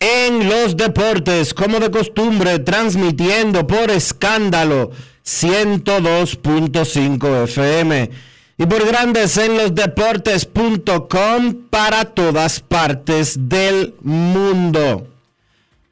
en 0.00 0.48
los 0.48 0.76
Deportes, 0.76 1.54
como 1.54 1.80
de 1.80 1.90
costumbre, 1.90 2.58
transmitiendo 2.58 3.66
por 3.66 3.90
escándalo 3.90 4.90
102.5 5.24 7.44
FM 7.44 8.10
y 8.58 8.66
por 8.66 8.86
Grandes 8.86 9.36
en 9.36 9.56
los 9.56 9.74
Deportes.com 9.74 11.54
para 11.70 12.04
todas 12.04 12.60
partes 12.60 13.48
del 13.48 13.94
mundo. 14.02 15.08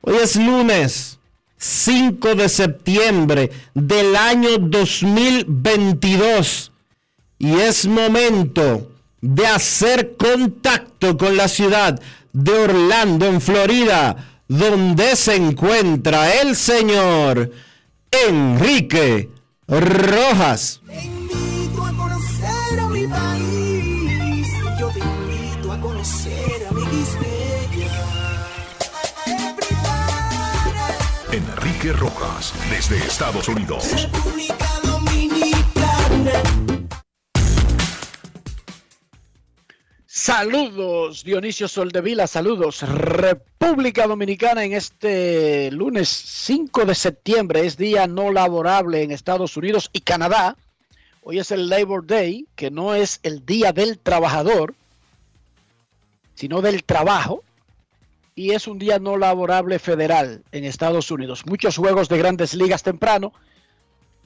Hoy 0.03 0.17
es 0.23 0.37
lunes. 0.37 1.19
5 1.65 2.35
de 2.35 2.49
septiembre 2.51 3.51
del 3.73 4.15
año 4.17 4.59
2022 4.59 6.71
y 7.39 7.55
es 7.55 7.87
momento 7.87 8.93
de 9.23 9.47
hacer 9.47 10.15
contacto 10.19 11.17
con 11.17 11.39
la 11.39 11.49
ciudad 11.49 11.99
de 12.35 12.53
Orlando, 12.53 13.27
en 13.27 13.41
Florida, 13.41 14.17
donde 14.47 15.17
se 15.17 15.37
encuentra 15.37 16.43
el 16.43 16.55
señor 16.55 17.51
Enrique 18.11 19.31
Rojas. 19.67 20.81
Te 20.87 21.05
invito 21.05 21.85
a 21.85 21.93
conocer 21.93 22.81
a 22.81 22.89
mi 22.89 23.07
país. 23.07 24.49
Yo 24.79 24.89
te 24.91 24.99
invito 24.99 25.73
a 25.73 25.81
conocer 25.81 26.67
a 26.69 26.73
mi 26.75 26.85
Enrique 31.33 31.93
Rojas, 31.93 32.53
desde 32.71 32.97
Estados 32.99 33.49
Unidos. 33.49 33.91
República 33.91 34.69
Dominicana. 34.85 36.64
Saludos, 40.27 41.23
Dionisio 41.23 41.69
Soldevila, 41.69 42.27
saludos, 42.27 42.81
República 42.81 44.07
Dominicana 44.07 44.65
en 44.65 44.73
este 44.73 45.71
lunes 45.71 46.09
5 46.09 46.87
de 46.87 46.95
septiembre, 46.95 47.67
es 47.67 47.77
día 47.77 48.07
no 48.07 48.33
laborable 48.33 49.03
en 49.03 49.11
Estados 49.11 49.55
Unidos 49.59 49.91
y 49.93 50.01
Canadá. 50.01 50.57
Hoy 51.21 51.41
es 51.41 51.51
el 51.51 51.69
Labor 51.69 52.07
Day, 52.07 52.47
que 52.57 52.71
no 52.71 52.95
es 52.95 53.21
el 53.23 53.45
día 53.45 53.75
del 53.75 53.99
trabajador, 53.99 54.75
sino 56.35 56.63
del 56.63 56.85
trabajo, 56.85 57.45
y 58.35 58.53
es 58.53 58.67
un 58.67 58.79
día 58.79 58.99
no 58.99 59.19
laborable 59.19 59.79
federal 59.79 60.43
en 60.53 60.65
Estados 60.65 61.11
Unidos. 61.11 61.45
Muchos 61.45 61.77
juegos 61.77 62.09
de 62.09 62.17
grandes 62.17 62.55
ligas 62.55 62.83
temprano, 62.83 63.35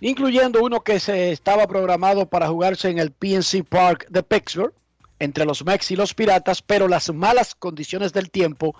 incluyendo 0.00 0.62
uno 0.62 0.82
que 0.82 1.00
se 1.00 1.32
estaba 1.32 1.66
programado 1.66 2.26
para 2.26 2.47
jugarse 2.47 2.88
en 2.88 3.00
el 3.00 3.10
PNC 3.10 3.65
Park 3.69 4.06
de 4.10 4.22
Pittsburgh 4.22 4.72
entre 5.19 5.45
los 5.45 5.65
Mex 5.65 5.91
y 5.91 5.97
los 5.97 6.15
Piratas, 6.15 6.62
pero 6.62 6.89
las 6.89 7.12
malas 7.12 7.55
condiciones 7.55 8.12
del 8.12 8.31
tiempo 8.31 8.75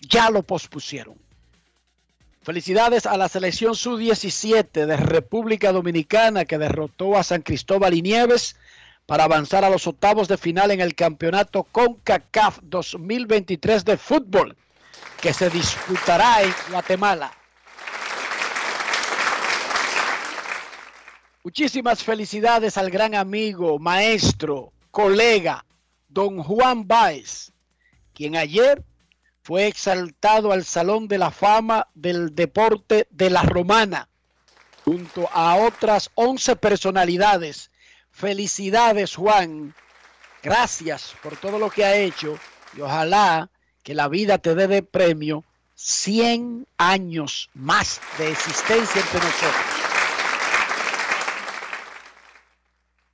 ya 0.00 0.30
lo 0.30 0.42
pospusieron. 0.42 1.16
Felicidades 2.42 3.06
a 3.06 3.16
la 3.16 3.28
selección 3.28 3.74
sub-17 3.74 4.84
de 4.84 4.96
República 4.96 5.72
Dominicana 5.72 6.44
que 6.44 6.58
derrotó 6.58 7.16
a 7.16 7.22
San 7.22 7.40
Cristóbal 7.40 7.94
y 7.94 8.02
Nieves 8.02 8.56
para 9.06 9.24
avanzar 9.24 9.64
a 9.64 9.70
los 9.70 9.86
octavos 9.86 10.28
de 10.28 10.36
final 10.36 10.70
en 10.70 10.80
el 10.80 10.94
campeonato 10.94 11.64
CONCACAF 11.64 12.58
2023 12.62 13.84
de 13.84 13.96
fútbol 13.96 14.56
que 15.20 15.32
se 15.32 15.48
disputará 15.48 16.42
en 16.42 16.52
Guatemala. 16.70 17.32
Muchísimas 21.42 22.02
felicidades 22.02 22.78
al 22.78 22.90
gran 22.90 23.14
amigo, 23.14 23.78
maestro, 23.78 24.72
colega, 24.90 25.64
don 26.14 26.42
Juan 26.42 26.86
Báez, 26.86 27.50
quien 28.14 28.36
ayer 28.36 28.84
fue 29.42 29.66
exaltado 29.66 30.52
al 30.52 30.64
Salón 30.64 31.08
de 31.08 31.18
la 31.18 31.32
Fama 31.32 31.88
del 31.94 32.34
Deporte 32.34 33.08
de 33.10 33.28
la 33.28 33.42
Romana, 33.42 34.08
junto 34.84 35.28
a 35.32 35.56
otras 35.56 36.10
11 36.14 36.56
personalidades. 36.56 37.70
Felicidades, 38.10 39.16
Juan. 39.16 39.74
Gracias 40.42 41.14
por 41.22 41.36
todo 41.36 41.58
lo 41.58 41.68
que 41.68 41.84
ha 41.84 41.96
hecho 41.96 42.38
y 42.76 42.80
ojalá 42.80 43.50
que 43.82 43.94
la 43.94 44.08
vida 44.08 44.38
te 44.38 44.54
dé 44.54 44.68
de 44.68 44.82
premio 44.82 45.44
100 45.74 46.66
años 46.78 47.50
más 47.54 48.00
de 48.18 48.30
existencia 48.30 49.00
entre 49.00 49.18
nosotros. 49.18 49.83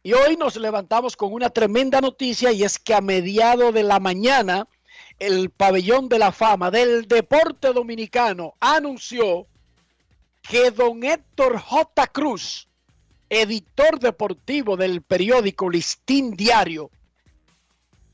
Y 0.02 0.14
hoy 0.14 0.36
nos 0.36 0.56
levantamos 0.56 1.14
con 1.14 1.32
una 1.34 1.50
tremenda 1.50 2.00
noticia 2.00 2.52
y 2.52 2.64
es 2.64 2.78
que 2.78 2.94
a 2.94 3.02
mediado 3.02 3.70
de 3.70 3.82
la 3.82 4.00
mañana 4.00 4.66
el 5.18 5.50
pabellón 5.50 6.08
de 6.08 6.18
la 6.18 6.32
fama 6.32 6.70
del 6.70 7.06
deporte 7.06 7.74
dominicano 7.74 8.54
anunció 8.60 9.46
que 10.40 10.70
don 10.70 11.04
Héctor 11.04 11.58
J. 11.58 12.06
Cruz, 12.06 12.66
editor 13.28 14.00
deportivo 14.00 14.78
del 14.78 15.02
periódico 15.02 15.68
Listín 15.68 16.30
Diario, 16.30 16.90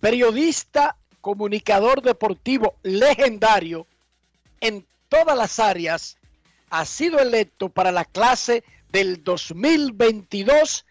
periodista, 0.00 0.96
comunicador 1.20 2.02
deportivo 2.02 2.74
legendario 2.82 3.86
en 4.60 4.84
todas 5.08 5.38
las 5.38 5.60
áreas, 5.60 6.18
ha 6.68 6.84
sido 6.84 7.20
electo 7.20 7.68
para 7.68 7.92
la 7.92 8.04
clase 8.04 8.64
del 8.90 9.22
2022 9.22 10.85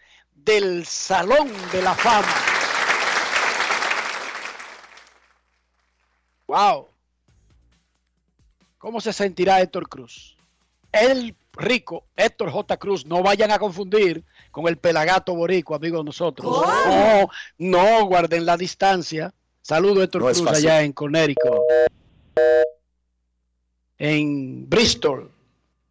del 0.46 0.86
Salón 0.86 1.52
de 1.72 1.82
la 1.82 1.92
Fama. 1.92 2.28
Wow. 6.46 6.86
¿Cómo 8.78 9.00
se 9.00 9.12
sentirá 9.12 9.60
Héctor 9.60 9.88
Cruz? 9.88 10.36
El 10.92 11.34
rico 11.52 12.04
Héctor 12.14 12.52
J. 12.52 12.76
Cruz, 12.76 13.04
no 13.04 13.24
vayan 13.24 13.50
a 13.50 13.58
confundir 13.58 14.24
con 14.52 14.68
el 14.68 14.76
pelagato 14.76 15.34
borico, 15.34 15.74
amigo 15.74 15.98
de 15.98 16.04
nosotros. 16.04 16.48
No, 16.48 17.28
no, 17.58 18.06
guarden 18.06 18.46
la 18.46 18.56
distancia. 18.56 19.34
Saludo 19.62 20.04
Héctor 20.04 20.22
No 20.22 20.30
es 20.30 20.40
Cruz 20.40 20.52
allá 20.52 20.82
en 20.82 20.92
Connecticut. 20.92 21.58
En 23.98 24.70
Bristol, 24.70 25.28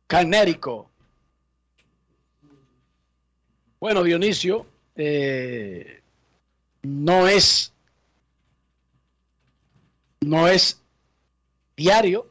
Connecticut. 0.07 0.94
Bueno, 3.85 4.01
Dionisio, 4.01 4.65
eh, 4.95 6.01
no 6.81 7.27
es 7.27 7.71
No 10.21 10.47
es 10.47 10.81
diario 11.77 12.25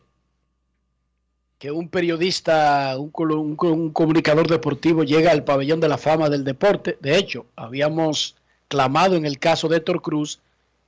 que 1.60 1.70
un 1.70 1.88
periodista, 1.88 2.98
un, 2.98 3.12
un, 3.30 3.56
un, 3.56 3.90
comunicador 3.92 4.48
deportivo 4.48 5.04
llega 5.04 5.30
al 5.30 5.44
pabellón 5.44 5.78
de 5.78 5.88
la 5.88 5.96
fama 5.96 6.28
del 6.28 6.42
deporte. 6.42 6.98
De 7.00 7.16
hecho, 7.16 7.46
habíamos 7.54 8.34
clamado 8.66 9.14
en 9.14 9.24
el 9.24 9.38
caso 9.38 9.68
de 9.68 9.76
Héctor 9.76 10.02
Cruz 10.02 10.40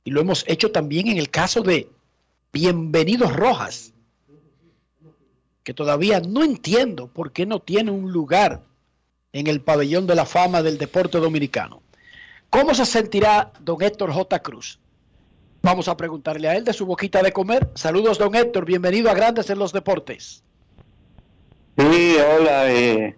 y 0.03 0.11
lo 0.11 0.19
hemos 0.19 0.43
hecho 0.49 0.73
también 0.73 1.07
en 1.07 1.17
el 1.17 1.29
caso 1.29 1.61
de 1.61 1.87
Bienvenidos 2.51 3.33
Rojas, 3.33 3.93
que 5.63 5.73
todavía 5.73 6.19
no 6.19 6.43
entiendo 6.43 7.07
por 7.07 7.31
qué 7.31 7.45
no 7.45 7.61
tiene 7.61 7.91
un 7.91 8.11
lugar 8.11 8.67
en 9.33 9.47
el 9.47 9.61
pabellón 9.61 10.07
de 10.07 10.15
la 10.15 10.25
fama 10.25 10.61
del 10.61 10.77
deporte 10.77 11.19
dominicano. 11.19 11.81
¿Cómo 12.49 12.73
se 12.73 12.85
sentirá 12.85 13.51
don 13.59 13.81
Héctor 13.81 14.11
J. 14.11 14.39
Cruz? 14.39 14.79
Vamos 15.61 15.87
a 15.87 15.97
preguntarle 15.97 16.47
a 16.47 16.55
él 16.55 16.63
de 16.63 16.73
su 16.73 16.85
boquita 16.85 17.21
de 17.21 17.31
comer. 17.31 17.67
Saludos, 17.75 18.17
don 18.17 18.35
Héctor. 18.35 18.65
Bienvenido 18.65 19.09
a 19.09 19.13
Grandes 19.13 19.49
en 19.49 19.59
los 19.59 19.73
Deportes. 19.73 20.43
Sí, 21.77 22.15
hola. 22.17 22.71
Eh, 22.71 23.17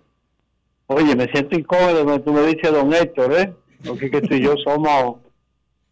oye, 0.88 1.16
me 1.16 1.28
siento 1.28 1.58
incómodo 1.58 2.04
cuando 2.04 2.22
tú 2.22 2.34
me 2.34 2.42
dices 2.48 2.72
don 2.72 2.94
Héctor, 2.94 3.34
¿eh? 3.34 3.54
Porque 3.86 4.10
que 4.10 4.22
tú 4.22 4.34
y 4.34 4.44
yo 4.44 4.56
somos, 4.64 5.18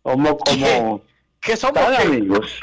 somos 0.04 0.36
como... 0.46 1.02
¿Qué 1.40 1.56
somos? 1.56 1.76
Tan 1.76 2.08
amigos. 2.08 2.60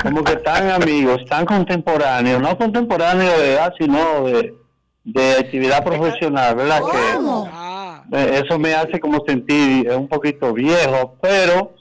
Como 0.00 0.22
que 0.22 0.36
tan 0.36 0.70
amigos, 0.70 1.24
tan 1.28 1.44
contemporáneos. 1.44 2.40
No 2.40 2.56
contemporáneos 2.56 3.36
de 3.38 3.52
edad, 3.54 3.74
sino 3.76 4.24
de, 4.24 4.54
de 5.04 5.32
actividad 5.32 5.84
profesional, 5.84 6.56
¿verdad? 6.56 6.80
Que 8.10 8.38
eso 8.38 8.58
me 8.58 8.74
hace 8.74 8.98
como 8.98 9.22
sentir 9.26 9.90
un 9.90 10.08
poquito 10.08 10.52
viejo, 10.52 11.16
pero 11.20 11.74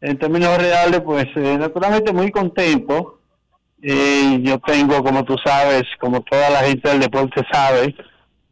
en 0.00 0.18
términos 0.18 0.56
reales, 0.56 1.00
pues 1.02 1.26
eh, 1.36 1.56
naturalmente 1.58 2.12
muy 2.12 2.30
contento. 2.30 3.18
Y 3.82 4.42
yo 4.42 4.58
tengo, 4.58 5.02
como 5.02 5.24
tú 5.24 5.36
sabes, 5.42 5.84
como 6.00 6.20
toda 6.22 6.50
la 6.50 6.60
gente 6.60 6.88
del 6.88 7.00
deporte 7.00 7.42
sabe, 7.50 7.94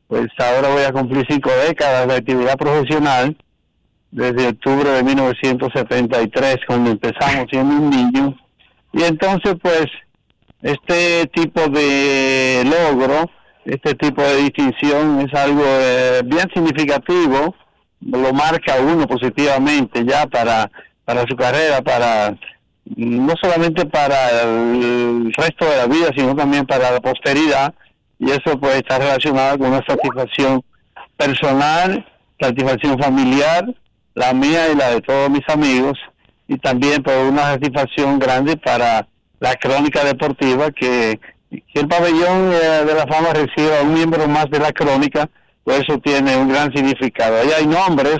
pues 0.06 0.26
ahora 0.38 0.70
voy 0.70 0.82
a 0.84 0.92
cumplir 0.92 1.26
cinco 1.28 1.50
décadas 1.66 2.08
de 2.08 2.16
actividad 2.16 2.56
profesional, 2.56 3.36
desde 4.10 4.48
octubre 4.48 4.90
de 4.90 5.02
1973, 5.02 6.56
cuando 6.66 6.92
empezamos 6.92 7.46
siendo 7.50 7.74
un 7.74 7.90
niño. 7.90 8.34
Y 8.94 9.02
entonces, 9.02 9.54
pues, 9.60 9.86
este 10.62 11.26
tipo 11.26 11.68
de 11.68 12.64
logro, 12.64 13.30
este 13.68 13.94
tipo 13.94 14.22
de 14.22 14.36
distinción 14.36 15.20
es 15.20 15.34
algo 15.38 15.62
eh, 15.64 16.22
bien 16.24 16.48
significativo, 16.52 17.54
lo 18.00 18.32
marca 18.32 18.76
uno 18.80 19.06
positivamente 19.06 20.04
ya 20.04 20.26
para 20.26 20.70
para 21.08 21.24
su 21.26 21.36
carrera, 21.36 21.80
para 21.80 22.36
no 22.96 23.32
solamente 23.40 23.86
para 23.86 24.42
el 24.42 25.32
resto 25.34 25.64
de 25.64 25.76
la 25.78 25.86
vida, 25.86 26.10
sino 26.14 26.36
también 26.36 26.66
para 26.66 26.90
la 26.90 27.00
posteridad, 27.00 27.72
y 28.18 28.30
eso 28.30 28.60
pues 28.60 28.76
está 28.76 28.98
relacionado 28.98 29.56
con 29.56 29.68
una 29.68 29.82
satisfacción 29.88 30.62
personal, 31.16 32.06
satisfacción 32.38 32.98
familiar, 32.98 33.64
la 34.14 34.34
mía 34.34 34.70
y 34.70 34.76
la 34.76 34.90
de 34.90 35.00
todos 35.00 35.30
mis 35.30 35.48
amigos, 35.48 35.98
y 36.46 36.58
también 36.58 37.02
por 37.02 37.14
una 37.14 37.52
satisfacción 37.52 38.18
grande 38.18 38.58
para 38.58 39.08
la 39.40 39.54
crónica 39.54 40.04
deportiva, 40.04 40.70
que, 40.72 41.18
el 41.50 41.88
pabellón 41.88 42.52
eh, 42.52 42.84
de 42.84 42.94
la 42.94 43.06
fama 43.06 43.32
reciba 43.32 43.82
un 43.82 43.94
miembro 43.94 44.26
más 44.28 44.46
de 44.50 44.58
la 44.58 44.72
crónica, 44.72 45.28
pues 45.64 45.80
eso 45.80 45.98
tiene 45.98 46.36
un 46.36 46.48
gran 46.48 46.72
significado. 46.72 47.36
Ahí 47.36 47.50
hay 47.56 47.66
nombres 47.66 48.18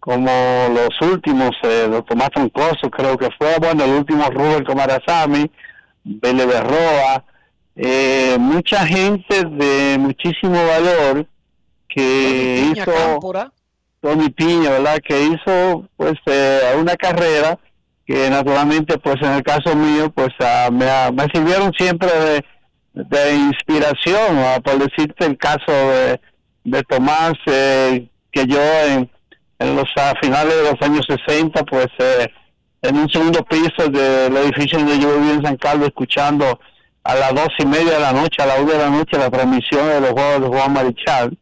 como 0.00 0.30
los 0.72 1.10
últimos, 1.10 1.50
eh, 1.62 2.02
Tomás 2.08 2.30
Troncoso, 2.30 2.90
creo 2.90 3.18
que 3.18 3.28
fue, 3.36 3.58
bueno, 3.58 3.84
el 3.84 3.90
último 3.90 4.24
Rubén 4.30 4.64
Comarazami, 4.64 5.50
Bele 6.04 6.46
Berroa, 6.46 7.24
eh, 7.76 8.36
mucha 8.40 8.86
gente 8.86 9.44
de 9.44 9.98
muchísimo 9.98 10.54
valor 10.66 11.26
que 11.88 12.72
hizo 12.72 13.20
Tony 14.00 14.30
Piña, 14.30 14.70
¿verdad? 14.70 14.98
Que 15.06 15.22
hizo 15.22 15.88
pues 15.96 16.14
eh, 16.26 16.74
una 16.78 16.96
carrera 16.96 17.58
que 18.08 18.28
naturalmente 18.30 18.98
pues 18.98 19.16
en 19.22 19.32
el 19.32 19.42
caso 19.44 19.76
mío 19.76 20.10
pues 20.10 20.30
ah, 20.40 20.70
me, 20.72 20.86
me, 21.12 21.24
sirvieron 21.32 21.72
siempre 21.78 22.08
de, 22.08 22.44
de 22.94 23.36
inspiración, 23.36 24.38
por 24.64 24.78
decirte 24.78 25.26
el 25.26 25.36
caso 25.36 25.70
de, 25.70 26.20
de 26.64 26.82
Tomás, 26.84 27.34
eh, 27.46 28.08
que 28.32 28.46
yo 28.46 28.60
en 28.88 29.10
en 29.58 29.76
los 29.76 29.86
finales 30.22 30.54
de 30.54 30.62
los 30.62 30.76
años 30.80 31.06
60, 31.26 31.64
pues 31.64 31.88
eh, 31.98 32.28
en 32.82 32.96
un 32.96 33.08
segundo 33.08 33.44
piso 33.44 33.88
del 33.88 34.36
edificio 34.36 34.78
donde 34.78 34.98
yo 34.98 35.18
vivía 35.18 35.34
en 35.34 35.42
San 35.42 35.56
Carlos, 35.56 35.88
escuchando 35.88 36.60
a 37.02 37.14
las 37.14 37.34
dos 37.34 37.48
y 37.58 37.66
media 37.66 37.94
de 37.94 38.00
la 38.00 38.12
noche, 38.12 38.42
a 38.42 38.46
las 38.46 38.60
una 38.60 38.72
de 38.72 38.78
la 38.78 38.90
noche, 38.90 39.18
la 39.18 39.30
transmisión 39.30 39.88
de 39.88 40.00
los 40.00 40.10
Juegos 40.10 40.42
de 40.42 40.48
Juan 40.48 40.72
Marichal. 40.72 41.38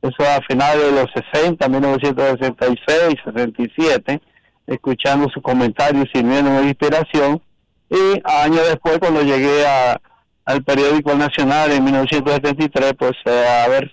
Eso 0.00 0.28
a 0.28 0.40
finales 0.48 0.84
de 0.84 0.92
los 0.92 1.06
60, 1.32 1.68
1966, 1.68 3.14
67, 3.24 4.20
escuchando 4.66 5.28
sus 5.32 5.42
comentarios 5.42 6.06
y 6.06 6.18
sirviendo 6.18 6.50
de 6.50 6.68
inspiración. 6.68 7.42
Y 7.90 8.20
años 8.24 8.66
después, 8.68 8.98
cuando 8.98 9.22
llegué 9.22 9.66
a, 9.66 10.00
al 10.44 10.62
periódico 10.64 11.14
Nacional 11.14 11.72
en 11.72 11.84
1973, 11.84 12.94
pues 12.98 13.12
eh, 13.26 13.46
haber, 13.64 13.92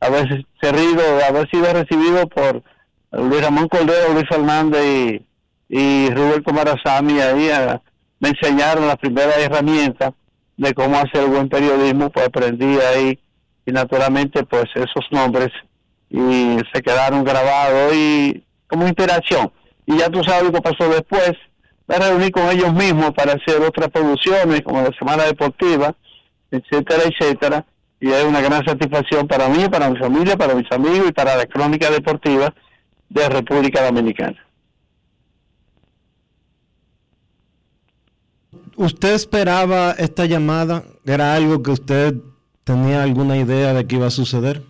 haber, 0.00 0.46
servido, 0.60 1.02
haber 1.26 1.50
sido 1.50 1.72
recibido 1.72 2.26
por 2.28 2.62
Luis 3.12 3.42
Ramón 3.42 3.68
Cordero, 3.68 4.12
Luis 4.12 4.28
Fernández 4.28 4.84
y, 4.84 5.26
y 5.68 6.10
Rubén 6.10 6.42
Comarazami 6.42 7.20
ahí 7.20 7.50
me 8.20 8.28
enseñaron 8.28 8.86
las 8.86 8.96
primeras 8.96 9.38
herramientas 9.38 10.12
de 10.56 10.74
cómo 10.74 10.96
hacer 10.96 11.26
buen 11.26 11.48
periodismo, 11.48 12.10
pues 12.10 12.26
aprendí 12.26 12.78
ahí 12.78 13.18
y 13.64 13.72
naturalmente 13.72 14.44
pues 14.44 14.64
esos 14.74 15.06
nombres 15.10 15.48
y 16.10 16.58
se 16.72 16.82
quedaron 16.82 17.24
grabados 17.24 17.94
y 17.94 18.44
como 18.66 18.86
inspiración. 18.86 19.50
Y 19.90 19.98
ya 19.98 20.08
tú 20.08 20.22
sabes 20.22 20.44
lo 20.44 20.52
que 20.52 20.60
pasó 20.60 20.88
después, 20.88 21.32
me 21.88 21.98
reuní 21.98 22.30
con 22.30 22.48
ellos 22.48 22.72
mismos 22.72 23.10
para 23.12 23.32
hacer 23.32 23.60
otras 23.60 23.88
producciones 23.88 24.62
como 24.62 24.82
la 24.82 24.96
Semana 24.96 25.24
Deportiva, 25.24 25.96
etcétera, 26.48 27.02
etcétera. 27.06 27.66
Y 28.00 28.08
es 28.08 28.24
una 28.24 28.40
gran 28.40 28.64
satisfacción 28.64 29.26
para 29.26 29.48
mí, 29.48 29.68
para 29.68 29.90
mi 29.90 29.98
familia, 29.98 30.36
para 30.36 30.54
mis 30.54 30.70
amigos 30.70 31.08
y 31.08 31.12
para 31.12 31.36
la 31.36 31.44
crónica 31.46 31.90
deportiva 31.90 32.54
de 33.08 33.28
República 33.28 33.84
Dominicana. 33.84 34.38
¿Usted 38.76 39.12
esperaba 39.14 39.90
esta 39.98 40.24
llamada? 40.24 40.84
¿Era 41.04 41.34
algo 41.34 41.64
que 41.64 41.72
usted 41.72 42.14
tenía 42.62 43.02
alguna 43.02 43.36
idea 43.36 43.74
de 43.74 43.86
que 43.88 43.96
iba 43.96 44.06
a 44.06 44.10
suceder? 44.10 44.62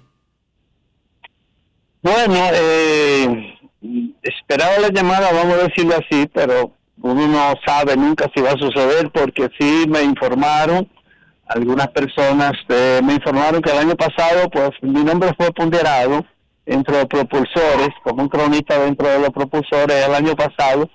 Bueno, 2.03 2.35
eh, 2.55 3.10
esperaba 4.23 4.79
la 4.79 4.89
llamada, 4.89 5.33
vamos 5.33 5.55
a 5.55 5.69
decirlo 5.69 5.95
así, 5.95 6.29
pero 6.33 6.73
uno 7.03 7.27
no 7.27 7.55
sabe 7.65 7.97
nunca 7.97 8.27
si 8.35 8.43
va 8.43 8.50
a 8.50 8.59
suceder 8.59 9.11
porque 9.11 9.49
sí 9.59 9.85
me 9.89 10.03
informaron, 10.03 10.89
algunas 11.47 11.89
personas 11.89 12.53
eh, 12.69 13.00
me 13.03 13.15
informaron 13.15 13.62
que 13.62 13.71
el 13.71 13.79
año 13.79 13.97
pasado 13.97 14.49
pues 14.50 14.71
mi 14.83 15.03
nombre 15.03 15.31
fue 15.37 15.50
ponderado 15.53 16.25
entre 16.67 16.95
los 16.95 17.07
propulsores, 17.07 17.89
como 18.05 18.23
un 18.23 18.29
cronista 18.29 18.79
dentro 18.79 19.09
de 19.09 19.19
los 19.19 19.31
propulsores 19.31 20.07
el 20.07 20.15
año 20.15 20.37
pasado, 20.37 20.89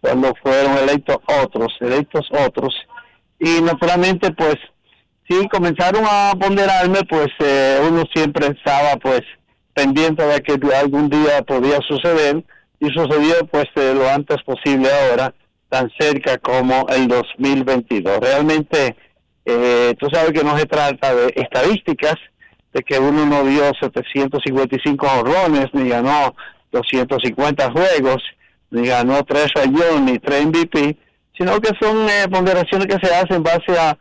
cuando 0.00 0.32
fueron 0.42 0.78
electos 0.78 1.18
otros, 1.42 1.76
electos 1.80 2.26
otros, 2.46 2.74
y 3.38 3.60
naturalmente 3.60 4.32
pues 4.32 4.56
si 5.28 5.46
comenzaron 5.48 6.04
a 6.06 6.32
ponderarme, 6.40 7.00
pues 7.08 7.28
eh, 7.40 7.80
uno 7.88 8.02
siempre 8.14 8.46
estaba 8.46 8.96
pues 8.96 9.20
pendiente 9.74 10.24
de 10.24 10.40
que 10.42 10.58
algún 10.74 11.08
día 11.08 11.42
podía 11.42 11.78
suceder, 11.86 12.42
y 12.80 12.88
sucedió 12.88 13.46
pues 13.46 13.66
lo 13.76 14.08
antes 14.08 14.42
posible 14.42 14.88
ahora, 14.90 15.34
tan 15.68 15.90
cerca 15.98 16.38
como 16.38 16.86
el 16.88 17.06
2022. 17.06 18.18
Realmente, 18.18 18.96
eh, 19.44 19.94
tú 19.98 20.08
sabes 20.10 20.32
que 20.32 20.42
no 20.42 20.58
se 20.58 20.66
trata 20.66 21.14
de 21.14 21.32
estadísticas, 21.36 22.16
de 22.72 22.82
que 22.82 22.98
uno 22.98 23.26
no 23.26 23.44
dio 23.44 23.70
755 23.80 25.06
horrones, 25.06 25.66
ni 25.74 25.88
ganó 25.90 26.34
250 26.72 27.70
juegos, 27.70 28.22
ni 28.70 28.86
ganó 28.86 29.22
3 29.24 29.46
rayones, 29.54 30.00
ni 30.00 30.18
3 30.18 30.46
MVP, 30.46 30.96
sino 31.36 31.60
que 31.60 31.72
son 31.80 32.08
eh, 32.08 32.28
ponderaciones 32.30 32.86
que 32.86 33.06
se 33.06 33.14
hacen 33.14 33.36
en 33.36 33.42
base 33.42 33.78
a, 33.78 33.96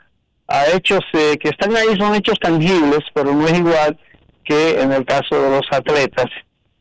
a 0.48 0.68
hechos 0.74 1.02
eh, 1.14 1.38
que 1.38 1.50
están 1.50 1.76
ahí, 1.76 1.98
son 1.98 2.16
hechos 2.16 2.40
tangibles, 2.40 3.02
pero 3.14 3.34
no 3.34 3.46
es 3.46 3.58
igual 3.58 3.98
que 4.44 4.82
en 4.82 4.92
el 4.94 5.06
caso 5.06 5.42
de 5.42 5.50
los 5.50 5.68
atletas, 5.72 6.26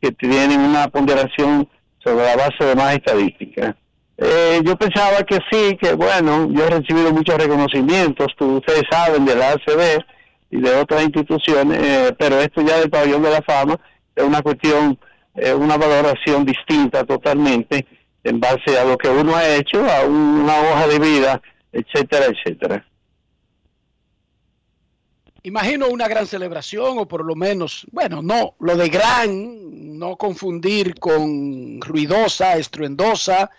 que 0.01 0.11
tienen 0.11 0.61
una 0.61 0.87
ponderación 0.87 1.67
sobre 2.09 2.25
la 2.25 2.35
base 2.35 2.65
de 2.65 2.75
más 2.75 2.95
estadística. 2.95 3.75
Eh, 4.17 4.61
yo 4.63 4.75
pensaba 4.75 5.23
que 5.23 5.37
sí, 5.49 5.77
que 5.81 5.93
bueno, 5.93 6.49
yo 6.51 6.65
he 6.65 6.69
recibido 6.69 7.11
muchos 7.13 7.37
reconocimientos, 7.37 8.27
ustedes 8.39 8.83
saben, 8.89 9.25
de 9.25 9.35
la 9.35 9.51
ACB, 9.51 10.03
y 10.51 10.59
de 10.61 10.75
otras 10.75 11.03
instituciones, 11.03 11.79
eh, 11.81 12.15
pero 12.17 12.39
esto 12.39 12.61
ya 12.61 12.79
del 12.79 12.89
pabellón 12.89 13.21
de 13.21 13.29
la 13.29 13.41
fama 13.43 13.79
es 14.15 14.23
una 14.23 14.41
cuestión, 14.41 14.97
eh, 15.35 15.53
una 15.53 15.77
valoración 15.77 16.43
distinta 16.43 17.03
totalmente 17.03 17.85
en 18.23 18.39
base 18.39 18.77
a 18.77 18.83
lo 18.83 18.97
que 18.97 19.09
uno 19.09 19.35
ha 19.35 19.47
hecho, 19.55 19.85
a 19.85 20.05
una 20.05 20.59
hoja 20.59 20.87
de 20.87 20.99
vida 20.99 21.41
etcétera, 21.71 22.25
etcétera. 22.25 22.85
Imagino 25.43 25.87
una 25.87 26.07
gran 26.07 26.27
celebración 26.27 26.97
o 26.97 27.07
por 27.07 27.23
lo 27.23 27.35
menos, 27.35 27.85
bueno, 27.91 28.21
no, 28.21 28.55
lo 28.59 28.75
de 28.75 28.89
gran, 28.89 29.97
no 29.97 30.17
confundir 30.17 30.95
con 30.99 31.79
ruidosa, 31.81 32.57
estruendosa, 32.57 33.49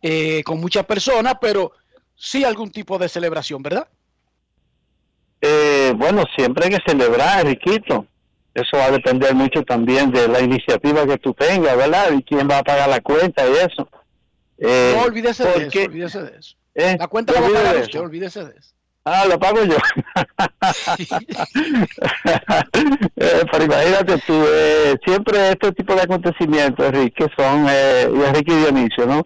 eh, 0.00 0.42
con 0.44 0.60
muchas 0.60 0.86
personas, 0.86 1.34
pero 1.40 1.72
sí 2.16 2.44
algún 2.44 2.70
tipo 2.70 2.98
de 2.98 3.08
celebración, 3.08 3.62
¿verdad? 3.62 3.88
Eh, 5.40 5.92
bueno, 5.96 6.24
siempre 6.36 6.66
hay 6.66 6.70
que 6.72 6.82
celebrar, 6.86 7.46
Riquito. 7.46 8.06
Eso 8.54 8.76
va 8.76 8.86
a 8.86 8.90
depender 8.90 9.34
mucho 9.34 9.62
también 9.62 10.10
de 10.10 10.26
la 10.26 10.40
iniciativa 10.40 11.06
que 11.06 11.18
tú 11.18 11.32
tengas, 11.34 11.76
¿verdad? 11.76 12.12
Y 12.12 12.22
quién 12.22 12.48
va 12.50 12.58
a 12.58 12.64
pagar 12.64 12.88
la 12.88 13.00
cuenta 13.00 13.46
y 13.48 13.52
eso. 13.52 13.88
Eh, 14.58 14.94
no 14.96 15.02
olvídese 15.04 15.44
de 15.44 15.66
eso, 15.66 15.80
olvídese 15.84 16.22
de 16.22 16.38
eso. 16.38 16.56
Eh, 16.74 16.96
la 16.98 17.06
cuenta 17.06 17.32
la 17.34 17.40
va 17.40 17.46
a 17.46 17.52
pagar 17.52 17.76
usted, 17.76 18.00
olvídese 18.00 18.44
de 18.44 18.58
eso. 18.58 18.74
Ah, 19.10 19.24
lo 19.26 19.38
pago 19.38 19.64
yo. 19.64 19.76
eh, 23.16 23.42
pero 23.50 23.64
imagínate 23.64 24.18
tú, 24.26 24.34
eh, 24.46 24.96
siempre 25.02 25.48
este 25.50 25.72
tipo 25.72 25.94
de 25.94 26.02
acontecimientos, 26.02 26.84
Enrique, 26.86 27.26
son, 27.34 27.66
eh, 27.70 28.06
y 28.14 28.20
Enrique 28.22 28.52
y 28.52 28.56
Dionisio, 28.56 29.06
¿no? 29.06 29.22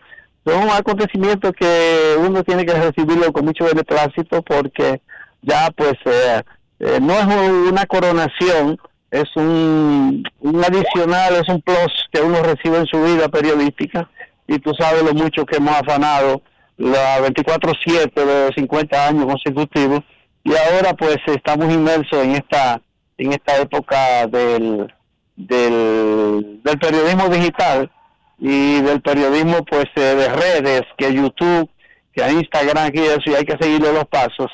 Son 0.47 0.71
acontecimientos 0.71 1.53
que 1.59 2.15
uno 2.19 2.45
tiene 2.45 2.65
que 2.65 2.75
recibirlo 2.75 3.33
con 3.33 3.45
mucho 3.45 3.65
beneplácito 3.65 4.43
porque 4.43 5.01
ya 5.43 5.69
pues 5.77 5.95
eh, 6.05 6.43
eh, 6.79 6.99
no 7.01 7.15
es 7.15 7.27
una 7.27 7.85
coronación, 7.87 8.79
es 9.11 9.29
un, 9.35 10.23
un 10.41 10.65
adicional, 10.65 11.35
es 11.35 11.49
un 11.49 11.61
plus 11.61 12.09
que 12.13 12.21
uno 12.21 12.41
recibe 12.43 12.79
en 12.79 12.87
su 12.87 13.03
vida 13.03 13.29
periodística 13.29 14.09
y 14.47 14.59
tú 14.59 14.73
sabes 14.79 15.03
lo 15.03 15.13
mucho 15.13 15.45
que 15.45 15.57
hemos 15.57 15.75
afanado 15.75 16.43
la 16.77 17.21
24/7 17.21 18.25
de 18.25 18.53
50 18.55 19.09
años 19.09 19.27
consecutivos 19.27 20.01
y 20.45 20.51
ahora 20.51 20.95
pues 20.95 21.19
estamos 21.27 21.73
inmersos 21.73 22.25
en 22.25 22.33
esta 22.33 22.81
en 23.19 23.33
esta 23.33 23.59
época 23.59 24.27
del, 24.27 24.93
del, 25.37 26.61
periodismo 26.81 27.29
digital 27.29 27.91
y 28.39 28.81
del 28.81 29.01
periodismo 29.01 29.65
pues 29.65 29.87
eh, 29.95 30.01
de 30.01 30.29
redes 30.29 30.83
que 30.97 31.15
YouTube 31.15 31.69
que 32.13 32.31
Instagram 32.31 32.91
y 32.93 32.99
eso 33.01 33.23
y 33.27 33.35
hay 33.35 33.45
que 33.45 33.57
seguirle 33.61 33.93
los 33.93 34.05
pasos 34.07 34.51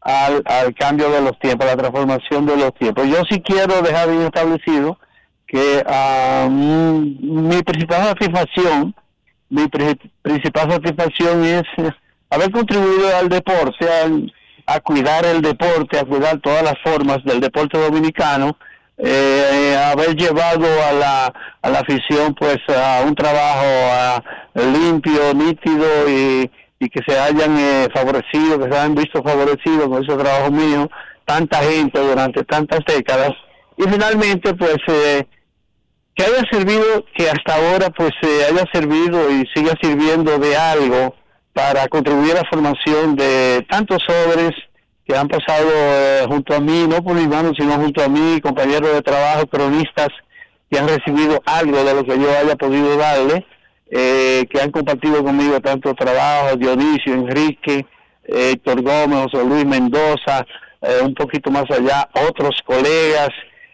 al, 0.00 0.42
al 0.46 0.74
cambio 0.74 1.10
de 1.10 1.20
los 1.20 1.38
tiempos, 1.38 1.66
a 1.66 1.70
la 1.70 1.76
transformación 1.76 2.46
de 2.46 2.56
los 2.56 2.74
tiempos. 2.74 3.06
Yo 3.06 3.22
sí 3.28 3.40
quiero 3.42 3.82
dejar 3.82 4.08
bien 4.08 4.22
establecido 4.22 4.98
que 5.46 5.84
uh, 5.84 6.48
mi 6.48 7.62
principal 7.62 8.04
satisfacción, 8.04 8.94
mi 9.50 9.68
principal 9.68 10.70
satisfacción 10.70 11.44
es 11.44 11.62
haber 12.30 12.50
contribuido 12.50 13.16
al 13.16 13.28
deporte, 13.28 13.86
a 14.66 14.80
cuidar 14.80 15.26
el 15.26 15.42
deporte, 15.42 15.98
a 15.98 16.04
cuidar 16.04 16.38
todas 16.40 16.62
las 16.62 16.74
formas 16.82 17.18
del 17.24 17.40
deporte 17.40 17.78
dominicano, 17.78 18.56
eh, 18.96 19.76
haber 19.92 20.14
llevado 20.14 20.66
a 20.88 20.92
la, 20.92 21.34
a 21.62 21.70
la 21.70 21.78
afición 21.80 22.34
pues 22.34 22.58
a 22.68 23.02
un 23.06 23.14
trabajo 23.14 23.66
a, 23.66 24.22
limpio, 24.54 25.34
nítido 25.34 26.08
y 26.08 26.50
y 26.80 26.88
que 26.88 27.00
se 27.06 27.16
hayan 27.18 27.56
eh, 27.58 27.88
favorecido, 27.94 28.58
que 28.58 28.72
se 28.72 28.78
hayan 28.78 28.94
visto 28.94 29.22
favorecidos 29.22 29.86
con 29.86 30.02
ese 30.02 30.16
trabajo 30.16 30.50
mío, 30.50 30.90
tanta 31.26 31.58
gente 31.58 32.00
durante 32.00 32.42
tantas 32.44 32.80
décadas, 32.86 33.32
y 33.76 33.82
finalmente 33.82 34.54
pues 34.54 34.78
eh, 34.88 35.26
que 36.20 36.26
haya 36.26 36.44
servido, 36.50 37.04
que 37.16 37.30
hasta 37.30 37.54
ahora 37.54 37.88
pues 37.88 38.10
se 38.20 38.44
haya 38.44 38.64
servido 38.74 39.30
y 39.30 39.46
siga 39.54 39.72
sirviendo 39.80 40.38
de 40.38 40.54
algo 40.54 41.14
para 41.54 41.88
contribuir 41.88 42.32
a 42.32 42.42
la 42.42 42.48
formación 42.50 43.16
de 43.16 43.66
tantos 43.70 44.02
jóvenes 44.06 44.50
que 45.06 45.16
han 45.16 45.28
pasado 45.28 45.70
eh, 45.72 46.24
junto 46.28 46.54
a 46.54 46.60
mí, 46.60 46.84
no 46.86 47.02
por 47.02 47.14
mi 47.14 47.26
mano, 47.26 47.52
sino 47.58 47.72
junto 47.72 48.04
a 48.04 48.08
mí, 48.08 48.38
compañeros 48.42 48.92
de 48.92 49.00
trabajo, 49.00 49.46
cronistas, 49.46 50.08
que 50.70 50.78
han 50.78 50.88
recibido 50.88 51.40
algo 51.46 51.82
de 51.82 51.94
lo 51.94 52.04
que 52.04 52.18
yo 52.18 52.28
haya 52.38 52.54
podido 52.54 52.98
darle 52.98 53.46
eh, 53.90 54.46
que 54.50 54.60
han 54.60 54.70
compartido 54.70 55.24
conmigo 55.24 55.58
tanto 55.60 55.94
trabajo, 55.94 56.54
Dionisio, 56.56 57.14
Enrique, 57.14 57.86
eh, 58.24 58.52
Héctor 58.52 58.82
Gómez, 58.82 59.30
José 59.32 59.44
Luis 59.44 59.64
Mendoza, 59.64 60.46
eh, 60.82 61.00
un 61.02 61.14
poquito 61.14 61.50
más 61.50 61.64
allá, 61.70 62.08
otros 62.28 62.60
colegas 62.64 63.30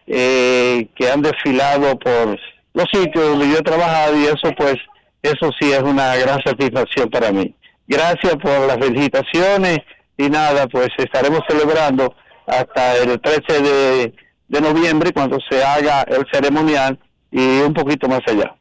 que 0.06 1.10
han 1.12 1.22
desfilado 1.22 1.98
por 1.98 2.38
los 2.75 2.86
sitios 2.92 3.30
donde 3.30 3.48
yo 3.48 3.58
he 3.58 3.62
trabajado 3.62 4.16
y 4.18 4.25
eso 4.25 4.52
pues, 4.56 4.76
eso 5.22 5.50
sí 5.58 5.72
es 5.72 5.82
una 5.82 6.14
gran 6.16 6.40
satisfacción 6.44 7.10
para 7.10 7.32
mí. 7.32 7.54
Gracias 7.88 8.36
por 8.36 8.66
las 8.66 8.78
felicitaciones 8.78 9.78
y 10.16 10.28
nada, 10.28 10.66
pues 10.68 10.88
estaremos 10.96 11.40
celebrando 11.48 12.14
hasta 12.46 12.96
el 12.96 13.20
13 13.20 13.62
de, 13.62 14.14
de 14.48 14.60
noviembre 14.60 15.12
cuando 15.12 15.38
se 15.48 15.62
haga 15.62 16.02
el 16.02 16.25
ceremonial 16.32 16.98
y 17.30 17.60
un 17.60 17.75
poquito 17.75 18.08
más 18.08 18.20
allá. 18.26 18.54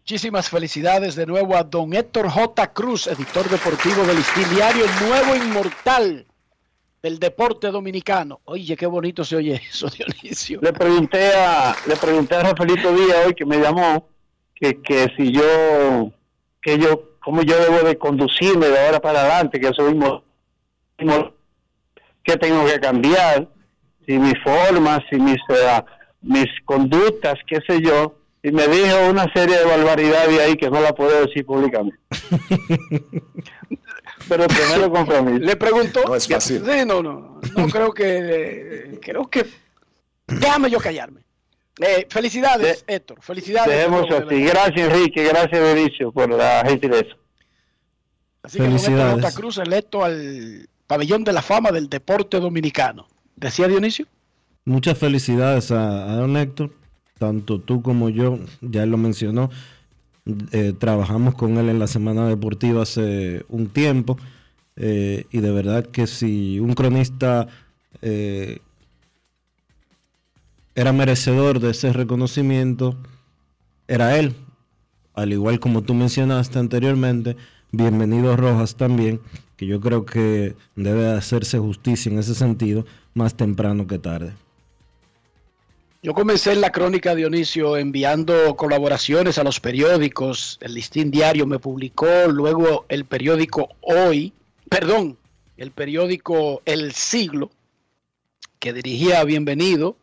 Muchísimas 0.00 0.48
felicidades 0.48 1.14
de 1.14 1.26
nuevo 1.26 1.56
a 1.56 1.62
don 1.62 1.92
Héctor 1.92 2.28
J. 2.28 2.72
Cruz, 2.72 3.06
editor 3.06 3.48
deportivo 3.48 4.02
del 4.02 4.18
Diario, 4.52 4.84
nuevo 5.06 5.36
inmortal 5.36 6.26
del 7.02 7.18
deporte 7.18 7.68
dominicano. 7.68 8.40
Oye, 8.44 8.76
qué 8.76 8.86
bonito 8.86 9.24
se 9.24 9.36
oye 9.36 9.60
eso, 9.68 9.88
Dionisio. 9.96 10.60
Le 10.62 10.72
pregunté 10.72 11.34
a, 11.34 11.74
le 11.86 11.96
pregunté 11.96 12.34
a 12.36 12.42
Rafaelito 12.42 12.92
Díaz 12.94 13.26
hoy 13.26 13.34
que 13.34 13.46
me 13.46 13.58
llamó 13.58 14.08
que, 14.54 14.80
que 14.82 15.08
si 15.16 15.32
yo, 15.32 16.12
que 16.60 16.78
yo, 16.78 17.16
cómo 17.20 17.42
yo 17.42 17.58
debo 17.58 17.86
de 17.86 17.96
conducirme 17.96 18.68
de 18.68 18.78
ahora 18.78 19.00
para 19.00 19.20
adelante, 19.20 19.58
que 19.60 19.72
soy 19.72 19.98
que 22.22 22.36
tengo 22.36 22.66
que 22.66 22.78
cambiar, 22.78 23.48
si 24.06 24.18
mis 24.18 24.34
formas, 24.42 25.00
si 25.10 25.18
mis, 25.18 25.38
uh, 25.48 25.82
mis 26.20 26.46
conductas, 26.66 27.36
qué 27.46 27.60
sé 27.66 27.80
yo, 27.80 28.16
y 28.42 28.52
me 28.52 28.68
dijo 28.68 29.08
una 29.08 29.24
serie 29.34 29.56
de 29.58 29.64
barbaridades 29.64 30.38
ahí 30.38 30.56
que 30.56 30.70
no 30.70 30.80
la 30.80 30.94
puedo 30.94 31.26
decir 31.26 31.44
públicamente. 31.46 31.98
Pero 34.30 34.46
primero 34.48 34.90
compromiso. 34.90 35.44
Le 35.44 35.56
preguntó. 35.56 36.04
No 36.06 36.14
es 36.14 36.26
fácil. 36.26 36.62
Sí, 36.64 36.86
no, 36.86 37.02
no. 37.02 37.40
No 37.56 37.68
creo 37.68 37.92
que. 37.92 38.98
creo 39.02 39.28
que. 39.28 39.44
Déjame 40.26 40.70
yo 40.70 40.78
callarme. 40.78 41.20
Eh, 41.80 42.06
felicidades, 42.08 42.84
Héctor. 42.86 43.18
Felicidades. 43.20 43.76
Dejemos 43.76 44.06
así. 44.10 44.42
Gracias, 44.42 44.88
Enrique. 44.88 45.24
Gracias, 45.24 45.60
Benicio, 45.60 46.12
por 46.12 46.30
la 46.30 46.62
gentileza. 46.64 47.16
Así 48.42 48.58
que 48.58 48.66
Héctor 48.66 49.34
Cruz 49.34 49.58
electo 49.58 50.04
al 50.04 50.68
pabellón 50.86 51.24
de 51.24 51.32
la 51.32 51.42
fama 51.42 51.72
del 51.72 51.88
deporte 51.88 52.38
dominicano. 52.38 53.08
¿Decía 53.34 53.66
Dionisio? 53.68 54.06
Muchas 54.64 54.96
felicidades 54.96 55.70
a, 55.72 56.12
a 56.12 56.16
don 56.16 56.36
Héctor 56.36 56.70
tanto 57.20 57.60
tú 57.60 57.82
como 57.82 58.08
yo, 58.08 58.38
ya 58.62 58.82
él 58.82 58.90
lo 58.90 58.96
mencionó, 58.96 59.50
eh, 60.52 60.74
trabajamos 60.78 61.34
con 61.34 61.56
él 61.58 61.68
en 61.68 61.78
la 61.78 61.86
Semana 61.86 62.26
Deportiva 62.26 62.82
hace 62.82 63.44
un 63.48 63.68
tiempo 63.68 64.18
eh, 64.76 65.26
y 65.30 65.40
de 65.40 65.50
verdad 65.50 65.86
que 65.86 66.06
si 66.06 66.60
un 66.60 66.74
cronista 66.74 67.48
eh, 68.02 68.60
era 70.74 70.92
merecedor 70.92 71.60
de 71.60 71.70
ese 71.70 71.92
reconocimiento, 71.92 72.96
era 73.88 74.18
él, 74.18 74.34
al 75.14 75.32
igual 75.32 75.58
como 75.58 75.82
tú 75.82 75.94
mencionaste 75.94 76.58
anteriormente, 76.58 77.36
bienvenido 77.72 78.36
Rojas 78.36 78.76
también, 78.76 79.20
que 79.56 79.66
yo 79.66 79.80
creo 79.80 80.04
que 80.06 80.54
debe 80.76 81.08
hacerse 81.08 81.58
justicia 81.58 82.10
en 82.10 82.18
ese 82.18 82.34
sentido 82.34 82.86
más 83.14 83.36
temprano 83.36 83.86
que 83.86 83.98
tarde. 83.98 84.32
Yo 86.02 86.14
comencé 86.14 86.52
en 86.52 86.62
la 86.62 86.72
crónica 86.72 87.14
Dionisio 87.14 87.76
enviando 87.76 88.56
colaboraciones 88.56 89.36
a 89.36 89.44
los 89.44 89.60
periódicos. 89.60 90.56
El 90.62 90.72
Listín 90.72 91.10
Diario 91.10 91.46
me 91.46 91.58
publicó, 91.58 92.26
luego 92.26 92.86
el 92.88 93.04
periódico 93.04 93.68
Hoy, 93.82 94.32
perdón, 94.70 95.18
el 95.58 95.72
periódico 95.72 96.62
El 96.64 96.94
Siglo, 96.94 97.50
que 98.58 98.72
dirigía 98.72 99.22
Bienvenido 99.24 99.94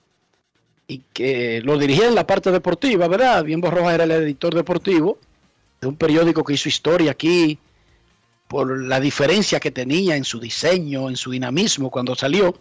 y 0.87 1.01
que 1.13 1.61
lo 1.63 1.79
dirigía 1.79 2.07
en 2.07 2.13
la 2.13 2.27
parte 2.27 2.51
deportiva, 2.51 3.07
¿verdad? 3.07 3.43
Bienbo 3.43 3.71
Rojas 3.71 3.95
era 3.95 4.03
el 4.03 4.11
editor 4.11 4.53
deportivo 4.53 5.17
de 5.81 5.87
un 5.87 5.95
periódico 5.95 6.43
que 6.43 6.53
hizo 6.53 6.69
historia 6.69 7.09
aquí 7.09 7.57
por 8.47 8.83
la 8.83 8.99
diferencia 8.99 9.59
que 9.59 9.71
tenía 9.71 10.15
en 10.15 10.25
su 10.25 10.39
diseño, 10.39 11.09
en 11.09 11.15
su 11.15 11.31
dinamismo 11.31 11.89
cuando 11.89 12.13
salió. 12.13 12.55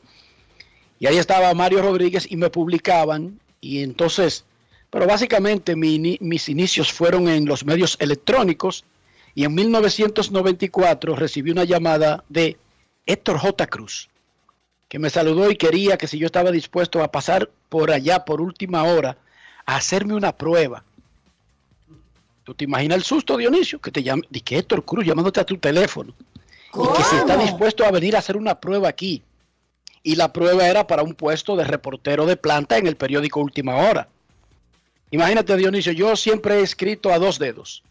Y 0.99 1.07
ahí 1.07 1.19
estaba 1.19 1.53
Mario 1.55 1.83
Rodríguez 1.83 2.27
y 2.31 2.37
me 2.37 2.51
publicaban. 2.51 3.41
Y 3.61 3.83
entonces, 3.83 4.45
pero 4.91 5.07
básicamente 5.07 5.77
mis 5.77 6.49
inicios 6.49 6.93
fueron 6.93 7.29
en 7.29 7.45
los 7.47 7.65
medios 7.65 7.97
electrónicos. 8.01 8.85
Y 9.35 9.45
en 9.45 9.55
1994 9.55 11.15
recibí 11.15 11.51
una 11.51 11.65
llamada 11.65 12.25
de 12.29 12.57
Héctor 13.05 13.39
J. 13.39 13.67
Cruz, 13.67 14.09
que 14.89 14.99
me 14.99 15.11
saludó 15.11 15.51
y 15.51 15.57
quería 15.57 15.99
que 15.99 16.07
si 16.07 16.19
yo 16.19 16.27
estaba 16.27 16.51
dispuesto 16.51 17.03
a 17.03 17.13
pasar 17.13 17.51
por 17.69 17.91
allá 17.91 18.25
por 18.25 18.41
última 18.41 18.85
hora 18.85 19.19
a 19.67 19.77
hacerme 19.77 20.15
una 20.15 20.33
prueba. 20.33 20.85
¿Tú 22.45 22.55
te 22.55 22.65
imaginas 22.65 22.99
el 22.99 23.05
susto, 23.05 23.37
Dionisio? 23.37 23.81
Que 23.81 23.91
te 23.91 24.03
llame, 24.03 24.23
que 24.45 24.57
Héctor 24.57 24.85
Cruz 24.85 25.05
llamándote 25.05 25.41
a 25.41 25.45
tu 25.45 25.59
teléfono 25.59 26.15
y 26.73 26.97
que 26.97 27.03
si 27.05 27.17
está 27.17 27.37
dispuesto 27.37 27.85
a 27.85 27.91
venir 27.91 28.17
a 28.17 28.21
hacer 28.21 28.37
una 28.37 28.59
prueba 28.61 28.89
aquí. 28.89 29.23
Y 30.07 30.15
la 30.15 30.33
prueba 30.33 30.69
era 30.69 30.87
para 30.87 31.03
un 31.03 31.15
puesto 31.15 31.57
de 31.57 31.65
reportero 31.65 32.27
de 32.27 32.37
planta 32.37 32.79
en 32.79 32.87
el 32.87 32.95
periódico 32.95 33.41
Última 33.41 33.75
Hora. 33.75 34.07
Imagínate, 35.11 35.57
Dionisio, 35.57 35.91
yo 35.91 36.15
siempre 36.15 36.61
he 36.61 36.63
escrito 36.63 37.13
a 37.13 37.19
dos 37.19 37.41
dedos. 37.41 37.83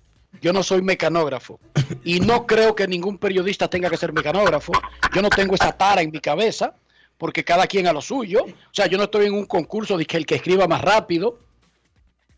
Yo 0.41 0.53
no 0.53 0.63
soy 0.63 0.81
mecanógrafo 0.81 1.60
y 2.05 2.22
no 2.22 2.48
creo 2.48 2.74
que 2.74 2.88
ningún 2.88 3.17
periodista 3.17 3.69
tenga 3.69 3.89
que 3.89 3.98
ser 3.98 4.13
mecanógrafo. 4.13 4.72
Yo 5.13 5.22
no 5.22 5.27
tengo 5.27 5.55
esa 5.55 5.74
tara 5.74 6.01
en 6.01 6.12
mi 6.12 6.22
cabeza 6.22 6.74
porque 7.17 7.43
cada 7.43 7.67
quien 7.67 7.86
a 7.86 7.91
lo 7.91 8.01
suyo. 8.01 8.45
O 8.45 8.74
sea, 8.74 8.88
yo 8.88 8.98
no 8.98 9.03
estoy 9.03 9.25
en 9.25 9.34
un 9.34 9.45
concurso 9.45 9.98
de 9.98 10.05
que 10.05 10.15
el 10.15 10.25
que 10.25 10.36
escriba 10.36 10.69
más 10.69 10.81
rápido. 10.81 11.38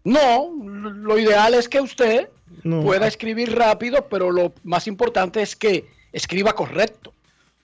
No, 0.03 0.49
lo 0.59 1.19
ideal 1.19 1.53
es 1.53 1.69
que 1.69 1.81
usted 1.81 2.29
pueda 2.63 3.05
escribir 3.05 3.55
rápido, 3.55 4.07
pero 4.09 4.31
lo 4.31 4.53
más 4.63 4.87
importante 4.87 5.39
es 5.43 5.55
que 5.55 5.87
escriba 6.11 6.53
correcto. 6.53 7.13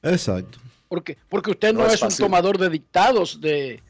Exacto. 0.03 0.60
Porque, 0.93 1.17
porque 1.27 1.50
usted 1.50 1.73
no, 1.73 1.88
es, 1.88 2.00
un 2.03 2.15
tomador 2.15 2.59
de 2.59 2.69
dictados 2.69 3.41
de, 3.41 3.81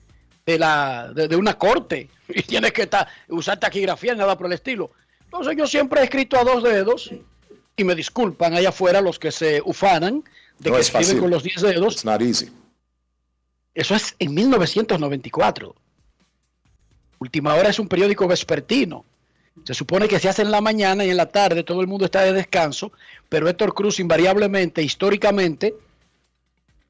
la, 0.46 1.12
de, 1.14 1.36
una 1.36 1.58
corte 1.58 2.08
y 2.30 2.44
tiene 2.44 2.72
que 2.72 2.84
estar, 2.84 3.06
usar 3.28 3.60
taquigrafía, 3.60 4.16
nada 4.16 4.38
por 4.38 4.48
el 4.48 4.54
estilo. 4.54 4.90
Entonces 5.26 5.58
yo 5.58 5.68
siempre 5.68 6.00
he 6.00 6.06
escrito 6.06 6.40
a 6.40 6.46
dos 6.46 6.64
dedos 6.64 7.12
y 7.76 7.84
me 7.84 7.94
disculpan 7.94 8.54
allá 8.54 8.70
afuera 8.70 9.02
los 9.02 9.20
que 9.20 9.34
se 9.34 9.62
ufanan 9.66 10.24
de 10.60 10.72
que 10.72 10.80
escriben 10.80 11.20
con 11.20 11.30
los 11.30 11.44
diez 11.44 11.62
dedos. 11.62 12.06
Eso 13.74 13.96
es 13.96 14.16
en 14.18 14.34
1994. 14.34 15.76
Última 17.20 17.54
Hora 17.56 17.68
es 17.68 17.80
un 17.80 17.90
periódico 17.90 18.30
vespertino. 18.30 19.04
Se 19.66 19.74
supone 19.74 20.08
que 20.08 20.22
se 20.22 20.30
hace 20.30 20.42
en 20.42 20.52
la 20.52 20.62
mañana 20.62 21.04
y 21.04 21.10
en 21.10 21.18
la 21.18 21.26
tarde 21.26 21.66
todo 21.66 21.82
el 21.82 21.88
mundo 21.88 22.06
está 22.06 22.22
de 22.22 22.32
descanso, 22.32 22.94
pero 23.28 23.50
Héctor 23.50 23.74
Cruz 23.74 24.00
invariablemente, 24.00 24.82
históricamente, 24.82 25.76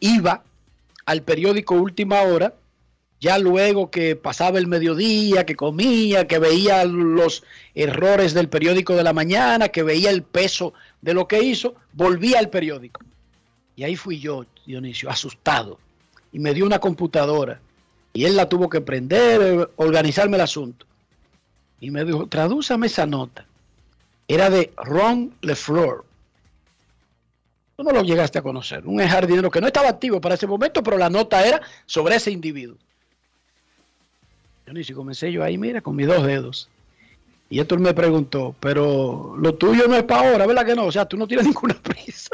iba 0.04 0.44
al 1.06 1.24
periódico 1.24 1.76
Última 1.76 2.22
Hora 2.22 2.54
ya 3.24 3.38
luego 3.38 3.90
que 3.90 4.18
pasaba 4.18 4.60
el 4.60 4.68
mediodía, 4.68 5.46
que 5.46 5.56
comía, 5.56 6.28
que 6.28 6.40
veía 6.40 6.84
los 6.84 7.42
errores 7.74 8.34
del 8.34 8.50
periódico 8.50 8.98
de 8.98 9.04
la 9.04 9.14
mañana, 9.14 9.70
que 9.70 9.82
veía 9.82 10.10
el 10.10 10.24
peso 10.24 10.74
de 11.02 11.14
lo 11.14 11.26
que 11.26 11.42
hizo, 11.42 11.74
volvía 11.94 12.40
al 12.40 12.50
periódico. 12.50 13.00
Y 13.78 13.84
ahí 13.86 13.96
fui 13.96 14.20
yo, 14.20 14.46
Dionisio, 14.66 15.10
asustado. 15.10 15.80
Y 16.34 16.40
me 16.40 16.54
dio 16.54 16.66
una 16.66 16.80
computadora. 16.80 17.62
Y 18.12 18.26
él 18.26 18.36
la 18.36 18.50
tuvo 18.50 18.70
que 18.70 18.82
prender, 18.82 19.70
organizarme 19.78 20.36
el 20.36 20.42
asunto. 20.42 20.86
Y 21.80 21.92
me 21.92 22.04
dijo, 22.04 22.28
tradúzame 22.28 22.88
esa 22.88 23.06
nota. 23.06 23.46
Era 24.28 24.50
de 24.50 24.74
Ron 24.76 25.34
LeFleur. 25.40 26.04
Tú 27.76 27.84
no 27.84 27.92
lo 27.92 28.04
llegaste 28.04 28.40
a 28.40 28.42
conocer. 28.42 28.86
Un 28.86 29.00
jardinero 29.00 29.50
que 29.50 29.60
no 29.60 29.68
estaba 29.68 29.90
activo 29.90 30.22
para 30.22 30.36
ese 30.36 30.48
momento, 30.48 30.84
pero 30.84 30.98
la 30.98 31.10
nota 31.10 31.46
era 31.46 31.62
sobre 31.86 32.16
ese 32.16 32.32
individuo. 32.32 32.78
Y 34.76 34.94
comencé 34.94 35.32
yo 35.32 35.44
ahí, 35.44 35.58
mira, 35.58 35.82
con 35.82 35.96
mis 35.96 36.08
dos 36.08 36.26
dedos. 36.26 36.70
Y 37.50 37.60
esto 37.60 37.78
me 37.78 37.94
preguntó, 37.94 38.56
pero 38.60 39.36
lo 39.38 39.54
tuyo 39.54 39.88
no 39.88 39.96
es 39.96 40.04
para 40.04 40.30
ahora, 40.30 40.48
¿verdad 40.48 40.66
que 40.66 40.76
no? 40.76 40.86
O 40.86 40.92
sea, 40.92 41.06
tú 41.06 41.18
no 41.18 41.28
tienes 41.28 41.46
ninguna 41.48 41.76
prisa. 41.76 42.30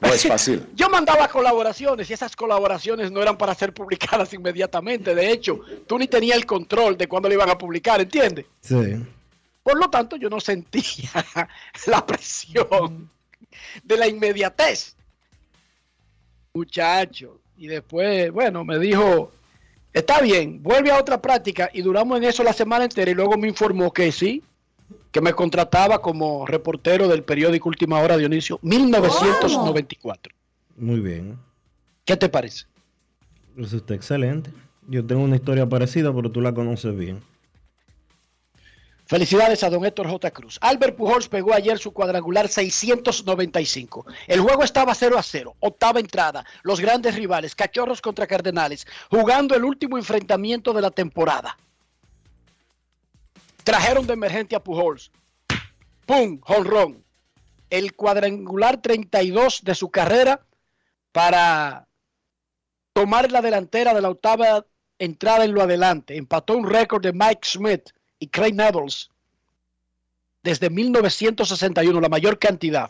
No 0.00 0.08
es 0.08 0.26
fácil. 0.26 0.66
Yo 0.74 0.88
mandaba 0.88 1.28
colaboraciones 1.28 2.10
y 2.10 2.12
esas 2.12 2.34
colaboraciones 2.34 3.12
no 3.12 3.22
eran 3.22 3.36
para 3.36 3.54
ser 3.54 3.72
publicadas 3.72 4.32
inmediatamente. 4.34 5.14
De 5.14 5.30
hecho, 5.30 5.60
tú 5.86 5.98
ni 5.98 6.08
tenías 6.08 6.36
el 6.36 6.46
control 6.46 6.96
de 6.96 7.06
cuándo 7.06 7.28
lo 7.28 7.34
iban 7.34 7.50
a 7.50 7.58
publicar, 7.58 8.00
¿entiendes? 8.00 8.46
Sí. 8.60 8.96
Por 9.62 9.78
lo 9.78 9.88
tanto, 9.88 10.16
yo 10.16 10.28
no 10.28 10.40
sentía 10.40 11.10
la 11.86 12.04
presión 12.04 13.10
de 13.82 13.96
la 13.96 14.08
inmediatez. 14.08 14.96
Muchacho, 16.54 17.40
y 17.56 17.66
después, 17.66 18.30
bueno, 18.32 18.64
me 18.64 18.78
dijo, 18.78 19.32
está 19.92 20.20
bien, 20.20 20.62
vuelve 20.62 20.90
a 20.90 20.98
otra 20.98 21.22
práctica 21.22 21.70
y 21.72 21.80
duramos 21.82 22.18
en 22.18 22.24
eso 22.24 22.42
la 22.42 22.52
semana 22.52 22.84
entera 22.84 23.10
y 23.10 23.14
luego 23.14 23.38
me 23.38 23.48
informó 23.48 23.92
que 23.92 24.12
sí, 24.12 24.42
que 25.10 25.20
me 25.20 25.32
contrataba 25.32 26.02
como 26.02 26.44
reportero 26.46 27.08
del 27.08 27.22
periódico 27.22 27.68
Última 27.68 28.00
Hora 28.00 28.16
Dionisio, 28.16 28.58
1994. 28.62 30.34
Muy 30.76 31.00
bien. 31.00 31.38
¿Qué 32.04 32.16
te 32.16 32.28
parece? 32.28 32.64
Pues 33.54 33.72
está 33.72 33.94
excelente. 33.94 34.50
Yo 34.88 35.06
tengo 35.06 35.22
una 35.22 35.36
historia 35.36 35.68
parecida, 35.68 36.12
pero 36.12 36.30
tú 36.30 36.40
la 36.40 36.52
conoces 36.52 36.96
bien. 36.96 37.20
Felicidades 39.12 39.62
a 39.62 39.68
don 39.68 39.84
Héctor 39.84 40.08
J. 40.08 40.30
Cruz. 40.30 40.58
Albert 40.62 40.96
Pujols 40.96 41.28
pegó 41.28 41.52
ayer 41.52 41.78
su 41.78 41.92
cuadrangular 41.92 42.48
695. 42.48 44.06
El 44.26 44.40
juego 44.40 44.62
estaba 44.62 44.94
0 44.94 45.18
a 45.18 45.22
0. 45.22 45.54
Octava 45.60 46.00
entrada. 46.00 46.46
Los 46.62 46.80
grandes 46.80 47.14
rivales, 47.14 47.54
Cachorros 47.54 48.00
contra 48.00 48.26
Cardenales, 48.26 48.86
jugando 49.10 49.54
el 49.54 49.64
último 49.64 49.98
enfrentamiento 49.98 50.72
de 50.72 50.80
la 50.80 50.90
temporada. 50.90 51.58
Trajeron 53.64 54.06
de 54.06 54.14
emergencia 54.14 54.56
a 54.56 54.64
Pujols. 54.64 55.10
¡Pum! 56.06 56.40
Honrón. 56.46 57.04
El 57.68 57.94
cuadrangular 57.94 58.80
32 58.80 59.60
de 59.62 59.74
su 59.74 59.90
carrera 59.90 60.40
para 61.12 61.86
tomar 62.94 63.30
la 63.30 63.42
delantera 63.42 63.92
de 63.92 64.00
la 64.00 64.08
octava 64.08 64.64
entrada 64.98 65.44
en 65.44 65.52
lo 65.52 65.60
adelante. 65.60 66.16
Empató 66.16 66.56
un 66.56 66.66
récord 66.66 67.02
de 67.02 67.12
Mike 67.12 67.42
Smith 67.42 67.90
y 68.22 68.28
Craig 68.28 68.54
Nettles 68.54 69.10
desde 70.44 70.70
1961, 70.70 72.00
la 72.00 72.08
mayor 72.08 72.38
cantidad. 72.38 72.88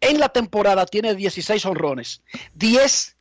En 0.00 0.18
la 0.18 0.30
temporada 0.30 0.84
tiene 0.84 1.14
16 1.14 1.64
honrones, 1.64 2.22
10 2.54 3.16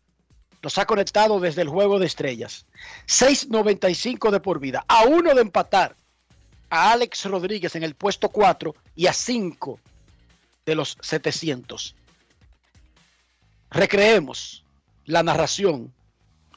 los 0.64 0.78
ha 0.80 0.86
conectado 0.86 1.40
desde 1.40 1.62
el 1.62 1.68
juego 1.68 2.00
de 2.00 2.08
estrellas, 2.08 2.66
6.95 3.06 4.32
de 4.32 4.40
por 4.40 4.60
vida, 4.60 4.84
a 4.88 5.04
uno 5.04 5.36
de 5.36 5.42
empatar 5.42 5.96
a 6.72 6.92
Alex 6.92 7.26
Rodríguez 7.26 7.76
en 7.76 7.84
el 7.84 7.94
puesto 7.94 8.30
4 8.30 8.74
y 8.96 9.06
a 9.06 9.14
5 9.14 9.80
de 10.66 10.74
los 10.74 10.98
700. 11.02 11.96
Recreemos 13.70 14.64
la 15.06 15.22
narración 15.22 15.94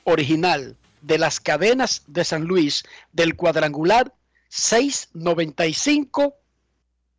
original 0.04 0.74
de 1.02 1.18
las 1.18 1.38
cadenas 1.38 2.02
de 2.06 2.24
San 2.24 2.44
Luis 2.44 2.84
del 3.12 3.36
cuadrangular 3.36 4.14
695 4.56 6.34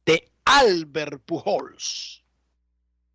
de 0.06 0.32
Albert 0.44 1.22
Pujols. 1.24 2.24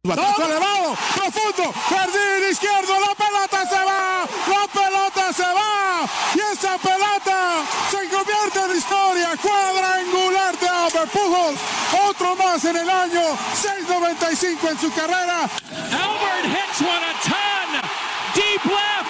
Todo 0.03 0.47
elevado, 0.47 0.97
profundo, 1.15 1.73
jardín 1.89 2.51
izquierdo, 2.51 3.01
la 3.01 3.15
pelota 3.15 3.69
se 3.69 3.85
va, 3.85 4.27
la 4.49 4.67
pelota 4.73 5.33
se 5.33 5.43
va, 5.45 6.09
y 6.35 6.41
esa 6.53 6.77
pelota 6.79 7.65
se 7.89 8.09
convierte 8.09 8.59
en 8.65 8.77
historia, 8.79 9.37
cuadrangular 9.41 10.59
de 10.59 10.69
Albert 10.69 11.11
Pujols, 11.13 11.61
otro 12.09 12.35
más 12.35 12.65
en 12.65 12.77
el 12.77 12.91
año, 12.91 13.23
6.95 13.55 14.71
en 14.71 14.79
su 14.81 14.93
carrera. 14.93 15.43
Albert 15.43 16.47
hits 16.47 16.81
one 16.81 17.05
a 17.07 17.15
ton, 17.23 17.83
deep 18.35 18.65
left, 18.65 19.02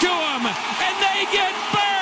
to 0.00 0.08
him 0.08 0.46
and 0.46 0.96
they 1.04 1.26
get 1.32 1.54
burned. 1.72 2.00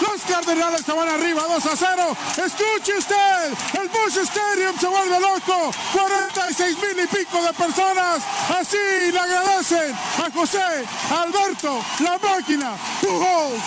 Los 0.00 0.22
Cardenales 0.22 0.82
se 0.82 0.92
van 0.92 1.08
arriba 1.08 1.42
2 1.46 1.66
a 1.66 1.76
0. 1.76 2.16
Escuche 2.44 2.96
usted, 2.96 3.52
el 3.80 3.88
Bush 3.88 4.18
Stadium 4.18 4.76
se 4.78 4.86
vuelve 4.86 5.20
loco. 5.20 5.70
46 5.92 6.76
mil 6.76 7.04
y 7.04 7.06
pico 7.06 7.42
de 7.42 7.52
personas. 7.52 8.22
Así 8.48 8.78
le 9.12 9.18
agradecen 9.18 9.94
a 10.24 10.30
José 10.30 10.84
Alberto, 11.10 11.82
la 12.02 12.18
máquina, 12.18 12.72
Pujols. 13.00 13.62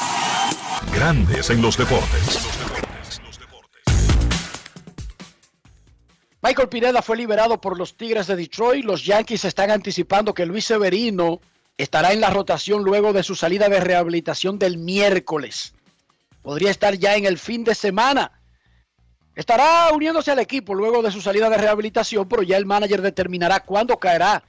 Grandes 0.94 1.50
en 1.50 1.62
los 1.62 1.78
deportes. 1.78 2.40
Michael 6.42 6.68
Pineda 6.68 7.02
fue 7.02 7.16
liberado 7.16 7.62
por 7.62 7.78
los 7.78 7.96
Tigres 7.96 8.28
de 8.28 8.36
Detroit. 8.36 8.84
Los 8.84 9.06
Yankees 9.06 9.46
están 9.46 9.72
anticipando 9.72 10.34
que 10.34 10.46
Luis 10.46 10.66
Severino 10.66 11.40
estará 11.78 12.14
en 12.14 12.22
la 12.22 12.30
rotación 12.30 12.84
luego 12.84 13.14
de 13.14 13.24
su 13.24 13.36
salida 13.36 13.70
de 13.70 13.80
rehabilitación 13.80 14.60
del 14.60 14.78
miércoles. 14.78 15.74
Podría 16.42 16.72
estar 16.72 16.96
ya 16.96 17.16
en 17.16 17.26
el 17.26 17.38
fin 17.38 17.64
de 17.64 17.76
semana. 17.76 18.32
Estará 19.36 19.92
uniéndose 19.94 20.32
al 20.32 20.40
equipo 20.40 20.76
luego 20.76 21.02
de 21.02 21.12
su 21.12 21.22
salida 21.22 21.50
de 21.50 21.58
rehabilitación, 21.58 22.28
pero 22.28 22.44
ya 22.44 22.58
el 22.58 22.66
manager 22.66 23.02
determinará 23.02 23.62
cuándo 23.62 23.98
caerá 23.98 24.44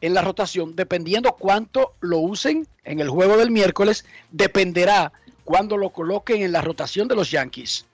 en 0.00 0.14
la 0.14 0.22
rotación, 0.22 0.74
dependiendo 0.74 1.32
cuánto 1.32 1.94
lo 2.00 2.18
usen 2.18 2.66
en 2.84 3.00
el 3.00 3.08
juego 3.08 3.36
del 3.36 3.50
miércoles, 3.50 4.04
dependerá 4.30 5.12
cuándo 5.44 5.76
lo 5.76 5.90
coloquen 5.90 6.42
en 6.42 6.52
la 6.52 6.62
rotación 6.62 7.08
de 7.08 7.14
los 7.14 7.30
Yankees. 7.30 7.86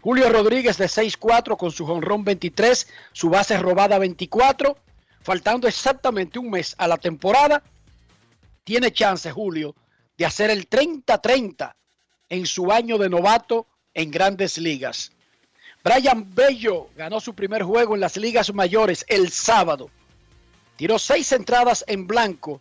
Julio 0.00 0.30
Rodríguez 0.30 0.78
de 0.78 0.86
6-4 0.86 1.56
con 1.56 1.72
su 1.72 1.84
jonrón 1.84 2.24
23, 2.24 2.88
su 3.12 3.28
base 3.28 3.58
robada 3.58 3.98
24, 3.98 4.76
faltando 5.22 5.66
exactamente 5.66 6.38
un 6.38 6.50
mes 6.50 6.74
a 6.78 6.86
la 6.86 6.96
temporada, 6.96 7.62
tiene 8.68 8.92
chance, 8.92 9.32
Julio, 9.32 9.74
de 10.18 10.26
hacer 10.26 10.50
el 10.50 10.68
30-30 10.68 11.74
en 12.28 12.44
su 12.44 12.70
año 12.70 12.98
de 12.98 13.08
novato 13.08 13.66
en 13.94 14.10
grandes 14.10 14.58
ligas. 14.58 15.10
Brian 15.82 16.34
Bello 16.34 16.90
ganó 16.94 17.18
su 17.18 17.32
primer 17.34 17.62
juego 17.62 17.94
en 17.94 18.02
las 18.02 18.18
ligas 18.18 18.52
mayores 18.52 19.06
el 19.08 19.30
sábado. 19.30 19.88
Tiró 20.76 20.98
seis 20.98 21.32
entradas 21.32 21.82
en 21.88 22.06
blanco 22.06 22.60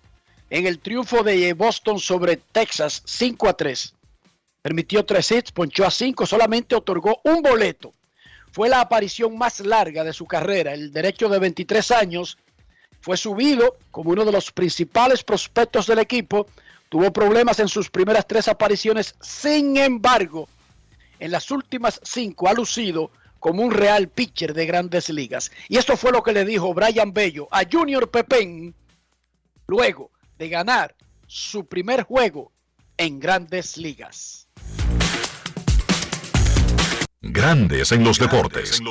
en 0.49 0.65
el 0.65 0.79
triunfo 0.79 1.23
de 1.23 1.51
Boston 1.51 1.99
sobre 1.99 2.37
Texas 2.37 3.01
5 3.03 3.49
a 3.49 3.57
3. 3.57 3.93
Permitió 4.61 5.03
tres 5.03 5.29
hits, 5.29 5.51
ponchó 5.51 5.85
a 5.85 5.91
cinco, 5.91 6.25
solamente 6.25 6.73
otorgó 6.73 7.19
un 7.25 7.41
boleto. 7.41 7.93
Fue 8.53 8.69
la 8.69 8.79
aparición 8.79 9.37
más 9.37 9.59
larga 9.59 10.05
de 10.05 10.13
su 10.13 10.25
carrera. 10.25 10.73
El 10.73 10.93
derecho 10.93 11.27
de 11.27 11.39
23 11.39 11.91
años 11.91 12.37
fue 13.07 13.15
subido 13.15 13.77
como 13.89 14.09
uno 14.11 14.25
de 14.25 14.33
los 14.33 14.51
principales 14.51 15.23
prospectos 15.23 15.87
del 15.87 15.99
equipo. 15.99 16.45
Tuvo 16.89 17.13
problemas 17.13 17.57
en 17.59 17.69
sus 17.69 17.89
primeras 17.89 18.27
tres 18.27 18.49
apariciones. 18.49 19.15
Sin 19.21 19.77
embargo, 19.77 20.49
en 21.17 21.31
las 21.31 21.49
últimas 21.49 22.01
cinco 22.03 22.49
ha 22.49 22.53
lucido 22.53 23.09
como 23.39 23.63
un 23.63 23.71
real 23.71 24.09
pitcher 24.09 24.53
de 24.53 24.65
grandes 24.65 25.07
ligas. 25.07 25.53
Y 25.69 25.77
esto 25.77 25.95
fue 25.95 26.11
lo 26.11 26.21
que 26.21 26.33
le 26.33 26.43
dijo 26.43 26.73
Brian 26.73 27.13
Bello 27.13 27.47
a 27.49 27.61
Junior 27.71 28.11
Pepén 28.11 28.75
luego 29.67 30.11
de 30.37 30.49
ganar 30.49 30.93
su 31.27 31.65
primer 31.65 32.03
juego 32.03 32.51
en 32.97 33.21
grandes 33.21 33.77
ligas. 33.77 34.49
Grandes 37.21 37.93
en 37.93 38.03
los 38.03 38.19
deportes. 38.19 38.81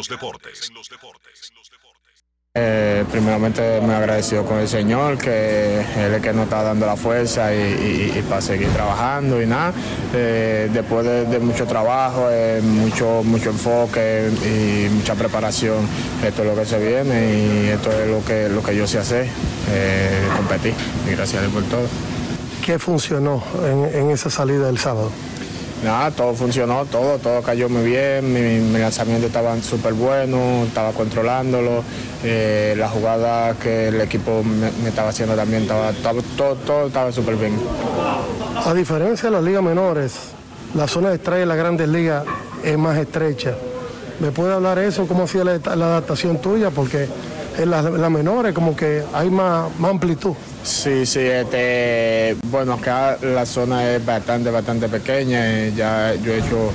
Eh, 2.59 3.05
primeramente 3.13 3.83
me 3.83 3.93
agradecido 3.93 4.47
con 4.47 4.57
el 4.57 4.67
Señor, 4.67 5.19
que 5.19 5.81
Él 5.81 5.87
es 6.07 6.15
el 6.15 6.23
que 6.23 6.33
nos 6.33 6.45
está 6.45 6.63
dando 6.63 6.87
la 6.87 6.97
fuerza 6.97 7.55
y, 7.55 8.25
para 8.27 8.41
seguir 8.41 8.69
trabajando 8.69 9.43
y 9.43 9.47
nada. 9.47 9.75
Eh, 10.15 10.71
después 10.73 11.05
de, 11.05 11.39
mucho 11.39 11.67
trabajo, 11.67 12.29
eh, 12.31 12.63
mucho, 12.63 13.23
mucho 13.25 13.51
enfoque 13.51 14.31
y 14.43 14.89
mucha 14.89 15.15
preparación, 15.15 15.87
esto 16.25 16.43
es 16.43 16.49
lo 16.49 16.57
que 16.57 16.65
se 16.65 16.79
viene 16.79 17.35
y 17.35 17.69
esto 17.69 17.93
es 17.93 18.09
lo 18.09 18.25
que, 18.25 18.49
lo 18.49 18.63
que 18.63 18.75
yo 18.75 18.87
sé 18.87 19.01
hacer, 19.01 19.27
competir. 20.35 20.73
Y 21.07 21.11
gracias 21.11 21.43
a 21.43 21.47
Dios 21.47 21.53
por 21.53 21.65
todo. 21.65 21.87
¿Qué 22.65 22.79
funcionó 22.79 23.43
en 23.93 24.11
esa 24.11 24.31
salida 24.31 24.65
del 24.65 24.79
sábado? 24.79 25.13
Nada, 25.85 26.11
todo 26.11 26.35
funcionó, 26.35 26.85
todo, 26.87 27.19
todo 27.19 27.43
cayó 27.43 27.69
muy 27.69 27.85
bien, 27.85 28.33
mi, 28.33 28.79
lanzamiento 28.79 29.27
estaba 29.27 29.61
súper 29.61 29.93
bueno, 29.93 30.65
estaba 30.65 30.93
controlándolo, 30.93 31.85
eh, 32.25 32.75
la 32.79 32.89
jugada 32.89 33.55
que 33.55 33.89
el 33.89 34.01
equipo 34.01 34.43
me, 34.43 34.89
estaba 34.89 35.11
haciendo 35.11 35.37
también, 35.37 35.63
estaba, 35.63 35.93
todo, 36.37 36.55
todo 36.55 36.87
estaba 36.87 37.13
súper 37.13 37.37
bien. 37.37 37.59
A 38.65 38.73
diferencia 38.73 39.29
de 39.29 39.37
las 39.37 39.45
ligas 39.45 39.63
menores, 39.63 40.15
la 40.75 40.89
zona 40.89 41.11
de 41.11 41.17
estrella 41.17 41.41
de 41.41 41.47
las 41.47 41.57
grandes 41.59 41.89
ligas 41.89 42.25
es 42.65 42.79
más 42.79 42.97
estrecha. 42.97 43.55
¿Me 44.19 44.31
puede 44.31 44.55
hablar 44.55 44.79
eso? 44.79 45.07
¿Cómo 45.07 45.25
hacía 45.25 45.45
la, 45.45 45.53
adaptación 45.53 46.39
tuya? 46.41 46.71
Porque 46.71 47.07
en 47.59 47.71
las, 47.71 48.11
menores 48.11 48.53
como 48.55 48.77
que 48.77 49.03
hay 49.13 49.31
más 49.31 49.71
amplitud. 49.83 50.35
Sí, 50.63 51.07
sí, 51.07 51.21
este, 51.21 52.37
bueno, 52.51 52.75
acá 52.75 53.19
la 53.23 53.47
zona 53.47 53.95
es 53.95 54.05
bastante, 54.05 54.51
bastante 54.51 54.89
pequeña. 54.89 55.69
Ya 55.69 56.15
yo 56.15 56.33
he 56.33 56.39
hecho, 56.39 56.71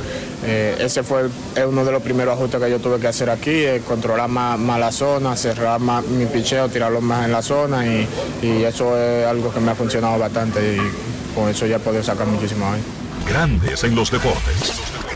eh, 0.46 0.78
ese 0.80 1.04
fue 1.04 1.30
uno 1.67 1.86
de 1.86 1.91
los 1.91 2.02
primeros 2.02 2.36
ajustes 2.36 2.62
que 2.62 2.70
yo 2.70 2.80
tuve 2.80 3.00
que 3.00 3.08
hacer 3.08 3.30
aquí, 3.30 3.63
controlar 3.88 4.30
más, 4.30 4.80
la 4.80 4.91
zona, 4.91 5.36
cerrar 5.36 5.80
más 5.80 6.06
mi 6.06 6.26
picheo, 6.26 6.70
tirarlo 6.70 7.02
más 7.02 7.26
en 7.26 7.32
la 7.32 7.41
zona 7.41 7.86
y, 7.86 8.08
eso 8.41 8.98
es 8.98 9.26
algo 9.26 9.54
que 9.54 9.60
me 9.60 9.72
ha 9.72 9.76
funcionado 9.76 10.17
bastante 10.17 10.76
y 10.76 11.36
con 11.36 11.50
eso 11.50 11.65
ya 11.65 11.76
he 11.76 11.80
podido 11.80 12.04
sacar 12.04 12.28
muchísimo 12.28 12.65
ahí. 12.72 12.82
Grandes 13.28 13.84
en 13.84 13.96
los 13.96 14.10
deportes. 14.10 15.11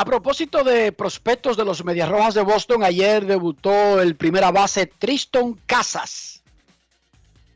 A 0.00 0.04
propósito 0.06 0.64
de 0.64 0.92
prospectos 0.92 1.58
de 1.58 1.64
los 1.66 1.84
Medias 1.84 2.08
Rojas 2.08 2.32
de 2.32 2.40
Boston, 2.40 2.82
ayer 2.84 3.26
debutó 3.26 4.00
el 4.00 4.16
primera 4.16 4.50
base 4.50 4.86
Triston 4.86 5.60
Casas. 5.66 6.42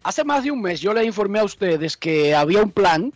Hace 0.03 0.25
más 0.25 0.45
de 0.45 0.51
un 0.51 0.61
mes 0.61 0.79
yo 0.83 0.93
le 0.93 1.07
informé 1.07 1.39
a 1.39 1.45
ustedes 1.45 1.97
que 1.97 2.35
había 2.35 2.63
un 2.63 2.71
plan 2.71 3.15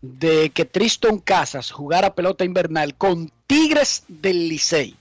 de 0.00 0.50
que 0.50 0.64
Triston 0.64 1.18
Casas 1.18 1.72
jugara 1.72 2.14
pelota 2.14 2.44
invernal 2.44 2.94
con 2.94 3.32
Tigres 3.48 4.04
del 4.06 4.48
Licey. 4.48 4.94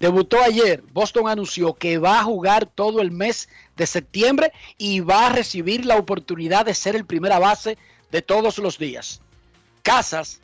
Debutó 0.00 0.42
ayer. 0.42 0.82
Boston 0.92 1.28
anunció 1.28 1.74
que 1.74 1.98
va 1.98 2.18
a 2.18 2.24
jugar 2.24 2.66
todo 2.66 3.02
el 3.02 3.12
mes 3.12 3.48
de 3.76 3.86
septiembre 3.86 4.52
y 4.78 4.98
va 4.98 5.28
a 5.28 5.32
recibir 5.32 5.86
la 5.86 5.96
oportunidad 5.96 6.66
de 6.66 6.74
ser 6.74 6.96
el 6.96 7.06
primera 7.06 7.38
base 7.38 7.78
de 8.10 8.20
todos 8.20 8.58
los 8.58 8.78
días. 8.78 9.20
Casas 9.84 10.40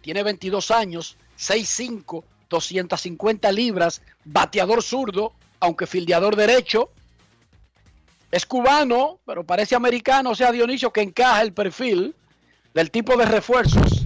tiene 0.00 0.22
22 0.22 0.70
años, 0.70 1.16
6'5, 1.38 2.24
250 2.48 3.52
libras, 3.52 4.02
bateador 4.24 4.82
zurdo, 4.82 5.32
aunque 5.60 5.86
fildeador 5.86 6.36
derecho. 6.36 6.90
Es 8.30 8.44
cubano, 8.44 9.18
pero 9.24 9.44
parece 9.44 9.74
americano, 9.74 10.30
o 10.30 10.34
sea, 10.34 10.52
Dionisio, 10.52 10.92
que 10.92 11.00
encaja 11.00 11.42
el 11.42 11.52
perfil 11.52 12.14
del 12.74 12.90
tipo 12.90 13.16
de 13.16 13.24
refuerzos 13.24 14.04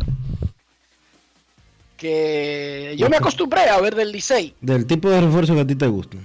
que 2.03 2.97
yo 2.99 3.09
me 3.09 3.17
acostumbré 3.17 3.69
a 3.69 3.81
ver 3.81 3.95
del 3.95 4.11
Licey. 4.11 4.57
Del 4.61 4.87
tipo 4.87 5.09
de 5.09 5.21
refuerzo 5.21 5.55
que 5.55 5.61
a 5.61 5.67
ti 5.67 5.77
te 5.77 5.87
gusta. 5.87 6.17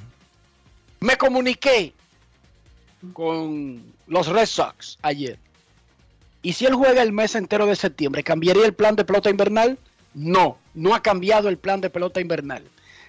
Me 1.01 1.15
comuniqué 1.17 1.93
con 3.13 3.83
los 4.07 4.25
Red 4.25 4.47
Sox 4.47 4.97
ayer. 5.03 5.37
Y 6.47 6.53
si 6.53 6.65
él 6.65 6.75
juega 6.75 7.01
el 7.01 7.11
mes 7.11 7.35
entero 7.35 7.65
de 7.65 7.75
septiembre, 7.75 8.23
¿cambiaría 8.23 8.65
el 8.65 8.73
plan 8.73 8.95
de 8.95 9.03
pelota 9.03 9.29
invernal? 9.29 9.77
No, 10.13 10.57
no 10.75 10.95
ha 10.95 11.01
cambiado 11.01 11.49
el 11.49 11.57
plan 11.57 11.81
de 11.81 11.89
pelota 11.89 12.21
invernal. 12.21 12.63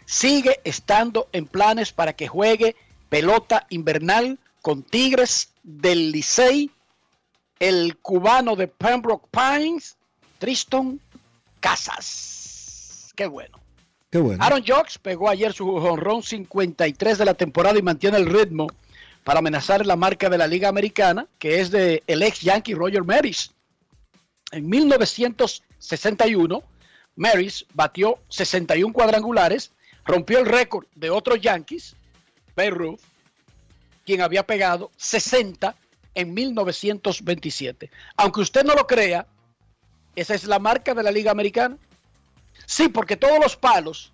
Sigue 0.07 0.59
estando 0.64 1.29
en 1.31 1.46
planes 1.46 1.92
para 1.92 2.14
que 2.14 2.27
juegue 2.27 2.74
pelota 3.09 3.64
invernal 3.70 4.40
con 4.61 4.83
Tigres 4.83 5.51
del 5.62 6.11
Licey, 6.11 6.72
el 7.61 7.96
cubano 7.98 8.57
de 8.57 8.66
Pembroke 8.66 9.29
Pines, 9.31 9.96
Triston 10.40 11.01
Casas. 11.61 13.12
Qué 13.14 13.29
bueno. 13.29 13.57
Qué 14.11 14.18
bueno. 14.18 14.42
Aaron 14.42 14.64
Jocks 14.66 14.98
pegó 14.98 15.31
ayer 15.31 15.53
su 15.53 15.64
jonrón 15.79 16.24
53 16.24 17.18
de 17.18 17.24
la 17.24 17.35
temporada 17.35 17.79
y 17.79 17.83
mantiene 17.83 18.16
el 18.16 18.27
ritmo 18.27 18.66
para 19.29 19.41
amenazar 19.41 19.85
la 19.85 19.95
marca 19.95 20.31
de 20.31 20.38
la 20.38 20.47
Liga 20.47 20.71
Americana, 20.71 21.27
que 21.38 21.61
es 21.61 21.71
de 21.71 22.03
el 22.07 22.23
ex 22.23 22.41
Yankee 22.41 22.73
Roger 22.73 23.05
Maris. 23.05 23.53
En 24.53 24.67
1961, 24.67 26.62
Maris 27.14 27.67
batió 27.75 28.21
61 28.31 28.91
cuadrangulares, 28.95 29.73
rompió 30.07 30.38
el 30.38 30.47
récord 30.47 30.87
de 30.95 31.11
otros 31.11 31.43
Yankees, 31.43 31.95
Babe 32.57 32.71
Ruth, 32.71 33.01
quien 34.07 34.23
había 34.23 34.47
pegado 34.47 34.91
60 34.97 35.77
en 36.14 36.33
1927. 36.33 37.91
Aunque 38.17 38.41
usted 38.41 38.64
no 38.64 38.73
lo 38.73 38.87
crea, 38.87 39.27
esa 40.17 40.35
es 40.35 40.45
la 40.45 40.59
marca 40.59 40.95
de 40.95 41.03
la 41.03 41.11
Liga 41.11 41.33
Americana. 41.33 41.77
Sí, 42.64 42.88
porque 42.88 43.19
todos 43.19 43.38
los 43.38 43.57
palos 43.57 44.11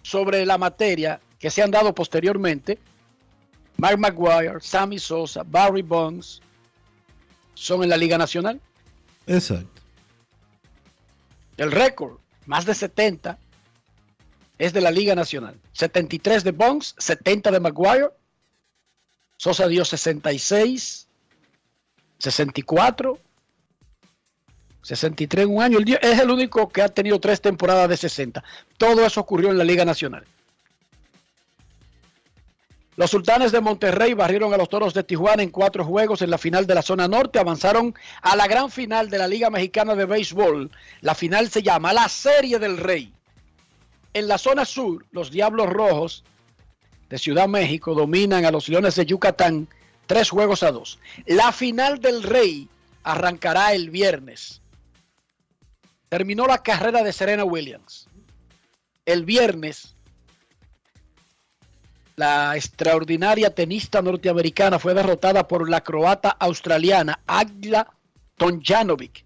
sobre 0.00 0.46
la 0.46 0.56
materia 0.56 1.20
que 1.38 1.50
se 1.50 1.62
han 1.62 1.70
dado 1.70 1.94
posteriormente 1.94 2.78
Mark 3.80 3.98
McGuire, 3.98 4.60
Sammy 4.60 4.98
Sosa, 4.98 5.42
Barry 5.42 5.80
Bonds 5.80 6.42
son 7.54 7.82
en 7.82 7.88
la 7.88 7.96
Liga 7.96 8.18
Nacional. 8.18 8.60
Exacto. 9.26 9.80
El 11.56 11.72
récord, 11.72 12.18
más 12.44 12.66
de 12.66 12.74
70, 12.74 13.38
es 14.58 14.74
de 14.74 14.80
la 14.82 14.90
Liga 14.90 15.14
Nacional. 15.14 15.58
73 15.72 16.44
de 16.44 16.52
Bonds, 16.52 16.94
70 16.98 17.50
de 17.50 17.60
McGuire. 17.60 18.10
Sosa 19.38 19.66
dio 19.66 19.82
66, 19.86 21.08
64, 22.18 23.18
63 24.82 25.44
en 25.46 25.54
un 25.54 25.62
año. 25.62 25.78
Es 26.02 26.18
el 26.18 26.30
único 26.30 26.68
que 26.68 26.82
ha 26.82 26.88
tenido 26.90 27.18
tres 27.18 27.40
temporadas 27.40 27.88
de 27.88 27.96
60. 27.96 28.44
Todo 28.76 29.06
eso 29.06 29.22
ocurrió 29.22 29.50
en 29.50 29.56
la 29.56 29.64
Liga 29.64 29.86
Nacional. 29.86 30.26
Los 32.96 33.10
sultanes 33.10 33.52
de 33.52 33.60
Monterrey 33.60 34.14
barrieron 34.14 34.52
a 34.52 34.56
los 34.56 34.68
toros 34.68 34.92
de 34.92 35.04
Tijuana 35.04 35.42
en 35.42 35.50
cuatro 35.50 35.84
juegos 35.84 36.22
en 36.22 36.30
la 36.30 36.38
final 36.38 36.66
de 36.66 36.74
la 36.74 36.82
zona 36.82 37.08
norte. 37.08 37.38
Avanzaron 37.38 37.94
a 38.20 38.36
la 38.36 38.46
gran 38.46 38.70
final 38.70 39.08
de 39.08 39.18
la 39.18 39.28
Liga 39.28 39.48
Mexicana 39.48 39.94
de 39.94 40.04
Béisbol. 40.04 40.70
La 41.00 41.14
final 41.14 41.48
se 41.50 41.62
llama 41.62 41.92
la 41.92 42.08
Serie 42.08 42.58
del 42.58 42.76
Rey. 42.76 43.12
En 44.12 44.26
la 44.26 44.38
zona 44.38 44.64
sur, 44.64 45.06
los 45.12 45.30
Diablos 45.30 45.68
Rojos 45.68 46.24
de 47.08 47.18
Ciudad 47.18 47.48
México 47.48 47.94
dominan 47.94 48.44
a 48.44 48.50
los 48.50 48.68
Leones 48.68 48.96
de 48.96 49.06
Yucatán 49.06 49.68
tres 50.06 50.30
juegos 50.30 50.62
a 50.64 50.72
dos. 50.72 50.98
La 51.26 51.52
final 51.52 52.00
del 52.00 52.22
Rey 52.24 52.68
arrancará 53.04 53.72
el 53.72 53.90
viernes. 53.90 54.60
Terminó 56.08 56.46
la 56.46 56.58
carrera 56.58 57.04
de 57.04 57.12
Serena 57.12 57.44
Williams. 57.44 58.08
El 59.06 59.24
viernes 59.24 59.94
la 62.20 62.54
extraordinaria 62.54 63.54
tenista 63.54 64.02
norteamericana 64.02 64.78
fue 64.78 64.92
derrotada 64.92 65.48
por 65.48 65.70
la 65.70 65.80
croata 65.80 66.36
australiana 66.38 67.20
Agla 67.26 67.90
Tonjanovic. 68.36 69.24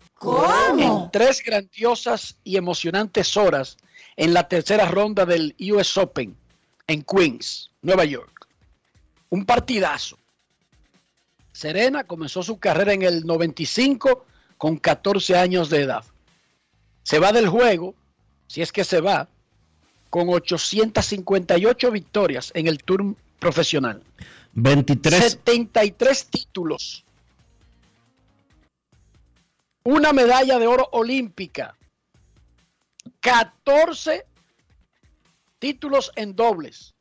En 0.78 1.10
tres 1.10 1.42
grandiosas 1.44 2.36
y 2.44 2.56
emocionantes 2.56 3.36
horas 3.36 3.76
en 4.16 4.32
la 4.32 4.46
tercera 4.46 4.86
ronda 4.86 5.26
del 5.26 5.56
US 5.72 5.98
Open 5.98 6.36
en 6.86 7.02
Queens, 7.02 7.72
Nueva 7.82 8.04
York. 8.04 8.46
Un 9.28 9.44
partidazo. 9.44 10.16
Serena 11.50 12.04
comenzó 12.04 12.44
su 12.44 12.60
carrera 12.60 12.92
en 12.92 13.02
el 13.02 13.26
95 13.26 14.24
con 14.56 14.76
14 14.76 15.36
años 15.36 15.68
de 15.68 15.82
edad. 15.82 16.04
Se 17.02 17.18
va 17.18 17.32
del 17.32 17.48
juego, 17.48 17.96
si 18.46 18.62
es 18.62 18.70
que 18.70 18.84
se 18.84 19.00
va, 19.00 19.28
con 20.14 20.28
858 20.28 21.90
victorias 21.90 22.52
en 22.54 22.68
el 22.68 22.84
Tour 22.84 23.16
profesional. 23.40 24.00
23. 24.52 25.32
73 25.32 26.26
títulos. 26.26 27.04
Una 29.82 30.12
medalla 30.12 30.60
de 30.60 30.68
oro 30.68 30.88
olímpica. 30.92 31.76
14 33.18 34.24
títulos 35.58 36.12
en 36.14 36.36
dobles. 36.36 36.94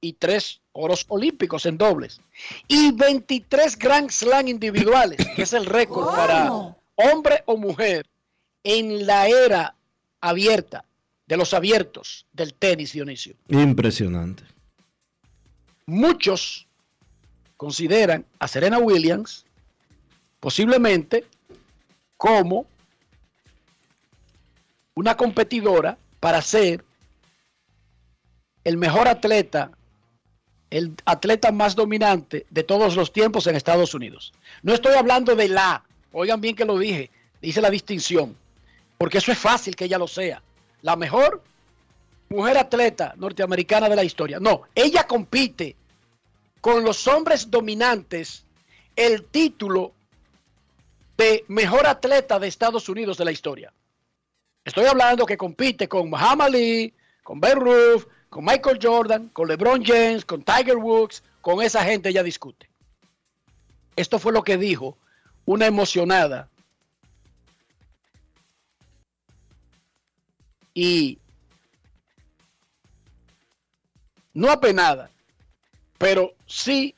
Y 0.00 0.14
3 0.14 0.60
oros 0.72 1.04
olímpicos 1.06 1.66
en 1.66 1.78
dobles. 1.78 2.20
Y 2.66 2.90
23 2.90 3.78
Grand 3.78 4.10
Slam 4.10 4.48
individuales, 4.48 5.24
que 5.36 5.42
es 5.42 5.52
el 5.52 5.66
récord 5.66 6.16
para 6.16 6.74
hombre 6.96 7.44
o 7.46 7.56
mujer 7.56 8.08
en 8.64 9.06
la 9.06 9.28
era 9.28 9.76
abierta, 10.20 10.84
de 11.28 11.36
los 11.36 11.52
abiertos 11.52 12.26
del 12.32 12.54
tenis, 12.54 12.92
Dionisio. 12.92 13.34
Impresionante. 13.48 14.44
Muchos 15.84 16.66
consideran 17.56 18.24
a 18.38 18.48
Serena 18.48 18.78
Williams 18.78 19.44
posiblemente 20.40 21.26
como 22.16 22.66
una 24.94 25.16
competidora 25.16 25.98
para 26.18 26.40
ser 26.40 26.82
el 28.64 28.78
mejor 28.78 29.06
atleta, 29.06 29.70
el 30.70 30.94
atleta 31.04 31.52
más 31.52 31.74
dominante 31.74 32.46
de 32.48 32.62
todos 32.62 32.96
los 32.96 33.12
tiempos 33.12 33.46
en 33.46 33.54
Estados 33.54 33.92
Unidos. 33.92 34.32
No 34.62 34.72
estoy 34.72 34.94
hablando 34.94 35.36
de 35.36 35.48
la, 35.48 35.84
oigan 36.12 36.40
bien 36.40 36.56
que 36.56 36.64
lo 36.64 36.78
dije, 36.78 37.10
dice 37.42 37.60
la 37.60 37.70
distinción, 37.70 38.34
porque 38.96 39.18
eso 39.18 39.30
es 39.30 39.38
fácil 39.38 39.76
que 39.76 39.84
ella 39.84 39.98
lo 39.98 40.08
sea. 40.08 40.42
La 40.82 40.96
mejor 40.96 41.42
mujer 42.28 42.58
atleta 42.58 43.14
norteamericana 43.16 43.88
de 43.88 43.96
la 43.96 44.04
historia. 44.04 44.38
No, 44.38 44.62
ella 44.74 45.06
compite 45.06 45.76
con 46.60 46.84
los 46.84 47.06
hombres 47.06 47.50
dominantes 47.50 48.44
el 48.96 49.24
título 49.24 49.92
de 51.16 51.44
mejor 51.48 51.86
atleta 51.86 52.38
de 52.38 52.48
Estados 52.48 52.88
Unidos 52.88 53.16
de 53.18 53.24
la 53.24 53.32
historia. 53.32 53.72
Estoy 54.64 54.86
hablando 54.86 55.24
que 55.24 55.36
compite 55.36 55.88
con 55.88 56.10
Muhammad 56.10 56.48
Ali, 56.48 56.92
con 57.22 57.40
Ben 57.40 57.58
Ruth, 57.58 58.06
con 58.28 58.44
Michael 58.44 58.78
Jordan, 58.80 59.28
con 59.30 59.48
LeBron 59.48 59.82
James, 59.84 60.24
con 60.24 60.42
Tiger 60.42 60.76
Woods, 60.76 61.22
con 61.40 61.62
esa 61.62 61.82
gente 61.84 62.10
ella 62.10 62.22
discute. 62.22 62.68
Esto 63.96 64.18
fue 64.18 64.32
lo 64.32 64.42
que 64.42 64.58
dijo 64.58 64.96
una 65.44 65.66
emocionada 65.66 66.48
y 70.80 71.18
no 74.32 74.48
apenada, 74.48 75.10
pero 75.98 76.34
sí 76.46 76.94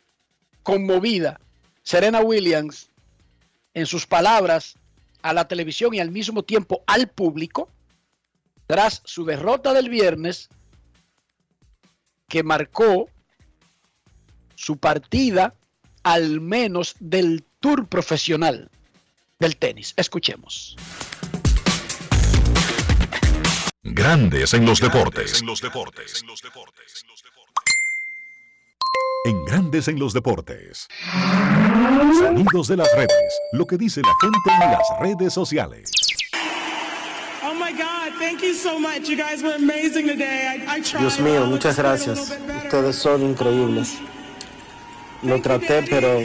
conmovida, 0.62 1.40
Serena 1.82 2.20
Williams, 2.20 2.90
en 3.72 3.86
sus 3.86 4.06
palabras 4.06 4.74
a 5.22 5.32
la 5.32 5.48
televisión 5.48 5.94
y 5.94 6.00
al 6.00 6.10
mismo 6.10 6.42
tiempo 6.42 6.84
al 6.86 7.08
público, 7.08 7.70
tras 8.66 9.00
su 9.06 9.24
derrota 9.24 9.72
del 9.72 9.88
viernes, 9.88 10.50
que 12.28 12.42
marcó 12.42 13.08
su 14.56 14.76
partida 14.76 15.54
al 16.02 16.42
menos 16.42 16.96
del 17.00 17.46
tour 17.60 17.88
profesional 17.88 18.70
del 19.38 19.56
tenis. 19.56 19.94
Escuchemos. 19.96 20.76
Grandes 23.92 24.54
en 24.54 24.64
los 24.64 24.80
deportes. 24.80 25.40
En 25.40 25.46
los 25.46 25.60
deportes. 25.60 26.24
En 29.24 29.44
Grandes 29.44 29.88
en 29.88 29.98
los 29.98 30.12
deportes. 30.12 30.86
Sonidos 32.18 32.68
de 32.68 32.76
las 32.76 32.88
redes. 32.94 33.40
Lo 33.52 33.66
que 33.66 33.76
dice 33.76 34.00
la 34.00 34.14
gente 34.20 34.38
en 34.46 34.70
las 34.70 35.00
redes 35.00 35.34
sociales. 35.34 35.90
Dios 40.98 41.20
mío, 41.20 41.46
muchas 41.46 41.76
gracias. 41.76 42.38
Ustedes 42.64 42.94
son 42.96 43.22
increíbles. 43.22 43.98
Lo 45.22 45.42
traté, 45.42 45.82
pero 45.82 46.20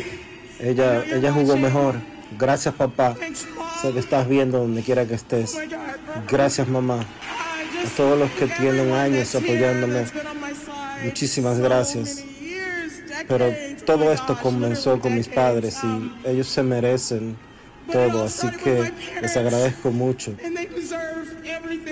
ella, 0.59 1.03
ella 1.03 1.33
jugó 1.33 1.57
mejor. 1.57 1.95
Gracias, 2.37 2.75
papá. 2.75 3.15
Sé 3.81 3.91
que 3.91 3.99
estás 3.99 4.27
viendo 4.27 4.59
donde 4.59 4.83
quiera 4.83 5.05
que 5.07 5.15
estés. 5.15 5.57
Gracias, 6.27 6.67
mamá. 6.67 6.99
A 7.85 7.87
todos 7.95 8.17
los 8.17 8.31
que 8.31 8.47
tienen 8.47 8.91
años 8.91 9.35
apoyándome. 9.35 10.05
Muchísimas 11.03 11.59
gracias. 11.59 12.23
Pero 13.27 13.53
todo 13.85 14.11
esto 14.11 14.37
comenzó 14.41 14.99
con 14.99 15.15
mis 15.15 15.27
padres 15.27 15.77
y 15.83 16.29
ellos 16.29 16.47
se 16.47 16.63
merecen 16.63 17.37
todo, 17.91 18.23
así 18.23 18.49
que 18.63 18.91
les 19.21 19.37
agradezco 19.37 19.91
mucho. 19.91 20.35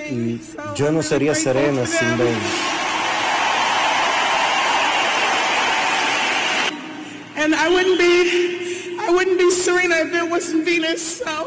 Y 0.10 0.42
yo 0.76 0.92
no 0.92 1.04
sería 1.04 1.36
serena 1.36 1.86
sin 1.86 2.14
ellos. 2.14 2.84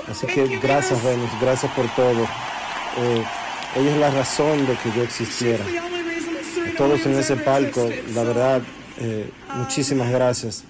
Así 0.09 0.27
que 0.27 0.59
gracias 0.59 1.03
Venus, 1.03 1.31
gracias 1.41 1.73
por 1.73 1.89
todo. 1.95 2.23
Eh, 2.99 3.25
ella 3.77 3.91
es 3.91 3.99
la 3.99 4.11
razón 4.11 4.67
de 4.67 4.75
que 4.77 4.91
yo 4.93 5.03
existiera. 5.03 5.65
todos 6.77 7.05
en 7.07 7.19
ese 7.19 7.37
palco, 7.37 7.89
la 8.15 8.25
verdad, 8.25 8.63
eh, 8.99 9.31
muchísimas 9.55 10.11
gracias. 10.11 10.65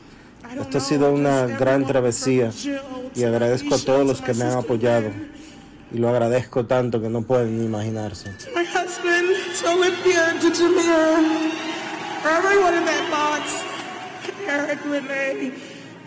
Esto 0.61 0.79
ha 0.79 0.81
sido 0.81 1.13
una 1.13 1.47
gran 1.47 1.87
travesía 1.87 2.51
y 3.15 3.25
agradezco 3.25 3.75
a 3.75 3.79
todos 3.79 4.07
los 4.07 4.21
que 4.21 4.35
me 4.35 4.45
han 4.45 4.59
apoyado. 4.59 5.11
Y 5.93 5.99
lo 5.99 6.09
agradezco 6.09 6.67
tanto 6.67 7.01
que 7.01 7.09
no 7.09 7.23
pueden 7.23 7.59
ni 7.59 7.65
imaginarse. 7.65 8.33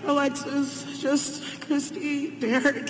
Alexis, 0.07 0.88
just 1.01 1.43
Christy, 1.65 2.35
Derek. 2.39 2.89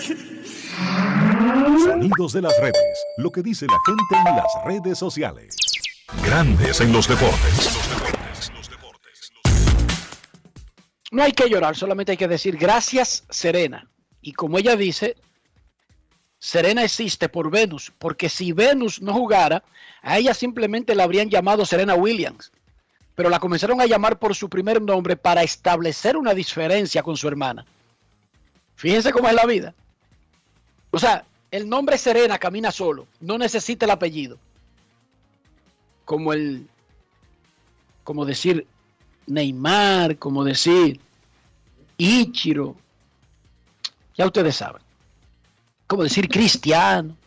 Sonidos 1.84 2.34
de 2.34 2.41
las 2.41 2.60
redes, 2.60 3.06
lo 3.17 3.32
que 3.32 3.43
dice 3.43 3.67
la 3.67 3.78
gente 3.86 4.30
en 4.30 4.36
las 4.36 4.48
redes 4.65 4.98
sociales. 4.98 5.56
Grandes 6.24 6.82
en 6.82 6.91
los 6.91 7.08
deportes. 7.08 7.80
No 11.12 11.24
hay 11.24 11.32
que 11.34 11.50
llorar, 11.50 11.76
solamente 11.76 12.12
hay 12.13 12.17
que 12.17 12.28
decir 12.28 12.58
gracias, 12.58 13.26
Serena. 13.30 13.89
Y 14.22 14.34
como 14.34 14.58
ella 14.58 14.76
dice, 14.76 15.15
Serena 16.39 16.84
existe 16.84 17.30
por 17.30 17.52
Venus, 17.52 17.91
porque 17.98 18.30
si 18.30 18.54
Venus 18.54 19.02
no 19.02 19.13
jugara, 19.13 19.63
a 20.02 20.17
ella 20.17 20.34
simplemente 20.34 20.95
la 20.95 21.04
habrían 21.04 21.30
llamado 21.30 21.65
Serena 21.65 21.95
Williams. 21.95 22.52
Pero 23.15 23.30
la 23.30 23.39
comenzaron 23.39 23.82
a 23.82 23.86
llamar 23.86 24.17
por 24.17 24.36
su 24.36 24.50
primer 24.50 24.82
nombre 24.82 25.15
para 25.15 25.43
establecer 25.43 26.15
una 26.15 26.34
diferencia 26.34 27.04
con 27.04 27.17
su 27.17 27.28
hermana. 27.28 27.65
Fíjense 28.80 29.12
cómo 29.12 29.28
es 29.28 29.36
la 29.36 29.46
vida. 29.46 29.76
O 30.92 30.98
sea, 30.98 31.26
el 31.52 31.68
nombre 31.68 31.98
Serena 31.98 32.38
camina 32.38 32.72
solo, 32.72 33.08
no 33.20 33.38
necesita 33.38 33.86
el 33.86 33.92
apellido. 33.92 34.38
Como 36.06 36.32
el, 36.32 36.65
como 38.06 38.24
decir 38.24 38.65
Neymar, 39.28 40.18
como 40.18 40.46
decir 40.46 40.98
Ichiro, 41.98 42.78
ya 44.15 44.26
ustedes 44.26 44.56
saben. 44.56 44.82
Como 45.86 46.04
decir 46.04 46.30
Cristiano. 46.30 47.18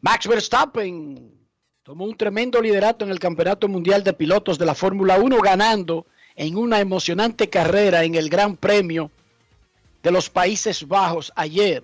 Max 0.00 0.26
Verstappen 0.26 1.34
tomó 1.82 2.06
un 2.06 2.16
tremendo 2.16 2.62
liderato 2.62 3.04
en 3.04 3.10
el 3.10 3.18
Campeonato 3.18 3.68
Mundial 3.68 4.02
de 4.04 4.14
Pilotos 4.14 4.58
de 4.58 4.64
la 4.64 4.74
Fórmula 4.74 5.18
1, 5.18 5.36
ganando 5.42 6.06
en 6.34 6.56
una 6.56 6.80
emocionante 6.80 7.50
carrera 7.50 8.04
en 8.04 8.14
el 8.14 8.30
Gran 8.30 8.56
Premio 8.56 9.10
de 10.02 10.10
los 10.10 10.30
Países 10.30 10.86
Bajos 10.86 11.32
ayer. 11.36 11.82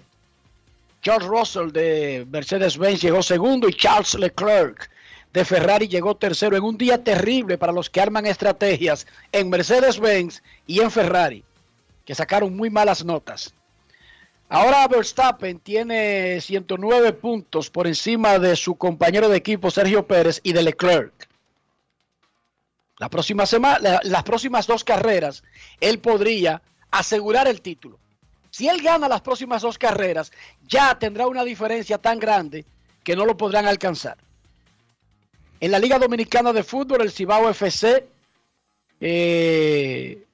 Charles 1.02 1.28
Russell 1.28 1.70
de 1.70 2.26
Mercedes-Benz 2.30 3.02
llegó 3.02 3.22
segundo 3.22 3.68
y 3.68 3.74
Charles 3.74 4.14
Leclerc 4.14 4.90
de 5.34 5.44
Ferrari 5.44 5.88
llegó 5.88 6.16
tercero 6.16 6.56
en 6.56 6.62
un 6.62 6.78
día 6.78 7.02
terrible 7.02 7.58
para 7.58 7.72
los 7.72 7.90
que 7.90 8.00
arman 8.00 8.24
estrategias 8.24 9.06
en 9.32 9.50
Mercedes-Benz 9.50 10.42
y 10.66 10.80
en 10.80 10.90
Ferrari, 10.92 11.44
que 12.04 12.14
sacaron 12.14 12.56
muy 12.56 12.70
malas 12.70 13.04
notas. 13.04 13.52
Ahora 14.48 14.86
Verstappen 14.86 15.58
tiene 15.58 16.40
109 16.40 17.12
puntos 17.14 17.68
por 17.68 17.88
encima 17.88 18.38
de 18.38 18.54
su 18.54 18.76
compañero 18.76 19.28
de 19.28 19.38
equipo 19.38 19.72
Sergio 19.72 20.06
Pérez 20.06 20.40
y 20.44 20.52
de 20.52 20.62
Leclerc. 20.62 21.28
La 22.98 23.08
próxima 23.08 23.44
semana, 23.44 23.98
las 24.04 24.22
próximas 24.22 24.68
dos 24.68 24.84
carreras, 24.84 25.42
él 25.80 25.98
podría 25.98 26.62
asegurar 26.92 27.48
el 27.48 27.60
título. 27.60 27.98
Si 28.54 28.68
él 28.68 28.80
gana 28.82 29.08
las 29.08 29.20
próximas 29.20 29.62
dos 29.62 29.78
carreras, 29.78 30.30
ya 30.62 30.96
tendrá 30.96 31.26
una 31.26 31.42
diferencia 31.42 31.98
tan 31.98 32.20
grande 32.20 32.64
que 33.02 33.16
no 33.16 33.26
lo 33.26 33.36
podrán 33.36 33.66
alcanzar. 33.66 34.16
En 35.58 35.72
la 35.72 35.80
Liga 35.80 35.98
Dominicana 35.98 36.52
de 36.52 36.62
Fútbol, 36.62 37.00
el 37.00 37.10
Cibao 37.10 37.50
FC 37.50 38.06
eh, 39.00 40.24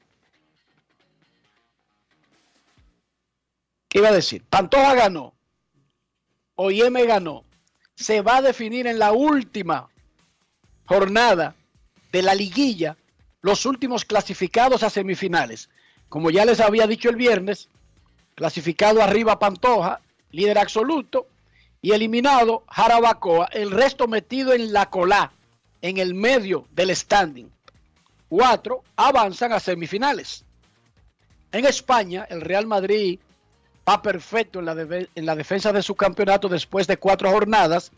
¿Qué 3.88 3.98
iba 4.00 4.10
a 4.10 4.12
decir? 4.12 4.44
Pantoja 4.50 4.94
ganó. 4.94 5.32
Oyeme 6.56 7.06
ganó. 7.06 7.42
Se 7.94 8.20
va 8.20 8.36
a 8.36 8.42
definir 8.42 8.86
en 8.86 8.98
la 8.98 9.12
última 9.12 9.88
jornada 10.84 11.54
de 12.12 12.20
la 12.20 12.34
liguilla 12.34 12.98
los 13.40 13.64
últimos 13.64 14.04
clasificados 14.04 14.82
a 14.82 14.90
semifinales. 14.90 15.70
Como 16.10 16.30
ya 16.30 16.44
les 16.44 16.60
había 16.60 16.86
dicho 16.86 17.08
el 17.08 17.16
viernes, 17.16 17.70
clasificado 18.40 19.02
arriba 19.02 19.38
Pantoja, 19.38 20.00
líder 20.30 20.56
absoluto, 20.56 21.26
y 21.82 21.92
eliminado 21.92 22.64
Jarabacoa, 22.68 23.50
el 23.52 23.70
resto 23.70 24.08
metido 24.08 24.54
en 24.54 24.72
la 24.72 24.88
cola, 24.88 25.30
en 25.82 25.98
el 25.98 26.14
medio 26.14 26.64
del 26.70 26.96
standing. 26.96 27.50
Cuatro 28.30 28.82
avanzan 28.96 29.52
a 29.52 29.60
semifinales. 29.60 30.42
En 31.52 31.66
España, 31.66 32.26
el 32.30 32.40
Real 32.40 32.66
Madrid 32.66 33.18
va 33.86 34.00
perfecto 34.00 34.60
en 34.60 34.64
la, 34.64 34.72
en 34.72 35.26
la 35.26 35.36
defensa 35.36 35.70
de 35.70 35.82
su 35.82 35.94
campeonato 35.94 36.48
después 36.48 36.86
de 36.86 36.96
cuatro 36.96 37.30
jornadas 37.30 37.92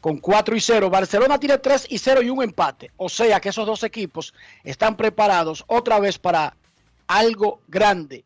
con 0.00 0.16
4 0.16 0.56
y 0.56 0.60
0. 0.60 0.90
Barcelona 0.90 1.38
tiene 1.38 1.58
3 1.58 1.86
y 1.88 1.98
0 1.98 2.22
y 2.22 2.30
un 2.30 2.42
empate. 2.42 2.90
O 2.96 3.08
sea 3.08 3.38
que 3.38 3.50
esos 3.50 3.66
dos 3.66 3.84
equipos 3.84 4.34
están 4.64 4.96
preparados 4.96 5.62
otra 5.68 6.00
vez 6.00 6.18
para 6.18 6.56
algo 7.06 7.60
grande. 7.68 8.24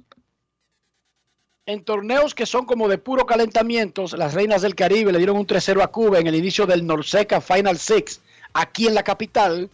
En 1.67 1.83
torneos 1.83 2.35
que 2.35 2.45
son 2.45 2.67
como 2.67 2.89
de 2.89 2.99
puro 2.99 3.25
calentamiento, 3.25 4.05
las 4.19 4.35
Reinas 4.35 4.61
del 4.61 4.75
Caribe 4.75 5.13
le 5.13 5.17
dieron 5.17 5.39
un 5.39 5.47
3-0 5.47 5.83
a 5.83 5.87
Cuba 5.87 6.19
en 6.19 6.27
el 6.27 6.35
inicio 6.35 6.67
del 6.67 6.87
Norseca 6.87 7.41
Final 7.41 7.79
Six 7.79 8.21
aquí 8.53 8.87
en 8.87 8.93
la 8.93 9.03
capital. 9.03 9.71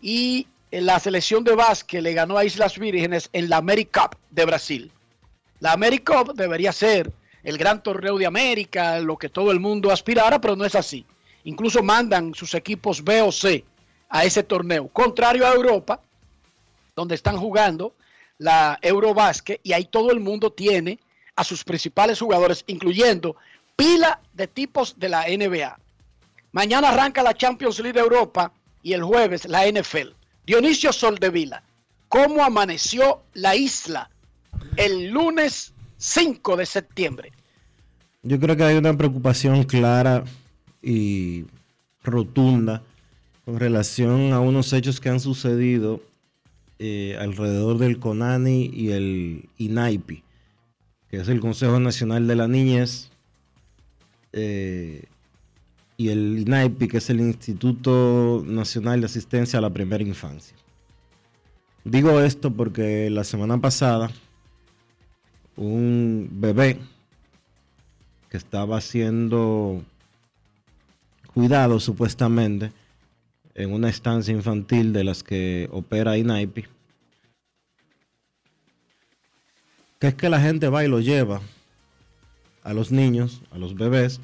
Y 0.00 0.46
la 0.70 1.00
selección 1.00 1.42
de 1.42 1.56
básquet 1.56 2.00
le 2.00 2.12
ganó 2.12 2.38
a 2.38 2.44
Islas 2.44 2.78
Vírgenes 2.78 3.28
en 3.32 3.50
la 3.50 3.56
AmeriCup 3.56 4.14
de 4.30 4.44
Brasil. 4.44 4.92
La 5.58 5.72
AmeriCup 5.72 6.34
debería 6.34 6.70
ser 6.70 7.10
el 7.42 7.58
gran 7.58 7.82
torneo 7.82 8.18
de 8.18 8.26
América, 8.26 9.00
lo 9.00 9.16
que 9.16 9.28
todo 9.28 9.50
el 9.50 9.58
mundo 9.58 9.90
aspirara, 9.90 10.40
pero 10.40 10.54
no 10.54 10.64
es 10.64 10.76
así. 10.76 11.04
Incluso 11.42 11.82
mandan 11.82 12.34
sus 12.34 12.54
equipos 12.54 13.02
B 13.02 13.22
o 13.22 13.32
C 13.32 13.64
a 14.08 14.24
ese 14.24 14.44
torneo. 14.44 14.86
Contrario 14.92 15.44
a 15.44 15.54
Europa, 15.54 16.00
donde 16.94 17.16
están 17.16 17.36
jugando 17.36 17.94
la 18.38 18.78
Eurobasket 18.80 19.60
y 19.64 19.72
ahí 19.72 19.86
todo 19.86 20.12
el 20.12 20.20
mundo 20.20 20.52
tiene 20.52 21.00
a 21.36 21.44
sus 21.44 21.62
principales 21.62 22.18
jugadores, 22.18 22.64
incluyendo 22.66 23.36
pila 23.76 24.20
de 24.32 24.48
tipos 24.48 24.98
de 24.98 25.08
la 25.08 25.26
NBA. 25.28 25.78
Mañana 26.52 26.88
arranca 26.88 27.22
la 27.22 27.34
Champions 27.34 27.78
League 27.78 27.92
de 27.92 28.00
Europa 28.00 28.52
y 28.82 28.94
el 28.94 29.04
jueves 29.04 29.46
la 29.46 29.66
NFL. 29.66 30.14
Dionisio 30.44 30.92
Soldevila, 30.92 31.62
¿cómo 32.08 32.42
amaneció 32.42 33.22
la 33.34 33.54
isla 33.54 34.10
el 34.76 35.10
lunes 35.10 35.72
5 35.98 36.56
de 36.56 36.66
septiembre. 36.66 37.32
Yo 38.22 38.38
creo 38.40 38.56
que 38.56 38.64
hay 38.64 38.76
una 38.76 38.96
preocupación 38.96 39.64
clara 39.64 40.24
y 40.82 41.44
rotunda 42.02 42.82
con 43.44 43.58
relación 43.58 44.32
a 44.32 44.40
unos 44.40 44.72
hechos 44.72 45.00
que 45.00 45.08
han 45.08 45.20
sucedido 45.20 46.02
eh, 46.78 47.16
alrededor 47.18 47.78
del 47.78 47.98
CONANI 47.98 48.70
y 48.72 48.90
el 48.90 49.48
INAIPI, 49.58 50.22
que 51.16 51.22
es 51.22 51.28
el 51.28 51.40
Consejo 51.40 51.80
Nacional 51.80 52.26
de 52.26 52.36
la 52.36 52.46
Niñez, 52.46 53.08
eh, 54.34 55.06
y 55.96 56.10
el 56.10 56.38
INAIPI, 56.40 56.88
que 56.88 56.98
es 56.98 57.08
el 57.08 57.20
Instituto 57.20 58.44
Nacional 58.44 59.00
de 59.00 59.06
Asistencia 59.06 59.58
a 59.58 59.62
la 59.62 59.70
Primera 59.70 60.04
Infancia. 60.04 60.54
Digo 61.84 62.20
esto 62.20 62.52
porque 62.52 63.08
la 63.08 63.24
semana 63.24 63.58
pasada 63.58 64.10
un 65.56 66.28
bebé 66.32 66.80
que 68.28 68.36
estaba 68.36 68.78
siendo 68.82 69.82
cuidado 71.32 71.80
supuestamente 71.80 72.72
en 73.54 73.72
una 73.72 73.88
estancia 73.88 74.34
infantil 74.34 74.92
de 74.92 75.04
las 75.04 75.22
que 75.22 75.66
opera 75.72 76.18
INAIPI. 76.18 76.75
Que 79.98 80.08
es 80.08 80.14
que 80.14 80.28
la 80.28 80.40
gente 80.40 80.68
va 80.68 80.84
y 80.84 80.88
lo 80.88 81.00
lleva 81.00 81.40
a 82.62 82.72
los 82.74 82.90
niños, 82.90 83.42
a 83.50 83.58
los 83.58 83.74
bebés, 83.74 84.20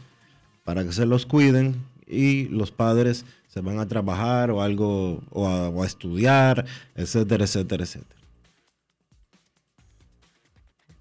para 0.64 0.84
que 0.84 0.92
se 0.92 1.06
los 1.06 1.26
cuiden 1.26 1.84
y 2.06 2.44
los 2.48 2.70
padres 2.70 3.24
se 3.48 3.60
van 3.60 3.78
a 3.78 3.86
trabajar 3.86 4.50
o 4.50 4.62
algo 4.62 5.22
o 5.30 5.46
a, 5.48 5.86
estudiar, 5.86 6.64
etcétera, 6.94 7.44
etcétera, 7.44 7.84
etcétera. 7.84 8.20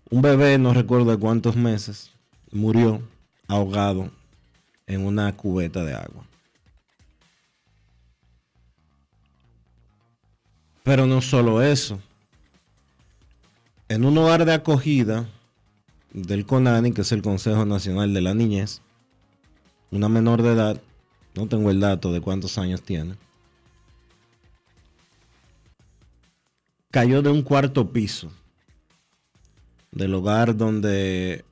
Un 0.10 0.22
bebé, 0.22 0.58
no 0.58 0.74
recuerdo 0.74 1.12
de 1.12 1.18
cuántos 1.18 1.56
meses, 1.56 2.12
murió 2.52 3.02
ahogado 3.48 4.12
en 4.86 5.06
una 5.06 5.36
cubeta 5.36 5.86
de 5.86 5.94
agua. 5.94 6.26
Pero 10.84 11.06
no 11.06 11.22
solo 11.22 11.62
eso. 11.62 12.00
En 13.92 14.06
un 14.06 14.18
hogar 14.18 14.46
de 14.46 14.54
acogida 14.54 15.28
del 16.14 16.46
CONANI, 16.46 16.94
que 16.94 17.02
es 17.02 17.12
el 17.12 17.22
Consejo 17.22 17.66
Nacional 17.66 18.14
de 18.14 18.22
la 18.22 18.34
Niñez, 18.34 18.82
una 19.92 20.08
menor 20.08 20.44
de 20.44 20.54
edad, 20.54 20.82
no 21.36 21.48
tengo 21.50 21.72
el 21.72 21.82
dato 21.82 22.14
de 22.14 22.22
cuántos 22.22 22.58
años 22.58 22.82
tiene, 22.84 23.16
cayó 26.90 27.22
de 27.22 27.32
un 27.32 27.42
cuarto 27.42 27.92
piso 27.92 28.32
del 29.92 30.14
hogar 30.14 30.56
donde, 30.56 31.44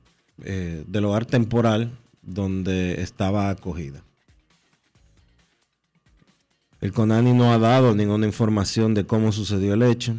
eh, 0.42 0.84
del 0.86 1.04
hogar 1.04 1.26
temporal 1.26 1.92
donde 2.22 3.02
estaba 3.02 3.50
acogida. 3.50 4.02
El 6.80 6.94
CONANI 6.94 7.34
no 7.34 7.52
ha 7.52 7.58
dado 7.58 7.94
ninguna 7.94 8.24
información 8.24 8.94
de 8.94 9.04
cómo 9.04 9.30
sucedió 9.30 9.74
el 9.74 9.82
hecho 9.82 10.16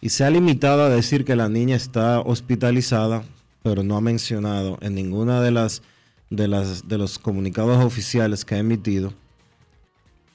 y 0.00 0.08
se 0.10 0.24
ha 0.24 0.30
limitado 0.30 0.82
a 0.82 0.88
decir 0.88 1.24
que 1.24 1.36
la 1.36 1.48
niña 1.48 1.76
está 1.76 2.20
hospitalizada, 2.20 3.24
pero 3.62 3.82
no 3.82 3.96
ha 3.96 4.00
mencionado 4.00 4.78
en 4.80 4.94
ninguna 4.94 5.40
de 5.42 5.50
las 5.50 5.82
de, 6.30 6.46
las, 6.48 6.88
de 6.88 6.96
los 6.96 7.18
comunicados 7.18 7.84
oficiales 7.84 8.44
que 8.44 8.54
ha 8.54 8.58
emitido 8.58 9.12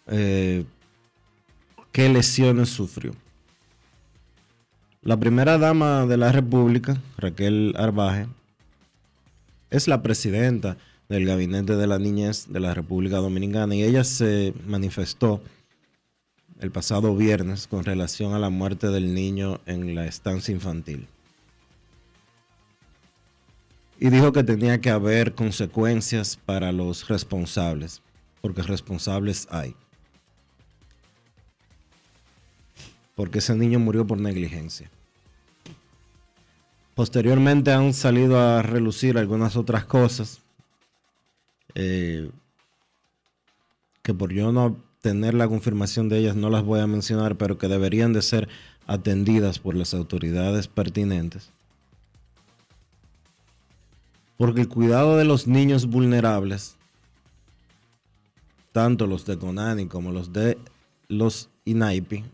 eh, 0.07 0.65
qué 1.91 2.09
lesiones 2.09 2.69
sufrió. 2.69 3.13
La 5.01 5.17
primera 5.17 5.57
dama 5.57 6.05
de 6.05 6.17
la 6.17 6.31
República, 6.31 7.01
Raquel 7.17 7.73
Arbaje, 7.77 8.27
es 9.69 9.87
la 9.87 10.01
presidenta 10.03 10.77
del 11.09 11.25
Gabinete 11.25 11.75
de 11.75 11.87
la 11.87 11.99
Niñez 11.99 12.47
de 12.49 12.59
la 12.59 12.73
República 12.73 13.17
Dominicana 13.17 13.75
y 13.75 13.83
ella 13.83 14.03
se 14.03 14.53
manifestó 14.67 15.41
el 16.59 16.71
pasado 16.71 17.15
viernes 17.15 17.67
con 17.67 17.83
relación 17.83 18.33
a 18.33 18.39
la 18.39 18.49
muerte 18.49 18.87
del 18.87 19.13
niño 19.13 19.59
en 19.65 19.95
la 19.95 20.05
estancia 20.05 20.53
infantil. 20.53 21.07
Y 23.99 24.09
dijo 24.09 24.31
que 24.31 24.43
tenía 24.43 24.81
que 24.81 24.89
haber 24.89 25.35
consecuencias 25.35 26.37
para 26.37 26.71
los 26.71 27.07
responsables, 27.07 28.01
porque 28.41 28.61
responsables 28.61 29.47
hay. 29.51 29.75
Porque 33.15 33.39
ese 33.39 33.55
niño 33.55 33.79
murió 33.79 34.05
por 34.05 34.19
negligencia. 34.19 34.89
Posteriormente 36.93 37.71
han 37.71 37.93
salido 37.93 38.39
a 38.39 38.61
relucir 38.61 39.17
algunas 39.17 39.55
otras 39.57 39.85
cosas 39.85 40.41
eh, 41.73 42.29
que 44.01 44.13
por 44.13 44.31
yo 44.31 44.53
no 44.53 44.77
tener 45.05 45.35
la 45.35 45.47
confirmación 45.47 46.09
de 46.09 46.17
ellas 46.17 46.35
no 46.35 46.49
las 46.49 46.63
voy 46.63 46.79
a 46.79 46.87
mencionar, 46.87 47.35
pero 47.35 47.59
que 47.59 47.67
deberían 47.67 48.11
de 48.11 48.23
ser 48.23 48.49
atendidas 48.87 49.59
por 49.59 49.75
las 49.75 49.93
autoridades 49.93 50.67
pertinentes. 50.67 51.51
Porque 54.35 54.61
el 54.61 54.67
cuidado 54.67 55.15
de 55.15 55.23
los 55.23 55.45
niños 55.45 55.85
vulnerables, 55.85 56.75
tanto 58.71 59.05
los 59.05 59.27
de 59.27 59.37
Conani 59.37 59.85
como 59.85 60.11
los 60.11 60.33
de 60.33 60.57
los 61.07 61.51
INAIPI 61.65 62.25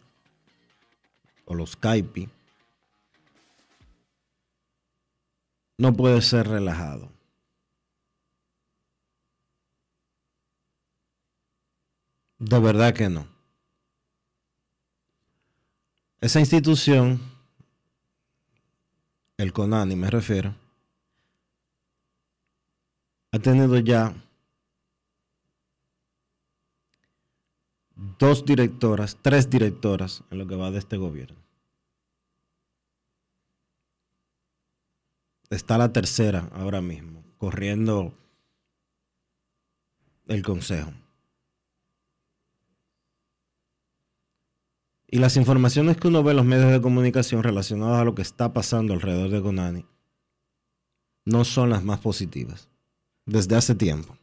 o 1.43 1.55
los 1.55 1.76
CAIPI, 1.76 2.30
no 5.78 5.91
puede 5.91 6.22
ser 6.22 6.47
relajado. 6.47 7.11
De 12.42 12.60
verdad 12.60 12.92
que 12.96 13.08
no. 13.08 13.28
Esa 16.20 16.39
institución, 16.39 17.22
el 19.38 19.54
CONANI 19.54 19.96
me 19.96 20.10
refiero, 20.10 20.56
ha 23.32 23.38
tenido 23.38 23.78
ya 23.78 24.16
dos 27.96 28.44
directoras, 28.44 29.20
tres 29.22 29.48
directoras 29.48 30.24
en 30.32 30.39
lo 30.39 30.48
que 30.48 30.56
va 30.56 30.72
de 30.72 30.80
este 30.80 30.98
gobierno. 30.98 31.38
Está 35.52 35.78
la 35.78 35.94
tercera 35.94 36.50
ahora 36.54 36.82
mismo, 36.82 37.24
corriendo 37.38 38.18
el 40.26 40.42
consejo. 40.42 40.92
Y 45.14 45.20
las 45.20 45.36
informaciones 45.36 45.97
que 45.97 46.07
uno 46.07 46.24
ve 46.24 46.32
en 46.32 46.38
los 46.38 46.45
medios 46.45 46.72
de 46.72 46.82
comunicación 46.82 47.43
relacionadas 47.43 47.99
a 47.99 48.05
lo 48.05 48.16
que 48.16 48.22
está 48.22 48.53
pasando 48.53 48.93
alrededor 48.93 49.30
de 49.30 49.41
Conani 49.41 49.86
no 51.26 51.43
son 51.43 51.70
las 51.70 51.84
más 51.84 51.99
positivas. 51.99 52.70
Desde 53.26 53.57
hace 53.57 53.76
tiempo. 53.76 54.18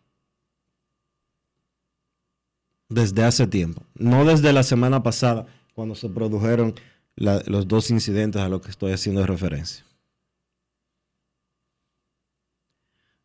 Desde 2.88 3.22
hace 3.22 3.46
tiempo. 3.46 3.82
No 3.94 4.24
desde 4.24 4.50
la 4.54 4.62
semana 4.62 5.02
pasada, 5.02 5.46
cuando 5.74 5.94
se 5.94 6.08
produjeron 6.08 6.74
los 7.16 7.68
dos 7.68 7.90
incidentes 7.90 8.40
a 8.40 8.48
los 8.48 8.62
que 8.62 8.70
estoy 8.70 8.92
haciendo 8.92 9.26
referencia. 9.26 9.84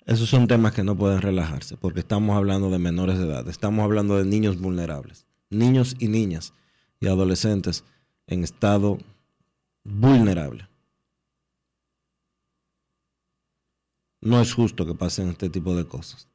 Esos 0.05 0.27
son 0.27 0.47
temas 0.47 0.73
que 0.73 0.83
no 0.83 0.97
pueden 0.97 1.21
relajarse, 1.21 1.77
porque 1.77 2.01
estamos 2.01 2.35
hablando 2.35 2.69
de 2.69 2.77
menores 2.77 3.17
de 3.17 3.25
edad, 3.25 3.47
estamos 3.47 3.85
hablando 3.85 4.17
de 4.17 4.25
niños 4.25 4.59
vulnerables, 4.59 5.25
niños 5.49 5.95
y 5.97 6.09
niñas 6.09 6.53
y 7.03 7.07
adolescentes 7.07 7.83
en 8.27 8.45
estado 8.45 8.97
vulnerable. 9.83 10.69
No 14.21 14.39
es 14.39 14.53
justo 14.53 14.85
que 14.85 14.95
pasen 14.95 15.27
este 15.27 15.49
tipo 15.49 15.75
de 15.75 15.85
cosas. 15.85 16.29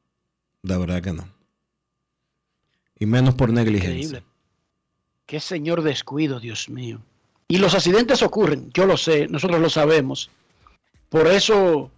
De 0.61 0.77
verdad 0.77 1.01
que 1.01 1.11
no. 1.11 1.27
Y 2.99 3.07
menos 3.07 3.33
por 3.33 3.51
negligencia. 3.51 4.23
Qué 5.25 5.39
señor 5.39 5.81
descuido, 5.81 6.39
Dios 6.39 6.69
mío. 6.69 7.01
Y 7.47 7.57
los 7.57 7.73
accidentes 7.73 8.21
ocurren, 8.21 8.69
yo 8.71 8.85
lo 8.85 8.95
sé, 8.95 9.27
nosotros 9.27 9.59
lo 9.59 9.71
sabemos. 9.71 10.29
Por 11.09 11.25
eso 11.25 11.89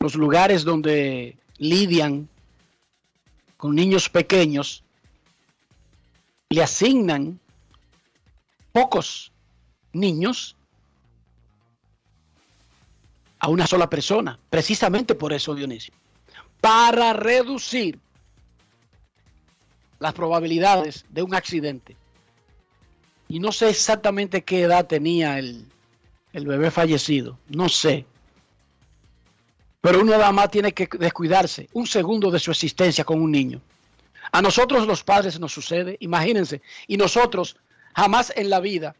los 0.00 0.14
lugares 0.14 0.64
donde 0.64 1.36
lidian 1.58 2.30
con 3.58 3.74
niños 3.74 4.08
pequeños 4.08 4.82
le 6.48 6.62
asignan 6.62 7.38
pocos 8.72 9.32
niños 9.92 10.56
a 13.38 13.48
una 13.48 13.66
sola 13.66 13.88
persona, 13.88 14.38
precisamente 14.50 15.14
por 15.14 15.32
eso, 15.32 15.54
Dionisio, 15.54 15.94
para 16.60 17.12
reducir 17.12 17.98
las 20.00 20.12
probabilidades 20.12 21.04
de 21.10 21.22
un 21.22 21.34
accidente. 21.34 21.96
Y 23.28 23.40
no 23.40 23.52
sé 23.52 23.68
exactamente 23.70 24.42
qué 24.42 24.62
edad 24.62 24.86
tenía 24.86 25.38
el, 25.38 25.66
el 26.32 26.46
bebé 26.46 26.70
fallecido, 26.70 27.38
no 27.48 27.68
sé. 27.68 28.06
Pero 29.80 30.00
uno 30.00 30.12
nada 30.12 30.32
más 30.32 30.50
tiene 30.50 30.72
que 30.72 30.88
descuidarse 30.98 31.68
un 31.72 31.86
segundo 31.86 32.30
de 32.30 32.40
su 32.40 32.50
existencia 32.50 33.04
con 33.04 33.20
un 33.20 33.30
niño. 33.30 33.60
A 34.32 34.42
nosotros 34.42 34.86
los 34.86 35.04
padres 35.04 35.38
nos 35.38 35.52
sucede, 35.52 35.96
imagínense, 36.00 36.60
y 36.86 36.96
nosotros 36.96 37.56
Jamás 37.98 38.32
en 38.36 38.48
la 38.48 38.60
vida 38.60 38.94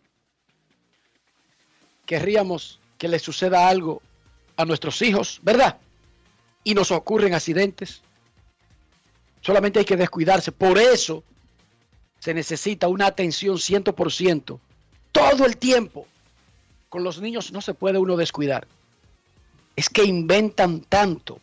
querríamos 2.05 2.81
que 2.99 3.07
le 3.07 3.21
suceda 3.21 3.69
algo 3.69 4.03
a 4.57 4.65
nuestros 4.65 5.01
hijos, 5.03 5.39
¿verdad? 5.43 5.79
Y 6.65 6.75
nos 6.75 6.91
ocurren 6.91 7.33
accidentes. 7.33 8.03
Solamente 9.41 9.79
hay 9.79 9.85
que 9.85 9.97
descuidarse. 9.97 10.51
Por 10.51 10.79
eso 10.79 11.23
se 12.19 12.35
necesita 12.35 12.89
una 12.89 13.07
atención 13.07 13.55
100% 13.59 14.59
todo 15.13 15.47
el 15.47 15.57
tiempo. 15.59 16.09
Con 16.89 17.05
los 17.05 17.21
niños 17.21 17.53
no 17.53 17.61
se 17.61 17.75
puede 17.75 17.99
uno 17.99 18.17
descuidar. 18.17 18.67
Es 19.77 19.89
que 19.89 20.03
inventan 20.03 20.81
tanto. 20.81 21.39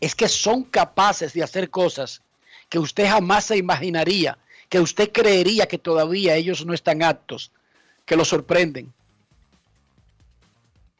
Es 0.00 0.14
que 0.14 0.28
son 0.28 0.64
capaces 0.64 1.34
de 1.34 1.42
hacer 1.42 1.68
cosas 1.68 2.22
que 2.70 2.78
usted 2.78 3.06
jamás 3.06 3.44
se 3.44 3.58
imaginaría 3.58 4.38
que 4.68 4.80
usted 4.80 5.10
creería 5.12 5.66
que 5.66 5.78
todavía 5.78 6.36
ellos 6.36 6.64
no 6.66 6.74
están 6.74 7.02
aptos, 7.02 7.52
que 8.04 8.16
lo 8.16 8.24
sorprenden. 8.24 8.92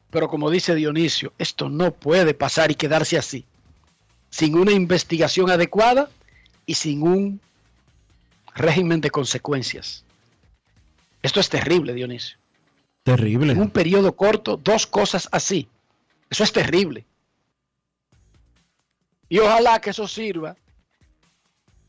Pero 0.09 0.27
como 0.27 0.49
dice 0.49 0.73
Dionisio, 0.73 1.33
esto 1.37 1.69
no 1.69 1.93
puede 1.93 2.33
pasar 2.33 2.71
y 2.71 2.75
quedarse 2.75 3.17
así, 3.17 3.45
sin 4.29 4.55
una 4.55 4.71
investigación 4.71 5.51
adecuada 5.51 6.09
y 6.65 6.75
sin 6.75 7.03
un 7.03 7.41
régimen 8.55 9.01
de 9.01 9.11
consecuencias. 9.11 10.03
Esto 11.21 11.39
es 11.39 11.49
terrible, 11.49 11.93
Dionisio. 11.93 12.37
Terrible. 13.03 13.53
En 13.53 13.61
un 13.61 13.69
periodo 13.69 14.15
corto, 14.15 14.57
dos 14.57 14.87
cosas 14.87 15.29
así. 15.31 15.67
Eso 16.29 16.43
es 16.43 16.51
terrible. 16.51 17.05
Y 19.27 19.39
ojalá 19.39 19.79
que 19.79 19.91
eso 19.91 20.07
sirva 20.07 20.55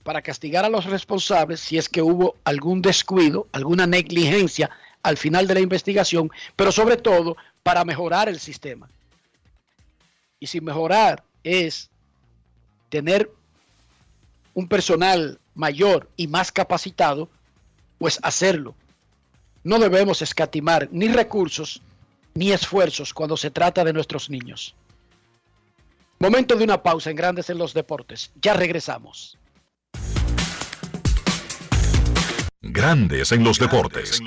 para 0.03 0.23
castigar 0.23 0.65
a 0.65 0.69
los 0.69 0.87
responsables 0.87 1.61
si 1.61 1.79
es 1.79 1.89
que 1.89 2.03
hubo 2.03 2.37
algún 2.45 2.83
descuido, 2.83 3.47
alguna 3.53 3.87
negligencia 3.87 4.71
al 5.03 5.17
final 5.17 5.47
de 5.47 5.55
la 5.55 5.61
investigación, 5.61 6.31
pero 6.57 6.73
sobre 6.73 6.97
todo 6.97 7.37
para 7.63 7.85
mejorar 7.85 8.29
el 8.29 8.41
sistema. 8.41 8.89
Y 10.39 10.47
si 10.47 10.61
mejorar 10.61 11.23
es 11.45 11.91
tener 12.89 13.31
un 14.55 14.69
personal 14.69 15.39
mayor 15.55 16.09
y 16.17 16.27
más 16.27 16.51
capacitado, 16.51 17.29
pues 17.99 18.19
hacerlo. 18.23 18.75
No 19.63 19.79
debemos 19.79 20.23
escatimar 20.23 20.89
ni 20.91 21.09
recursos 21.09 21.83
ni 22.35 22.53
esfuerzos 22.53 23.13
cuando 23.13 23.37
se 23.37 23.51
trata 23.51 23.85
de 23.85 23.93
nuestros 23.93 24.31
niños. 24.31 24.75
Momento 26.19 26.57
de 26.57 26.65
una 26.65 26.83
pausa 26.83 27.11
en 27.11 27.17
Grandes 27.17 27.51
en 27.51 27.59
los 27.59 27.75
Deportes. 27.75 28.31
Ya 28.41 28.55
regresamos. 28.55 29.37
Grandes 32.63 33.33
en 33.33 33.43
los 33.43 33.59
deportes. 33.59 34.21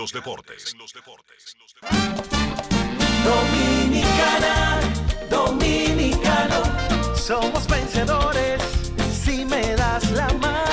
Dominicana, 3.24 4.80
dominicano, 5.30 6.64
somos 7.16 7.68
vencedores 7.68 8.60
si 9.24 9.46
me 9.46 9.76
das 9.76 10.10
la 10.12 10.28
mano. 10.42 10.73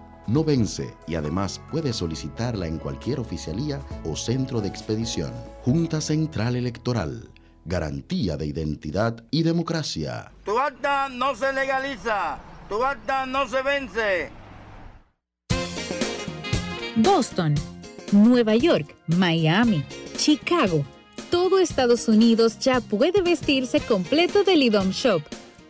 no 0.31 0.45
vence 0.45 0.95
y 1.07 1.15
además 1.15 1.59
puedes 1.69 1.97
solicitarla 1.97 2.65
en 2.65 2.77
cualquier 2.77 3.19
oficialía 3.19 3.81
o 4.05 4.15
centro 4.15 4.61
de 4.61 4.69
expedición. 4.69 5.33
Junta 5.63 5.99
Central 5.99 6.55
Electoral. 6.55 7.29
Garantía 7.65 8.37
de 8.37 8.45
identidad 8.45 9.23
y 9.29 9.43
democracia. 9.43 10.31
Tu 10.45 10.57
acta 10.57 11.09
no 11.09 11.35
se 11.35 11.51
legaliza, 11.51 12.39
tu 12.69 12.83
acta 12.83 13.25
no 13.25 13.47
se 13.47 13.61
vence. 13.61 14.29
Boston, 16.95 17.55
Nueva 18.11 18.55
York, 18.55 18.95
Miami, 19.07 19.83
Chicago. 20.17 20.85
Todo 21.29 21.59
Estados 21.59 22.07
Unidos 22.07 22.57
ya 22.59 22.79
puede 22.79 23.21
vestirse 23.21 23.79
completo 23.81 24.43
del 24.43 24.63
IDOM 24.63 24.91
Shop. 24.91 25.21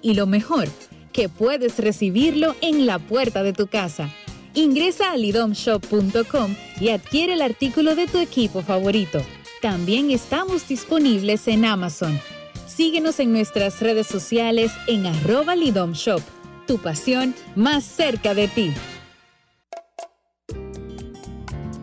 Y 0.01 0.14
lo 0.14 0.28
mejor, 0.28 0.68
que 1.12 1.30
puedes 1.30 1.78
recibirlo 1.78 2.55
en 2.62 2.86
la 2.86 2.99
puerta 2.99 3.43
de 3.43 3.53
tu 3.53 3.68
casa. 3.68 4.09
Ingresa 4.54 5.12
a 5.12 5.18
lidomshop.com 5.18 6.56
y 6.80 6.89
adquiere 6.89 7.34
el 7.34 7.41
artículo 7.41 7.95
de 7.95 8.08
tu 8.08 8.18
equipo 8.18 8.62
favorito. 8.62 9.22
También 9.62 10.12
estamos 10.12 10.68
disponibles 10.68 11.47
en 11.47 11.64
Amazon. 11.64 12.20
Síguenos 12.68 13.20
en 13.22 13.32
nuestras 13.32 13.80
redes 13.80 14.08
sociales 14.08 14.74
en 14.88 15.06
arroba 15.06 15.56
Lidom 15.56 15.93
Shop. 15.93 16.22
Tu 16.68 16.78
pasión 16.80 17.34
más 17.56 17.86
cerca 17.86 18.34
de 18.34 18.47
ti. 18.49 18.74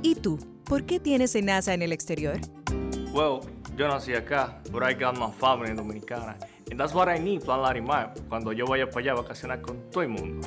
¿Y 0.03 0.15
tú? 0.17 0.39
¿Por 0.65 0.85
qué 0.85 1.01
tienes 1.01 1.35
NASA 1.43 1.73
en 1.73 1.81
el 1.81 1.93
exterior? 1.93 2.39
Well, 3.13 3.41
yo 3.77 3.89
nací 3.89 4.13
acá, 4.15 4.61
but 4.71 4.83
I 4.83 4.93
got 4.93 5.17
my 5.17 5.31
family 5.31 5.75
dominicana. 5.75 6.37
And 6.71 6.79
that's 6.79 6.93
what 6.93 7.09
I 7.09 7.19
need, 7.19 7.43
Plan 7.43 7.63
Larimar, 7.63 8.13
cuando 8.29 8.53
yo 8.53 8.67
vaya 8.67 8.87
para 8.91 9.01
allá 9.01 9.13
a 9.13 9.23
vacacionar 9.23 9.63
con 9.63 9.91
todo 9.91 10.03
el 10.03 10.11
mundo. 10.11 10.47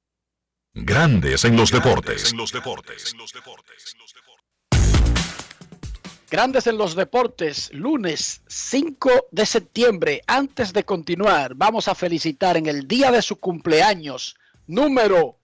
Grandes 0.73 1.43
en 1.43 1.57
los 1.57 1.69
deportes. 1.69 2.33
Grandes 6.29 6.65
en 6.65 6.77
los 6.77 6.95
deportes, 6.95 7.69
lunes 7.73 8.41
5 8.47 9.27
de 9.31 9.45
septiembre. 9.45 10.21
Antes 10.27 10.71
de 10.71 10.85
continuar, 10.85 11.55
vamos 11.55 11.89
a 11.89 11.95
felicitar 11.95 12.55
en 12.55 12.67
el 12.67 12.87
día 12.87 13.11
de 13.11 13.21
su 13.21 13.35
cumpleaños, 13.35 14.37
número 14.65 15.37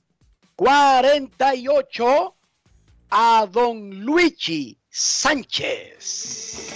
48, 0.55 2.35
a 3.09 3.47
don 3.51 3.99
Luigi 3.99 4.77
Sánchez. 4.89 6.73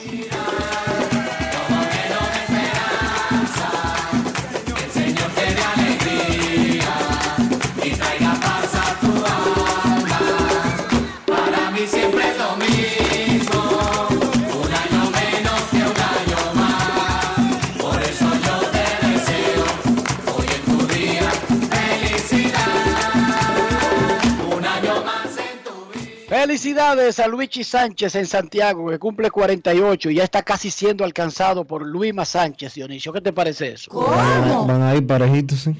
Felicidades 26.41 27.19
a 27.19 27.27
Luigi 27.27 27.63
Sánchez 27.63 28.15
en 28.15 28.25
Santiago, 28.25 28.89
que 28.89 28.97
cumple 28.97 29.29
48 29.29 30.09
y 30.09 30.15
ya 30.15 30.23
está 30.23 30.41
casi 30.41 30.71
siendo 30.71 31.05
alcanzado 31.05 31.65
por 31.65 31.85
Luima 31.85 32.25
Sánchez, 32.25 32.73
Dionisio. 32.73 33.13
¿Qué 33.13 33.21
te 33.21 33.31
parece 33.31 33.73
eso? 33.73 33.91
Van, 33.91 34.65
van 34.65 34.81
ahí 34.81 35.01
parejitos, 35.01 35.59
sí. 35.59 35.75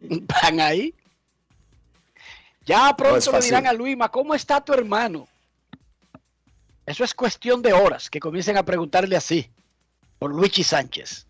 Van 0.26 0.58
ahí. 0.58 0.92
Ya 2.66 2.92
pronto 2.96 3.30
No 3.30 3.38
le 3.38 3.44
dirán 3.44 3.68
a 3.68 3.72
Luima, 3.72 4.08
¿cómo 4.08 4.34
está 4.34 4.60
tu 4.60 4.72
hermano? 4.72 5.28
Eso 6.84 7.04
es 7.04 7.14
cuestión 7.14 7.62
de 7.62 7.72
horas 7.72 8.10
que 8.10 8.18
comiencen 8.18 8.56
a 8.56 8.64
preguntarle 8.64 9.14
así 9.14 9.48
por 10.18 10.34
Luigi 10.34 10.64
Sánchez. 10.64 11.28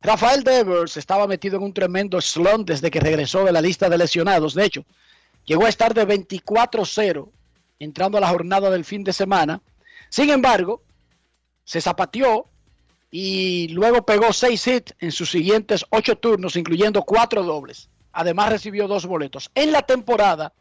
Rafael 0.00 0.42
Devers 0.42 0.96
estaba 0.96 1.26
metido 1.26 1.58
en 1.58 1.64
un 1.64 1.74
tremendo 1.74 2.18
slump 2.22 2.66
desde 2.66 2.90
que 2.90 3.00
regresó 3.00 3.44
de 3.44 3.52
la 3.52 3.60
lista 3.60 3.90
de 3.90 3.98
lesionados. 3.98 4.54
De 4.54 4.64
hecho, 4.64 4.86
llegó 5.44 5.66
a 5.66 5.68
estar 5.68 5.92
de 5.92 6.08
24-0 6.08 7.28
entrando 7.78 8.18
a 8.18 8.20
la 8.20 8.28
jornada 8.28 8.70
del 8.70 8.84
fin 8.84 9.04
de 9.04 9.12
semana. 9.12 9.60
Sin 10.08 10.30
embargo, 10.30 10.82
se 11.64 11.80
zapateó 11.80 12.46
y 13.10 13.68
luego 13.68 14.04
pegó 14.04 14.32
seis 14.32 14.66
hits 14.66 14.94
en 15.00 15.12
sus 15.12 15.30
siguientes 15.30 15.84
ocho 15.90 16.16
turnos, 16.16 16.56
incluyendo 16.56 17.02
cuatro 17.02 17.42
dobles. 17.42 17.88
Además 18.12 18.50
recibió 18.50 18.88
dos 18.88 19.06
boletos. 19.06 19.50
En 19.54 19.72
la 19.72 19.82
temporada, 19.82 20.52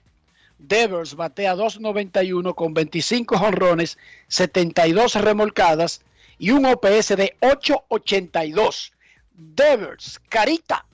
Devers 0.57 1.15
batea 1.15 1.55
2.91 1.55 2.55
con 2.55 2.73
25 2.73 3.37
jonrones, 3.37 3.97
72 4.27 5.15
remolcadas 5.15 6.01
y 6.39 6.51
un 6.51 6.65
OPS 6.65 7.09
de 7.15 7.35
8.82. 7.41 8.91
Devers, 9.33 10.19
Carita, 10.29 10.85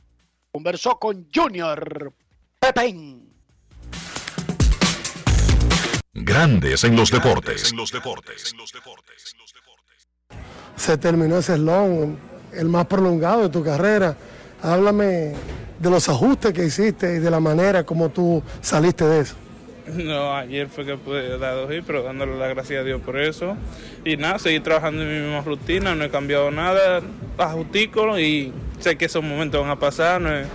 conversó 0.51 0.99
con 0.99 1.27
Junior 1.33 2.13
Pepén. 2.59 3.22
Grandes 6.15 6.83
en 6.83 6.95
los 6.95 7.09
deportes. 7.09 7.73
se 10.75 10.97
terminó 10.97 11.37
ese 11.37 11.57
long, 11.57 12.15
el 12.53 12.69
más 12.69 12.85
prolongado 12.85 13.41
de 13.43 13.49
tu 13.49 13.63
carrera. 13.63 14.15
Háblame 14.61 15.33
de 15.79 15.89
los 15.89 16.07
ajustes 16.09 16.53
que 16.53 16.65
hiciste 16.65 17.15
y 17.15 17.19
de 17.19 17.31
la 17.31 17.39
manera 17.39 17.83
como 17.83 18.09
tú 18.09 18.43
saliste 18.61 19.05
de 19.05 19.21
eso. 19.21 19.35
No, 19.85 20.33
ayer 20.33 20.69
fue 20.69 20.85
que 20.85 20.95
pude 20.95 21.37
dar 21.37 21.55
dos 21.55 21.69
hits, 21.69 21.83
pero 21.85 22.03
dándole 22.03 22.37
las 22.37 22.49
gracias 22.49 22.79
a 22.79 22.83
Dios 22.83 23.01
por 23.01 23.19
eso. 23.19 23.57
Y 24.05 24.15
nada, 24.15 24.39
seguir 24.39 24.63
trabajando 24.63 25.01
en 25.01 25.09
mi 25.09 25.19
misma 25.19 25.41
rutina, 25.41 25.93
no 25.93 26.05
he 26.05 26.09
cambiado 26.09 26.51
nada, 26.51 27.01
ajustico 27.37 28.17
y 28.17 28.53
sé 28.79 28.97
que 28.97 29.05
esos 29.05 29.23
momentos 29.23 29.59
van 29.61 29.71
a 29.71 29.79
pasar, 29.79 30.21
no 30.21 30.33
es, 30.33 30.47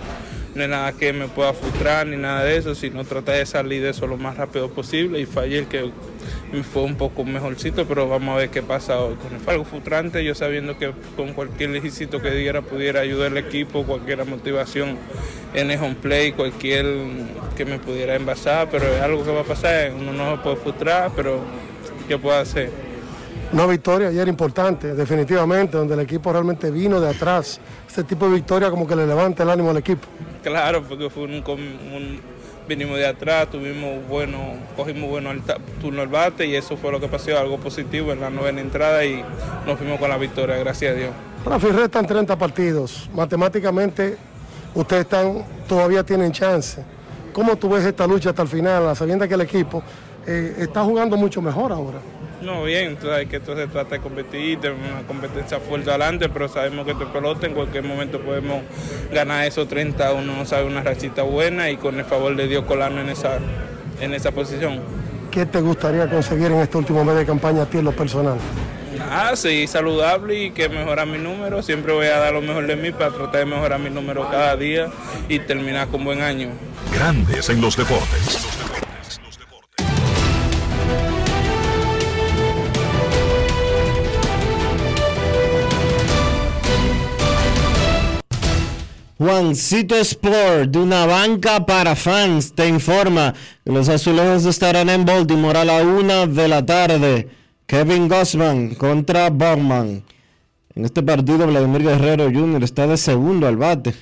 no 0.55 0.63
es 0.63 0.69
nada 0.69 0.91
que 0.93 1.13
me 1.13 1.27
pueda 1.27 1.53
frustrar 1.53 2.07
ni 2.07 2.17
nada 2.17 2.43
de 2.43 2.57
eso, 2.57 2.75
sino 2.75 3.03
tratar 3.03 3.35
de 3.35 3.45
salir 3.45 3.81
de 3.81 3.89
eso 3.89 4.07
lo 4.07 4.17
más 4.17 4.37
rápido 4.37 4.69
posible. 4.69 5.19
Y 5.19 5.27
ayer 5.39 5.65
que 5.65 5.91
fue 6.73 6.83
un 6.83 6.95
poco 6.95 7.23
mejorcito, 7.23 7.85
pero 7.87 8.07
vamos 8.07 8.35
a 8.35 8.37
ver 8.39 8.49
qué 8.49 8.61
pasa 8.63 8.99
hoy. 8.99 9.15
Con 9.15 9.39
fue 9.39 9.53
algo 9.53 9.65
frustrante, 9.65 10.23
yo 10.23 10.33
sabiendo 10.35 10.77
que 10.77 10.91
con 11.15 11.33
cualquier 11.33 11.75
ejército 11.75 12.21
que 12.21 12.31
diera 12.31 12.61
pudiera 12.61 13.01
ayudar 13.01 13.31
al 13.31 13.37
equipo, 13.37 13.83
cualquier 13.83 14.25
motivación 14.25 14.97
en 15.53 15.71
el 15.71 15.79
home 15.79 15.95
play, 16.01 16.31
cualquier 16.31 16.85
que 17.55 17.65
me 17.65 17.79
pudiera 17.79 18.15
envasar, 18.15 18.69
pero 18.69 18.85
es 18.85 19.01
algo 19.01 19.23
que 19.23 19.31
va 19.31 19.41
a 19.41 19.45
pasar, 19.45 19.91
uno 19.93 20.11
no 20.13 20.35
se 20.35 20.43
puede 20.43 20.55
frustrar, 20.57 21.11
pero 21.15 21.41
¿qué 22.07 22.17
puedo 22.17 22.37
hacer? 22.37 22.88
Una 23.51 23.65
victoria 23.65 24.09
ayer 24.09 24.27
importante, 24.27 24.93
definitivamente, 24.93 25.75
donde 25.75 25.95
el 25.95 26.01
equipo 26.01 26.31
realmente 26.31 26.69
vino 26.69 27.01
de 27.01 27.09
atrás. 27.09 27.59
Este 27.87 28.03
tipo 28.03 28.27
de 28.27 28.35
victoria 28.35 28.69
como 28.69 28.87
que 28.87 28.95
le 28.95 29.07
levanta 29.07 29.41
el 29.41 29.49
ánimo 29.49 29.71
al 29.71 29.77
equipo. 29.77 30.07
Claro, 30.43 30.83
porque 30.83 31.09
fue 31.09 31.23
un, 31.23 32.21
vinimos 32.67 32.97
de 32.97 33.07
atrás, 33.07 33.49
tuvimos 33.49 34.07
bueno, 34.07 34.37
cogimos 34.77 35.09
bueno 35.09 35.31
el 35.31 35.41
turno 35.81 36.03
al 36.03 36.07
bate 36.09 36.45
y 36.45 36.55
eso 36.55 36.77
fue 36.77 36.91
lo 36.91 36.99
que 36.99 37.07
pasó, 37.07 37.35
algo 37.39 37.57
positivo 37.57 38.11
en 38.11 38.21
la 38.21 38.29
novena 38.29 38.61
entrada 38.61 39.03
y 39.03 39.25
nos 39.65 39.79
fuimos 39.79 39.99
con 39.99 40.09
la 40.09 40.17
victoria, 40.17 40.55
gracias 40.57 40.93
a 40.93 40.95
Dios. 40.95 41.11
Rafi, 41.43 41.67
restan 41.69 42.05
30 42.05 42.37
partidos. 42.37 43.09
Matemáticamente, 43.15 44.15
ustedes 44.75 45.01
están, 45.05 45.43
todavía 45.67 46.03
tienen 46.03 46.31
chance. 46.31 46.83
¿Cómo 47.33 47.55
tú 47.55 47.69
ves 47.69 47.83
esta 47.83 48.05
lucha 48.05 48.29
hasta 48.29 48.43
el 48.43 48.47
final, 48.47 48.95
sabiendo 48.95 49.27
que 49.27 49.33
el 49.33 49.41
equipo 49.41 49.81
eh, 50.27 50.55
está 50.59 50.83
jugando 50.83 51.17
mucho 51.17 51.41
mejor 51.41 51.71
ahora? 51.71 51.97
No, 52.41 52.63
bien, 52.63 52.95
tú 52.95 53.07
sabes 53.07 53.27
que 53.27 53.37
esto 53.37 53.55
se 53.55 53.67
trata 53.67 53.95
de 53.95 54.01
competir, 54.01 54.59
de 54.59 54.71
una 54.71 55.05
competencia 55.05 55.59
fuerte 55.59 55.89
adelante, 55.89 56.29
pero 56.29 56.47
sabemos 56.47 56.85
que 56.85 56.93
este 56.93 57.05
pelota 57.05 57.45
en 57.47 57.53
cualquier 57.53 57.83
momento 57.83 58.19
podemos 58.21 58.61
ganar 59.11 59.45
esos 59.45 59.67
30, 59.67 60.13
uno 60.13 60.45
sabe 60.45 60.65
una 60.65 60.81
rachita 60.81 61.23
buena 61.23 61.69
y 61.69 61.75
con 61.75 61.99
el 61.99 62.05
favor 62.05 62.35
de 62.35 62.47
Dios 62.47 62.63
colarnos 62.63 63.03
en 63.03 63.09
esa, 63.09 63.39
en 63.99 64.13
esa 64.13 64.31
posición. 64.31 64.79
¿Qué 65.31 65.45
te 65.45 65.59
gustaría 65.59 66.09
conseguir 66.09 66.47
en 66.47 66.59
este 66.59 66.77
último 66.77 67.03
mes 67.03 67.17
de 67.17 67.25
campaña 67.25 67.63
a 67.63 67.65
ti 67.65 67.77
en 67.77 67.85
lo 67.85 67.91
personal? 67.91 68.37
Ah, 69.11 69.33
sí, 69.35 69.67
saludable 69.67 70.45
y 70.45 70.51
que 70.51 70.69
mejorar 70.69 71.07
mi 71.07 71.17
número. 71.17 71.61
Siempre 71.61 71.93
voy 71.93 72.07
a 72.07 72.19
dar 72.19 72.33
lo 72.33 72.41
mejor 72.41 72.67
de 72.67 72.75
mí 72.75 72.91
para 72.91 73.11
tratar 73.11 73.41
de 73.41 73.45
mejorar 73.45 73.79
mi 73.79 73.89
número 73.89 74.29
cada 74.29 74.55
día 74.55 74.87
y 75.27 75.39
terminar 75.39 75.87
con 75.89 76.03
buen 76.03 76.21
año. 76.21 76.49
Grandes 76.93 77.49
en 77.49 77.61
los 77.61 77.77
deportes. 77.77 78.39
Juancito 89.19 89.97
Sport, 89.97 90.71
de 90.71 90.79
una 90.79 91.05
banca 91.05 91.65
para 91.65 91.93
fans, 91.93 92.53
te 92.53 92.69
informa 92.69 93.33
que 93.65 93.71
los 93.73 93.89
azulejos 93.89 94.45
estarán 94.45 94.89
en 94.89 95.03
Baltimore 95.03 95.59
a 95.59 95.65
la 95.65 95.81
una 95.83 96.25
de 96.25 96.47
la 96.47 96.65
tarde. 96.65 97.27
Kevin 97.65 98.07
Gossman 98.07 98.75
contra 98.75 99.29
Bowman. 99.29 100.05
En 100.73 100.85
este 100.85 101.03
partido, 101.03 101.45
Vladimir 101.47 101.83
Guerrero 101.83 102.31
Jr. 102.31 102.63
está 102.63 102.87
de 102.87 102.95
segundo 102.95 103.45
al 103.45 103.57
bate, 103.57 103.93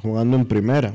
jugando 0.00 0.38
en 0.38 0.46
primera. 0.46 0.94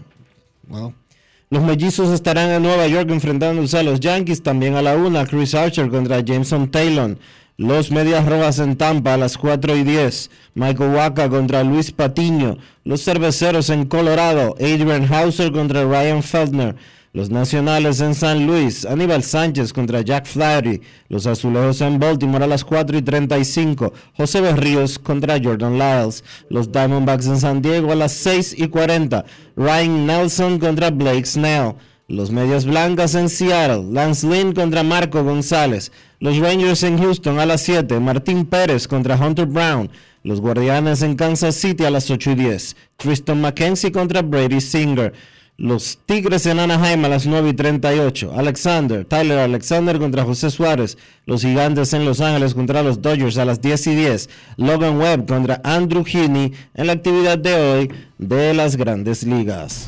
Los 1.52 1.62
mellizos 1.62 2.10
estarán 2.10 2.50
en 2.50 2.64
Nueva 2.64 2.88
York 2.88 3.12
enfrentándose 3.12 3.78
a 3.78 3.84
los 3.84 4.00
Yankees 4.00 4.42
también 4.42 4.74
a 4.74 4.82
la 4.82 4.96
una. 4.96 5.28
Chris 5.28 5.54
Archer 5.54 5.90
contra 5.90 6.22
Jameson 6.22 6.72
Taylor. 6.72 7.20
Los 7.58 7.92
Medias 7.92 8.26
Rojas 8.26 8.58
en 8.58 8.78
Tampa 8.78 9.14
a 9.14 9.18
las 9.18 9.38
4 9.38 9.78
y 9.78 9.84
10. 9.84 10.32
Michael 10.56 10.96
Waka 10.96 11.30
contra 11.30 11.64
Luis 11.64 11.92
Patiño. 11.92 12.58
Los 12.84 13.04
Cerveceros 13.04 13.70
en 13.70 13.86
Colorado. 13.86 14.56
Adrian 14.60 15.06
Hauser 15.06 15.52
contra 15.52 15.84
Ryan 15.84 16.24
Feldner. 16.24 16.76
Los 17.12 17.30
Nacionales 17.30 18.02
en 18.02 18.16
San 18.16 18.48
Luis. 18.48 18.86
Aníbal 18.86 19.22
Sánchez 19.22 19.72
contra 19.72 20.02
Jack 20.02 20.26
Flaherty. 20.26 20.82
Los 21.10 21.28
Azulejos 21.28 21.80
en 21.82 22.00
Baltimore 22.00 22.44
a 22.44 22.48
las 22.48 22.66
4 22.66 22.98
y 22.98 23.04
35. 23.04 23.94
José 24.18 24.42
Berríos 24.42 24.98
contra 24.98 25.40
Jordan 25.40 25.78
Lyles. 25.78 26.24
Los 26.50 26.72
Diamondbacks 26.72 27.28
en 27.28 27.40
San 27.40 27.62
Diego 27.62 27.92
a 27.92 27.96
las 27.96 28.14
6 28.14 28.56
y 28.58 28.68
40. 28.68 29.26
Ryan 29.56 30.08
Nelson 30.08 30.58
contra 30.58 30.90
Blake 30.90 31.28
Snell. 31.28 31.76
Los 32.14 32.30
Medias 32.30 32.66
Blancas 32.66 33.16
en 33.16 33.28
Seattle, 33.28 33.86
Lance 33.92 34.28
Lynn 34.28 34.54
contra 34.54 34.84
Marco 34.84 35.24
González. 35.24 35.92
Los 36.20 36.38
Rangers 36.38 36.84
en 36.84 37.00
Houston 37.00 37.40
a 37.40 37.48
las 37.48 37.62
7, 37.62 38.00
Martín 38.00 38.46
Pérez 38.46 38.88
contra 38.88 39.16
Hunter 39.16 39.48
Brown. 39.48 39.90
Los 40.22 40.40
Guardianes 40.40 41.02
en 41.02 41.16
Kansas 41.16 41.56
City 41.56 41.86
a 41.86 41.90
las 41.90 42.12
8 42.12 42.32
y 42.32 42.36
10, 42.36 42.76
Tristan 42.98 43.42
McKenzie 43.42 43.92
contra 43.92 44.22
Brady 44.22 44.62
Singer. 44.62 45.12
Los 45.58 45.98
Tigres 46.06 46.46
en 46.46 46.60
Anaheim 46.60 47.04
a 47.04 47.10
las 47.10 47.26
9 47.26 47.50
y 47.50 47.54
38, 47.54 48.32
Alexander, 48.36 49.06
Tyler 49.06 49.40
Alexander 49.40 49.98
contra 49.98 50.24
José 50.24 50.52
Suárez. 50.52 51.00
Los 51.26 51.42
Gigantes 51.42 51.94
en 51.94 52.06
Los 52.06 52.22
Ángeles 52.22 52.54
contra 52.54 52.84
los 52.84 53.02
Dodgers 53.02 53.40
a 53.40 53.46
las 53.46 53.60
10 53.60 53.88
y 53.88 53.96
10, 53.96 54.30
Logan 54.58 55.00
Webb 55.00 55.26
contra 55.28 55.62
Andrew 55.64 56.04
Heaney 56.06 56.54
en 56.76 56.88
la 56.88 56.94
actividad 56.94 57.40
de 57.40 57.56
hoy 57.56 57.92
de 58.20 58.54
las 58.54 58.76
grandes 58.76 59.24
ligas. 59.24 59.88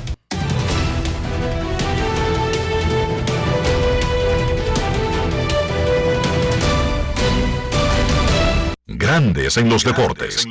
Grandes 9.11 9.57
en 9.57 9.67
los 9.67 9.83
deportes. 9.83 10.47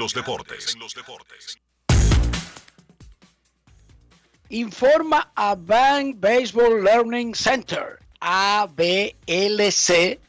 Informa 4.50 5.32
a 5.34 5.54
Bank 5.54 6.16
Baseball 6.18 6.84
Learning 6.84 7.34
Center, 7.34 7.98
ABLC, 8.20 10.20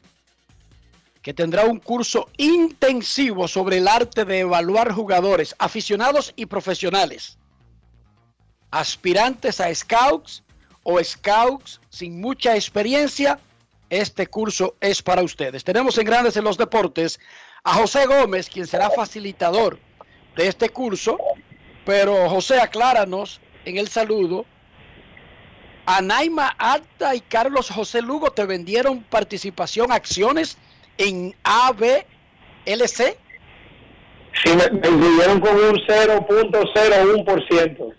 que 1.22 1.34
tendrá 1.34 1.66
un 1.66 1.80
curso 1.80 2.30
intensivo 2.38 3.50
sobre 3.50 3.80
el 3.80 3.88
arte 3.90 4.24
de 4.24 4.40
evaluar 4.40 4.94
jugadores 4.94 5.54
aficionados 5.60 6.32
y 6.38 6.46
profesionales, 6.46 7.38
aspirantes 8.70 9.60
a 9.60 9.76
scouts 9.76 10.42
o 10.84 11.04
scouts 11.04 11.82
sin 11.90 12.22
mucha 12.22 12.56
experiencia. 12.56 13.42
Este 13.90 14.28
curso 14.28 14.78
es 14.80 15.02
para 15.02 15.22
ustedes. 15.22 15.66
Tenemos 15.66 15.98
en 15.98 16.06
Grandes 16.06 16.38
en 16.38 16.46
los 16.46 16.58
Deportes 16.58 17.20
a 17.64 17.76
José 17.76 18.06
Gómez, 18.06 18.50
quien 18.50 18.68
será 18.68 18.90
facilitador 18.90 19.80
de 20.36 20.48
este 20.48 20.68
curso. 20.70 21.18
Pero 21.86 22.30
José, 22.30 22.60
acláranos 22.60 23.40
en 23.66 23.78
el 23.78 23.88
saludo. 23.88 24.46
Anaima 25.86 26.48
Alta 26.58 27.16
y 27.16 27.22
Carlos 27.22 27.70
José 27.70 28.02
Lugo 28.02 28.32
te 28.32 28.46
vendieron 28.46 29.04
participación, 29.04 29.92
acciones 29.92 30.58
en 30.98 31.36
ABLC. 31.44 32.06
Sí, 34.44 34.56
me, 34.56 34.70
me 34.70 34.88
incluyeron 34.88 35.42
con 35.42 35.56
un 35.56 35.76
0.01%. 35.76 37.94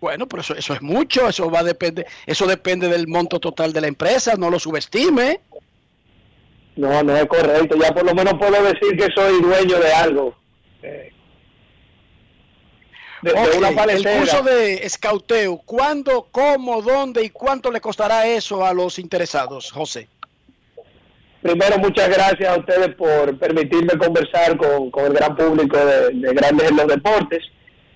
Bueno, 0.00 0.28
pero 0.28 0.42
eso, 0.42 0.54
eso 0.54 0.74
es 0.74 0.82
mucho, 0.82 1.28
eso 1.28 1.50
va 1.50 1.58
a 1.60 1.64
depender, 1.64 2.06
eso 2.24 2.46
depende 2.46 2.88
del 2.88 3.08
monto 3.08 3.40
total 3.40 3.72
de 3.72 3.80
la 3.80 3.88
empresa, 3.88 4.36
no 4.36 4.48
lo 4.48 4.60
subestime. 4.60 5.40
No, 6.78 7.02
no 7.02 7.16
es 7.16 7.26
correcto. 7.26 7.76
Ya 7.76 7.92
por 7.92 8.04
lo 8.04 8.14
menos 8.14 8.34
puedo 8.34 8.62
decir 8.62 8.96
que 8.96 9.08
soy 9.12 9.42
dueño 9.42 9.80
de 9.80 9.92
algo. 9.92 10.36
Eh, 10.80 11.12
de, 13.22 13.32
de 13.32 13.40
Ok, 13.40 13.48
una 13.58 13.92
el 13.92 14.04
curso 14.04 14.42
de 14.44 14.74
escauteo, 14.74 15.60
¿cuándo, 15.64 16.28
cómo, 16.30 16.80
dónde 16.80 17.24
y 17.24 17.30
cuánto 17.30 17.72
le 17.72 17.80
costará 17.80 18.28
eso 18.28 18.64
a 18.64 18.72
los 18.72 19.00
interesados, 19.00 19.72
José? 19.72 20.08
Primero, 21.42 21.78
muchas 21.78 22.08
gracias 22.10 22.48
a 22.48 22.60
ustedes 22.60 22.94
por 22.94 23.36
permitirme 23.38 23.98
conversar 23.98 24.56
con, 24.56 24.92
con 24.92 25.06
el 25.06 25.14
gran 25.14 25.34
público 25.34 25.76
de, 25.76 26.10
de 26.12 26.32
Grandes 26.32 26.70
en 26.70 26.76
los 26.76 26.86
Deportes. 26.86 27.42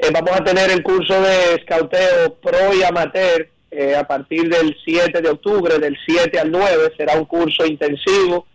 Eh, 0.00 0.10
vamos 0.12 0.32
a 0.32 0.42
tener 0.42 0.72
el 0.72 0.82
curso 0.82 1.22
de 1.22 1.54
escauteo 1.54 2.34
pro 2.42 2.74
y 2.74 2.82
amateur 2.82 3.48
eh, 3.70 3.94
a 3.94 4.02
partir 4.04 4.48
del 4.48 4.76
7 4.84 5.22
de 5.22 5.30
octubre, 5.30 5.78
del 5.78 5.96
7 6.04 6.36
al 6.40 6.50
9. 6.50 6.94
Será 6.96 7.14
un 7.14 7.26
curso 7.26 7.64
intensivo. 7.64 8.48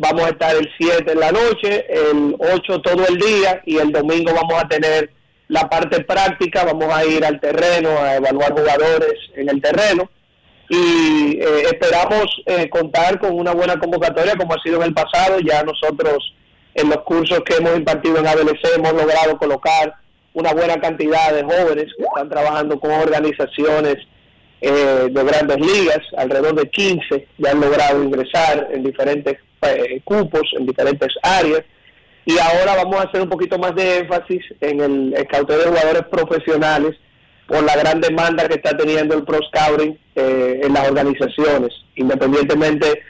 Vamos 0.00 0.26
a 0.26 0.28
estar 0.28 0.54
el 0.54 0.70
7 0.78 1.10
en 1.10 1.18
la 1.18 1.32
noche, 1.32 1.84
el 1.88 2.36
8 2.38 2.82
todo 2.82 3.04
el 3.08 3.18
día 3.18 3.60
y 3.66 3.78
el 3.78 3.90
domingo 3.90 4.32
vamos 4.32 4.62
a 4.62 4.68
tener 4.68 5.10
la 5.48 5.68
parte 5.68 6.04
práctica. 6.04 6.64
Vamos 6.64 6.94
a 6.94 7.04
ir 7.04 7.24
al 7.24 7.40
terreno 7.40 7.90
a 7.98 8.14
evaluar 8.14 8.52
jugadores 8.52 9.14
en 9.34 9.48
el 9.48 9.60
terreno 9.60 10.08
y 10.68 11.40
eh, 11.40 11.62
esperamos 11.72 12.26
eh, 12.46 12.68
contar 12.70 13.18
con 13.18 13.36
una 13.36 13.52
buena 13.52 13.76
convocatoria 13.76 14.36
como 14.36 14.54
ha 14.54 14.62
sido 14.62 14.76
en 14.76 14.84
el 14.84 14.94
pasado. 14.94 15.40
Ya 15.40 15.64
nosotros 15.64 16.32
en 16.74 16.90
los 16.90 16.98
cursos 16.98 17.40
que 17.40 17.56
hemos 17.56 17.76
impartido 17.76 18.18
en 18.18 18.28
ABLC 18.28 18.76
hemos 18.76 18.92
logrado 18.92 19.36
colocar 19.36 19.94
una 20.32 20.52
buena 20.54 20.80
cantidad 20.80 21.32
de 21.32 21.42
jóvenes 21.42 21.86
que 21.96 22.04
están 22.04 22.28
trabajando 22.28 22.78
con 22.78 22.92
organizaciones 22.92 23.96
eh, 24.60 25.08
de 25.10 25.24
grandes 25.24 25.58
ligas, 25.58 26.00
alrededor 26.16 26.54
de 26.54 26.70
15 26.70 27.26
ya 27.38 27.50
han 27.50 27.60
logrado 27.60 28.02
ingresar 28.04 28.68
en 28.72 28.84
diferentes 28.84 29.38
eh, 29.62 30.00
cupos, 30.04 30.52
en 30.58 30.66
diferentes 30.66 31.14
áreas. 31.22 31.62
Y 32.24 32.38
ahora 32.38 32.76
vamos 32.76 32.96
a 32.96 33.08
hacer 33.08 33.22
un 33.22 33.28
poquito 33.28 33.58
más 33.58 33.74
de 33.74 33.98
énfasis 33.98 34.44
en 34.60 34.80
el 34.80 35.14
escauteo 35.14 35.58
de 35.58 35.68
jugadores 35.68 36.02
profesionales 36.10 36.96
por 37.46 37.62
la 37.62 37.74
gran 37.76 38.00
demanda 38.00 38.46
que 38.46 38.56
está 38.56 38.76
teniendo 38.76 39.14
el 39.14 39.24
pro 39.24 39.38
scouting 39.48 39.98
eh, 40.14 40.60
en 40.62 40.74
las 40.74 40.86
organizaciones, 40.86 41.72
independientemente 41.96 43.02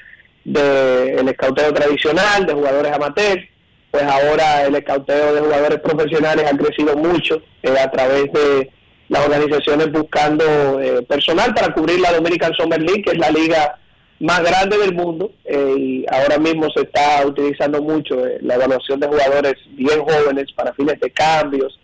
del 0.44 1.28
escauteo 1.28 1.74
tradicional, 1.74 2.46
de 2.46 2.54
jugadores 2.54 2.92
amateurs, 2.92 3.44
pues 3.90 4.04
ahora 4.04 4.66
el 4.66 4.76
escauteo 4.76 5.34
de 5.34 5.40
jugadores 5.40 5.80
profesionales 5.80 6.46
ha 6.50 6.56
crecido 6.56 6.96
mucho 6.96 7.42
eh, 7.62 7.74
a 7.78 7.90
través 7.90 8.32
de 8.32 8.70
las 9.08 9.24
organizaciones 9.24 9.90
buscando 9.90 10.80
eh, 10.80 11.02
personal 11.02 11.54
para 11.54 11.72
cubrir 11.72 11.98
la 12.00 12.12
Dominican 12.12 12.52
Summer 12.54 12.80
League, 12.80 13.02
que 13.02 13.12
es 13.12 13.18
la 13.18 13.30
liga 13.30 13.78
más 14.20 14.42
grande 14.42 14.76
del 14.78 14.94
mundo, 14.94 15.30
eh, 15.44 15.74
y 15.76 16.06
ahora 16.10 16.38
mismo 16.38 16.68
se 16.70 16.82
está 16.82 17.24
utilizando 17.24 17.80
mucho 17.80 18.26
eh, 18.26 18.38
la 18.42 18.56
evaluación 18.56 18.98
de 18.98 19.06
jugadores 19.06 19.54
bien 19.70 20.00
jóvenes 20.00 20.50
para 20.52 20.72
fines 20.74 20.98
de 21.00 21.10
cambios, 21.10 21.78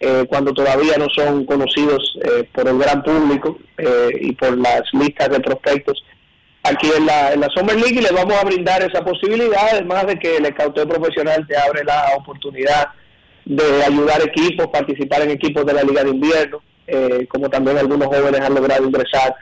eh, 0.00 0.24
cuando 0.28 0.52
todavía 0.52 0.96
no 0.96 1.08
son 1.08 1.44
conocidos 1.44 2.16
por 2.52 2.68
el 2.68 2.78
gran 2.78 3.02
público 3.02 3.58
y 4.20 4.30
por 4.32 4.56
las 4.56 4.82
listas 4.92 5.28
de 5.28 5.40
prospectos 5.40 6.04
aquí 6.62 6.88
en 6.96 7.04
la, 7.04 7.32
en 7.32 7.40
la 7.40 7.48
Summer 7.48 7.74
League 7.74 7.98
y 7.98 8.02
les 8.02 8.12
vamos 8.12 8.34
a 8.34 8.44
brindar 8.44 8.80
esa 8.82 9.02
posibilidad, 9.04 9.70
además 9.72 10.06
de 10.06 10.16
que 10.16 10.36
el 10.36 10.46
escauteo 10.46 10.86
profesional 10.86 11.44
te 11.48 11.56
abre 11.56 11.82
la 11.82 12.12
oportunidad 12.16 12.90
de 13.44 13.84
ayudar 13.84 14.20
equipos, 14.22 14.68
participar 14.68 15.22
en 15.22 15.30
equipos 15.30 15.66
de 15.66 15.72
la 15.72 15.82
Liga 15.82 16.04
de 16.04 16.10
Invierno, 16.10 16.62
como 17.28 17.50
también 17.50 17.78
algunos 17.78 18.06
jóvenes 18.06 18.40
han 18.40 18.54
logrado 18.54 18.84
ingresar 18.84 19.34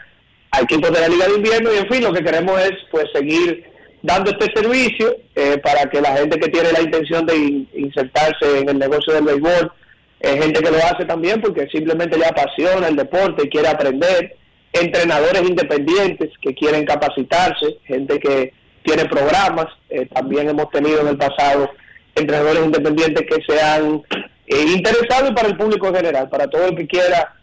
a 0.50 0.60
equipos 0.60 0.90
de 0.92 1.00
la 1.00 1.08
Liga 1.08 1.26
de 1.26 1.36
Invierno 1.36 1.72
y 1.74 1.78
en 1.78 1.88
fin, 1.88 2.02
lo 2.02 2.12
que 2.12 2.24
queremos 2.24 2.60
es 2.60 2.72
pues 2.90 3.04
seguir 3.12 3.64
dando 4.02 4.30
este 4.30 4.52
servicio 4.54 5.16
eh, 5.34 5.58
para 5.58 5.88
que 5.90 6.00
la 6.00 6.16
gente 6.16 6.38
que 6.38 6.48
tiene 6.48 6.72
la 6.72 6.80
intención 6.82 7.26
de 7.26 7.36
in- 7.36 7.68
insertarse 7.74 8.60
en 8.60 8.68
el 8.68 8.78
negocio 8.78 9.12
del 9.14 9.24
béisbol, 9.24 9.72
eh, 10.20 10.38
gente 10.40 10.62
que 10.62 10.70
lo 10.70 10.78
hace 10.78 11.04
también 11.04 11.40
porque 11.40 11.66
simplemente 11.68 12.16
le 12.16 12.26
apasiona 12.26 12.88
el 12.88 12.96
deporte 12.96 13.44
y 13.44 13.48
quiere 13.48 13.68
aprender, 13.68 14.36
entrenadores 14.72 15.42
independientes 15.42 16.30
que 16.40 16.54
quieren 16.54 16.84
capacitarse, 16.84 17.78
gente 17.84 18.18
que 18.18 18.52
tiene 18.82 19.06
programas, 19.06 19.66
eh, 19.88 20.06
también 20.14 20.48
hemos 20.48 20.70
tenido 20.70 21.00
en 21.00 21.08
el 21.08 21.16
pasado 21.16 21.70
entrenadores 22.14 22.64
independientes 22.64 23.26
que 23.28 23.42
se 23.52 23.60
han 23.60 24.02
eh, 24.46 24.64
interesado 24.74 25.34
para 25.34 25.48
el 25.48 25.56
público 25.56 25.88
en 25.88 25.96
general, 25.96 26.28
para 26.28 26.46
todo 26.46 26.66
el 26.66 26.76
que 26.76 26.86
quiera 26.86 27.34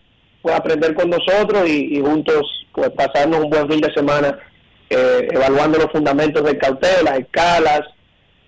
aprender 0.51 0.93
con 0.93 1.09
nosotros 1.09 1.67
y, 1.69 1.99
juntos 2.01 2.41
pues 2.73 2.89
pasarnos 2.91 3.39
un 3.39 3.49
buen 3.49 3.69
fin 3.69 3.81
de 3.81 3.93
semana 3.93 4.37
eh, 4.89 5.27
evaluando 5.31 5.77
los 5.77 5.91
fundamentos 5.91 6.43
del 6.43 6.57
cauteo, 6.57 7.03
las 7.03 7.19
escalas, 7.19 7.81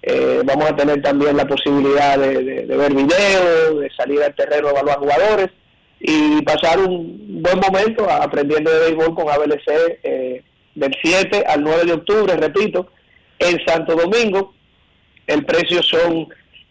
eh, 0.01 0.41
vamos 0.43 0.69
a 0.69 0.75
tener 0.75 1.01
también 1.01 1.37
la 1.37 1.45
posibilidad 1.45 2.17
de 2.17 2.65
ver 2.65 2.93
videos, 2.93 3.79
de 3.79 3.89
salir 3.95 4.21
al 4.21 4.35
terreno 4.35 4.67
a 4.67 4.71
evaluar 4.71 4.99
jugadores 4.99 5.49
y 5.99 6.41
pasar 6.43 6.79
un 6.79 7.41
buen 7.41 7.59
momento 7.59 8.09
aprendiendo 8.09 8.71
de 8.71 8.79
béisbol 8.81 9.15
con 9.15 9.29
ABLC 9.29 9.99
eh, 10.03 10.43
del 10.75 10.95
7 11.01 11.43
al 11.47 11.63
9 11.63 11.85
de 11.85 11.93
octubre, 11.93 12.35
repito, 12.35 12.91
en 13.39 13.59
Santo 13.65 13.95
Domingo. 13.95 14.53
El 15.25 15.45
precio 15.45 15.81
son 15.81 16.27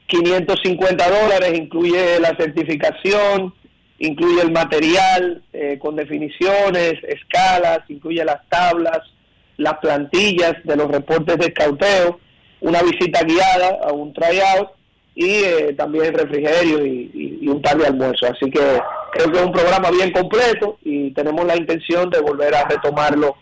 550 0.07 1.11
dólares, 1.11 1.59
incluye 1.59 2.21
la 2.21 2.37
certificación, 2.37 3.55
incluye 3.99 4.43
el 4.43 4.53
material 4.53 5.43
eh, 5.53 5.79
con 5.81 5.97
definiciones, 5.97 6.95
escalas, 7.05 7.81
incluye 7.89 8.25
las 8.25 8.47
tablas, 8.49 9.01
las 9.57 9.75
plantillas 9.79 10.55
de 10.65 10.77
los 10.77 10.91
reportes 10.91 11.39
de 11.39 11.47
escauteo, 11.47 12.19
una 12.61 12.83
visita 12.83 13.23
guiada 13.23 13.79
a 13.85 13.93
un 13.93 14.13
tryout 14.13 14.71
y 15.15 15.27
eh, 15.27 15.75
también 15.77 16.13
refrigerio 16.13 16.85
y, 16.85 17.47
un 17.47 17.61
par 17.61 17.77
de 17.77 17.87
almuerzo. 17.87 18.27
Así 18.27 18.51
que 18.51 18.61
creo 19.13 19.31
que 19.31 19.39
es 19.39 19.45
un 19.45 19.53
programa 19.53 19.91
bien 19.91 20.11
completo 20.13 20.79
y 20.83 21.11
tenemos 21.13 21.45
la 21.47 21.57
intención 21.57 22.11
de 22.11 22.21
volver 22.21 22.55
a 22.55 22.67
retomarlo 22.67 23.37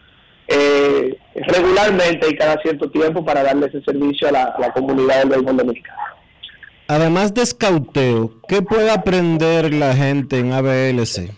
eh, 0.49 1.17
regularmente 1.35 2.29
y 2.29 2.37
cada 2.37 2.61
cierto 2.61 2.91
tiempo 2.91 3.25
para 3.25 3.43
darle 3.43 3.67
ese 3.67 3.81
servicio 3.83 4.29
a 4.29 4.33
la, 4.33 4.43
a 4.43 4.61
la 4.61 4.73
comunidad 4.73 5.21
del 5.21 5.29
béisbol 5.31 5.57
dominicano. 5.57 5.99
Además 6.93 7.33
de 7.33 7.41
escauteo, 7.41 8.35
¿qué 8.47 8.61
puede 8.61 8.91
aprender 8.91 9.73
la 9.73 9.95
gente 9.95 10.39
en 10.39 10.53
ABLC? 10.53 11.33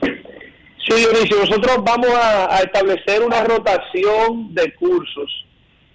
Sí, 0.00 0.94
Dionisio, 0.94 1.36
nosotros 1.40 1.78
vamos 1.82 2.10
a, 2.14 2.60
establecer 2.60 3.22
una 3.26 3.42
rotación 3.42 4.54
de 4.54 4.72
cursos. 4.76 5.44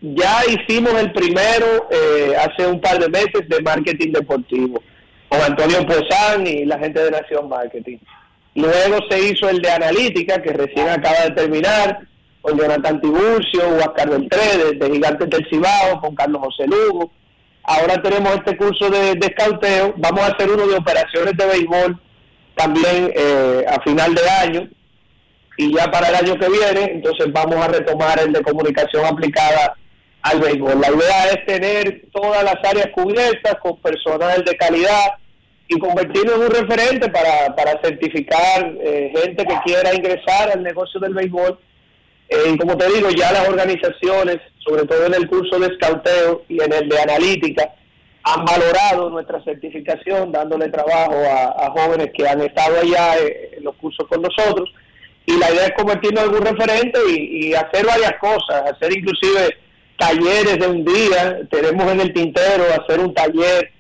Ya 0.02 0.42
hicimos 0.50 0.96
el 0.96 1.14
primero 1.14 1.88
eh, 1.92 2.34
hace 2.36 2.68
un 2.68 2.82
par 2.82 3.00
de 3.00 3.08
meses 3.08 3.48
de 3.48 3.62
marketing 3.62 4.12
deportivo 4.12 4.84
con 5.30 5.40
Antonio 5.40 5.88
Pozán 5.88 6.46
y 6.46 6.66
la 6.66 6.78
gente 6.78 7.02
de 7.06 7.12
Nación 7.12 7.48
Marketing. 7.48 8.00
Luego 8.54 8.98
se 9.10 9.30
hizo 9.30 9.48
el 9.48 9.62
de 9.62 9.72
analítica, 9.72 10.42
que 10.42 10.52
recién 10.52 10.90
acaba 10.90 11.22
de 11.22 11.32
terminar, 11.32 12.00
con 12.42 12.60
Jonathan 12.60 13.00
Tiburcio, 13.00 13.62
Huáscar 13.78 14.10
Beltré, 14.10 14.58
de, 14.58 14.72
de 14.74 14.94
Gigantes 14.94 15.30
del 15.30 15.48
Cibao, 15.50 16.02
con 16.02 16.14
Carlos 16.16 16.42
José 16.44 16.66
Lugo. 16.68 17.10
Ahora 17.64 18.01
tenemos 18.01 18.36
este 18.36 18.57
curso 18.57 18.89
de, 18.89 19.16
de 19.16 19.28
escauteo. 19.28 19.93
Vamos 19.97 20.22
a 20.22 20.28
hacer 20.28 20.49
uno 20.49 20.68
de 20.68 20.76
operaciones 20.76 21.36
de 21.38 21.45
béisbol 21.45 21.99
también 22.55 23.11
eh, 23.16 23.66
a 23.68 23.82
final 23.82 24.14
de 24.14 24.30
año 24.30 24.70
y 25.57 25.76
ya 25.76 25.89
para 25.91 26.09
el 26.09 26.16
año 26.16 26.36
que 26.36 26.49
viene, 26.49 26.91
entonces 26.93 27.32
vamos 27.32 27.55
a 27.57 27.68
retomar 27.68 28.20
el 28.20 28.34
de 28.34 28.41
comunicación 28.41 29.05
aplicada 29.05 29.76
al 30.24 30.39
béisbol. 30.39 30.82
La 30.82 30.89
idea 30.89 31.26
es 31.32 31.45
tener 31.45 32.05
todas 32.11 32.43
las 32.43 32.55
áreas 32.64 32.88
cubiertas 32.93 33.55
con 33.61 33.78
personal 33.78 34.43
de 34.43 34.55
calidad 34.55 35.14
y 35.68 35.78
convertirnos 35.78 36.36
en 36.36 36.41
un 36.41 36.49
referente 36.49 37.09
para, 37.09 37.55
para 37.55 37.80
certificar 37.82 38.74
eh, 38.82 39.14
gente 39.16 39.45
que 39.45 39.59
quiera 39.66 39.93
ingresar 39.93 40.51
al 40.51 40.64
negocio 40.64 40.99
del 40.99 41.14
béisbol. 41.14 41.59
Eh, 42.30 42.58
como 42.58 42.78
te 42.78 42.88
digo, 42.90 43.10
ya 43.10 43.32
las 43.32 43.48
organizaciones, 43.48 44.38
sobre 44.60 44.86
todo 44.86 45.06
en 45.06 45.14
el 45.14 45.28
curso 45.28 45.60
de 45.60 45.68
escauteo 45.68 46.44
y 46.50 46.62
en 46.62 46.74
el 46.74 46.90
de 46.90 47.00
analítica, 47.00 47.74
han 48.24 48.46
valorado 48.46 49.10
nuestra 49.10 49.44
certificación, 49.44 50.32
dándole 50.32 50.70
trabajo 50.70 51.14
a, 51.14 51.70
jóvenes 51.72 52.12
que 52.16 52.28
han 52.28 52.42
estado 52.42 52.80
allá 52.80 53.20
eh, 53.20 53.52
en 53.58 53.64
los 53.64 53.76
cursos 53.76 54.08
con 54.08 54.22
nosotros. 54.22 54.74
Y 55.26 55.38
la 55.38 55.52
idea 55.52 55.66
es 55.68 55.74
convertirnos 55.74 56.26
en 56.26 56.36
un 56.36 56.46
referente 56.46 57.00
y, 57.10 57.54
hacer 57.54 57.86
varias 57.86 58.14
cosas, 58.20 58.72
hacer 58.72 58.98
inclusive 58.98 59.58
talleres 59.98 60.60
de 60.60 60.68
un 60.68 60.86
día. 60.86 61.40
Tenemos 61.50 61.92
en 61.92 62.02
el 62.02 62.14
tintero 62.14 62.64
hacer 62.82 63.00
un 63.00 63.14
taller 63.14 63.72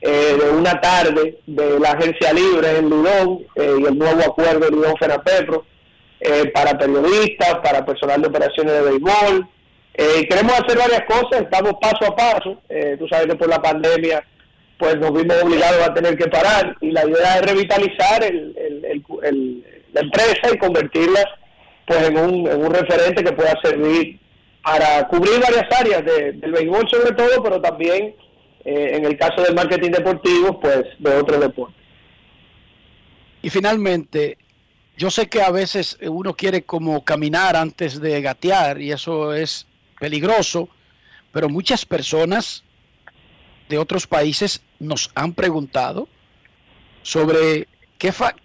eh, 0.00 0.36
de 0.38 0.50
una 0.50 0.80
tarde 0.80 1.38
de 1.46 1.80
la 1.80 1.92
agencia 1.92 2.32
libre 2.32 2.78
en 2.78 2.90
Lidón 2.90 3.40
eh, 3.56 3.76
y 3.80 3.84
el 3.84 3.98
nuevo 3.98 4.20
acuerdo 4.20 4.60
de 4.60 4.70
Lidón 4.70 4.96
Fenapepro 4.98 5.64
eh, 6.24 6.50
para 6.54 6.76
periodistas, 6.78 7.54
para 7.62 7.84
personal 7.84 8.20
de 8.22 8.28
operaciones 8.28 8.72
de 8.72 8.82
béisbol. 8.82 9.46
Eh, 9.94 10.26
queremos 10.28 10.52
hacer 10.58 10.76
varias 10.76 11.02
cosas, 11.06 11.42
estamos 11.42 11.74
paso 11.80 12.04
a 12.10 12.16
paso. 12.16 12.60
Eh, 12.68 12.96
tú 12.98 13.06
sabes 13.08 13.26
que 13.28 13.36
por 13.36 13.48
la 13.48 13.62
pandemia 13.62 14.24
pues 14.78 14.96
nos 14.98 15.12
vimos 15.12 15.40
obligados 15.42 15.86
a 15.86 15.94
tener 15.94 16.16
que 16.18 16.26
parar 16.26 16.76
y 16.80 16.90
la 16.90 17.06
idea 17.06 17.36
es 17.36 17.42
revitalizar 17.42 18.24
el, 18.24 18.56
el- 18.58 19.64
la 19.92 20.00
empresa 20.00 20.52
y 20.52 20.58
convertirla 20.58 21.20
pues 21.86 22.08
en 22.08 22.18
un, 22.18 22.48
en 22.48 22.60
un 22.60 22.74
referente 22.74 23.22
que 23.22 23.32
pueda 23.32 23.54
servir 23.62 24.18
para 24.64 25.06
cubrir 25.06 25.38
varias 25.40 25.66
áreas 25.78 26.04
de- 26.04 26.32
del 26.32 26.52
béisbol 26.52 26.88
sobre 26.90 27.12
todo, 27.14 27.40
pero 27.44 27.60
también 27.60 28.14
eh, 28.64 28.90
en 28.96 29.04
el 29.04 29.16
caso 29.16 29.42
del 29.42 29.54
marketing 29.54 29.90
deportivo, 29.92 30.58
pues 30.58 30.82
de 30.98 31.14
otros 31.16 31.38
deportes. 31.40 31.76
Y 33.42 33.50
finalmente, 33.50 34.38
yo 34.96 35.10
sé 35.10 35.28
que 35.28 35.42
a 35.42 35.50
veces 35.50 35.98
uno 36.02 36.34
quiere 36.34 36.62
como 36.62 37.04
caminar 37.04 37.56
antes 37.56 38.00
de 38.00 38.20
gatear 38.22 38.80
y 38.80 38.92
eso 38.92 39.34
es 39.34 39.66
peligroso, 39.98 40.68
pero 41.32 41.48
muchas 41.48 41.84
personas 41.84 42.62
de 43.68 43.78
otros 43.78 44.06
países 44.06 44.62
nos 44.78 45.10
han 45.14 45.32
preguntado 45.32 46.08
sobre 47.02 47.66
qué 47.98 48.12
fa- 48.12 48.36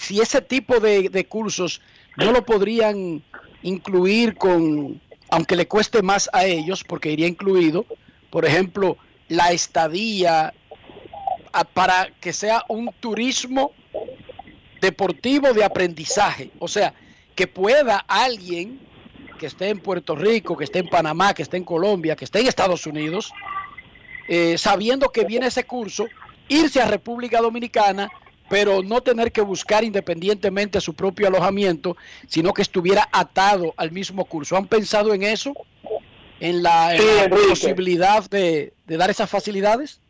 si 0.00 0.20
ese 0.20 0.40
tipo 0.40 0.80
de, 0.80 1.26
cursos 1.28 1.80
no 2.16 2.32
lo 2.32 2.44
podrían 2.44 3.22
incluir 3.62 4.36
con, 4.36 5.00
aunque 5.30 5.56
le 5.56 5.66
cueste 5.66 6.02
más 6.02 6.30
a 6.32 6.44
ellos, 6.44 6.84
porque 6.84 7.10
iría 7.12 7.26
incluido, 7.26 7.84
por 8.30 8.44
ejemplo, 8.44 8.96
la 9.28 9.52
estadía 9.52 10.54
para 11.72 12.10
que 12.20 12.32
sea 12.32 12.64
un 12.68 12.90
turismo 13.00 13.72
deportivo 14.80 15.52
de 15.52 15.64
aprendizaje. 15.64 16.50
O 16.58 16.68
sea, 16.68 16.94
que 17.34 17.46
pueda 17.46 18.04
alguien 18.08 18.80
que 19.38 19.46
esté 19.46 19.68
en 19.68 19.80
Puerto 19.80 20.14
Rico, 20.16 20.56
que 20.56 20.64
esté 20.64 20.78
en 20.78 20.88
Panamá, 20.88 21.34
que 21.34 21.42
esté 21.42 21.56
en 21.58 21.64
Colombia, 21.64 22.16
que 22.16 22.24
esté 22.24 22.40
en 22.40 22.46
Estados 22.46 22.86
Unidos, 22.86 23.32
eh, 24.28 24.56
sabiendo 24.58 25.10
que 25.10 25.24
viene 25.24 25.46
ese 25.48 25.64
curso, 25.64 26.06
irse 26.48 26.80
a 26.80 26.86
República 26.86 27.40
Dominicana, 27.40 28.08
pero 28.48 28.82
no 28.82 29.00
tener 29.02 29.32
que 29.32 29.40
buscar 29.42 29.84
independientemente 29.84 30.80
su 30.80 30.94
propio 30.94 31.26
alojamiento, 31.28 31.96
sino 32.28 32.54
que 32.54 32.62
estuviera 32.62 33.08
atado 33.12 33.74
al 33.76 33.90
mismo 33.92 34.24
curso. 34.24 34.56
¿Han 34.56 34.66
pensado 34.66 35.12
en 35.12 35.22
eso? 35.22 35.52
en 36.38 36.62
la, 36.62 36.94
en 36.94 37.00
Sí, 37.00 37.06
la 37.16 37.24
Enrique. 37.24 37.48
posibilidad 37.48 38.28
de, 38.30 38.74
de 38.86 38.96
dar 38.98 39.08
esas 39.10 39.28
facilidades? 39.30 40.00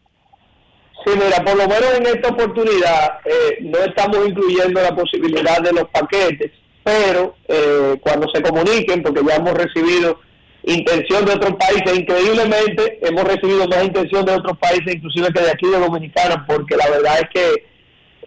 Sí, 1.04 1.12
mira, 1.14 1.44
por 1.44 1.56
lo 1.56 1.68
menos 1.68 1.94
en 1.96 2.06
esta 2.06 2.28
oportunidad 2.28 3.20
eh, 3.24 3.58
no 3.60 3.78
estamos 3.78 4.28
incluyendo 4.28 4.80
la 4.80 4.94
posibilidad 4.94 5.60
de 5.60 5.72
los 5.72 5.88
paquetes, 5.88 6.50
pero 6.82 7.36
eh, 7.48 7.96
cuando 8.00 8.28
se 8.32 8.42
comuniquen, 8.42 9.02
porque 9.02 9.22
ya 9.26 9.36
hemos 9.36 9.54
recibido 9.54 10.20
intención 10.64 11.24
de 11.24 11.32
otros 11.32 11.54
países, 11.54 11.96
increíblemente 11.96 12.98
hemos 13.02 13.24
recibido 13.24 13.68
más 13.68 13.84
intención 13.84 14.24
de 14.24 14.32
otros 14.32 14.58
países, 14.58 14.96
inclusive 14.96 15.32
que 15.32 15.42
de 15.42 15.50
aquí 15.50 15.66
de 15.66 15.78
Dominicana, 15.78 16.44
porque 16.46 16.76
la 16.76 16.88
verdad 16.90 17.20
es 17.20 17.28
que 17.32 17.66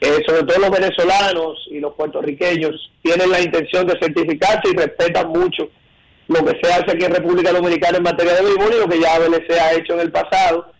eh, 0.01 0.23
sobre 0.25 0.43
todo 0.43 0.59
los 0.59 0.71
venezolanos 0.71 1.67
y 1.69 1.79
los 1.79 1.93
puertorriqueños 1.95 2.91
tienen 3.01 3.29
la 3.29 3.41
intención 3.41 3.85
de 3.85 3.99
certificarse 3.99 4.69
y 4.71 4.77
respetan 4.77 5.27
mucho 5.27 5.69
lo 6.29 6.45
que 6.45 6.57
se 6.61 6.71
hace 6.71 6.91
aquí 6.91 7.03
en 7.03 7.15
República 7.15 7.51
Dominicana 7.51 7.97
en 7.97 8.03
materia 8.03 8.35
de 8.35 8.43
béisbol 8.43 8.73
y 8.73 8.79
lo 8.79 8.87
que 8.87 9.01
ya 9.01 9.15
ABLC 9.15 9.51
ha 9.59 9.73
hecho 9.73 9.93
en 9.95 9.99
el 9.99 10.11
pasado. 10.11 10.71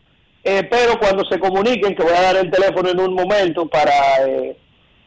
Eh, 0.44 0.64
pero 0.70 0.98
cuando 1.00 1.26
se 1.26 1.40
comuniquen, 1.40 1.96
que 1.96 2.04
voy 2.04 2.14
a 2.14 2.22
dar 2.22 2.38
el 2.38 2.50
teléfono 2.50 2.90
en 2.90 3.00
un 3.00 3.14
momento 3.14 3.68
para 3.68 4.26
eh, 4.26 4.58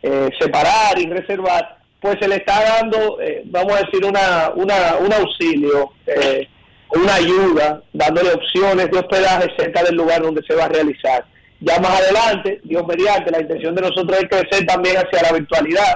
eh, 0.03 0.31
separar 0.39 0.99
y 0.99 1.07
reservar, 1.07 1.79
pues 2.03 2.17
se 2.21 2.27
le 2.27 2.37
está 2.37 2.61
dando, 2.61 3.21
eh, 3.21 3.43
vamos 3.47 3.75
a 3.75 3.85
decir, 3.87 4.05
una, 4.05 4.51
una, 4.57 4.97
un 4.97 5.13
auxilio, 5.13 5.93
eh, 6.05 6.49
una 6.91 7.15
ayuda, 7.15 7.81
dándole 7.93 8.33
opciones 8.33 8.91
de 8.91 8.99
hospedaje 8.99 9.49
cerca 9.57 9.85
del 9.85 9.95
lugar 9.95 10.21
donde 10.21 10.43
se 10.43 10.57
va 10.57 10.65
a 10.65 10.69
realizar. 10.69 11.25
Ya 11.61 11.79
más 11.79 12.01
adelante, 12.01 12.61
Dios 12.65 12.85
mediante, 12.85 13.31
la 13.31 13.41
intención 13.41 13.77
de 13.77 13.83
nosotros 13.83 14.19
es 14.21 14.29
crecer 14.29 14.67
también 14.67 14.97
hacia 14.97 15.23
la 15.23 15.33
virtualidad, 15.33 15.95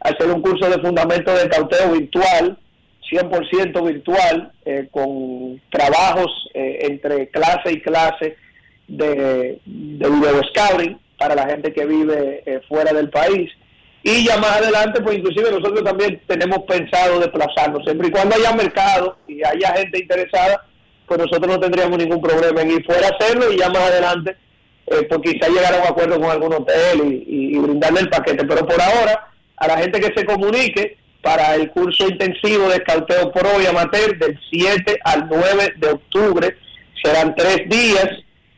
hacer 0.00 0.28
un 0.28 0.42
curso 0.42 0.68
de 0.68 0.82
fundamento 0.82 1.32
de 1.32 1.48
cauteo 1.48 1.92
virtual, 1.92 2.58
100% 3.08 3.86
virtual, 3.86 4.52
eh, 4.64 4.88
con 4.90 5.60
trabajos 5.70 6.48
entre 6.52 7.28
clase 7.28 7.72
y 7.72 7.80
clase 7.80 8.36
de, 8.88 9.58
de 9.64 10.08
video 10.10 10.40
scouting 10.52 10.98
para 11.18 11.34
la 11.34 11.46
gente 11.46 11.72
que 11.72 11.84
vive 11.86 12.42
eh, 12.46 12.60
fuera 12.68 12.92
del 12.92 13.10
país. 13.10 13.50
Y 14.02 14.26
ya 14.26 14.36
más 14.36 14.56
adelante, 14.58 15.00
pues 15.00 15.16
inclusive 15.16 15.50
nosotros 15.50 15.82
también 15.82 16.20
tenemos 16.26 16.58
pensado 16.68 17.20
desplazarnos, 17.20 17.82
siempre 17.84 18.08
y 18.08 18.10
cuando 18.10 18.36
haya 18.36 18.52
mercado 18.52 19.16
y 19.26 19.42
haya 19.44 19.72
gente 19.76 19.98
interesada, 20.00 20.66
pues 21.06 21.18
nosotros 21.20 21.46
no 21.48 21.60
tendríamos 21.60 21.96
ningún 21.98 22.20
problema 22.20 22.60
en 22.62 22.72
ir 22.72 22.84
fuera 22.84 23.08
a 23.08 23.10
hacerlo 23.10 23.50
y 23.50 23.58
ya 23.58 23.68
más 23.70 23.82
adelante, 23.82 24.36
eh, 24.88 25.06
pues 25.08 25.20
quizá 25.22 25.48
llegar 25.48 25.74
a 25.74 25.78
un 25.82 25.86
acuerdo 25.88 26.20
con 26.20 26.30
algún 26.30 26.52
hotel 26.52 27.00
y, 27.26 27.54
y- 27.54 27.58
brindarle 27.58 28.00
el 28.00 28.10
paquete. 28.10 28.44
Pero 28.44 28.66
por 28.66 28.80
ahora, 28.80 29.28
a 29.56 29.66
la 29.68 29.78
gente 29.78 29.98
que 30.00 30.12
se 30.18 30.26
comunique 30.26 30.98
para 31.22 31.54
el 31.54 31.70
curso 31.70 32.06
intensivo 32.06 32.68
de 32.68 32.76
escauteo 32.76 33.32
pro 33.32 33.58
y 33.62 33.66
amateur 33.66 34.18
del 34.18 34.38
7 34.50 34.98
al 35.04 35.26
9 35.30 35.74
de 35.76 35.88
octubre, 35.88 36.56
serán 37.02 37.34
tres 37.34 37.66
días, 37.70 38.08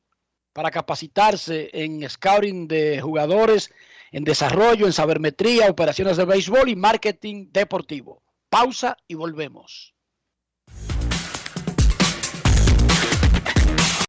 para 0.52 0.70
capacitarse 0.70 1.70
en 1.72 2.08
scouting 2.08 2.68
de 2.68 3.00
jugadores, 3.00 3.72
en 4.12 4.22
desarrollo, 4.22 4.86
en 4.86 4.92
sabermetría, 4.92 5.68
operaciones 5.68 6.16
de 6.16 6.24
béisbol 6.24 6.68
y 6.68 6.76
marketing 6.76 7.48
deportivo. 7.50 8.22
Pausa 8.48 8.96
y 9.08 9.14
volvemos. 9.14 9.93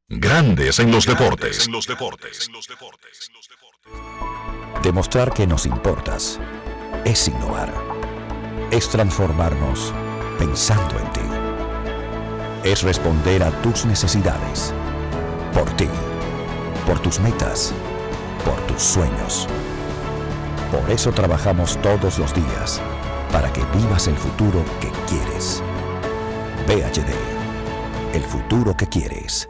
Grandes 0.08 0.78
en 0.78 0.92
los 0.92 1.08
deportes. 1.08 1.68
Demostrar 4.84 5.34
que 5.34 5.48
nos 5.48 5.66
importas 5.66 6.40
es 7.04 7.28
innovar. 7.28 7.74
Es 8.70 8.88
transformarnos 8.88 9.92
pensando 10.38 11.00
en 11.00 11.12
ti. 11.12 12.70
Es 12.70 12.84
responder 12.84 13.42
a 13.42 13.50
tus 13.64 13.86
necesidades. 13.86 14.76
Por 15.56 15.76
ti. 15.76 15.90
Por 16.86 17.00
tus 17.00 17.20
metas. 17.20 17.74
Por 18.46 18.62
tus 18.68 18.84
sueños. 18.84 19.48
Por 20.72 20.88
eso 20.92 21.14
trabajamos 21.14 21.82
todos 21.82 22.20
los 22.20 22.32
días. 22.36 22.80
Para 23.32 23.52
que 23.52 23.64
vivas 23.76 24.08
el 24.08 24.18
futuro 24.18 24.64
que 24.80 24.92
quieres. 25.08 25.64
PHD. 26.68 27.12
El 28.14 28.24
futuro 28.24 28.78
que 28.78 28.86
quieres. 28.86 29.50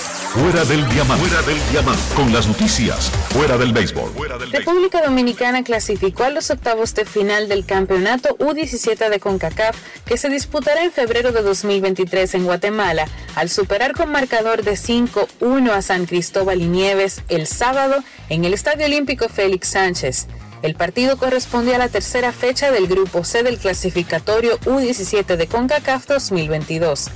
Fuera 0.33 0.63
del 0.63 0.87
diamante. 0.87 1.27
Fuera 1.27 1.45
del 1.45 1.57
diamante. 1.71 2.01
Con 2.15 2.31
las 2.31 2.47
noticias. 2.47 3.11
Fuera 3.33 3.57
del 3.57 3.73
béisbol. 3.73 4.13
República 4.53 5.01
Dominicana 5.01 5.61
clasificó 5.61 6.23
a 6.23 6.29
los 6.29 6.49
octavos 6.51 6.95
de 6.95 7.03
final 7.03 7.49
del 7.49 7.65
campeonato 7.65 8.37
U17 8.37 9.09
de 9.09 9.19
CONCACAF 9.19 9.75
que 10.05 10.15
se 10.15 10.29
disputará 10.29 10.85
en 10.85 10.93
febrero 10.93 11.33
de 11.33 11.41
2023 11.41 12.35
en 12.35 12.45
Guatemala 12.45 13.09
al 13.35 13.49
superar 13.49 13.91
con 13.91 14.09
marcador 14.09 14.63
de 14.63 14.75
5-1 14.75 15.69
a 15.69 15.81
San 15.81 16.05
Cristóbal 16.05 16.61
y 16.61 16.67
Nieves 16.67 17.23
el 17.27 17.45
sábado 17.45 18.01
en 18.29 18.45
el 18.45 18.53
Estadio 18.53 18.85
Olímpico 18.85 19.27
Félix 19.27 19.67
Sánchez. 19.67 20.27
El 20.61 20.75
partido 20.75 21.17
corresponde 21.17 21.75
a 21.75 21.77
la 21.77 21.89
tercera 21.89 22.31
fecha 22.31 22.71
del 22.71 22.87
Grupo 22.87 23.25
C 23.25 23.43
del 23.43 23.57
clasificatorio 23.57 24.57
U17 24.61 25.35
de 25.35 25.47
CONCACAF 25.47 26.07
2022. 26.07 27.09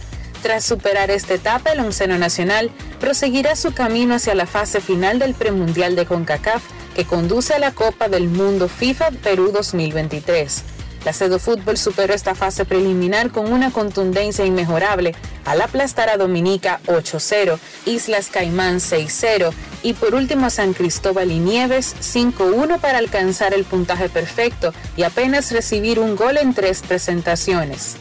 Tras 0.46 0.64
superar 0.64 1.10
esta 1.10 1.34
etapa, 1.34 1.72
el 1.72 1.80
onceno 1.80 2.20
nacional 2.20 2.70
proseguirá 3.00 3.56
su 3.56 3.74
camino 3.74 4.14
hacia 4.14 4.36
la 4.36 4.46
fase 4.46 4.80
final 4.80 5.18
del 5.18 5.34
premundial 5.34 5.96
de 5.96 6.06
CONCACAF 6.06 6.62
que 6.94 7.04
conduce 7.04 7.56
a 7.56 7.58
la 7.58 7.72
Copa 7.72 8.10
del 8.10 8.28
Mundo 8.30 8.68
FIFA 8.68 9.10
Perú 9.24 9.52
2023. 9.52 10.62
La 11.04 11.14
Cedo 11.14 11.40
Fútbol 11.40 11.78
superó 11.78 12.14
esta 12.14 12.36
fase 12.36 12.64
preliminar 12.64 13.32
con 13.32 13.52
una 13.52 13.72
contundencia 13.72 14.46
inmejorable 14.46 15.16
al 15.46 15.62
aplastar 15.64 16.10
a 16.10 16.18
Dominica 16.18 16.80
8-0, 16.86 17.58
Islas 17.88 18.28
Caimán 18.28 18.76
6-0 18.76 19.52
y 19.82 19.94
por 19.94 20.14
último 20.14 20.46
a 20.46 20.52
San 20.52 20.74
Cristóbal 20.74 21.32
y 21.32 21.40
Nieves 21.40 21.96
5-1 22.02 22.80
para 22.80 23.00
alcanzar 23.00 23.56
el 23.56 23.64
puntaje 23.64 24.10
perfecto 24.10 24.76
y 24.96 25.02
apenas 25.02 25.52
recibir 25.52 25.98
un 25.98 26.16
gol 26.16 26.38
en 26.38 26.54
tres 26.54 26.84
presentaciones. 26.84 27.96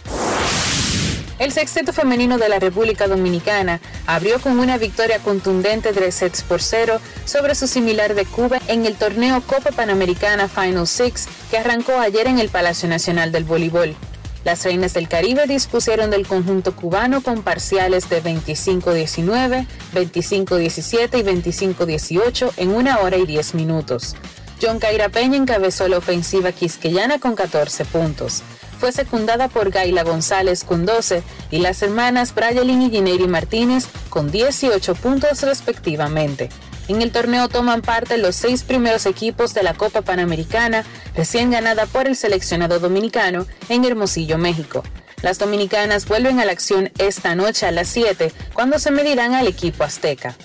El 1.39 1.51
sexteto 1.51 1.93
femenino 1.93 2.39
de 2.39 2.49
la 2.49 2.61
República 2.61 3.09
Dominicana 3.09 3.81
abrió 4.07 4.39
con 4.39 4.61
una 4.61 4.79
victoria 4.79 5.19
contundente 5.19 5.93
de 5.93 6.13
sets 6.13 6.43
por 6.43 6.63
cero 6.63 7.01
sobre 7.25 7.57
su 7.57 7.67
similar 7.67 8.15
de 8.15 8.25
Cuba 8.25 8.61
en 8.69 8.87
el 8.87 8.95
torneo 8.95 9.41
Copa 9.41 9.73
Panamericana 9.73 10.49
Final 10.49 10.87
Six 10.87 11.27
que 11.51 11.59
arrancó 11.59 11.99
ayer 11.99 12.29
en 12.29 12.39
el 12.39 12.51
Palacio 12.51 12.89
Nacional 12.89 13.33
del 13.33 13.43
Voleibol. 13.43 13.97
Las 14.45 14.63
Reinas 14.65 14.95
del 14.95 15.09
Caribe 15.09 15.47
dispusieron 15.49 16.11
del 16.11 16.27
conjunto 16.27 16.77
cubano 16.77 17.21
con 17.21 17.43
parciales 17.43 18.09
de 18.11 18.23
25-19, 18.23 19.67
25-17 19.93 21.19
y 21.19 21.23
25-18 21.23 22.53
en 22.59 22.71
una 22.71 22.99
hora 22.99 23.17
y 23.17 23.27
10 23.27 23.55
minutos. 23.55 24.15
John 24.63 24.79
Caira 24.79 25.09
Peña 25.09 25.37
encabezó 25.37 25.89
la 25.89 25.99
ofensiva 25.99 26.53
quisqueyana 26.53 27.19
con 27.19 27.35
14 27.35 27.85
puntos 27.87 28.45
fue 28.85 28.93
secundada 28.93 29.49
por 29.49 29.71
Gaila 29.71 30.03
González 30.03 30.63
con 30.63 30.85
12 30.85 31.23
y 31.51 31.61
las 31.61 31.81
hermanas 31.81 32.35
Brayelin 32.35 32.83
y 32.83 32.91
Gineiri 32.91 33.27
Martínez 33.27 33.87
con 34.11 34.31
18 34.31 34.95
puntos 34.97 35.41
respectivamente. 35.41 36.51
En 36.89 37.01
el 37.01 37.11
torneo 37.11 37.49
toman 37.49 37.81
parte 37.81 38.19
los 38.19 38.37
seis 38.37 38.63
primeros 38.63 39.07
equipos 39.07 39.55
de 39.55 39.63
la 39.63 39.73
Copa 39.73 40.03
Panamericana, 40.03 40.85
recién 41.17 41.51
ganada 41.51 41.87
por 41.87 42.07
el 42.07 42.15
seleccionado 42.15 42.79
dominicano 42.79 43.47
en 43.71 43.87
Hermosillo, 43.87 44.37
México. 44.37 44.83
Las 45.23 45.39
dominicanas 45.39 46.07
vuelven 46.07 46.39
a 46.39 46.45
la 46.45 46.53
acción 46.53 46.93
esta 46.99 47.35
noche 47.35 47.65
a 47.65 47.71
las 47.71 47.89
7, 47.89 48.35
cuando 48.53 48.79
se 48.79 48.91
medirán 48.91 49.33
al 49.33 49.47
equipo 49.47 49.85
azteca. 49.85 50.37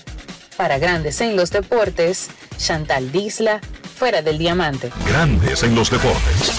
Para 0.56 0.78
Grandes 0.78 1.20
en 1.20 1.36
los 1.36 1.50
Deportes, 1.50 2.28
Chantal 2.56 3.12
Disla, 3.12 3.60
fuera 3.98 4.22
del 4.22 4.38
diamante. 4.38 4.90
Grandes 5.06 5.62
en 5.62 5.74
los 5.74 5.90
deportes. 5.90 6.58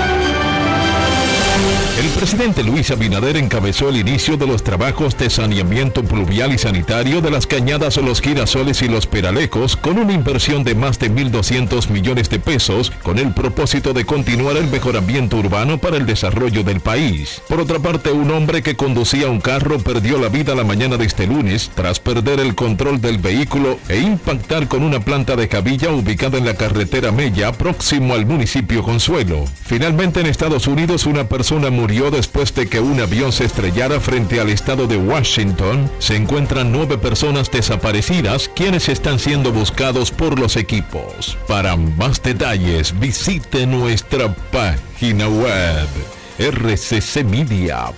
El 2.01 2.09
presidente 2.09 2.63
Luis 2.63 2.89
Abinader 2.89 3.37
encabezó 3.37 3.89
el 3.89 3.97
inicio 3.97 4.35
de 4.35 4.47
los 4.47 4.63
trabajos 4.63 5.15
de 5.19 5.29
saneamiento 5.29 6.03
pluvial 6.03 6.51
y 6.51 6.57
sanitario 6.57 7.21
de 7.21 7.29
las 7.29 7.45
cañadas 7.45 7.97
Los 7.97 8.21
Girasoles 8.21 8.81
y 8.81 8.87
Los 8.87 9.05
Peralecos 9.05 9.77
con 9.77 9.99
una 9.99 10.11
inversión 10.11 10.63
de 10.63 10.73
más 10.73 10.97
de 10.97 11.11
1.200 11.11 11.91
millones 11.91 12.27
de 12.31 12.39
pesos 12.39 12.91
con 13.03 13.19
el 13.19 13.35
propósito 13.35 13.93
de 13.93 14.03
continuar 14.03 14.57
el 14.57 14.65
mejoramiento 14.65 15.37
urbano 15.37 15.77
para 15.77 15.97
el 15.97 16.07
desarrollo 16.07 16.63
del 16.63 16.79
país. 16.79 17.43
Por 17.47 17.59
otra 17.59 17.77
parte, 17.77 18.11
un 18.11 18.31
hombre 18.31 18.63
que 18.63 18.75
conducía 18.75 19.29
un 19.29 19.39
carro 19.39 19.77
perdió 19.77 20.17
la 20.17 20.29
vida 20.29 20.55
la 20.55 20.63
mañana 20.63 20.97
de 20.97 21.05
este 21.05 21.27
lunes 21.27 21.69
tras 21.75 21.99
perder 21.99 22.39
el 22.39 22.55
control 22.55 22.99
del 22.99 23.19
vehículo 23.19 23.77
e 23.89 23.99
impactar 23.99 24.67
con 24.67 24.81
una 24.81 25.01
planta 25.01 25.35
de 25.35 25.47
cabilla 25.47 25.91
ubicada 25.91 26.39
en 26.39 26.45
la 26.45 26.55
carretera 26.55 27.11
Mella 27.11 27.51
próximo 27.51 28.15
al 28.15 28.25
municipio 28.25 28.81
Consuelo. 28.81 29.45
Finalmente 29.65 30.19
en 30.19 30.25
Estados 30.25 30.65
Unidos 30.65 31.05
una 31.05 31.29
persona 31.29 31.69
murió 31.69 31.90
después 31.91 32.55
de 32.55 32.69
que 32.69 32.79
un 32.79 33.01
avión 33.01 33.33
se 33.33 33.43
estrellara 33.43 33.99
frente 33.99 34.39
al 34.39 34.49
estado 34.49 34.87
de 34.87 34.95
Washington. 34.95 35.91
Se 35.99 36.15
encuentran 36.15 36.71
nueve 36.71 36.97
personas 36.97 37.51
desaparecidas 37.51 38.49
quienes 38.55 38.87
están 38.87 39.19
siendo 39.19 39.51
buscados 39.51 40.09
por 40.09 40.39
los 40.39 40.55
equipos. 40.55 41.37
Para 41.47 41.75
más 41.75 42.23
detalles 42.23 42.97
visite 42.97 43.67
nuestra 43.67 44.33
página 44.51 45.27
web 45.27 45.87
rccmedia.com.do. 46.39 47.91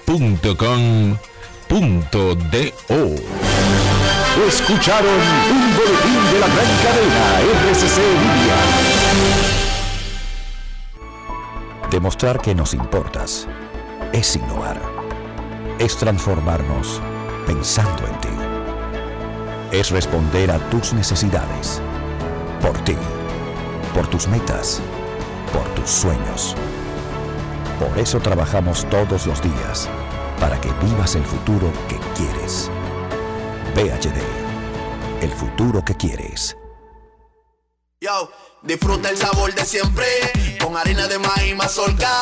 Escucharon 4.47 5.19
un 5.51 5.75
boletín 5.75 6.31
de 6.33 6.39
la 6.39 6.47
gran 6.47 6.71
cadena 6.81 7.41
RCC 7.69 7.97
Media. 7.99 8.55
Demostrar 11.91 12.41
que 12.41 12.55
nos 12.55 12.73
importas 12.73 13.47
es 14.13 14.35
innovar. 14.35 14.79
Es 15.79 15.97
transformarnos 15.97 17.01
pensando 17.47 18.07
en 18.07 18.21
ti. 18.21 18.29
Es 19.71 19.89
responder 19.89 20.51
a 20.51 20.59
tus 20.69 20.93
necesidades. 20.93 21.81
Por 22.61 22.77
ti. 22.83 22.95
Por 23.93 24.07
tus 24.07 24.27
metas. 24.27 24.79
Por 25.51 25.63
tus 25.73 25.89
sueños. 25.89 26.55
Por 27.79 27.97
eso 27.97 28.19
trabajamos 28.19 28.87
todos 28.89 29.25
los 29.25 29.41
días. 29.41 29.89
Para 30.39 30.61
que 30.61 30.71
vivas 30.85 31.15
el 31.15 31.25
futuro 31.25 31.71
que 31.89 31.97
quieres. 32.15 32.69
PHD. 33.73 34.21
El 35.21 35.31
futuro 35.31 35.83
que 35.83 35.95
quieres. 35.95 36.55
Yo, 37.99 38.29
disfruta 38.61 39.09
el 39.09 39.17
sabor 39.17 39.55
de 39.55 39.65
siempre 39.65 40.05
con 40.61 40.77
harina 40.77 41.07
de 41.07 41.17
maíz 41.19 41.55
mazorca 41.55 42.21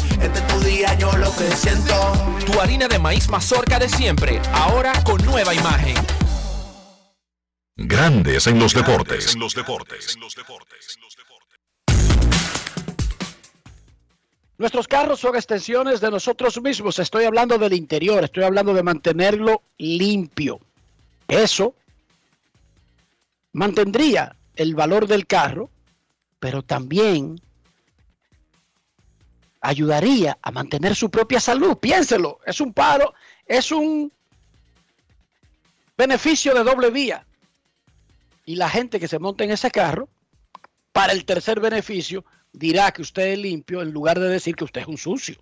Este 0.21 0.39
es 0.39 0.47
tu 0.47 0.59
día, 0.59 0.93
yo 0.95 1.11
lo 1.17 1.31
que 1.35 1.49
siento. 1.55 2.13
Tu 2.45 2.59
harina 2.59 2.87
de 2.87 2.99
maíz 2.99 3.27
mazorca 3.27 3.79
de 3.79 3.89
siempre, 3.89 4.39
ahora 4.53 4.93
con 5.03 5.23
nueva 5.25 5.53
imagen. 5.53 5.95
Grandes 7.75 8.45
en 8.47 8.59
los 8.59 8.73
deportes. 8.73 9.35
Nuestros 14.57 14.87
carros 14.87 15.19
son 15.19 15.35
extensiones 15.35 16.01
de 16.01 16.11
nosotros 16.11 16.61
mismos. 16.61 16.99
Estoy 16.99 17.25
hablando 17.25 17.57
del 17.57 17.73
interior, 17.73 18.23
estoy 18.23 18.43
hablando 18.43 18.75
de 18.75 18.83
mantenerlo 18.83 19.63
limpio. 19.79 20.59
Eso 21.27 21.73
mantendría 23.53 24.35
el 24.55 24.75
valor 24.75 25.07
del 25.07 25.25
carro, 25.25 25.71
pero 26.39 26.61
también 26.61 27.41
ayudaría 29.61 30.37
a 30.41 30.51
mantener 30.51 30.95
su 30.95 31.09
propia 31.09 31.39
salud. 31.39 31.77
Piénselo, 31.77 32.39
es 32.45 32.59
un 32.59 32.73
paro, 32.73 33.13
es 33.45 33.71
un 33.71 34.11
beneficio 35.97 36.53
de 36.53 36.63
doble 36.63 36.89
vía. 36.89 37.25
Y 38.45 38.55
la 38.55 38.69
gente 38.69 38.99
que 38.99 39.07
se 39.07 39.19
monta 39.19 39.43
en 39.43 39.51
ese 39.51 39.69
carro, 39.69 40.09
para 40.91 41.13
el 41.13 41.23
tercer 41.23 41.59
beneficio, 41.59 42.25
dirá 42.51 42.91
que 42.91 43.03
usted 43.03 43.33
es 43.33 43.39
limpio 43.39 43.81
en 43.81 43.91
lugar 43.91 44.19
de 44.19 44.27
decir 44.27 44.55
que 44.55 44.63
usted 44.63 44.81
es 44.81 44.87
un 44.87 44.97
sucio. 44.97 45.37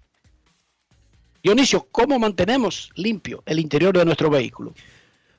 Dionisio, 1.42 1.88
¿cómo 1.90 2.20
mantenemos 2.20 2.92
limpio 2.96 3.42
el 3.46 3.60
interior 3.60 3.98
de 3.98 4.04
nuestro 4.04 4.30
vehículo? 4.30 4.74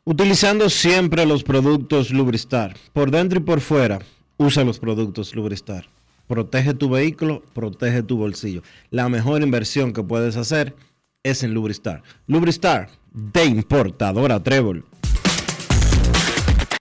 Utilizando 0.04 0.70
siempre 0.70 1.26
los 1.26 1.44
productos 1.44 2.10
Lubristar. 2.10 2.74
Por 2.94 3.10
dentro 3.10 3.38
y 3.38 3.42
por 3.42 3.60
fuera, 3.60 3.98
usa 4.38 4.64
los 4.64 4.78
productos 4.78 5.34
Lubristar. 5.34 5.86
Protege 6.30 6.74
tu 6.74 6.88
vehículo, 6.88 7.42
protege 7.54 8.04
tu 8.04 8.16
bolsillo. 8.16 8.62
La 8.90 9.08
mejor 9.08 9.42
inversión 9.42 9.92
que 9.92 10.04
puedes 10.04 10.36
hacer 10.36 10.76
es 11.24 11.42
en 11.42 11.54
Lubristar. 11.54 12.04
Lubristar, 12.28 12.88
de 13.12 13.46
importadora 13.46 14.40
Trébol. 14.40 14.84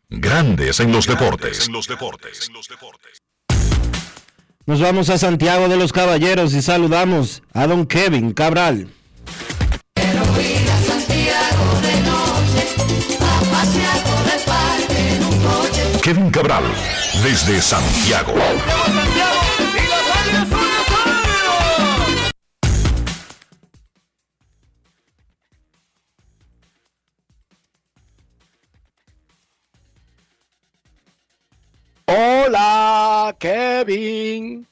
Grandes 0.07 0.79
en 0.79 0.91
los 0.91 1.07
deportes. 1.07 1.65
En 1.65 1.73
los 1.73 1.87
deportes. 1.87 2.51
Nos 4.67 4.81
vamos 4.81 5.09
a 5.09 5.17
Santiago 5.17 5.67
de 5.67 5.77
los 5.77 5.93
Caballeros 5.93 6.53
y 6.53 6.61
saludamos 6.61 7.41
a 7.51 7.65
don 7.65 7.87
Kevin 7.87 8.33
Cabral. 8.33 8.87
Kevin 16.03 16.29
Cabral, 16.29 16.63
desde 17.23 17.59
Santiago. 17.61 18.35
Hola, 32.12 33.36
Kevin. 33.39 34.66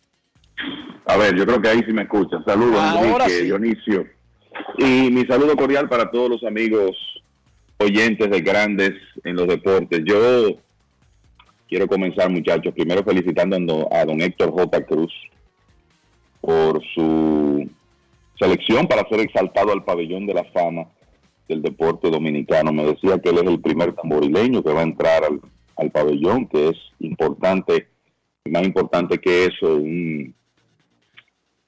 A 1.06 1.18
ver, 1.18 1.36
yo 1.36 1.46
creo 1.46 1.62
que 1.62 1.70
ahí 1.70 1.82
sí 1.86 1.94
me 1.94 2.02
escuchan. 2.04 2.44
Saludos, 2.46 2.80
Ahora 2.82 3.26
Enrique, 3.26 3.30
sí. 3.40 3.46
Dionisio. 3.46 4.08
Y 4.80 5.12
mi 5.12 5.24
saludo 5.26 5.56
cordial 5.56 5.88
para 5.88 6.10
todos 6.10 6.30
los 6.30 6.44
amigos 6.44 6.98
oyentes 7.78 8.30
de 8.30 8.42
Grandes 8.42 8.94
en 9.24 9.36
los 9.36 9.48
Deportes. 9.48 10.02
Yo 10.04 10.58
quiero 11.70 11.88
comenzar, 11.88 12.30
muchachos, 12.30 12.74
primero 12.74 13.04
felicitando 13.04 13.56
a 13.56 13.60
don- 13.60 13.88
a 13.92 14.06
don 14.06 14.22
Héctor 14.22 14.52
J. 14.52 14.86
Cruz 14.86 15.14
por 16.42 16.82
su 16.96 17.70
selección 18.40 18.88
para 18.88 19.08
ser 19.10 19.20
exaltado 19.20 19.72
al 19.74 19.84
pabellón 19.84 20.26
de 20.26 20.34
la 20.34 20.44
fama 20.46 20.86
del 21.48 21.62
deporte 21.62 22.10
dominicano. 22.10 22.74
Me 22.74 22.84
decía 22.84 23.20
que 23.20 23.30
él 23.30 23.38
es 23.38 23.44
el 23.48 23.62
primer 23.62 23.94
tamborileño 23.94 24.64
que 24.64 24.74
va 24.74 24.80
a 24.82 24.84
entrar 24.84 25.24
al, 25.24 25.40
al 25.78 25.92
pabellón, 25.92 26.48
que 26.48 26.70
es 26.70 26.78
importante, 27.00 27.88
más 28.46 28.64
importante 28.64 29.18
que 29.20 29.46
eso, 29.46 29.76
un 29.76 30.34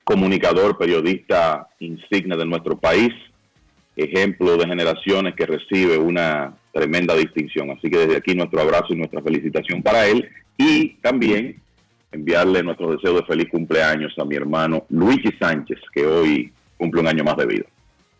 comunicador, 0.03 0.77
periodista 0.77 1.67
insigne 1.79 2.35
de 2.35 2.45
nuestro 2.45 2.77
país, 2.77 3.13
ejemplo 3.95 4.57
de 4.57 4.67
generaciones 4.67 5.35
que 5.35 5.45
recibe 5.45 5.97
una 5.97 6.57
tremenda 6.73 7.15
distinción. 7.15 7.71
Así 7.71 7.89
que 7.89 7.99
desde 7.99 8.17
aquí 8.17 8.33
nuestro 8.33 8.61
abrazo 8.61 8.87
y 8.89 8.95
nuestra 8.95 9.21
felicitación 9.21 9.83
para 9.83 10.07
él 10.07 10.27
y 10.57 10.95
también 11.01 11.61
enviarle 12.11 12.63
nuestro 12.63 12.91
deseo 12.95 13.15
de 13.15 13.25
feliz 13.25 13.49
cumpleaños 13.51 14.13
a 14.17 14.25
mi 14.25 14.35
hermano 14.35 14.85
Luigi 14.89 15.29
Sánchez, 15.39 15.79
que 15.93 16.05
hoy 16.05 16.51
cumple 16.77 17.01
un 17.01 17.07
año 17.07 17.23
más 17.23 17.37
de 17.37 17.45
vida. 17.45 17.65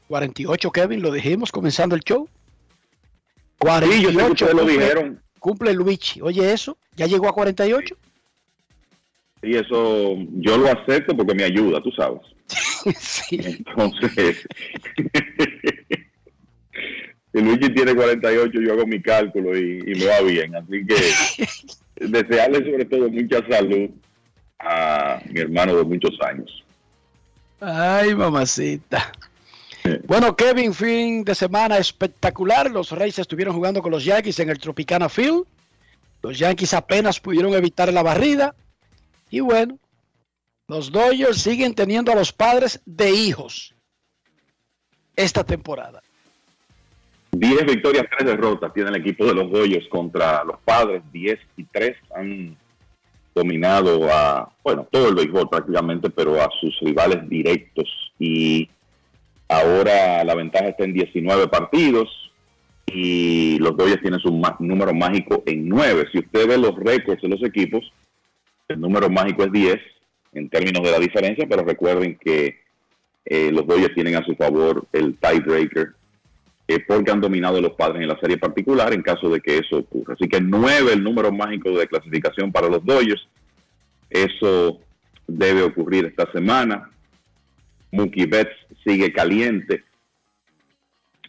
48, 0.08 0.72
Kevin, 0.72 1.02
lo 1.02 1.12
dijimos 1.12 1.52
comenzando 1.52 1.96
el 1.96 2.02
show. 2.02 2.28
Sí, 3.62 4.02
yo 4.02 4.10
sé 4.10 4.18
que 4.18 4.24
48. 4.24 4.32
ustedes 4.32 4.54
lo 4.56 4.66
dijeron. 4.66 5.22
Cumple 5.40 5.74
Luigi. 5.74 6.22
Oye, 6.22 6.52
eso, 6.52 6.78
¿ya 6.96 7.08
llegó 7.08 7.28
a 7.28 7.34
48? 7.34 7.96
Y 9.42 9.56
eso 9.56 10.18
yo 10.34 10.58
lo 10.58 10.68
acepto 10.68 11.16
porque 11.16 11.34
me 11.34 11.46
ayuda, 11.46 11.82
tú 11.82 11.92
sabes. 11.92 12.22
Entonces, 13.32 14.46
si 17.34 17.42
Luigi 17.42 17.74
tiene 17.74 17.96
48, 17.96 18.62
yo 18.62 18.74
hago 18.74 18.86
mi 18.86 19.02
cálculo 19.02 19.58
y, 19.58 19.80
y 19.86 19.96
me 19.96 20.06
va 20.06 20.22
bien. 20.22 20.56
Así 20.56 20.86
que 20.86 20.96
desearle 22.08 22.70
sobre 22.70 22.86
todo 22.86 23.10
mucha 23.10 23.46
salud 23.50 23.90
a 24.60 25.22
mi 25.30 25.40
hermano 25.40 25.78
de 25.78 25.84
muchos 25.84 26.20
años. 26.22 26.64
Ay, 27.62 28.16
mamacita. 28.16 29.12
Bueno, 30.06 30.36
Kevin, 30.36 30.74
fin 30.74 31.24
de 31.24 31.36
semana 31.36 31.78
espectacular. 31.78 32.70
Los 32.70 32.92
Reyes 32.92 33.20
estuvieron 33.20 33.56
jugando 33.56 33.82
con 33.82 33.92
los 33.92 34.06
Yankees 34.06 34.40
en 34.40 34.50
el 34.50 34.60
Tropicana 34.60 35.10
Field. 35.10 35.46
Los 36.22 36.38
Yankees 36.38 36.74
apenas 36.74 37.20
pudieron 37.20 37.54
evitar 37.54 37.92
la 37.94 38.04
barrida. 38.04 38.56
Y 39.30 39.40
bueno, 39.40 39.78
los 40.68 40.92
Dodgers 40.92 41.42
siguen 41.42 41.74
teniendo 41.74 42.12
a 42.12 42.16
los 42.16 42.32
padres 42.32 42.82
de 42.86 43.12
hijos 43.12 43.74
esta 45.16 45.44
temporada. 45.44 46.02
10 47.32 47.66
victorias, 47.66 48.06
3 48.18 48.32
derrotas 48.32 48.74
tiene 48.74 48.90
el 48.90 48.96
equipo 48.96 49.26
de 49.26 49.36
los 49.36 49.52
Dodgers 49.52 49.88
contra 49.90 50.44
los 50.44 50.60
padres, 50.62 51.04
10 51.12 51.40
y 51.58 51.64
3 51.66 51.98
han 52.16 52.58
dominado 53.36 54.12
a, 54.12 54.52
bueno, 54.64 54.88
todo 54.92 55.10
el 55.10 55.16
béisbol 55.16 55.50
prácticamente, 55.50 56.10
pero 56.10 56.42
a 56.42 56.50
sus 56.60 56.78
rivales 56.82 57.30
directos 57.30 57.88
y 58.18 58.70
ahora 59.50 60.24
la 60.24 60.36
ventaja 60.36 60.70
está 60.70 60.86
en 60.86 60.94
19 60.94 61.48
partidos 61.48 62.08
y 62.86 63.58
los 63.60 63.76
Dodgers 63.76 64.02
tienen 64.02 64.20
su 64.20 64.32
número 64.60 64.94
mágico 64.94 65.44
en 65.46 65.68
9. 65.68 66.08
Si 66.12 66.20
usted 66.20 66.48
ve 66.48 66.58
los 66.58 66.76
récords 66.76 67.22
de 67.22 67.28
los 67.28 67.44
equipos, 67.44 67.92
el 68.68 68.80
número 68.80 69.10
mágico 69.10 69.44
es 69.44 69.52
10 69.52 69.76
en 70.34 70.50
términos 70.50 70.84
de 70.84 70.92
la 70.92 71.00
diferencia, 71.00 71.48
pero 71.50 71.64
recuerden 71.64 72.18
que 72.18 72.60
eh, 73.26 73.52
los 73.52 73.66
Dodgers 73.68 73.94
tienen 73.94 74.16
a 74.16 74.24
su 74.24 74.36
favor 74.36 74.88
el 74.94 75.18
tiebreaker 75.18 75.90
eh, 76.68 76.80
porque 76.88 77.12
han 77.12 77.22
dominado 77.22 77.60
los 77.62 77.74
padres 77.74 78.02
en 78.02 78.08
la 78.08 78.20
serie 78.20 78.38
particular 78.38 78.94
en 78.94 79.02
caso 79.02 79.30
de 79.30 79.42
que 79.42 79.58
eso 79.58 79.78
ocurra. 79.78 80.14
Así 80.14 80.28
que 80.28 80.40
9 80.40 80.94
el 80.94 81.04
número 81.04 81.32
mágico 81.32 81.72
de 81.72 81.88
clasificación 81.88 82.52
para 82.52 82.70
los 82.70 82.86
Dodgers. 82.86 83.28
Eso 84.10 84.80
debe 85.28 85.64
ocurrir 85.64 86.06
esta 86.06 86.32
semana. 86.32 86.90
Mookie 87.92 88.26
Betts 88.26 88.56
sigue 88.86 89.12
caliente. 89.12 89.84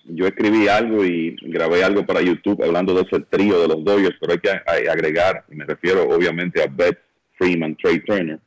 Yo 0.05 0.27
escribí 0.27 0.67
algo 0.69 1.05
y 1.05 1.37
grabé 1.43 1.85
algo 1.85 2.05
para 2.05 2.23
YouTube 2.23 2.63
hablando 2.65 2.95
de 2.95 3.03
ese 3.03 3.21
trío 3.21 3.61
de 3.61 3.69
los 3.69 3.85
Dodgers, 3.85 4.17
pero 4.21 4.33
hay 4.33 4.39
que 4.39 4.89
agregar, 4.89 5.45
y 5.51 5.55
me 5.55 5.65
refiero 5.65 6.09
obviamente 6.09 6.63
a 6.63 6.67
Betts, 6.67 7.01
Freeman, 7.37 7.77
Trey 7.77 8.01
Turner, 8.01 8.41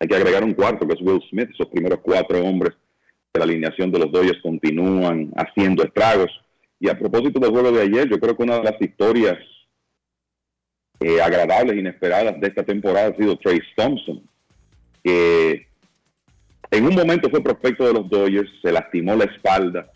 hay 0.00 0.08
que 0.08 0.14
agregar 0.14 0.44
un 0.44 0.54
cuarto 0.54 0.86
que 0.86 0.94
es 0.94 1.00
Will 1.00 1.22
Smith. 1.28 1.50
Esos 1.52 1.68
primeros 1.68 2.00
cuatro 2.02 2.40
hombres 2.42 2.74
de 3.32 3.38
la 3.38 3.44
alineación 3.44 3.90
de 3.90 3.98
los 3.98 4.12
Dodgers 4.12 4.40
continúan 4.42 5.32
haciendo 5.36 5.82
estragos. 5.82 6.30
Y 6.78 6.88
a 6.88 6.98
propósito 6.98 7.40
del 7.40 7.50
juego 7.50 7.72
de 7.72 7.82
ayer, 7.82 8.08
yo 8.08 8.20
creo 8.20 8.36
que 8.36 8.42
una 8.44 8.58
de 8.58 8.64
las 8.64 8.80
historias 8.80 9.38
eh, 11.00 11.20
agradables, 11.20 11.76
inesperadas 11.76 12.40
de 12.40 12.46
esta 12.46 12.62
temporada 12.62 13.08
ha 13.08 13.16
sido 13.16 13.36
Trace 13.38 13.62
Thompson, 13.76 14.22
que 15.02 15.66
en 16.70 16.86
un 16.86 16.94
momento 16.94 17.30
fue 17.30 17.42
prospecto 17.42 17.86
de 17.86 17.94
los 17.94 18.08
Dodgers, 18.08 18.50
se 18.62 18.72
lastimó 18.72 19.16
la 19.16 19.24
espalda. 19.24 19.90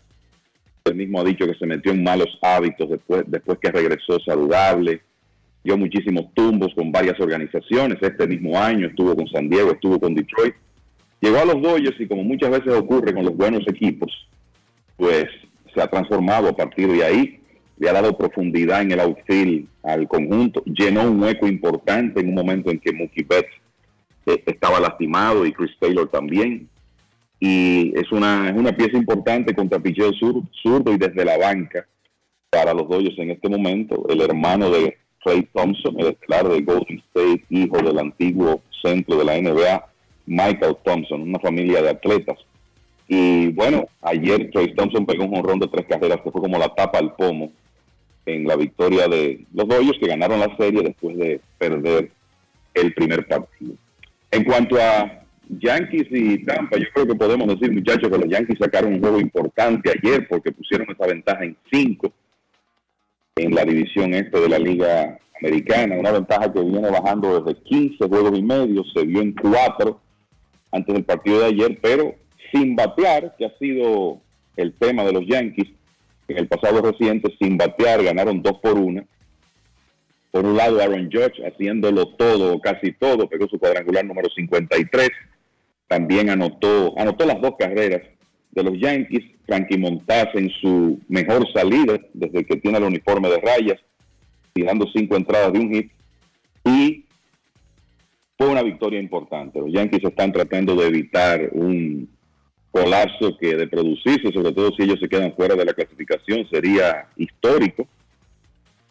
Él 0.85 0.95
mismo 0.95 1.21
ha 1.21 1.23
dicho 1.23 1.45
que 1.45 1.53
se 1.53 1.65
metió 1.65 1.91
en 1.91 2.03
malos 2.03 2.37
hábitos 2.41 2.89
después, 2.89 3.23
después 3.27 3.59
que 3.59 3.71
regresó 3.71 4.19
saludable. 4.19 5.01
Dio 5.63 5.77
muchísimos 5.77 6.33
tumbos 6.33 6.73
con 6.75 6.91
varias 6.91 7.19
organizaciones. 7.19 7.99
Este 8.01 8.27
mismo 8.27 8.59
año 8.59 8.87
estuvo 8.87 9.15
con 9.15 9.27
San 9.27 9.49
Diego, 9.49 9.71
estuvo 9.71 9.99
con 9.99 10.15
Detroit. 10.15 10.55
Llegó 11.21 11.37
a 11.37 11.45
los 11.45 11.61
Dodgers 11.61 11.99
y 12.01 12.07
como 12.07 12.23
muchas 12.23 12.49
veces 12.49 12.73
ocurre 12.73 13.13
con 13.13 13.23
los 13.23 13.37
buenos 13.37 13.65
equipos, 13.67 14.11
pues 14.97 15.25
se 15.73 15.81
ha 15.81 15.87
transformado 15.87 16.49
a 16.49 16.55
partir 16.55 16.91
de 16.91 17.03
ahí. 17.03 17.39
Le 17.77 17.89
ha 17.89 17.93
dado 17.93 18.17
profundidad 18.17 18.81
en 18.81 18.91
el 18.91 18.99
outfield 18.99 19.67
al 19.83 20.07
conjunto. 20.07 20.63
Llenó 20.65 21.09
un 21.09 21.21
hueco 21.21 21.47
importante 21.47 22.19
en 22.19 22.29
un 22.29 22.35
momento 22.35 22.71
en 22.71 22.79
que 22.79 22.91
Mookie 22.91 23.23
Betts 23.23 23.62
eh, 24.25 24.43
estaba 24.45 24.79
lastimado 24.79 25.45
y 25.45 25.51
Chris 25.53 25.71
Taylor 25.79 26.09
también. 26.09 26.69
Y 27.39 27.91
es 27.97 28.11
una, 28.11 28.49
es 28.49 28.55
una 28.55 28.71
pieza 28.71 28.97
importante 28.97 29.53
contra 29.53 29.79
picheo 29.79 30.13
sur- 30.13 30.43
zurdo 30.61 30.93
y 30.93 30.97
desde 30.97 31.25
la 31.25 31.37
banca 31.37 31.85
para 32.49 32.73
los 32.73 32.87
Dodgers 32.87 33.17
en 33.19 33.31
este 33.31 33.49
momento. 33.49 34.05
El 34.09 34.21
hermano 34.21 34.69
de 34.69 34.97
Trey 35.23 35.47
Thompson, 35.53 35.99
el 35.99 36.07
estelar 36.07 36.47
de 36.47 36.61
Golden 36.61 36.99
State, 37.13 37.43
hijo 37.49 37.77
del 37.77 37.99
antiguo 37.99 38.61
centro 38.81 39.17
de 39.17 39.25
la 39.25 39.37
NBA, 39.41 39.85
Michael 40.25 40.77
Thompson, 40.85 41.21
una 41.23 41.39
familia 41.39 41.81
de 41.81 41.89
atletas. 41.89 42.37
Y 43.07 43.49
bueno, 43.49 43.87
ayer 44.01 44.49
Trey 44.51 44.73
Thompson 44.75 45.05
pegó 45.05 45.25
un 45.25 45.31
jonrón 45.35 45.59
de 45.59 45.67
tres 45.67 45.85
carreras 45.87 46.21
que 46.21 46.31
fue 46.31 46.41
como 46.41 46.57
la 46.57 46.73
tapa 46.73 46.99
al 46.99 47.13
pomo 47.15 47.51
en 48.25 48.47
la 48.47 48.55
victoria 48.55 49.07
de 49.09 49.45
los 49.53 49.67
Dodgers 49.67 49.99
que 49.99 50.07
ganaron 50.07 50.39
la 50.39 50.55
serie 50.55 50.81
después 50.81 51.17
de 51.17 51.41
perder 51.57 52.09
el 52.73 52.93
primer 52.93 53.27
partido. 53.27 53.73
En 54.33 54.43
cuanto 54.45 54.77
a 54.81 55.23
Yankees 55.47 56.07
y 56.09 56.43
Tampa, 56.43 56.77
yo 56.77 56.85
creo 56.91 57.05
que 57.05 57.13
podemos 57.13 57.47
decir, 57.47 57.71
muchachos, 57.71 58.09
que 58.09 58.17
los 58.17 58.27
Yankees 58.27 58.57
sacaron 58.59 58.95
un 58.95 58.99
juego 58.99 59.19
importante 59.19 59.91
ayer 59.91 60.27
porque 60.27 60.51
pusieron 60.51 60.87
esa 60.89 61.05
ventaja 61.05 61.43
en 61.43 61.55
cinco 61.71 62.11
en 63.35 63.53
la 63.53 63.63
división 63.63 64.11
este 64.15 64.39
de 64.39 64.49
la 64.49 64.57
Liga 64.57 65.19
Americana, 65.39 65.99
una 65.99 66.11
ventaja 66.11 66.51
que 66.51 66.63
viene 66.63 66.89
bajando 66.89 67.43
desde 67.43 67.61
15 67.61 68.07
juegos 68.07 68.39
y 68.39 68.41
medio, 68.41 68.83
se 68.95 69.05
vio 69.05 69.21
en 69.21 69.33
cuatro 69.33 70.01
antes 70.71 70.95
del 70.95 71.03
partido 71.03 71.41
de 71.41 71.45
ayer, 71.45 71.79
pero 71.79 72.15
sin 72.51 72.75
batear, 72.75 73.35
que 73.37 73.45
ha 73.45 73.57
sido 73.59 74.19
el 74.57 74.73
tema 74.73 75.03
de 75.03 75.13
los 75.13 75.27
Yankees 75.27 75.69
en 76.27 76.39
el 76.39 76.47
pasado 76.47 76.81
reciente, 76.81 77.31
sin 77.39 77.55
batear, 77.55 78.01
ganaron 78.03 78.41
dos 78.41 78.57
por 78.63 78.79
una. 78.79 79.05
Por 80.33 80.47
un 80.47 80.57
lado, 80.57 80.81
Aaron 80.81 81.11
Judge 81.11 81.45
haciéndolo 81.45 82.07
todo, 82.07 82.59
casi 82.59 82.91
todo, 82.93 83.29
pegó 83.29 83.47
su 83.47 83.59
cuadrangular 83.59 84.03
número 84.03 84.27
53. 84.35 85.11
También 85.87 86.31
anotó, 86.31 86.97
anotó 86.97 87.27
las 87.27 87.39
dos 87.39 87.53
carreras 87.59 88.01
de 88.49 88.63
los 88.63 88.73
Yankees. 88.79 89.25
Frankie 89.45 89.77
Montaz 89.77 90.29
en 90.33 90.49
su 90.59 90.99
mejor 91.07 91.45
salida 91.53 91.99
desde 92.15 92.45
que 92.45 92.55
tiene 92.55 92.79
el 92.79 92.85
uniforme 92.85 93.29
de 93.29 93.41
rayas, 93.41 93.79
tirando 94.53 94.87
cinco 94.91 95.17
entradas 95.17 95.53
de 95.53 95.59
un 95.59 95.71
hit. 95.71 95.91
Y 96.65 97.05
fue 98.35 98.47
una 98.47 98.63
victoria 98.63 98.99
importante. 98.99 99.59
Los 99.59 99.71
Yankees 99.71 100.03
están 100.03 100.31
tratando 100.31 100.75
de 100.75 100.87
evitar 100.87 101.47
un 101.51 102.09
colapso 102.71 103.37
que 103.37 103.55
de 103.55 103.67
producirse, 103.67 104.33
sobre 104.33 104.51
todo 104.51 104.71
si 104.71 104.81
ellos 104.81 104.99
se 104.99 105.07
quedan 105.07 105.35
fuera 105.35 105.53
de 105.53 105.65
la 105.65 105.73
clasificación, 105.73 106.49
sería 106.49 107.07
histórico. 107.17 107.87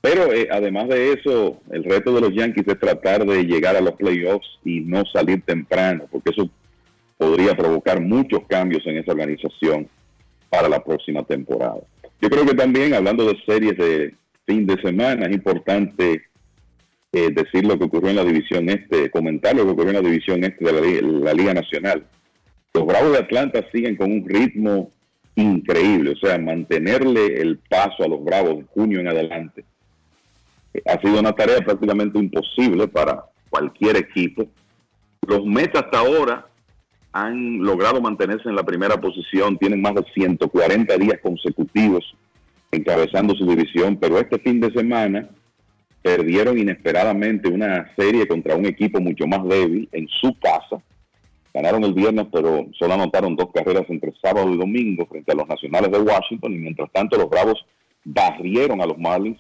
Pero 0.02 0.32
eh, 0.32 0.48
además 0.50 0.88
de 0.88 1.12
eso, 1.12 1.60
el 1.70 1.84
reto 1.84 2.12
de 2.12 2.20
los 2.20 2.34
Yankees 2.34 2.66
es 2.66 2.78
tratar 2.80 3.24
de 3.24 3.44
llegar 3.44 3.76
a 3.76 3.80
los 3.80 3.92
playoffs 3.92 4.58
y 4.64 4.80
no 4.80 5.04
salir 5.06 5.42
temprano, 5.42 6.06
porque 6.10 6.30
eso 6.30 6.50
podría 7.16 7.54
provocar 7.54 8.00
muchos 8.00 8.40
cambios 8.48 8.84
en 8.84 8.98
esa 8.98 9.12
organización 9.12 9.88
para 10.50 10.68
la 10.68 10.82
próxima 10.82 11.22
temporada. 11.22 11.78
Yo 12.20 12.28
creo 12.28 12.44
que 12.44 12.54
también, 12.54 12.94
hablando 12.94 13.24
de 13.26 13.38
series 13.46 13.78
de 13.78 14.14
fin 14.44 14.66
de 14.66 14.82
semana, 14.82 15.26
es 15.26 15.34
importante 15.34 16.22
eh, 17.12 17.28
decir 17.32 17.64
lo 17.64 17.78
que 17.78 17.84
ocurrió 17.84 18.10
en 18.10 18.16
la 18.16 18.24
división 18.24 18.68
este, 18.70 19.08
comentar 19.08 19.54
lo 19.54 19.64
que 19.64 19.70
ocurrió 19.70 19.90
en 19.90 20.02
la 20.02 20.10
división 20.10 20.42
este 20.42 20.64
de 20.64 20.72
la, 20.72 21.08
la 21.26 21.32
Liga 21.32 21.54
Nacional. 21.54 22.04
Los 22.74 22.86
Bravos 22.86 23.12
de 23.12 23.18
Atlanta 23.18 23.64
siguen 23.70 23.94
con 23.94 24.10
un 24.10 24.28
ritmo 24.28 24.90
increíble, 25.36 26.10
o 26.10 26.16
sea, 26.16 26.38
mantenerle 26.38 27.40
el 27.40 27.58
paso 27.58 28.02
a 28.02 28.08
los 28.08 28.24
Bravos 28.24 28.58
de 28.58 28.64
junio 28.74 28.98
en 28.98 29.06
adelante 29.06 29.64
ha 30.86 31.00
sido 31.00 31.20
una 31.20 31.32
tarea 31.32 31.58
prácticamente 31.58 32.18
imposible 32.18 32.88
para 32.88 33.24
cualquier 33.50 33.96
equipo. 33.96 34.46
Los 35.26 35.44
Mets 35.44 35.78
hasta 35.78 35.98
ahora 35.98 36.46
han 37.12 37.58
logrado 37.58 38.00
mantenerse 38.00 38.48
en 38.48 38.56
la 38.56 38.64
primera 38.64 39.00
posición, 39.00 39.58
tienen 39.58 39.82
más 39.82 39.94
de 39.94 40.04
140 40.14 40.96
días 40.96 41.20
consecutivos 41.22 42.14
encabezando 42.70 43.34
su 43.34 43.46
división, 43.46 43.98
pero 44.00 44.18
este 44.18 44.38
fin 44.38 44.58
de 44.60 44.72
semana 44.72 45.28
perdieron 46.00 46.58
inesperadamente 46.58 47.48
una 47.48 47.92
serie 47.96 48.26
contra 48.26 48.56
un 48.56 48.66
equipo 48.66 49.00
mucho 49.00 49.26
más 49.26 49.46
débil 49.46 49.88
en 49.92 50.08
su 50.08 50.36
casa. 50.38 50.82
Ganaron 51.54 51.84
el 51.84 51.92
viernes, 51.92 52.26
pero 52.32 52.66
solo 52.78 52.94
anotaron 52.94 53.36
dos 53.36 53.50
carreras 53.54 53.84
entre 53.88 54.12
sábado 54.22 54.50
y 54.52 54.56
domingo 54.56 55.06
frente 55.06 55.32
a 55.32 55.34
los 55.34 55.46
Nacionales 55.46 55.92
de 55.92 56.00
Washington 56.00 56.54
y 56.54 56.58
mientras 56.58 56.90
tanto 56.92 57.18
los 57.18 57.28
Bravos 57.28 57.64
barrieron 58.04 58.80
a 58.80 58.86
los 58.86 58.98
Marlins. 58.98 59.38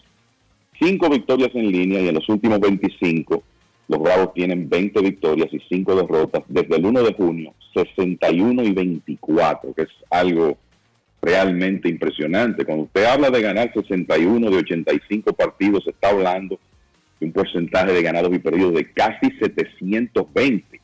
Cinco 0.82 1.08
victorias 1.08 1.50
en 1.54 1.70
línea 1.70 2.00
y 2.00 2.08
en 2.08 2.14
los 2.16 2.28
últimos 2.28 2.58
25 2.58 3.42
los 3.86 4.00
Bravos 4.00 4.34
tienen 4.34 4.68
20 4.68 5.00
victorias 5.00 5.48
y 5.52 5.60
5 5.68 5.94
derrotas 5.94 6.42
desde 6.48 6.76
el 6.76 6.86
1 6.86 7.02
de 7.04 7.14
junio, 7.14 7.54
61 7.72 8.64
y 8.64 8.72
24, 8.72 9.74
que 9.74 9.82
es 9.82 9.88
algo 10.10 10.56
realmente 11.20 11.88
impresionante. 11.88 12.64
Cuando 12.64 12.84
usted 12.84 13.04
habla 13.04 13.30
de 13.30 13.42
ganar 13.42 13.72
61 13.72 14.50
de 14.50 14.56
85 14.56 15.32
partidos, 15.34 15.86
está 15.86 16.08
hablando 16.08 16.58
de 17.20 17.26
un 17.26 17.32
porcentaje 17.32 17.92
de 17.92 18.02
ganados 18.02 18.34
y 18.34 18.40
perdidos 18.40 18.74
de 18.74 18.92
casi 18.92 19.30
720. 19.38 20.80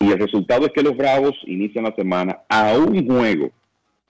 Y 0.00 0.10
el 0.10 0.18
resultado 0.18 0.64
es 0.64 0.72
que 0.72 0.82
los 0.82 0.96
Bravos 0.96 1.34
inician 1.44 1.84
la 1.84 1.94
semana 1.94 2.38
a 2.48 2.72
un 2.78 3.06
juego 3.06 3.50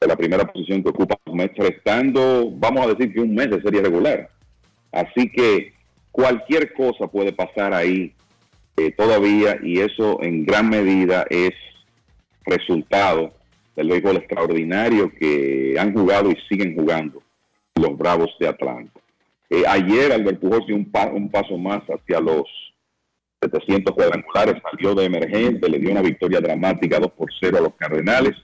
de 0.01 0.07
la 0.07 0.17
primera 0.17 0.45
posición 0.45 0.83
que 0.85 0.91
ocupa 0.91 1.17
los 1.27 1.35
Mets, 1.35 1.57
restando, 1.57 2.53
vamos 2.53 2.87
a 2.87 2.91
decir 2.91 3.13
que 3.13 3.21
un 3.21 3.35
mes 3.35 3.51
de 3.51 3.61
serie 3.63 3.83
regular. 3.83 4.38
Así 4.93 5.31
que 5.31 5.73
cualquier 6.13 6.73
cosa 6.73 7.07
puede 7.07 7.33
pasar 7.33 7.73
ahí 7.75 8.13
eh, 8.77 8.91
todavía 8.93 9.59
y 9.63 9.81
eso 9.81 10.23
en 10.23 10.45
gran 10.47 10.69
medida 10.69 11.27
es 11.31 11.53
resultado 12.45 13.33
del 13.77 13.89
béisbol 13.89 14.17
extraordinario 14.17 15.13
que 15.19 15.77
han 15.79 15.93
jugado 15.93 16.31
y 16.31 16.37
siguen 16.49 16.75
jugando 16.75 17.23
los 17.77 17.97
Bravos 17.97 18.31
de 18.41 18.49
Atlanta. 18.49 19.01
Eh, 19.51 19.63
ayer 19.69 20.13
Albert 20.13 20.41
Pujols 20.41 20.67
dio 20.67 20.77
un, 20.77 20.91
pa- 20.91 21.11
un 21.13 21.31
paso 21.31 21.57
más 21.57 21.81
hacia 21.89 22.21
los 22.21 22.45
700 23.41 23.95
cuadrangulares, 23.95 24.61
salió 24.69 24.95
de 24.95 25.05
emergente, 25.05 25.69
le 25.69 25.79
dio 25.79 25.93
una 25.93 26.03
victoria 26.03 26.41
dramática 26.41 26.99
2 26.99 27.13
por 27.13 27.29
0 27.41 27.59
a 27.59 27.61
los 27.61 27.75
Cardenales, 27.75 28.35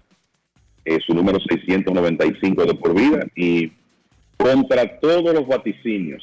eh, 0.84 0.98
su 1.04 1.14
número 1.14 1.38
695 1.40 2.64
de 2.64 2.74
por 2.74 2.94
vida 2.94 3.26
y 3.34 3.72
contra 4.44 5.00
todos 5.00 5.32
los 5.32 5.46
vaticinios, 5.46 6.22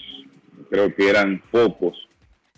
creo 0.70 0.94
que 0.96 1.10
eran 1.10 1.42
pocos 1.50 2.08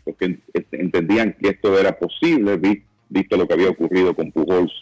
los 0.05 0.17
que 0.17 0.25
en- 0.25 0.43
entendían 0.73 1.37
que 1.41 1.51
esto 1.51 1.79
era 1.79 1.97
posible, 1.97 2.57
vi- 2.57 2.83
visto 3.07 3.37
lo 3.37 3.47
que 3.47 3.53
había 3.53 3.69
ocurrido 3.69 4.13
con 4.13 4.29
Pujols 4.33 4.73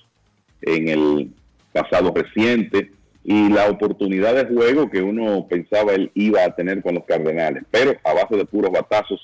en 0.64 0.88
el 0.88 1.32
pasado 1.72 2.12
reciente 2.16 2.90
y 3.24 3.50
la 3.50 3.70
oportunidad 3.70 4.34
de 4.34 4.52
juego 4.52 4.90
que 4.90 5.04
uno 5.04 5.46
pensaba 5.48 5.94
él 5.94 6.10
iba 6.16 6.44
a 6.44 6.56
tener 6.56 6.82
con 6.82 6.96
los 6.96 7.06
Cardenales. 7.06 7.64
Pero 7.70 7.94
a 8.04 8.14
base 8.16 8.36
de 8.36 8.46
puros 8.46 8.72
batazos 8.72 9.22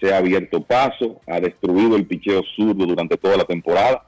se 0.00 0.14
ha 0.14 0.16
abierto 0.16 0.62
paso, 0.62 1.20
ha 1.26 1.38
destruido 1.38 1.96
el 1.96 2.06
picheo 2.06 2.42
zurdo 2.56 2.86
durante 2.86 3.18
toda 3.18 3.36
la 3.36 3.44
temporada 3.44 4.06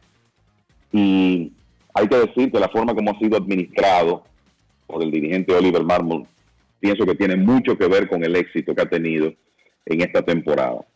y 0.93 1.53
hay 1.93 2.09
que 2.09 2.17
decir 2.17 2.51
que 2.51 2.59
la 2.59 2.71
forma 2.71 2.95
como 2.95 3.11
ha 3.11 3.19
sido 3.19 3.37
administrado 3.37 4.25
por 4.87 5.03
el 5.03 5.11
dirigente 5.11 5.53
Oliver 5.55 5.85
Marmol 5.85 6.27
pienso 6.81 7.07
que 7.07 7.15
tiene 7.15 7.37
mucho 7.37 7.77
que 7.77 7.87
ver 7.87 8.09
con 8.09 8.25
el 8.25 8.35
éxito 8.35 8.75
que 8.75 8.83
ha 8.83 8.89
tenido 8.89 9.33
en 9.87 10.01
esta 10.01 10.23
temporada. 10.23 10.87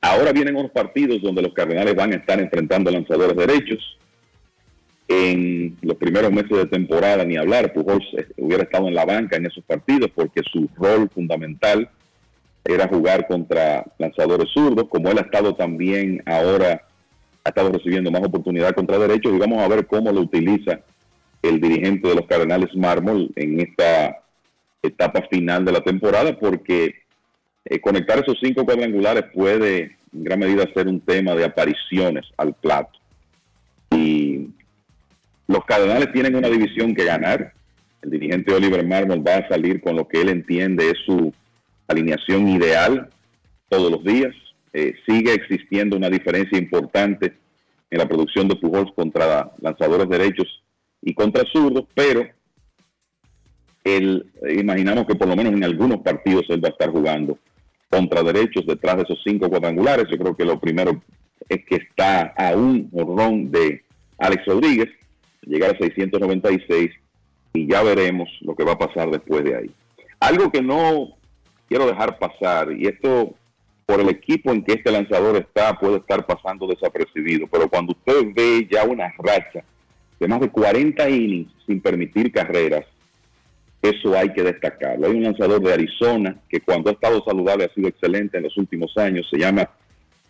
Ahora 0.00 0.32
vienen 0.32 0.56
unos 0.56 0.70
partidos 0.70 1.20
donde 1.20 1.42
los 1.42 1.52
Cardenales 1.52 1.94
van 1.94 2.12
a 2.12 2.16
estar 2.16 2.38
enfrentando 2.38 2.90
lanzadores 2.90 3.36
derechos. 3.36 3.98
En 5.08 5.76
los 5.82 5.96
primeros 5.96 6.30
meses 6.30 6.50
de 6.50 6.66
temporada, 6.66 7.24
ni 7.24 7.36
hablar, 7.36 7.72
Pujols 7.72 8.04
eh, 8.16 8.26
hubiera 8.36 8.64
estado 8.64 8.88
en 8.88 8.94
la 8.94 9.06
banca 9.06 9.36
en 9.36 9.46
esos 9.46 9.64
partidos 9.64 10.10
porque 10.14 10.42
su 10.52 10.68
rol 10.76 11.08
fundamental 11.08 11.90
era 12.64 12.86
jugar 12.86 13.26
contra 13.26 13.84
lanzadores 13.98 14.50
zurdos, 14.52 14.88
como 14.88 15.10
él 15.10 15.18
ha 15.18 15.22
estado 15.22 15.54
también 15.54 16.22
ahora, 16.26 16.86
ha 17.42 17.48
estado 17.48 17.72
recibiendo 17.72 18.10
más 18.10 18.22
oportunidad 18.22 18.74
contra 18.74 18.98
derechos 18.98 19.32
y 19.32 19.38
vamos 19.38 19.62
a 19.62 19.68
ver 19.68 19.86
cómo 19.86 20.12
lo 20.12 20.20
utiliza 20.20 20.80
el 21.40 21.60
dirigente 21.60 22.08
de 22.08 22.14
los 22.14 22.26
Cardenales 22.26 22.74
Mármol 22.76 23.30
en 23.36 23.60
esta 23.60 24.18
etapa 24.82 25.22
final 25.30 25.64
de 25.64 25.72
la 25.72 25.80
temporada 25.82 26.38
porque 26.38 26.94
eh, 27.64 27.80
conectar 27.80 28.18
esos 28.18 28.38
cinco 28.42 28.64
cuadrangulares 28.64 29.24
puede 29.34 29.96
en 30.14 30.24
gran 30.24 30.38
medida 30.38 30.64
ser 30.74 30.88
un 30.88 31.00
tema 31.00 31.34
de 31.34 31.44
apariciones 31.44 32.26
al 32.36 32.54
plato. 32.54 32.98
Y 33.90 34.48
los 35.46 35.64
Cardenales 35.64 36.12
tienen 36.12 36.34
una 36.36 36.48
división 36.48 36.94
que 36.94 37.04
ganar. 37.04 37.52
El 38.02 38.10
dirigente 38.10 38.54
Oliver 38.54 38.86
Marmol 38.86 39.26
va 39.26 39.36
a 39.36 39.48
salir 39.48 39.80
con 39.80 39.96
lo 39.96 40.06
que 40.06 40.20
él 40.20 40.28
entiende 40.28 40.90
es 40.90 40.98
su 41.04 41.32
alineación 41.88 42.48
ideal 42.48 43.08
todos 43.68 43.90
los 43.90 44.04
días. 44.04 44.34
Eh, 44.72 44.94
sigue 45.06 45.34
existiendo 45.34 45.96
una 45.96 46.10
diferencia 46.10 46.58
importante 46.58 47.34
en 47.90 47.98
la 47.98 48.08
producción 48.08 48.48
de 48.48 48.56
Pujols 48.56 48.92
contra 48.94 49.50
lanzadores 49.60 50.08
derechos 50.08 50.62
y 51.02 51.14
contra 51.14 51.44
zurdos, 51.50 51.84
pero 51.94 52.26
él, 53.84 54.26
imaginamos 54.48 55.06
que 55.06 55.14
por 55.14 55.28
lo 55.28 55.36
menos 55.36 55.52
en 55.52 55.64
algunos 55.64 55.98
partidos 55.98 56.44
él 56.48 56.62
va 56.62 56.68
a 56.68 56.72
estar 56.72 56.90
jugando 56.90 57.38
contra 57.90 58.22
derechos 58.22 58.66
detrás 58.66 58.96
de 58.96 59.02
esos 59.02 59.20
cinco 59.24 59.48
cuadrangulares. 59.48 60.06
Yo 60.10 60.18
creo 60.18 60.36
que 60.36 60.44
lo 60.44 60.60
primero 60.60 61.02
es 61.48 61.64
que 61.64 61.76
está 61.76 62.34
a 62.36 62.54
un 62.54 62.90
horrón 62.92 63.50
de 63.50 63.82
Alex 64.18 64.44
Rodríguez, 64.46 64.88
llegar 65.42 65.74
a 65.74 65.78
696 65.78 66.90
y 67.54 67.66
ya 67.66 67.82
veremos 67.82 68.28
lo 68.42 68.54
que 68.54 68.64
va 68.64 68.72
a 68.72 68.78
pasar 68.78 69.10
después 69.10 69.44
de 69.44 69.56
ahí. 69.56 69.70
Algo 70.20 70.50
que 70.50 70.60
no 70.62 71.16
quiero 71.68 71.86
dejar 71.86 72.18
pasar, 72.18 72.72
y 72.72 72.86
esto 72.86 73.34
por 73.86 74.00
el 74.00 74.08
equipo 74.10 74.52
en 74.52 74.62
que 74.62 74.74
este 74.74 74.90
lanzador 74.90 75.36
está 75.36 75.78
puede 75.78 75.96
estar 75.96 76.26
pasando 76.26 76.66
desapercibido, 76.66 77.46
pero 77.46 77.68
cuando 77.68 77.92
usted 77.92 78.34
ve 78.34 78.68
ya 78.70 78.84
una 78.84 79.12
racha 79.18 79.64
de 80.20 80.28
más 80.28 80.40
de 80.40 80.50
40 80.50 81.08
innings 81.08 81.50
sin 81.66 81.80
permitir 81.80 82.30
carreras, 82.32 82.84
eso 83.82 84.16
hay 84.16 84.32
que 84.32 84.42
destacarlo. 84.42 85.06
Hay 85.06 85.12
un 85.12 85.22
lanzador 85.22 85.62
de 85.62 85.72
Arizona 85.72 86.36
que 86.48 86.60
cuando 86.60 86.90
ha 86.90 86.94
estado 86.94 87.22
saludable 87.24 87.64
ha 87.64 87.74
sido 87.74 87.88
excelente 87.88 88.36
en 88.36 88.44
los 88.44 88.56
últimos 88.56 88.96
años, 88.96 89.28
se 89.30 89.38
llama 89.38 89.70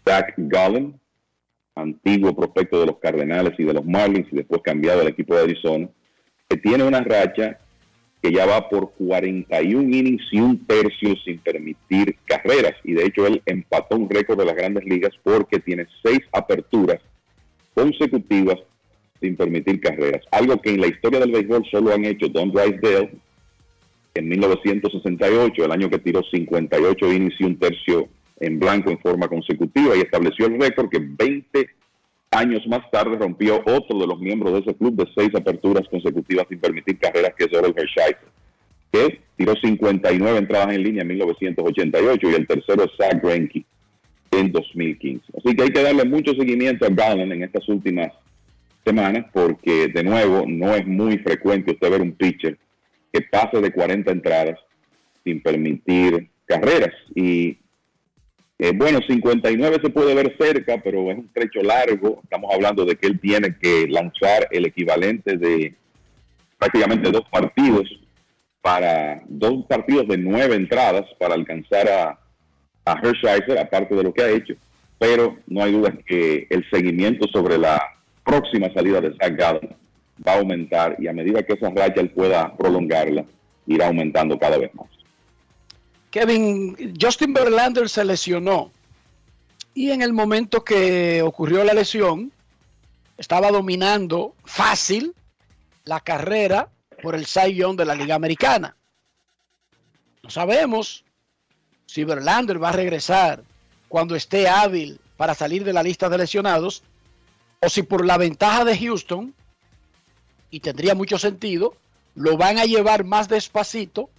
Zach 0.04 0.34
Gallen, 0.36 0.98
antiguo 1.74 2.34
prospecto 2.34 2.80
de 2.80 2.86
los 2.86 2.98
Cardenales 2.98 3.54
y 3.58 3.64
de 3.64 3.72
los 3.74 3.84
Marlins 3.84 4.26
y 4.32 4.36
después 4.36 4.62
cambiado 4.62 5.00
al 5.00 5.08
equipo 5.08 5.34
de 5.34 5.42
Arizona, 5.42 5.88
que 6.48 6.56
tiene 6.56 6.84
una 6.84 7.00
racha 7.00 7.58
que 8.20 8.32
ya 8.32 8.46
va 8.46 8.68
por 8.68 8.92
41 8.98 9.82
innings 9.82 10.24
y 10.32 10.40
un 10.40 10.66
tercio 10.66 11.14
sin 11.24 11.38
permitir 11.38 12.16
carreras. 12.24 12.74
Y 12.82 12.94
de 12.94 13.06
hecho 13.06 13.26
él 13.26 13.40
empató 13.46 13.96
un 13.96 14.10
récord 14.10 14.38
de 14.38 14.44
las 14.44 14.56
grandes 14.56 14.84
ligas 14.84 15.12
porque 15.22 15.60
tiene 15.60 15.86
seis 16.02 16.20
aperturas 16.32 17.00
consecutivas 17.74 18.56
sin 19.20 19.36
permitir 19.36 19.80
carreras. 19.80 20.22
Algo 20.32 20.60
que 20.60 20.70
en 20.70 20.80
la 20.80 20.88
historia 20.88 21.20
del 21.20 21.32
béisbol 21.32 21.64
solo 21.70 21.94
han 21.94 22.04
hecho 22.04 22.28
Don 22.28 22.50
Drysdale, 22.50 23.12
en 24.18 24.28
1968, 24.28 25.64
el 25.64 25.72
año 25.72 25.88
que 25.88 25.98
tiró 25.98 26.22
58 26.22 27.12
innings 27.12 27.40
y 27.40 27.44
un 27.44 27.58
tercio 27.58 28.08
en 28.40 28.58
blanco 28.58 28.90
en 28.90 28.98
forma 28.98 29.28
consecutiva 29.28 29.96
y 29.96 30.00
estableció 30.00 30.46
el 30.46 30.60
récord 30.60 30.88
que 30.88 30.98
20 31.00 31.68
años 32.30 32.66
más 32.66 32.88
tarde 32.90 33.16
rompió 33.16 33.62
otro 33.64 33.98
de 33.98 34.06
los 34.06 34.18
miembros 34.20 34.52
de 34.52 34.60
ese 34.60 34.74
club 34.74 34.94
de 34.96 35.10
seis 35.16 35.30
aperturas 35.34 35.88
consecutivas 35.88 36.46
sin 36.48 36.58
permitir 36.58 36.98
carreras, 36.98 37.32
que 37.36 37.44
es 37.44 37.52
Orel 37.54 37.74
Hershiser, 37.76 38.18
que 38.92 39.20
tiró 39.36 39.54
59 39.54 40.38
entradas 40.38 40.74
en 40.74 40.82
línea 40.82 41.02
en 41.02 41.08
1988 41.08 42.30
y 42.30 42.34
el 42.34 42.46
tercero 42.46 42.84
es 42.84 42.90
Zach 42.96 43.22
Greinke 43.22 43.64
en 44.30 44.52
2015. 44.52 45.24
Así 45.36 45.56
que 45.56 45.62
hay 45.62 45.70
que 45.70 45.82
darle 45.82 46.04
mucho 46.04 46.34
seguimiento 46.34 46.86
a 46.86 46.90
Garland 46.90 47.32
en 47.32 47.44
estas 47.44 47.68
últimas 47.68 48.12
semanas 48.84 49.26
porque 49.32 49.88
de 49.88 50.02
nuevo 50.02 50.44
no 50.46 50.74
es 50.74 50.86
muy 50.86 51.18
frecuente 51.18 51.72
usted 51.72 51.90
ver 51.90 52.02
un 52.02 52.12
pitcher 52.12 52.58
que 53.12 53.22
pase 53.22 53.60
de 53.60 53.72
40 53.72 54.10
entradas 54.10 54.58
sin 55.24 55.42
permitir 55.42 56.28
carreras 56.46 56.94
y 57.14 57.58
eh, 58.60 58.72
bueno, 58.74 58.98
59 59.06 59.78
se 59.80 59.90
puede 59.90 60.14
ver 60.14 60.36
cerca, 60.36 60.80
pero 60.82 61.12
es 61.12 61.18
un 61.18 61.32
trecho 61.32 61.62
largo. 61.62 62.20
Estamos 62.24 62.52
hablando 62.52 62.84
de 62.84 62.96
que 62.96 63.06
él 63.06 63.20
tiene 63.20 63.56
que 63.56 63.86
lanzar 63.86 64.48
el 64.50 64.66
equivalente 64.66 65.36
de 65.36 65.76
prácticamente 66.58 67.12
dos 67.12 67.22
partidos 67.30 67.84
para 68.60 69.22
dos 69.28 69.64
partidos 69.66 70.08
de 70.08 70.18
nueve 70.18 70.56
entradas 70.56 71.04
para 71.20 71.34
alcanzar 71.34 71.88
a, 71.88 72.18
a 72.84 73.00
Hershiser, 73.00 73.58
aparte 73.58 73.94
de 73.94 74.02
lo 74.02 74.12
que 74.12 74.22
ha 74.22 74.30
hecho. 74.30 74.54
Pero 74.98 75.36
no 75.46 75.62
hay 75.62 75.72
duda 75.72 75.96
que 76.04 76.48
el 76.50 76.68
seguimiento 76.68 77.28
sobre 77.28 77.58
la 77.58 77.80
próxima 78.24 78.72
salida 78.74 79.00
de 79.00 79.14
Zach 79.18 79.36
Gallen 79.36 79.76
va 80.26 80.32
a 80.32 80.38
aumentar 80.38 80.96
y 80.98 81.08
a 81.08 81.12
medida 81.12 81.42
que 81.42 81.54
esa 81.54 81.70
racha 81.70 82.02
pueda 82.14 82.56
prolongarla, 82.56 83.24
irá 83.66 83.86
aumentando 83.86 84.38
cada 84.38 84.58
vez 84.58 84.74
más. 84.74 84.86
Kevin, 86.10 86.96
Justin 87.00 87.32
Verlander 87.32 87.88
se 87.88 88.04
lesionó 88.04 88.72
y 89.74 89.90
en 89.90 90.02
el 90.02 90.12
momento 90.12 90.64
que 90.64 91.22
ocurrió 91.22 91.62
la 91.64 91.74
lesión 91.74 92.32
estaba 93.16 93.50
dominando 93.50 94.34
fácil 94.44 95.14
la 95.84 96.00
carrera 96.00 96.68
por 97.02 97.14
el 97.14 97.26
Cy 97.26 97.60
de 97.76 97.84
la 97.84 97.94
Liga 97.94 98.14
Americana. 98.14 98.76
No 100.22 100.30
sabemos 100.30 101.04
si 101.86 102.04
Verlander 102.04 102.62
va 102.62 102.70
a 102.70 102.72
regresar 102.72 103.42
cuando 103.88 104.14
esté 104.14 104.48
hábil 104.48 105.00
para 105.16 105.34
salir 105.34 105.64
de 105.64 105.72
la 105.72 105.82
lista 105.82 106.08
de 106.08 106.18
lesionados 106.18 106.82
o 107.60 107.68
si 107.68 107.82
por 107.82 108.04
la 108.04 108.18
ventaja 108.18 108.64
de 108.64 108.78
Houston, 108.78 109.34
y 110.50 110.60
tendría 110.60 110.94
mucho 110.94 111.18
sentido, 111.18 111.74
lo 112.14 112.36
van 112.36 112.58
a 112.58 112.64
llevar 112.64 113.04
más 113.04 113.28
despacito 113.28 114.10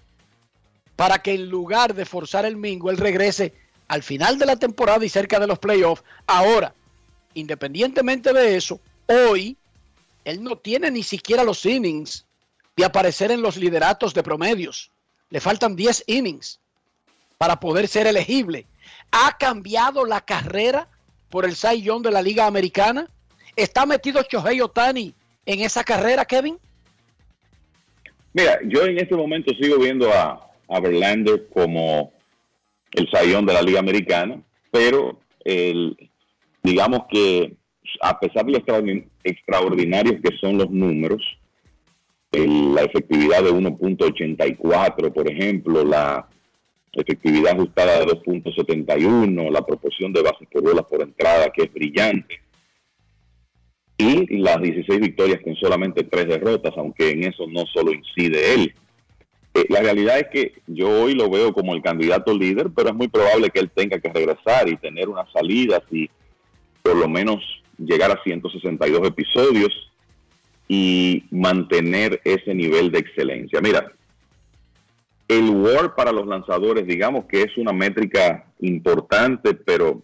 para 0.96 1.20
que 1.22 1.34
en 1.34 1.50
lugar 1.50 1.94
de 1.94 2.06
forzar 2.06 2.46
el 2.46 2.58
mingo, 2.58 2.90
él 2.90 2.98
regrese 2.98 3.54
al 3.88 4.04
final 4.04 4.38
de 4.38 4.46
la 4.46 4.58
temporada 4.58 5.04
y 5.06 5.10
cerca 5.10 5.40
de 5.40 5.48
los 5.48 5.60
playoffs. 5.60 6.04
Ahora, 6.28 6.74
independientemente 7.34 8.34
de 8.34 8.56
eso, 8.56 8.80
hoy 9.08 9.58
él 10.26 10.44
no 10.44 10.58
tiene 10.58 10.92
ni 10.92 11.04
siquiera 11.04 11.44
los 11.44 11.66
innings 11.66 12.26
de 12.76 12.86
aparecer 12.86 13.32
en 13.32 13.42
los 13.42 13.58
lideratos 13.58 14.14
de 14.14 14.24
promedios. 14.24 14.92
Le 15.30 15.40
faltan 15.40 15.76
10 15.76 16.04
innings 16.08 16.60
para 17.38 17.60
poder 17.60 17.88
ser 17.88 18.08
elegible. 18.08 18.66
¿Ha 19.12 19.38
cambiado 19.38 20.06
la 20.06 20.22
carrera 20.22 20.88
por 21.30 21.46
el 21.46 21.56
Young 21.56 22.04
de 22.04 22.12
la 22.12 22.22
Liga 22.22 22.46
Americana? 22.46 23.08
¿Está 23.56 23.86
metido 23.86 24.22
Shohei 24.22 24.62
Otani 24.62 25.14
en 25.54 25.62
esa 25.62 25.84
carrera, 25.84 26.24
Kevin? 26.26 26.58
Mira, 28.34 28.60
yo 28.66 28.86
en 28.86 29.00
este 29.00 29.16
momento 29.16 29.52
sigo 29.60 29.80
viendo 29.80 30.14
a, 30.14 30.48
a 30.68 30.80
Verlander 30.80 31.48
como 31.52 32.14
el 32.92 33.10
sayón 33.10 33.46
de 33.48 33.54
la 33.54 33.62
Liga 33.64 33.80
Americana, 33.80 34.40
pero 34.72 35.20
el, 35.44 35.98
digamos 36.62 37.02
que 37.12 37.56
a 38.02 38.20
pesar 38.20 38.46
de 38.46 38.52
lo 38.52 38.58
extraordinarios 39.24 40.22
que 40.22 40.38
son 40.40 40.60
los 40.60 40.70
números, 40.70 41.22
el- 42.32 42.76
la 42.76 42.84
efectividad 42.84 43.42
de 43.44 43.52
1.84, 43.52 45.12
por 45.12 45.32
ejemplo, 45.32 45.84
la 45.84 46.28
efectividad 46.94 47.54
ajustada 47.54 48.00
de 48.02 48.06
2.71, 48.06 49.50
la 49.52 49.66
proporción 49.66 50.14
de 50.14 50.22
bases 50.22 50.48
por 50.52 50.62
bolas 50.62 50.86
por 50.86 51.02
entrada, 51.02 51.50
que 51.52 51.64
es 51.64 51.74
brillante, 51.74 52.40
y 54.00 54.38
las 54.38 54.62
16 54.62 55.02
victorias 55.02 55.42
con 55.44 55.56
solamente 55.56 56.06
tres 56.06 56.26
derrotas, 56.26 56.74
aunque 56.78 57.12
en 57.12 57.26
eso 57.26 57.46
no 57.48 57.66
solo 57.66 57.92
incide 57.92 58.54
él. 58.54 58.74
Eh, 59.54 59.66
la 59.68 59.82
realidad 59.82 60.20
es 60.20 60.28
que 60.32 60.54
yo 60.68 60.90
hoy 60.90 61.16
lo 61.16 61.30
veo 61.30 61.52
como 61.54 61.74
el 61.74 61.82
candidato 61.82 62.34
líder, 62.34 62.70
pero 62.74 62.90
es 62.90 62.96
muy 62.96 63.10
probable 63.10 63.50
que 63.50 63.60
él 63.60 63.70
tenga 63.70 64.00
que 64.00 64.08
regresar 64.08 64.70
y 64.70 64.78
tener 64.78 65.10
unas 65.10 65.30
salidas 65.34 65.82
y 65.92 66.10
por 66.82 66.96
lo 66.96 67.10
menos 67.10 67.44
llegar 67.78 68.10
a 68.10 68.24
162 68.24 69.06
episodios 69.06 69.92
y 70.70 71.26
mantener 71.30 72.22
ese 72.24 72.56
nivel 72.56 72.92
de 72.92 73.00
excelencia. 73.00 73.60
Mira, 73.60 73.92
el 75.28 75.50
WAR 75.50 75.94
para 75.94 76.14
los 76.14 76.26
lanzadores, 76.26 76.88
digamos 76.88 77.26
que 77.26 77.42
es 77.42 77.58
una 77.58 77.74
métrica 77.74 78.46
importante, 78.62 79.56
pero 79.56 80.02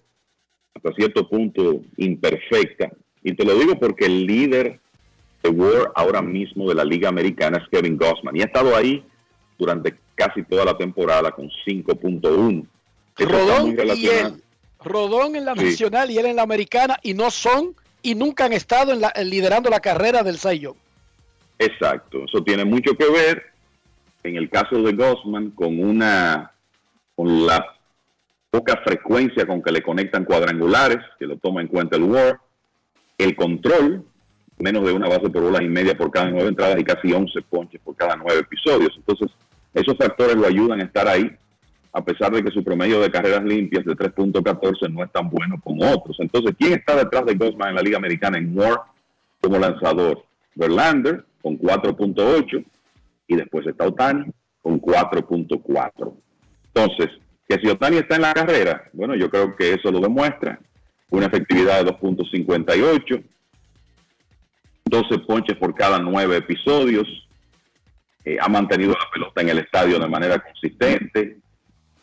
hasta 0.74 0.92
cierto 0.96 1.30
punto 1.30 1.82
imperfecta. 1.96 2.92
Y 3.26 3.34
te 3.34 3.44
lo 3.44 3.56
digo 3.56 3.74
porque 3.80 4.06
el 4.06 4.28
líder 4.28 4.80
de 5.42 5.50
WAR 5.50 5.92
ahora 5.96 6.22
mismo 6.22 6.70
de 6.70 6.76
la 6.76 6.86
Liga 6.86 7.10
Americana 7.10 7.58
es 7.58 7.68
Kevin 7.70 7.98
Gossman 7.98 8.36
y 8.36 8.42
ha 8.42 8.46
estado 8.46 8.76
ahí 8.76 9.04
durante 9.58 9.96
casi 10.14 10.44
toda 10.44 10.64
la 10.64 10.78
temporada 10.78 11.32
con 11.32 11.50
5.1. 11.66 12.68
Eso 13.18 13.30
está 13.30 13.62
muy 13.64 13.76
Rodón 13.76 13.98
y 13.98 14.06
él. 14.08 14.44
Rodón 14.84 15.36
en 15.36 15.46
la 15.46 15.56
Sí. 15.56 15.64
nacional 15.66 16.12
y 16.12 16.20
él 16.20 16.28
en 16.28 16.36
la 16.36 16.44
americana 16.44 17.00
y 17.02 17.16
no 17.16 17.32
son 17.32 17.74
y 18.04 18.14
nunca 18.14 18.46
han 18.46 18.54
estado 18.54 18.94
en 18.94 19.02
la- 19.02 19.12
en 19.16 19.28
liderando 19.28 19.72
la 19.72 19.80
carrera 19.80 20.22
del 20.22 20.38
Young. 20.38 20.76
Exacto, 21.58 22.26
eso 22.26 22.44
tiene 22.44 22.64
mucho 22.64 22.94
que 22.96 23.10
ver 23.10 23.42
en 24.24 24.36
el 24.36 24.52
caso 24.52 24.84
de 24.84 24.94
Gossman 24.94 25.50
con 25.52 25.80
una 25.84 26.52
con 27.16 27.48
la 27.48 27.66
poca 28.52 28.80
frecuencia 28.86 29.48
con 29.48 29.64
que 29.64 29.72
le 29.72 29.82
conectan 29.82 30.26
cuadrangulares, 30.26 31.00
que 31.18 31.26
lo 31.26 31.38
toma 31.38 31.62
en 31.62 31.68
cuenta 31.68 31.96
el 31.96 32.04
WAR, 32.04 32.40
el 33.18 33.36
control, 33.36 34.04
menos 34.58 34.86
de 34.86 34.94
una 34.94 35.08
base 35.08 35.30
por 35.30 35.44
bolas 35.44 35.62
y 35.62 35.68
media 35.68 35.98
por 35.98 36.12
cada 36.12 36.30
nueve 36.30 36.50
entradas 36.50 36.80
y 36.80 36.84
casi 36.84 37.14
11 37.14 37.42
ponches 37.50 37.82
por 37.82 37.96
cada 37.96 38.16
nueve 38.16 38.42
episodios. 38.42 38.94
Entonces, 38.98 39.32
esos 39.74 39.98
factores 39.98 40.36
lo 40.36 40.48
ayudan 40.48 40.82
a 40.82 40.86
estar 40.86 41.08
ahí, 41.08 41.30
a 41.92 42.04
pesar 42.04 42.32
de 42.32 42.44
que 42.44 42.52
su 42.52 42.64
promedio 42.64 43.00
de 43.00 43.12
carreras 43.12 43.44
limpias 43.44 43.86
de 43.86 43.94
3.14 43.94 44.92
no 44.92 45.04
es 45.04 45.12
tan 45.12 45.30
bueno 45.30 45.60
como 45.64 45.90
otros. 45.92 46.18
Entonces, 46.20 46.56
¿quién 46.58 46.74
está 46.74 46.96
detrás 46.96 47.26
de 47.26 47.36
Gossman 47.36 47.70
en 47.70 47.76
la 47.76 47.82
Liga 47.82 47.98
Americana 47.98 48.38
en 48.38 48.58
WAR 48.58 48.82
como 49.42 49.60
lanzador? 49.60 50.24
Verlander 50.56 51.26
con 51.42 51.60
4.8 51.60 52.66
y 53.28 53.36
después 53.36 53.68
está 53.68 53.86
Otani 53.86 54.32
con 54.62 54.82
4.4. 54.82 56.14
Entonces, 56.74 57.10
que 57.48 57.60
si 57.60 57.68
Otani 57.68 57.98
está 57.98 58.16
en 58.16 58.22
la 58.22 58.34
carrera, 58.34 58.90
bueno, 58.94 59.16
yo 59.16 59.30
creo 59.30 59.56
que 59.56 59.74
eso 59.74 59.92
lo 59.92 60.00
demuestra. 60.00 60.60
Una 61.10 61.28
efectividad 61.28 61.84
de 61.84 61.92
2.58, 61.92 63.24
12 64.86 65.20
ponches 65.20 65.58
por 65.58 65.74
cada 65.76 66.00
nueve 66.00 66.38
episodios, 66.38 67.08
eh, 68.24 68.38
ha 68.40 68.48
mantenido 68.48 68.92
la 68.92 69.10
pelota 69.14 69.42
en 69.42 69.50
el 69.50 69.60
estadio 69.60 70.00
de 70.00 70.08
manera 70.08 70.40
consistente, 70.40 71.38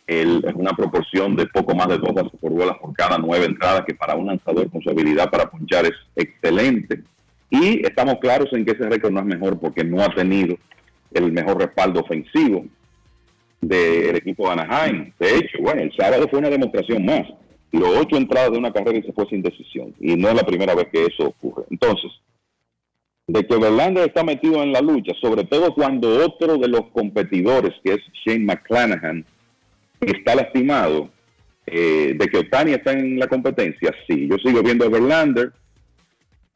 es 0.06 0.54
una 0.54 0.72
proporción 0.72 1.36
de 1.36 1.46
poco 1.46 1.74
más 1.74 1.88
de 1.88 1.98
dos 1.98 2.12
bases 2.12 2.32
por 2.40 2.50
bolas 2.50 2.76
por 2.78 2.92
cada 2.92 3.18
nueve 3.18 3.46
entradas, 3.46 3.84
que 3.86 3.94
para 3.94 4.14
un 4.14 4.26
lanzador 4.26 4.70
con 4.70 4.82
su 4.82 4.90
habilidad 4.90 5.30
para 5.30 5.50
ponchar 5.50 5.86
es 5.86 5.94
excelente. 6.16 7.02
Y 7.50 7.84
estamos 7.84 8.16
claros 8.20 8.48
en 8.52 8.64
que 8.64 8.72
ese 8.72 8.88
récord 8.88 9.12
no 9.12 9.20
es 9.20 9.26
mejor 9.26 9.58
porque 9.60 9.84
no 9.84 10.02
ha 10.02 10.08
tenido 10.14 10.56
el 11.12 11.32
mejor 11.32 11.58
respaldo 11.58 12.00
ofensivo 12.00 12.64
del 13.60 14.16
equipo 14.16 14.50
Anaheim. 14.50 15.12
De 15.18 15.36
hecho, 15.36 15.58
bueno, 15.60 15.82
el 15.82 15.92
sábado 15.94 16.26
fue 16.28 16.40
una 16.40 16.50
demostración 16.50 17.04
más. 17.04 17.22
Los 17.72 17.96
ocho 17.96 18.16
entradas 18.16 18.52
de 18.52 18.58
una 18.58 18.72
carrera 18.72 18.98
y 18.98 19.02
se 19.02 19.12
fue 19.12 19.26
sin 19.26 19.42
decisión. 19.42 19.94
Y 19.98 20.14
no 20.14 20.28
es 20.28 20.34
la 20.34 20.44
primera 20.44 20.74
vez 20.74 20.88
que 20.92 21.06
eso 21.06 21.28
ocurre. 21.28 21.64
Entonces, 21.70 22.12
de 23.26 23.46
que 23.46 23.56
Verlander 23.56 24.08
está 24.08 24.22
metido 24.22 24.62
en 24.62 24.72
la 24.72 24.80
lucha, 24.80 25.12
sobre 25.20 25.44
todo 25.44 25.74
cuando 25.74 26.24
otro 26.24 26.58
de 26.58 26.68
los 26.68 26.88
competidores, 26.92 27.72
que 27.82 27.94
es 27.94 28.00
Shane 28.24 28.44
McClanahan, 28.44 29.24
está 30.00 30.34
lastimado, 30.34 31.08
eh, 31.66 32.14
de 32.18 32.26
que 32.26 32.38
Otani 32.38 32.72
está 32.72 32.92
en 32.92 33.18
la 33.18 33.28
competencia, 33.28 33.94
sí. 34.06 34.28
Yo 34.28 34.36
sigo 34.38 34.62
viendo 34.62 34.84
a 34.84 34.88
Verlander, 34.88 35.52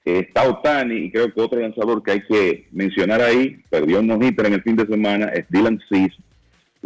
eh, 0.05 0.25
está 0.27 0.49
Otani, 0.49 0.97
y 0.97 1.11
creo 1.11 1.33
que 1.33 1.41
otro 1.41 1.61
lanzador 1.61 2.03
que 2.03 2.13
hay 2.13 2.21
que 2.23 2.69
mencionar 2.73 3.23
ahí, 3.23 3.63
perdió 3.71 4.01
un 4.01 4.09
no 4.09 4.15
en 4.21 4.53
el 4.53 4.63
fin 4.63 4.77
de 4.77 4.87
semana, 4.87 5.27
es 5.29 5.47
Dylan 5.49 5.81
Cease, 5.89 6.17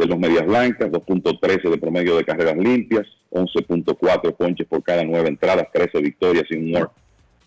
de 0.01 0.07
los 0.07 0.17
Medias 0.17 0.45
Blancas, 0.45 0.89
2.13 0.89 1.69
de 1.69 1.77
promedio 1.77 2.15
de 2.15 2.25
carreras 2.25 2.57
limpias, 2.57 3.05
11.4 3.29 4.35
ponches 4.35 4.67
por 4.67 4.81
cada 4.83 5.03
nueve 5.03 5.29
entradas, 5.29 5.67
13 5.71 6.01
victorias 6.01 6.45
y 6.49 6.55
un 6.55 6.73
WAR 6.73 6.89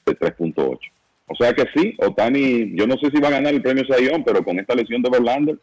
de 0.06 0.16
3.8. 0.16 0.78
O 1.26 1.34
sea 1.34 1.52
que 1.52 1.64
sí, 1.74 1.96
Otani, 1.98 2.76
yo 2.76 2.86
no 2.86 2.96
sé 2.98 3.10
si 3.10 3.20
va 3.20 3.28
a 3.28 3.32
ganar 3.32 3.52
el 3.52 3.62
premio 3.62 3.84
Sayón, 3.86 4.22
pero 4.24 4.44
con 4.44 4.58
esta 4.60 4.74
lesión 4.74 5.02
de 5.02 5.10
Verlander, 5.10 5.58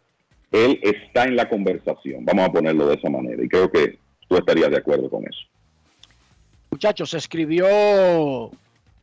él 0.52 0.80
está 0.84 1.24
en 1.24 1.38
la 1.38 1.48
conversación, 1.48 2.26
vamos 2.26 2.50
a 2.50 2.52
ponerlo 2.52 2.88
de 2.88 2.96
esa 2.96 3.10
manera, 3.10 3.42
y 3.42 3.48
creo 3.48 3.72
que 3.72 3.98
tú 4.28 4.36
estarías 4.36 4.70
de 4.70 4.78
acuerdo 4.78 5.10
con 5.10 5.24
eso. 5.24 5.48
Muchachos, 6.72 7.12
se 7.12 7.18
escribió 7.18 7.68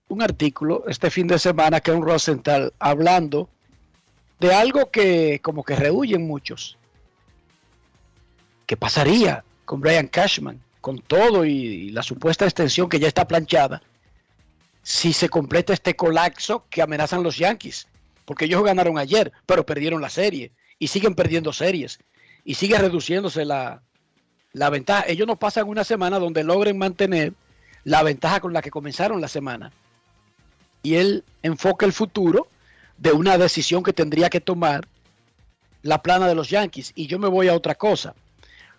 un 0.08 0.22
artículo 0.22 0.84
este 0.88 1.10
fin 1.10 1.26
de 1.26 1.38
semana 1.38 1.80
que 1.80 1.92
un 1.92 2.02
Rosenthal 2.02 2.72
hablando 2.78 3.48
de 4.40 4.52
algo 4.52 4.90
que 4.90 5.40
como 5.42 5.64
que 5.64 5.76
rehuyen 5.76 6.26
muchos. 6.26 6.77
¿Qué 8.68 8.76
pasaría 8.76 9.44
con 9.64 9.80
Brian 9.80 10.08
Cashman, 10.08 10.60
con 10.82 10.98
todo 10.98 11.46
y, 11.46 11.88
la 11.88 12.02
supuesta 12.02 12.44
extensión 12.44 12.90
que 12.90 13.00
ya 13.00 13.08
está 13.08 13.26
planchada, 13.26 13.80
si 14.82 15.14
se 15.14 15.30
completa 15.30 15.72
este 15.72 15.96
colapso 15.96 16.66
que 16.68 16.82
amenazan 16.82 17.22
los 17.22 17.38
Yankees? 17.38 17.88
Porque 18.26 18.44
ellos 18.44 18.62
ganaron 18.62 18.98
ayer, 18.98 19.32
pero 19.46 19.64
perdieron 19.64 20.02
la 20.02 20.10
serie 20.10 20.52
y 20.78 20.88
siguen 20.88 21.14
perdiendo 21.14 21.50
series 21.50 21.98
y 22.44 22.56
sigue 22.56 22.76
reduciéndose 22.76 23.46
la, 23.46 23.80
la 24.52 24.68
ventaja. 24.68 25.04
Ellos 25.08 25.26
no 25.26 25.38
pasan 25.38 25.66
una 25.66 25.82
semana 25.82 26.18
donde 26.18 26.44
logren 26.44 26.76
mantener 26.76 27.32
la 27.84 28.02
ventaja 28.02 28.40
con 28.40 28.52
la 28.52 28.60
que 28.60 28.70
comenzaron 28.70 29.22
la 29.22 29.28
semana. 29.28 29.72
Y 30.82 30.96
él 30.96 31.24
enfoca 31.42 31.86
el 31.86 31.94
futuro 31.94 32.48
de 32.98 33.12
una 33.12 33.38
decisión 33.38 33.82
que 33.82 33.94
tendría 33.94 34.28
que 34.28 34.42
tomar 34.42 34.86
la 35.80 36.02
plana 36.02 36.28
de 36.28 36.34
los 36.34 36.50
Yankees. 36.50 36.92
Y 36.94 37.06
yo 37.06 37.18
me 37.18 37.28
voy 37.28 37.48
a 37.48 37.54
otra 37.54 37.74
cosa. 37.74 38.14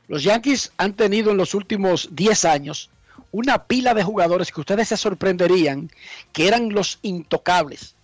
Los 0.09 0.23
Yankees 0.23 0.71
han 0.77 0.95
tenido 0.95 1.29
en 1.29 1.37
los 1.37 1.53
últimos 1.53 2.09
10 2.11 2.45
años 2.45 2.89
una 3.31 3.65
pila 3.65 3.93
de 3.93 4.03
jugadores 4.03 4.51
que 4.51 4.59
ustedes 4.59 4.87
se 4.87 4.97
sorprenderían 4.97 5.91
que 6.33 6.47
eran 6.47 6.73
los 6.73 6.97
intocables, 7.03 7.95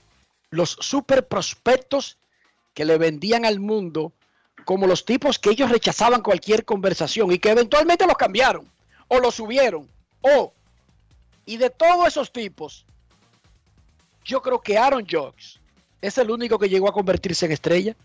los 0.52 0.78
super 0.80 1.28
prospectos 1.28 2.20
que 2.76 2.86
le 2.86 3.00
vendían 3.00 3.44
al 3.44 3.60
mundo 3.60 4.14
como 4.66 4.86
los 4.86 5.04
tipos 5.04 5.40
que 5.40 5.50
ellos 5.50 5.72
rechazaban 5.72 6.22
cualquier 6.22 6.64
conversación 6.64 7.32
y 7.32 7.40
que 7.40 7.50
eventualmente 7.50 8.06
los 8.06 8.18
cambiaron 8.18 8.70
o 9.08 9.20
los 9.20 9.34
subieron. 9.34 9.90
O, 10.22 10.54
y 11.48 11.58
de 11.58 11.72
todos 11.72 12.08
esos 12.08 12.32
tipos, 12.32 12.86
yo 14.24 14.44
creo 14.44 14.62
que 14.62 14.78
Aaron 14.78 15.08
Judge 15.10 15.60
es 16.02 16.20
el 16.20 16.30
único 16.30 16.60
que 16.60 16.70
llegó 16.70 16.88
a 16.88 16.94
convertirse 16.94 17.48
en 17.48 17.52
estrella. 17.52 17.96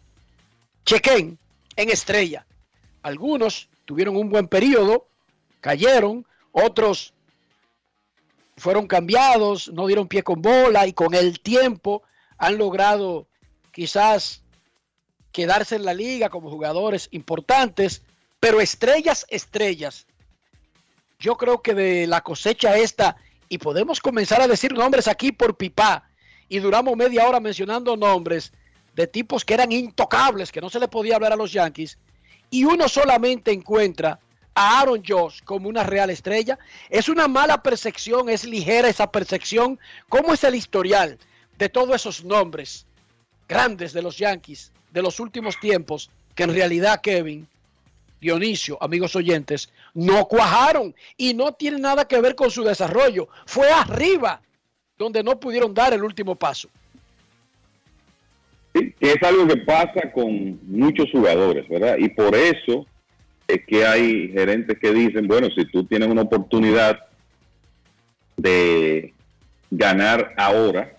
Chequen 0.87 1.39
en 1.77 1.91
estrella. 1.91 2.47
Algunos 3.03 3.70
tuvieron 3.91 4.15
un 4.15 4.31
buen 4.31 4.47
periodo, 4.47 5.09
cayeron, 5.61 6.25
otros 6.53 7.13
fueron 8.57 8.87
cambiados, 8.87 9.69
no 9.73 9.89
dieron 9.89 10.07
pie 10.07 10.23
con 10.23 10.41
bola 10.41 10.87
y 10.87 10.93
con 10.93 11.13
el 11.13 11.41
tiempo 11.41 12.05
han 12.39 12.57
logrado 12.57 13.27
quizás 13.73 14.45
quedarse 15.33 15.75
en 15.75 15.85
la 15.85 15.93
liga 15.93 16.29
como 16.29 16.53
jugadores 16.53 17.09
importantes, 17.11 18.05
pero 18.39 18.61
estrellas, 18.61 19.27
estrellas. 19.29 20.07
Yo 21.19 21.37
creo 21.37 21.61
que 21.61 21.75
de 21.75 22.07
la 22.07 22.21
cosecha 22.21 22.77
esta, 22.77 23.17
y 23.49 23.59
podemos 23.59 23.99
comenzar 23.99 24.41
a 24.41 24.47
decir 24.47 24.73
nombres 24.73 25.09
aquí 25.09 25.33
por 25.33 25.57
pipa, 25.57 26.09
y 26.49 26.61
duramos 26.61 26.97
media 26.97 27.27
hora 27.27 27.41
mencionando 27.41 27.97
nombres 27.97 28.53
de 28.95 29.09
tipos 29.09 29.45
que 29.45 29.55
eran 29.55 29.73
intocables, 29.73 30.53
que 30.53 30.61
no 30.61 30.71
se 30.71 30.79
le 30.79 30.87
podía 30.87 31.17
hablar 31.17 31.33
a 31.33 31.37
los 31.37 31.51
Yankees, 31.51 31.99
y 32.51 32.65
uno 32.65 32.89
solamente 32.89 33.53
encuentra 33.53 34.19
a 34.55 34.81
Aaron 34.81 35.03
Josh 35.07 35.41
como 35.45 35.69
una 35.69 35.85
real 35.85 36.11
estrella. 36.11 36.59
Es 36.89 37.09
una 37.09 37.29
mala 37.29 37.63
percepción, 37.63 38.29
es 38.29 38.45
ligera 38.45 38.89
esa 38.89 39.11
percepción. 39.11 39.79
¿Cómo 40.09 40.35
es 40.35 40.45
el 40.45 40.55
historial 40.55 41.19
de 41.59 41.69
todos 41.69 41.95
esos 41.95 42.25
nombres 42.25 42.87
grandes 43.49 43.93
de 43.93 44.03
los 44.03 44.19
Yankees 44.19 44.73
de 44.93 45.03
los 45.03 45.21
últimos 45.21 45.59
tiempos 45.61 46.11
que 46.35 46.43
en 46.45 46.55
realidad 46.55 47.01
Kevin, 47.01 47.47
Dionisio, 48.21 48.77
amigos 48.83 49.17
oyentes, 49.17 49.71
no 49.95 50.27
cuajaron 50.27 50.95
y 51.17 51.35
no 51.35 51.53
tiene 51.53 51.79
nada 51.79 52.07
que 52.07 52.21
ver 52.21 52.35
con 52.35 52.51
su 52.51 52.63
desarrollo. 52.65 53.29
Fue 53.47 53.71
arriba 53.71 54.43
donde 54.99 55.23
no 55.23 55.41
pudieron 55.41 55.73
dar 55.73 55.95
el 55.95 56.05
último 56.05 56.35
paso. 56.35 56.69
Que 59.01 59.13
es 59.13 59.23
algo 59.23 59.49
que 59.49 59.57
pasa 59.57 60.13
con 60.15 60.61
muchos 60.71 61.11
jugadores, 61.11 61.67
¿verdad? 61.69 61.97
Y 61.99 62.11
por 62.11 62.35
eso 62.37 62.87
es 63.49 63.65
que 63.67 63.85
hay 63.85 64.29
gerentes 64.29 64.79
que 64.79 64.93
dicen, 64.93 65.27
bueno, 65.27 65.49
si 65.57 65.65
tú 65.65 65.85
tienes 65.85 66.09
una 66.09 66.23
oportunidad 66.23 67.01
de 68.37 69.13
ganar 69.71 70.35
ahora 70.37 70.97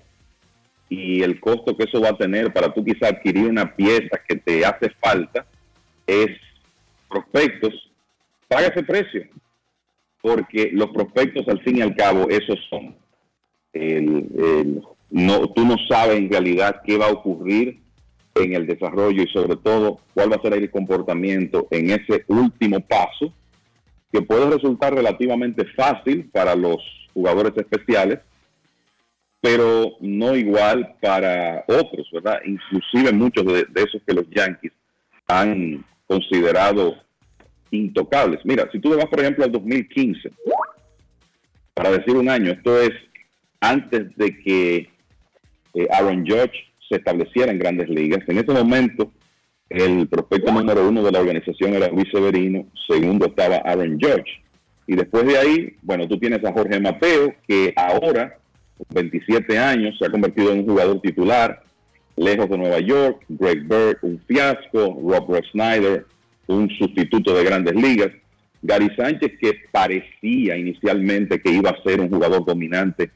y 0.89 1.21
el 1.21 1.39
costo 1.39 1.77
que 1.77 1.85
eso 1.85 2.01
va 2.01 2.09
a 2.09 2.17
tener 2.17 2.51
para 2.51 2.73
tú 2.73 2.83
quizá 2.83 3.07
adquirir 3.07 3.47
una 3.47 3.75
pieza 3.75 4.19
que 4.27 4.35
te 4.35 4.65
hace 4.65 4.89
falta 4.99 5.45
es 6.05 6.27
prospectos, 7.07 7.91
paga 8.47 8.67
ese 8.67 8.83
precio, 8.83 9.27
porque 10.21 10.69
los 10.73 10.89
prospectos 10.89 11.47
al 11.47 11.61
fin 11.61 11.77
y 11.77 11.81
al 11.81 11.95
cabo 11.95 12.27
esos 12.29 12.59
son. 12.69 12.95
El- 13.73 14.81
no, 15.09 15.47
tú 15.51 15.65
no 15.65 15.75
sabes 15.89 16.17
en 16.17 16.29
realidad 16.29 16.81
qué 16.85 16.97
va 16.97 17.07
a 17.07 17.11
ocurrir 17.11 17.79
en 18.35 18.53
el 18.53 18.67
desarrollo 18.67 19.23
y 19.23 19.27
sobre 19.27 19.57
todo 19.57 19.99
cuál 20.13 20.31
va 20.31 20.37
a 20.37 20.41
ser 20.41 20.53
el 20.53 20.71
comportamiento 20.71 21.67
en 21.71 21.91
ese 21.91 22.23
último 22.27 22.79
paso 22.79 23.33
que 24.11 24.21
puede 24.21 24.49
resultar 24.49 24.93
relativamente 24.93 25.65
fácil 25.75 26.29
para 26.31 26.55
los 26.55 26.77
jugadores 27.13 27.53
especiales 27.57 28.19
pero 29.41 29.97
no 29.99 30.35
igual 30.35 30.95
para 31.01 31.65
otros, 31.67 32.07
¿verdad? 32.13 32.39
Inclusive 32.45 33.11
muchos 33.11 33.43
de, 33.43 33.65
esos 33.75 34.01
que 34.05 34.13
los 34.13 34.29
Yankees 34.29 34.71
han 35.27 35.83
considerado 36.05 36.95
intocables. 37.71 38.39
Mira, 38.43 38.69
si 38.71 38.79
tú 38.79 38.95
vas, 38.95 39.07
por 39.07 39.19
ejemplo, 39.19 39.43
al 39.43 39.51
2015, 39.51 40.31
para 41.73 41.91
decir 41.91 42.15
un 42.15 42.29
año, 42.29 42.51
esto 42.51 42.79
es 42.79 42.91
antes 43.59 44.15
de 44.15 44.37
que 44.43 44.89
eh, 45.73 45.87
Aaron 45.91 46.23
Judge 46.23 46.70
se 46.91 46.97
estableciera 46.97 47.51
en 47.51 47.59
grandes 47.59 47.89
ligas. 47.89 48.19
En 48.27 48.37
ese 48.37 48.51
momento, 48.51 49.11
el 49.69 50.07
prospecto 50.07 50.51
número 50.51 50.87
uno 50.87 51.01
de 51.01 51.11
la 51.11 51.21
organización 51.21 51.73
era 51.73 51.87
Luis 51.87 52.09
Severino, 52.11 52.67
segundo 52.87 53.27
estaba 53.27 53.57
Aaron 53.57 53.97
Judge. 53.99 54.43
Y 54.85 54.95
después 54.95 55.25
de 55.25 55.37
ahí, 55.37 55.77
bueno, 55.81 56.07
tú 56.07 56.19
tienes 56.19 56.43
a 56.43 56.51
Jorge 56.51 56.79
Mateo, 56.79 57.33
que 57.47 57.73
ahora, 57.77 58.37
con 58.77 58.87
27 58.93 59.57
años, 59.57 59.95
se 59.97 60.05
ha 60.05 60.09
convertido 60.09 60.51
en 60.51 60.59
un 60.59 60.65
jugador 60.65 60.99
titular, 61.01 61.63
lejos 62.17 62.49
de 62.49 62.57
Nueva 62.57 62.79
York, 62.79 63.23
Greg 63.29 63.61
Bird, 63.63 63.97
un 64.01 64.19
fiasco, 64.27 64.99
Rob 65.01 65.41
Snyder, 65.51 66.05
un 66.47 66.69
sustituto 66.71 67.33
de 67.33 67.45
grandes 67.45 67.75
ligas, 67.75 68.09
Gary 68.61 68.89
Sánchez, 68.97 69.31
que 69.39 69.53
parecía 69.71 70.57
inicialmente 70.57 71.41
que 71.41 71.51
iba 71.51 71.69
a 71.69 71.81
ser 71.83 72.01
un 72.01 72.09
jugador 72.09 72.45
dominante 72.45 73.09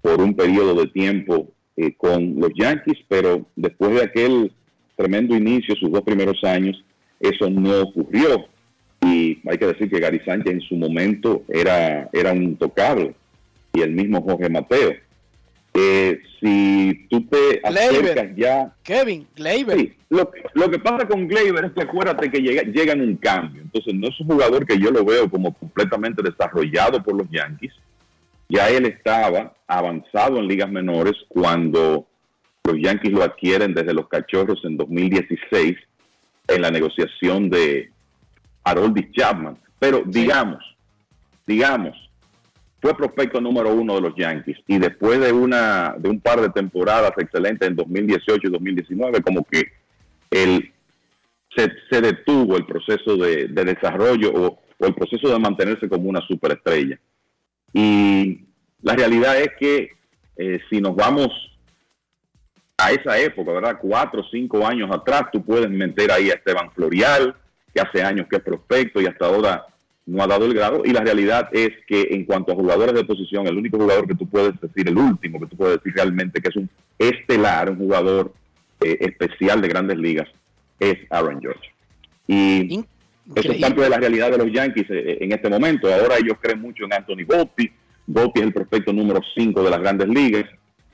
por 0.00 0.20
un 0.20 0.34
periodo 0.34 0.74
de 0.74 0.86
tiempo 0.86 1.48
eh, 1.76 1.94
con 1.96 2.40
los 2.40 2.50
Yankees, 2.54 2.98
pero 3.08 3.46
después 3.56 3.94
de 3.94 4.02
aquel 4.02 4.52
tremendo 4.96 5.36
inicio, 5.36 5.74
sus 5.76 5.90
dos 5.90 6.02
primeros 6.02 6.42
años, 6.44 6.82
eso 7.20 7.50
no 7.50 7.82
ocurrió. 7.82 8.46
Y 9.02 9.38
hay 9.48 9.58
que 9.58 9.66
decir 9.66 9.90
que 9.90 10.00
Gary 10.00 10.20
Sánchez 10.24 10.52
en 10.54 10.60
su 10.62 10.74
momento 10.76 11.42
era, 11.48 12.08
era 12.12 12.32
un 12.32 12.42
intocable, 12.42 13.14
y 13.72 13.82
el 13.82 13.92
mismo 13.92 14.22
Jorge 14.22 14.48
Mateo. 14.48 14.94
Eh, 15.74 16.18
si 16.40 17.06
tú 17.10 17.26
te 17.26 17.60
acercas 17.62 18.34
ya... 18.34 18.74
Kevin, 18.82 19.26
Gleyber. 19.36 19.78
Sí, 19.78 19.92
lo, 20.08 20.30
lo 20.54 20.70
que 20.70 20.78
pasa 20.78 21.06
con 21.06 21.28
Gleyber 21.28 21.66
es 21.66 21.72
que 21.72 21.82
acuérdate 21.82 22.30
que 22.30 22.40
llega, 22.40 22.62
llega 22.62 22.94
en 22.94 23.02
un 23.02 23.16
cambio. 23.16 23.60
Entonces 23.60 23.92
no 23.94 24.08
es 24.08 24.18
un 24.20 24.28
jugador 24.28 24.64
que 24.66 24.78
yo 24.78 24.90
lo 24.90 25.04
veo 25.04 25.28
como 25.28 25.52
completamente 25.52 26.22
desarrollado 26.22 27.02
por 27.02 27.16
los 27.16 27.28
Yankees. 27.30 27.74
Ya 28.48 28.68
él 28.70 28.86
estaba 28.86 29.54
avanzado 29.66 30.38
en 30.38 30.46
ligas 30.46 30.70
menores 30.70 31.14
cuando 31.28 32.06
los 32.64 32.76
Yankees 32.80 33.12
lo 33.12 33.22
adquieren 33.22 33.74
desde 33.74 33.94
los 33.94 34.08
Cachorros 34.08 34.64
en 34.64 34.76
2016 34.76 35.76
en 36.48 36.62
la 36.62 36.70
negociación 36.70 37.50
de 37.50 37.90
Haroldis 38.64 39.10
Chapman. 39.12 39.56
Pero 39.78 40.02
digamos, 40.06 40.58
digamos, 41.46 41.96
fue 42.80 42.96
prospecto 42.96 43.40
número 43.40 43.74
uno 43.74 43.96
de 43.96 44.00
los 44.00 44.14
Yankees 44.16 44.58
y 44.66 44.78
después 44.78 45.20
de 45.20 45.32
una 45.32 45.96
de 45.98 46.08
un 46.08 46.20
par 46.20 46.40
de 46.40 46.50
temporadas 46.50 47.12
excelentes 47.18 47.68
en 47.68 47.74
2018 47.74 48.46
y 48.46 48.50
2019 48.50 49.22
como 49.22 49.44
que 49.44 49.72
el 50.30 50.72
se, 51.56 51.72
se 51.90 52.00
detuvo 52.00 52.56
el 52.56 52.66
proceso 52.66 53.16
de, 53.16 53.48
de 53.48 53.64
desarrollo 53.64 54.30
o, 54.32 54.60
o 54.78 54.86
el 54.86 54.94
proceso 54.94 55.28
de 55.28 55.38
mantenerse 55.38 55.88
como 55.88 56.08
una 56.08 56.20
superestrella 56.20 56.98
y 57.76 58.40
la 58.80 58.94
realidad 58.94 59.38
es 59.38 59.50
que 59.60 59.90
eh, 60.38 60.60
si 60.70 60.80
nos 60.80 60.96
vamos 60.96 61.28
a 62.78 62.90
esa 62.90 63.18
época, 63.18 63.52
¿verdad? 63.52 63.76
Cuatro 63.78 64.22
o 64.22 64.28
cinco 64.30 64.66
años 64.66 64.88
atrás, 64.90 65.24
tú 65.30 65.44
puedes 65.44 65.68
meter 65.68 66.10
ahí 66.10 66.30
a 66.30 66.34
Esteban 66.36 66.70
Florial, 66.72 67.36
que 67.74 67.82
hace 67.82 68.02
años 68.02 68.28
que 68.30 68.36
es 68.36 68.42
prospecto 68.42 68.98
y 68.98 69.06
hasta 69.06 69.26
ahora 69.26 69.66
no 70.06 70.22
ha 70.22 70.26
dado 70.26 70.46
el 70.46 70.54
grado. 70.54 70.84
Y 70.86 70.92
la 70.92 71.02
realidad 71.02 71.50
es 71.52 71.68
que 71.86 72.08
en 72.12 72.24
cuanto 72.24 72.52
a 72.52 72.54
jugadores 72.54 72.94
de 72.94 73.04
posición, 73.04 73.46
el 73.46 73.58
único 73.58 73.76
jugador 73.76 74.06
que 74.06 74.14
tú 74.14 74.26
puedes 74.26 74.58
decir, 74.58 74.88
el 74.88 74.96
último 74.96 75.38
que 75.38 75.46
tú 75.46 75.56
puedes 75.58 75.76
decir 75.76 75.92
realmente 75.94 76.40
que 76.40 76.48
es 76.48 76.56
un 76.56 76.70
estelar, 76.98 77.68
un 77.68 77.76
jugador 77.76 78.32
eh, 78.80 78.96
especial 79.00 79.60
de 79.60 79.68
grandes 79.68 79.98
ligas, 79.98 80.28
es 80.80 80.96
Aaron 81.10 81.42
George. 81.42 81.74
Y 82.26 82.86
eso 83.34 83.52
es 83.52 83.60
parte 83.60 83.80
de 83.80 83.90
la 83.90 83.98
realidad 83.98 84.30
de 84.30 84.38
los 84.38 84.52
Yankees 84.52 84.86
eh, 84.90 85.18
en 85.20 85.32
este 85.32 85.48
momento. 85.48 85.92
Ahora 85.92 86.16
ellos 86.18 86.36
creen 86.40 86.60
mucho 86.60 86.84
en 86.84 86.92
Anthony 86.92 87.24
Volpi. 87.26 87.70
Volpi 88.06 88.40
es 88.40 88.46
el 88.46 88.52
prospecto 88.52 88.92
número 88.92 89.20
5 89.34 89.62
de 89.62 89.70
las 89.70 89.80
grandes 89.80 90.08
ligas. 90.08 90.44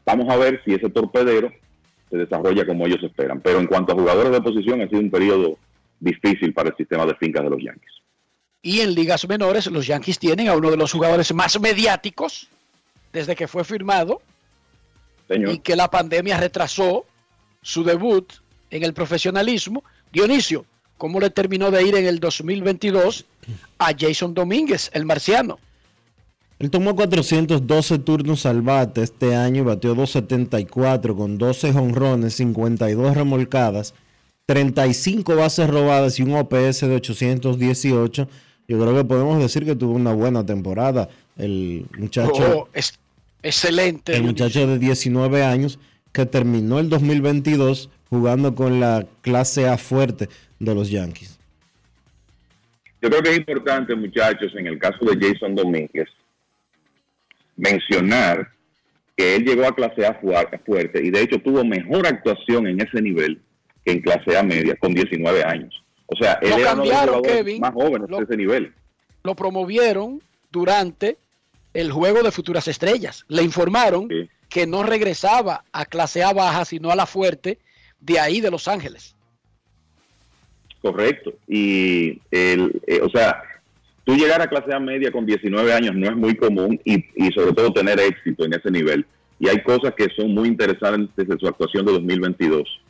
Vamos 0.07 0.29
a 0.31 0.37
ver 0.37 0.63
si 0.65 0.73
ese 0.73 0.89
torpedero 0.89 1.53
se 2.11 2.17
desarrolla 2.17 2.67
como 2.67 2.87
ellos 2.87 3.03
esperan. 3.03 3.41
Pero 3.41 3.61
en 3.61 3.67
cuanto 3.67 3.93
a 3.93 3.97
jugadores 3.97 4.33
de 4.33 4.41
posición, 4.41 4.81
ha 4.81 4.89
sido 4.89 5.01
un 5.01 5.11
periodo 5.11 5.59
difícil 6.01 6.53
para 6.55 6.71
el 6.71 6.77
sistema 6.77 7.05
de 7.07 7.15
fincas 7.17 7.45
de 7.45 7.51
los 7.51 7.63
Yankees. 7.63 7.93
Y 8.63 8.81
en 8.81 8.95
ligas 8.95 9.29
menores, 9.29 9.67
los 9.67 9.87
Yankees 9.87 10.19
tienen 10.19 10.49
a 10.49 10.57
uno 10.57 10.71
de 10.71 10.77
los 10.77 10.93
jugadores 10.93 11.33
más 11.35 11.61
mediáticos 11.61 12.49
desde 13.13 13.35
que 13.37 13.49
fue 13.49 13.65
firmado 13.65 14.23
Señor. 15.29 15.53
y 15.53 15.59
que 15.59 15.77
la 15.77 15.91
pandemia 15.91 16.39
retrasó 16.39 17.05
su 17.61 17.85
debut 17.85 18.33
en 18.71 18.85
el 18.85 18.95
profesionalismo. 18.95 19.85
Dionisio, 20.13 20.65
¿cómo 21.03 21.19
le 21.19 21.31
terminó 21.31 21.73
de 21.73 21.83
ir 21.85 21.97
en 21.97 22.07
el 22.07 22.21
2022 22.21 23.25
a 23.79 23.91
Jason 23.99 24.35
Domínguez, 24.35 24.89
el 24.95 25.05
marciano? 25.05 25.59
Él 26.61 26.71
tomó 26.71 26.95
412 26.95 27.99
turnos 27.99 28.47
al 28.47 28.63
bate 28.63 29.03
este 29.03 29.35
año 29.35 29.63
y 29.63 29.65
batió 29.65 29.97
274 29.97 31.17
con 31.17 31.39
12 31.39 31.73
jonrones, 31.73 32.35
52 32.35 33.17
remolcadas, 33.17 33.95
35 34.47 35.35
bases 35.35 35.69
robadas 35.69 36.21
y 36.21 36.23
un 36.23 36.37
OPS 36.37 36.83
de 36.83 36.95
818. 36.95 38.29
Yo 38.69 38.79
creo 38.79 38.95
que 38.95 39.03
podemos 39.05 39.41
decir 39.43 39.65
que 39.65 39.75
tuvo 39.75 39.95
una 39.95 40.13
buena 40.13 40.47
temporada. 40.47 41.09
El 41.37 41.85
muchacho, 41.99 42.31
Oh, 42.61 42.69
es- 42.75 42.97
excelente. 43.43 44.15
el 44.15 44.23
muchacho 44.23 44.69
de 44.69 44.79
19 44.79 45.43
años 45.43 45.81
que 46.13 46.27
terminó 46.27 46.79
el 46.79 46.89
2022 46.89 47.91
jugando 48.09 48.55
con 48.55 48.79
la 48.79 49.05
clase 49.23 49.67
A 49.69 49.79
fuerte 49.79 50.29
de 50.63 50.75
los 50.75 50.91
Yankees. 50.91 51.39
Yo 53.01 53.11
creo 53.11 53.21
que 53.23 53.31
es 53.31 53.39
importante, 53.39 53.95
muchachos, 53.97 54.53
en 54.57 54.69
el 54.69 54.79
caso 54.79 55.05
de 55.05 55.19
Jason 55.21 55.55
Domínguez, 55.57 56.09
mencionar 57.57 58.51
que 59.17 59.37
él 59.37 59.45
llegó 59.45 59.67
a 59.67 59.75
clase 59.75 60.07
A 60.07 60.15
fu- 60.15 60.33
fuerte 60.65 61.05
y 61.05 61.11
de 61.11 61.21
hecho 61.23 61.39
tuvo 61.41 61.65
mejor 61.65 62.07
actuación 62.07 62.67
en 62.67 62.81
ese 62.81 63.03
nivel 63.03 63.43
que 63.85 63.93
en 63.93 64.01
clase 64.01 64.37
A 64.37 64.43
media 64.43 64.77
con 64.77 64.95
19 64.95 65.43
años. 65.45 65.83
O 66.07 66.17
sea, 66.17 66.35
él 66.43 66.51
Lo 66.51 66.59
era 66.59 66.73
uno 66.75 66.85
de 66.85 67.07
los 67.07 67.23
Kevin. 67.23 67.61
más 67.61 67.73
jóvenes 67.75 68.09
Lo- 68.09 68.19
de 68.19 68.25
ese 68.25 68.37
nivel. 68.37 68.73
Lo 69.25 69.35
promovieron 69.35 70.23
durante 70.51 71.19
el 71.75 71.91
juego 71.91 72.23
de 72.23 72.31
futuras 72.31 72.69
estrellas. 72.69 73.25
Le 73.29 73.43
informaron 73.43 74.09
que 74.49 74.67
no 74.67 74.83
regresaba 74.83 75.65
a 75.73 75.85
clase 75.87 76.23
A 76.23 76.33
baja, 76.33 76.65
sino 76.65 76.91
a 76.91 76.97
la 76.97 77.07
fuerte 77.07 77.59
de 78.01 78.21
ahí 78.21 78.41
de 78.41 78.51
Los 78.51 78.69
Ángeles. 78.69 79.17
Correcto. 80.83 81.33
Y, 81.49 82.21
el, 82.31 82.83
eh, 82.87 83.01
o 83.03 83.09
sea, 83.09 83.43
tú 84.05 84.17
llegar 84.17 84.43
a 84.43 84.49
clase 84.49 84.75
A 84.75 84.81
media 84.81 85.13
con 85.13 85.25
19 85.25 85.73
años 85.73 85.95
no 85.95 86.07
es 86.09 86.17
muy 86.17 86.35
común 86.37 86.79
y, 86.85 87.05
y 87.15 87.33
sobre 87.33 87.53
todo 87.53 87.73
tener 87.73 87.99
éxito 88.01 88.45
en 88.45 88.55
ese 88.55 88.71
nivel. 88.71 89.07
Y 89.39 89.49
hay 89.49 89.63
cosas 89.63 89.95
que 89.95 90.09
son 90.17 90.35
muy 90.35 90.49
interesantes 90.49 91.27
de 91.27 91.39
su 91.39 91.47
actuación 91.47 91.87
de 91.87 91.93
2022. 91.93 92.81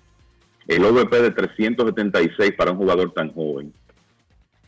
El 0.69 0.85
OVP 0.85 1.23
de 1.23 1.31
376 1.31 2.53
para 2.57 2.73
un 2.73 2.79
jugador 2.79 3.13
tan 3.13 3.33
joven. 3.33 3.73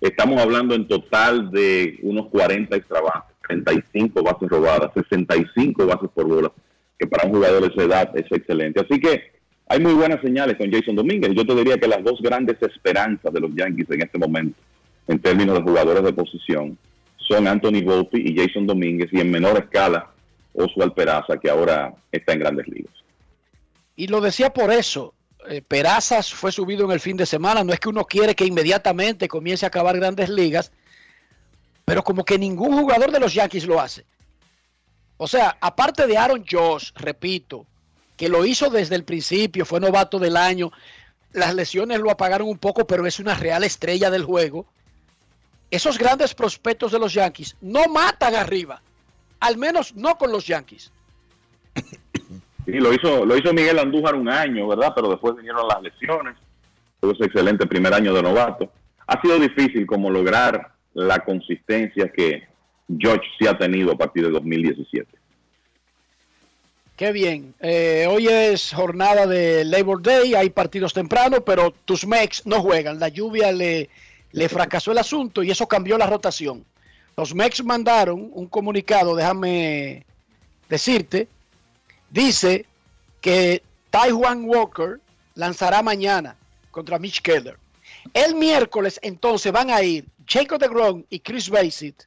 Estamos 0.00 0.40
hablando 0.40 0.74
en 0.74 0.86
total 0.86 1.50
de 1.50 1.98
unos 2.02 2.26
40 2.28 2.76
extra 2.76 3.00
bases, 3.00 3.34
35 3.48 4.22
bases 4.22 4.48
robadas, 4.50 4.90
65 4.94 5.86
bases 5.86 6.10
por 6.14 6.26
bola, 6.26 6.52
que 6.98 7.06
para 7.06 7.26
un 7.26 7.34
jugador 7.34 7.62
de 7.62 7.68
esa 7.68 7.82
edad 7.82 8.10
es 8.14 8.30
excelente. 8.30 8.80
Así 8.80 9.00
que 9.00 9.33
hay 9.66 9.80
muy 9.80 9.94
buenas 9.94 10.20
señales 10.20 10.56
con 10.56 10.70
Jason 10.70 10.96
Domínguez. 10.96 11.32
Yo 11.34 11.46
te 11.46 11.54
diría 11.54 11.78
que 11.78 11.88
las 11.88 12.02
dos 12.04 12.20
grandes 12.20 12.60
esperanzas 12.62 13.32
de 13.32 13.40
los 13.40 13.54
Yankees 13.54 13.90
en 13.90 14.02
este 14.02 14.18
momento, 14.18 14.58
en 15.08 15.18
términos 15.18 15.56
de 15.56 15.62
jugadores 15.62 16.02
de 16.02 16.12
posición, 16.12 16.78
son 17.16 17.48
Anthony 17.48 17.82
Volpi 17.82 18.20
y 18.20 18.36
Jason 18.36 18.66
Domínguez, 18.66 19.08
y 19.12 19.20
en 19.20 19.30
menor 19.30 19.58
escala, 19.58 20.10
Oswald 20.52 20.92
Peraza, 20.92 21.38
que 21.38 21.50
ahora 21.50 21.94
está 22.12 22.34
en 22.34 22.38
grandes 22.40 22.68
ligas. 22.68 22.92
Y 23.96 24.06
lo 24.08 24.20
decía 24.20 24.52
por 24.52 24.70
eso. 24.70 25.14
eh, 25.48 25.62
Perazas 25.62 26.32
fue 26.32 26.52
subido 26.52 26.84
en 26.84 26.90
el 26.90 27.00
fin 27.00 27.16
de 27.16 27.26
semana. 27.26 27.64
No 27.64 27.72
es 27.72 27.80
que 27.80 27.88
uno 27.88 28.04
quiere 28.04 28.34
que 28.34 28.46
inmediatamente 28.46 29.28
comience 29.28 29.64
a 29.64 29.68
acabar 29.68 29.96
grandes 29.96 30.28
ligas, 30.28 30.72
pero 31.84 32.02
como 32.02 32.24
que 32.24 32.38
ningún 32.38 32.78
jugador 32.78 33.10
de 33.10 33.20
los 33.20 33.34
Yankees 33.34 33.66
lo 33.66 33.80
hace. 33.80 34.04
O 35.16 35.26
sea, 35.26 35.56
aparte 35.60 36.06
de 36.06 36.16
Aaron 36.18 36.44
Josh, 36.50 36.90
repito, 36.96 37.66
que 38.16 38.28
lo 38.28 38.44
hizo 38.44 38.70
desde 38.70 38.96
el 38.96 39.04
principio, 39.04 39.64
fue 39.64 39.80
novato 39.80 40.18
del 40.18 40.36
año, 40.36 40.70
las 41.32 41.54
lesiones 41.54 42.00
lo 42.00 42.10
apagaron 42.10 42.48
un 42.48 42.58
poco, 42.58 42.86
pero 42.86 43.06
es 43.06 43.18
una 43.18 43.34
real 43.34 43.64
estrella 43.64 44.10
del 44.10 44.24
juego. 44.24 44.66
Esos 45.70 45.98
grandes 45.98 46.34
prospectos 46.34 46.92
de 46.92 47.00
los 47.00 47.12
Yankees 47.12 47.56
no 47.60 47.86
matan 47.88 48.34
arriba, 48.36 48.80
al 49.40 49.56
menos 49.56 49.94
no 49.96 50.16
con 50.16 50.32
los 50.32 50.46
Yankees. 50.46 50.92
Sí, 52.66 52.72
lo 52.72 52.94
hizo, 52.94 53.26
lo 53.26 53.36
hizo 53.36 53.52
Miguel 53.52 53.78
Andújar 53.78 54.14
un 54.14 54.26
año, 54.26 54.66
¿verdad? 54.66 54.92
Pero 54.94 55.10
después 55.10 55.36
vinieron 55.36 55.68
las 55.68 55.82
lesiones. 55.82 56.34
Tuvo 56.98 57.12
ese 57.12 57.26
excelente 57.26 57.66
primer 57.66 57.92
año 57.92 58.14
de 58.14 58.22
novato. 58.22 58.72
Ha 59.06 59.20
sido 59.20 59.38
difícil 59.38 59.84
como 59.86 60.08
lograr 60.08 60.72
la 60.94 61.18
consistencia 61.18 62.10
que 62.10 62.48
George 62.98 63.26
sí 63.38 63.46
ha 63.46 63.58
tenido 63.58 63.92
a 63.92 63.98
partir 63.98 64.24
de 64.24 64.30
2017. 64.30 65.06
Qué 66.96 67.10
bien. 67.10 67.54
Eh, 67.58 68.06
hoy 68.08 68.28
es 68.28 68.72
jornada 68.72 69.26
de 69.26 69.64
Labor 69.64 70.00
Day, 70.00 70.34
hay 70.36 70.50
partidos 70.50 70.94
temprano, 70.94 71.40
pero 71.44 71.72
tus 71.72 72.06
Mex 72.06 72.46
no 72.46 72.62
juegan. 72.62 73.00
La 73.00 73.08
lluvia 73.08 73.50
le, 73.50 73.88
fracasó 74.48 74.92
el 74.92 74.98
asunto 74.98 75.42
y 75.42 75.50
eso 75.50 75.66
cambió 75.66 75.98
la 75.98 76.06
rotación. 76.06 76.64
Los 77.16 77.34
Mex 77.34 77.64
mandaron 77.64 78.30
un 78.32 78.46
comunicado, 78.46 79.16
déjame 79.16 80.06
decirte, 80.68 81.26
dice 82.10 82.64
que 83.20 83.62
Taiwan 83.90 84.44
Walker 84.44 85.00
lanzará 85.34 85.82
mañana 85.82 86.36
contra 86.70 87.00
Mitch 87.00 87.22
Keller. 87.22 87.58
El 88.12 88.36
miércoles 88.36 89.00
entonces 89.02 89.50
van 89.50 89.70
a 89.70 89.82
ir 89.82 90.04
Jacob 90.28 90.60
DeGrom 90.60 91.02
y 91.10 91.18
Chris 91.18 91.50
Basit, 91.50 92.04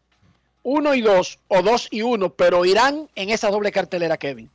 uno 0.64 0.94
y 0.94 1.02
dos 1.02 1.40
o 1.50 1.62
dos 1.62 1.90
y 1.92 2.04
uno, 2.04 2.30
pero 2.30 2.64
irán 2.64 3.10
en 3.16 3.32
esa 3.32 3.50
doble 3.50 3.72
cartelera, 3.74 4.16
Kevin. 4.16 4.50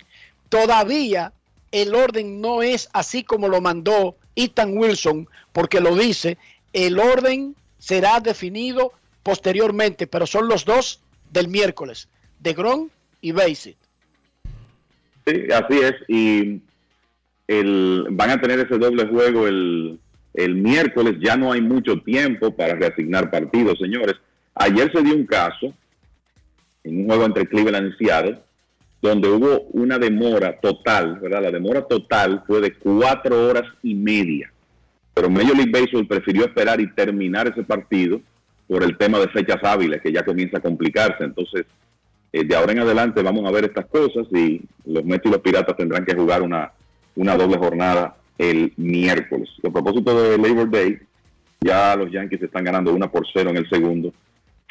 Todavía 0.52 1.32
el 1.70 1.94
orden 1.94 2.42
no 2.42 2.62
es 2.62 2.90
así 2.92 3.24
como 3.24 3.48
lo 3.48 3.62
mandó 3.62 4.18
Ethan 4.36 4.76
Wilson, 4.76 5.26
porque 5.50 5.80
lo 5.80 5.96
dice, 5.96 6.36
el 6.74 6.98
orden 6.98 7.56
será 7.78 8.20
definido 8.20 8.92
posteriormente, 9.22 10.06
pero 10.06 10.26
son 10.26 10.48
los 10.48 10.66
dos 10.66 11.00
del 11.30 11.48
miércoles, 11.48 12.06
DeGrom 12.40 12.90
y 13.22 13.32
Basit. 13.32 13.78
Sí, 15.26 15.46
así 15.54 15.78
es. 15.78 15.94
Y 16.06 16.60
el, 17.48 18.08
van 18.10 18.28
a 18.28 18.40
tener 18.42 18.60
ese 18.60 18.76
doble 18.76 19.06
juego 19.06 19.48
el, 19.48 19.98
el 20.34 20.54
miércoles. 20.56 21.14
Ya 21.18 21.34
no 21.34 21.52
hay 21.52 21.62
mucho 21.62 22.02
tiempo 22.02 22.54
para 22.54 22.74
reasignar 22.74 23.30
partidos, 23.30 23.78
señores. 23.78 24.16
Ayer 24.56 24.92
se 24.92 25.02
dio 25.02 25.14
un 25.14 25.24
caso 25.24 25.72
en 26.84 27.00
un 27.00 27.06
juego 27.06 27.24
entre 27.24 27.46
Cleveland 27.46 27.94
y 27.94 28.04
Seattle, 28.04 28.38
donde 29.02 29.28
hubo 29.28 29.62
una 29.72 29.98
demora 29.98 30.58
total, 30.60 31.18
¿verdad? 31.20 31.42
La 31.42 31.50
demora 31.50 31.82
total 31.82 32.44
fue 32.46 32.60
de 32.60 32.72
cuatro 32.74 33.48
horas 33.48 33.64
y 33.82 33.96
media. 33.96 34.52
Pero 35.12 35.28
Major 35.28 35.56
League 35.56 35.72
Baseball 35.72 36.06
prefirió 36.06 36.44
esperar 36.44 36.80
y 36.80 36.90
terminar 36.94 37.48
ese 37.48 37.64
partido 37.64 38.20
por 38.68 38.84
el 38.84 38.96
tema 38.96 39.18
de 39.18 39.28
fechas 39.28 39.58
hábiles, 39.64 40.00
que 40.00 40.12
ya 40.12 40.24
comienza 40.24 40.58
a 40.58 40.62
complicarse. 40.62 41.24
Entonces, 41.24 41.66
eh, 42.32 42.44
de 42.44 42.54
ahora 42.54 42.72
en 42.72 42.78
adelante 42.78 43.22
vamos 43.22 43.44
a 43.44 43.50
ver 43.50 43.64
estas 43.64 43.86
cosas 43.86 44.26
y 44.32 44.62
los 44.86 45.04
Mets 45.04 45.26
y 45.26 45.30
los 45.30 45.40
Piratas 45.40 45.76
tendrán 45.76 46.04
que 46.04 46.14
jugar 46.14 46.40
una, 46.40 46.70
una 47.16 47.36
doble 47.36 47.58
jornada 47.58 48.16
el 48.38 48.72
miércoles. 48.76 49.50
A 49.66 49.70
propósito 49.70 50.22
de 50.22 50.38
Labor 50.38 50.70
Day, 50.70 50.98
ya 51.60 51.96
los 51.96 52.10
Yankees 52.10 52.42
están 52.42 52.64
ganando 52.64 52.94
una 52.94 53.10
por 53.10 53.26
cero 53.32 53.50
en 53.50 53.56
el 53.56 53.68
segundo 53.68 54.14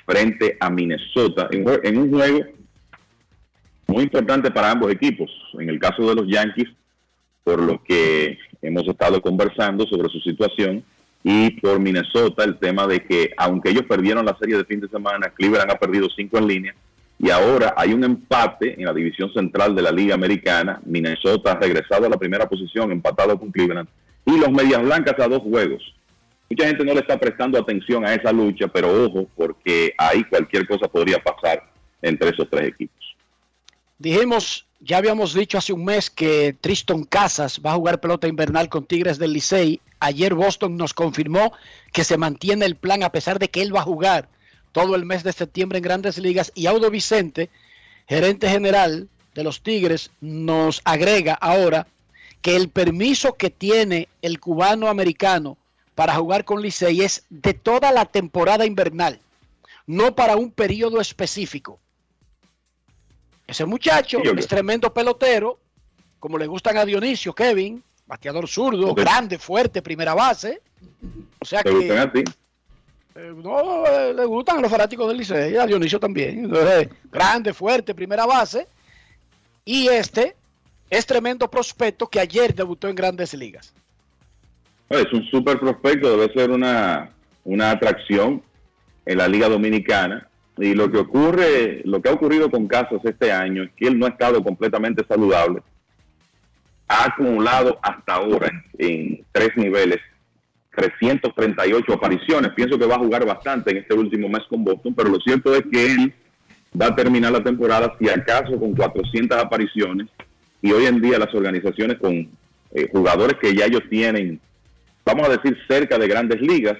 frente 0.06 0.58
a 0.60 0.70
Minnesota 0.70 1.48
en, 1.52 1.66
en 1.84 1.98
un 1.98 2.12
juego 2.12 2.61
muy 3.92 4.04
importante 4.04 4.50
para 4.52 4.72
ambos 4.72 4.92
equipos. 4.92 5.30
En 5.60 5.70
el 5.70 5.80
caso 5.80 6.08
de 6.08 6.16
los 6.16 6.28
Yankees, 6.28 6.70
por 7.44 7.62
lo 7.62 7.84
que 7.84 8.38
hemos 8.62 8.88
estado 8.88 9.22
conversando 9.22 9.86
sobre 9.86 10.10
su 10.10 10.20
situación, 10.20 10.84
y 11.24 11.52
por 11.60 11.80
Minnesota 11.80 12.44
el 12.44 12.58
tema 12.58 12.88
de 12.88 13.04
que 13.04 13.32
aunque 13.38 13.70
ellos 13.70 13.86
perdieron 13.88 14.26
la 14.26 14.36
serie 14.40 14.58
de 14.58 14.66
fin 14.66 14.80
de 14.80 14.88
semana, 14.88 15.30
Cleveland 15.30 15.72
ha 15.72 15.78
perdido 15.78 16.08
cinco 16.16 16.40
en 16.40 16.48
línea 16.48 16.76
y 17.20 17.30
ahora 17.30 17.76
hay 17.78 17.94
un 17.94 18.04
empate 18.04 18.74
en 18.80 18.86
la 18.86 18.94
división 18.94 19.32
central 19.32 19.76
de 19.76 19.84
la 19.84 19.92
Liga 19.92 20.16
Americana. 20.16 20.82
Minnesota 20.84 21.52
ha 21.52 21.60
regresado 21.60 22.08
a 22.08 22.10
la 22.10 22.18
primera 22.18 22.50
posición, 22.50 22.92
empatado 22.92 23.38
con 23.38 23.52
Cleveland, 23.52 23.88
y 24.26 24.40
los 24.40 24.52
Medias 24.52 24.82
Blancas 24.82 25.20
a 25.20 25.28
dos 25.28 25.44
juegos. 25.44 25.84
Mucha 26.50 26.66
gente 26.66 26.84
no 26.84 26.96
le 26.96 27.02
está 27.02 27.20
prestando 27.20 27.60
atención 27.60 28.04
a 28.06 28.16
esa 28.16 28.32
lucha, 28.32 28.68
pero 28.68 29.06
ojo, 29.06 29.28
porque 29.36 29.94
ahí 30.00 30.24
cualquier 30.24 30.68
cosa 30.68 30.88
podría 30.88 31.20
pasar 31.20 31.62
entre 32.02 32.30
esos 32.30 32.50
tres 32.50 32.70
equipos. 32.70 33.11
Dijimos 34.02 34.66
Ya 34.80 34.98
habíamos 34.98 35.36
dicho 35.36 35.60
hace 35.60 35.74
un 35.74 35.86
mes 35.86 36.10
que 36.10 36.56
Triston 36.60 37.04
Casas 37.04 37.62
va 37.64 37.74
a 37.74 37.76
jugar 37.76 38.02
pelota 38.02 38.28
invernal 38.28 38.68
con 38.68 38.88
Tigres 38.88 39.20
del 39.20 39.32
Licey. 39.32 39.80
Ayer 40.00 40.34
Boston 40.34 40.76
nos 40.76 40.96
confirmó 40.96 41.54
que 41.94 42.04
se 42.04 42.18
mantiene 42.18 42.66
el 42.66 42.76
plan 42.76 43.04
a 43.04 43.12
pesar 43.12 43.38
de 43.38 43.52
que 43.52 43.62
él 43.62 43.76
va 43.76 43.82
a 43.82 43.84
jugar 43.84 44.28
todo 44.72 44.96
el 44.96 45.06
mes 45.06 45.24
de 45.24 45.34
septiembre 45.34 45.78
en 45.78 45.84
grandes 45.84 46.18
ligas. 46.18 46.52
Y 46.56 46.66
Audo 46.66 46.90
Vicente, 46.90 47.52
gerente 48.08 48.50
general 48.50 49.08
de 49.36 49.44
los 49.44 49.62
Tigres, 49.62 50.10
nos 50.20 50.82
agrega 50.84 51.36
ahora 51.36 51.86
que 52.42 52.56
el 52.56 52.70
permiso 52.70 53.36
que 53.36 53.52
tiene 53.52 54.08
el 54.24 54.40
cubano 54.40 54.88
americano 54.88 55.60
para 55.94 56.16
jugar 56.16 56.44
con 56.44 56.64
Licey 56.64 57.02
es 57.02 57.26
de 57.30 57.54
toda 57.54 57.92
la 57.92 58.06
temporada 58.06 58.66
invernal, 58.66 59.20
no 59.86 60.16
para 60.16 60.38
un 60.38 60.50
periodo 60.50 61.00
específico. 61.00 61.80
Ese 63.52 63.66
muchacho 63.66 64.20
es 64.24 64.48
tremendo 64.48 64.94
pelotero, 64.94 65.60
como 66.20 66.38
le 66.38 66.48
gustan 66.48 66.78
a 66.78 66.86
Dionisio, 66.86 67.34
Kevin, 67.34 67.84
bateador 68.08 68.48
zurdo, 68.48 68.96
grande, 68.96 69.38
fuerte, 69.38 69.82
primera 69.82 70.14
base. 70.14 70.62
O 71.38 71.44
sea 71.44 71.62
¿Te 71.62 71.70
que 71.70 71.76
gustan 71.76 71.98
a 71.98 72.12
ti? 72.14 72.24
eh, 73.16 73.34
no, 73.36 73.86
eh, 73.86 74.14
le 74.14 74.24
gustan 74.24 74.60
a 74.60 74.62
los 74.62 74.72
fanáticos 74.72 75.06
del 75.10 75.18
Licey, 75.18 75.58
a 75.58 75.66
Dionisio 75.66 76.00
también. 76.00 76.46
Entonces, 76.46 76.88
grande, 77.12 77.54
fuerte, 77.54 77.94
primera 77.94 78.26
base. 78.26 78.70
Y 79.66 79.90
este 79.90 80.34
es 80.90 81.06
tremendo 81.06 81.52
prospecto 81.52 82.08
que 82.08 82.22
ayer 82.22 82.56
debutó 82.56 82.88
en 82.88 82.96
grandes 82.96 83.34
ligas. 83.34 83.74
Es 84.88 85.12
un 85.12 85.26
super 85.26 85.60
prospecto, 85.60 86.18
debe 86.18 86.32
ser 86.34 86.52
una, 86.52 87.10
una 87.44 87.72
atracción 87.72 88.42
en 89.06 89.18
la 89.18 89.28
Liga 89.28 89.50
Dominicana. 89.50 90.26
Y 90.62 90.76
lo 90.76 90.92
que 90.92 91.00
ocurre, 91.00 91.82
lo 91.86 92.02
que 92.02 92.10
ha 92.10 92.14
ocurrido 92.14 92.50
con 92.52 92.68
Casas 92.68 93.02
este 93.04 93.32
año 93.32 93.64
es 93.64 93.72
que 93.76 93.88
él 93.88 93.98
no 93.98 94.06
ha 94.06 94.10
estado 94.10 94.44
completamente 94.44 95.04
saludable. 95.08 95.62
Ha 96.88 97.06
acumulado 97.06 97.80
hasta 97.82 98.14
ahora 98.14 98.52
en, 98.78 98.88
en 98.88 99.26
tres 99.32 99.56
niveles 99.56 100.00
338 100.76 101.94
apariciones. 101.94 102.52
Pienso 102.54 102.78
que 102.78 102.86
va 102.86 102.96
a 102.96 103.00
jugar 103.00 103.26
bastante 103.26 103.72
en 103.72 103.78
este 103.78 103.94
último 103.94 104.30
mes 104.30 104.44
con 104.50 104.64
Boston, 104.64 104.94
pero 104.94 105.10
lo 105.10 105.20
cierto 105.20 105.54
es 105.56 105.64
que 105.72 105.92
él 105.92 106.14
va 106.80 106.88
a 106.88 106.96
terminar 106.96 107.32
la 107.32 107.44
temporada, 107.44 107.96
si 108.00 108.10
acaso, 108.10 108.58
con 108.60 108.74
400 108.74 109.38
apariciones. 109.38 110.08
Y 110.62 110.72
hoy 110.72 110.86
en 110.86 111.02
día 111.02 111.20
las 111.20 111.34
organizaciones 111.34 111.98
con 111.98 112.30
eh, 112.74 112.88
jugadores 112.92 113.38
que 113.42 113.54
ya 113.56 113.66
ellos 113.66 113.84
tienen, 113.90 114.40
vamos 115.06 115.28
a 115.28 115.32
decir, 115.32 115.58
cerca 115.68 115.98
de 115.98 116.08
grandes 116.08 116.40
ligas, 116.40 116.78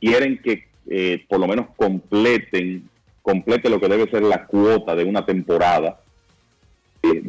quieren 0.00 0.40
que 0.42 0.64
eh, 0.86 1.24
por 1.28 1.40
lo 1.40 1.46
menos 1.46 1.68
completen, 1.76 2.88
complete 3.24 3.70
lo 3.70 3.80
que 3.80 3.88
debe 3.88 4.10
ser 4.10 4.22
la 4.22 4.44
cuota 4.46 4.94
de 4.94 5.02
una 5.02 5.24
temporada, 5.24 5.98
eh, 7.02 7.22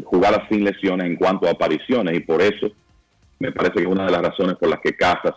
sin 0.49 0.63
lesiones 0.65 1.07
en 1.07 1.15
cuanto 1.15 1.47
a 1.47 1.51
apariciones. 1.51 2.17
Y 2.17 2.19
por 2.19 2.41
eso 2.41 2.69
me 3.39 3.53
parece 3.53 3.75
que 3.75 3.81
es 3.83 3.87
una 3.87 4.05
de 4.05 4.11
las 4.11 4.21
razones 4.21 4.57
por 4.57 4.69
las 4.69 4.81
que 4.81 4.95
Casas 4.95 5.35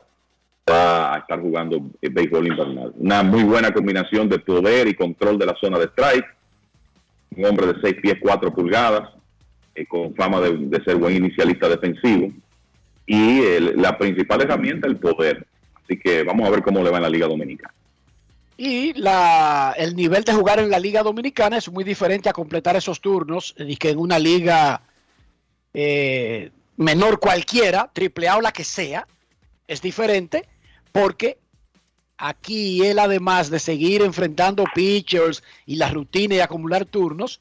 va 0.69 1.15
a 1.15 1.19
estar 1.19 1.41
jugando 1.41 1.81
el 2.03 2.11
béisbol 2.11 2.49
invernal. 2.49 2.93
Una 2.97 3.23
muy 3.23 3.45
buena 3.45 3.73
combinación 3.73 4.29
de 4.29 4.41
poder 4.41 4.89
y 4.89 4.95
control 4.95 5.39
de 5.39 5.47
la 5.47 5.55
zona 5.61 5.79
de 5.79 5.85
strike. 5.87 6.27
Un 7.37 7.45
hombre 7.45 7.69
de 7.69 7.81
6 7.81 7.95
pies 8.03 8.17
4 8.21 8.53
pulgadas, 8.53 9.11
eh, 9.77 9.87
con 9.87 10.13
fama 10.17 10.41
de, 10.41 10.83
ser 10.85 10.97
buen 10.97 11.15
inicialista 11.15 11.69
defensivo. 11.69 12.33
Y 13.07 13.61
la 13.77 13.97
principal 13.97 14.43
herramienta, 14.43 14.89
el 14.89 14.97
poder. 14.97 15.47
Así 15.85 15.99
que 16.01 16.25
vamos 16.25 16.49
a 16.49 16.51
ver 16.51 16.63
cómo 16.63 16.83
le 16.83 16.91
va 16.91 16.97
en 16.97 17.05
la 17.05 17.11
Liga 17.11 17.29
Dominicana. 17.29 17.73
Y 18.61 18.93
la, 18.95 19.73
el 19.79 19.95
nivel 19.95 20.25
de 20.25 20.35
jugar 20.35 20.59
en 20.59 20.69
la 20.69 20.81
Liga 20.81 21.05
Dominicana 21.05 21.59
es 21.59 21.71
muy 21.71 21.85
diferente 21.85 22.29
a 22.29 22.33
completar 22.33 22.75
esos 22.75 23.01
turnos 23.01 23.55
y 23.57 23.77
que 23.77 23.91
en 23.91 23.99
una 23.99 24.19
liga 24.19 24.83
eh, 25.73 26.51
menor 26.77 27.21
cualquiera, 27.21 27.89
triple 27.93 28.29
A 28.29 28.37
o 28.37 28.41
la 28.41 28.51
que 28.51 28.65
sea, 28.65 29.07
es 29.69 29.81
diferente 29.81 30.49
porque 30.91 31.39
aquí 32.17 32.85
él 32.85 32.99
además 32.99 33.49
de 33.49 33.61
seguir 33.61 34.03
enfrentando 34.03 34.65
pitchers 34.75 35.45
y 35.65 35.77
la 35.77 35.89
rutina 35.91 36.35
y 36.35 36.41
acumular 36.41 36.85
turnos, 36.85 37.41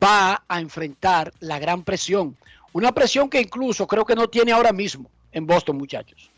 va 0.00 0.44
a 0.46 0.60
enfrentar 0.60 1.32
la 1.40 1.58
gran 1.58 1.82
presión. 1.82 2.36
Una 2.72 2.92
presión 2.92 3.28
que 3.28 3.40
incluso 3.40 3.88
creo 3.88 4.04
que 4.04 4.14
no 4.14 4.28
tiene 4.28 4.52
ahora 4.52 4.72
mismo 4.72 5.10
en 5.32 5.44
Boston, 5.44 5.76
muchachos. 5.76 6.31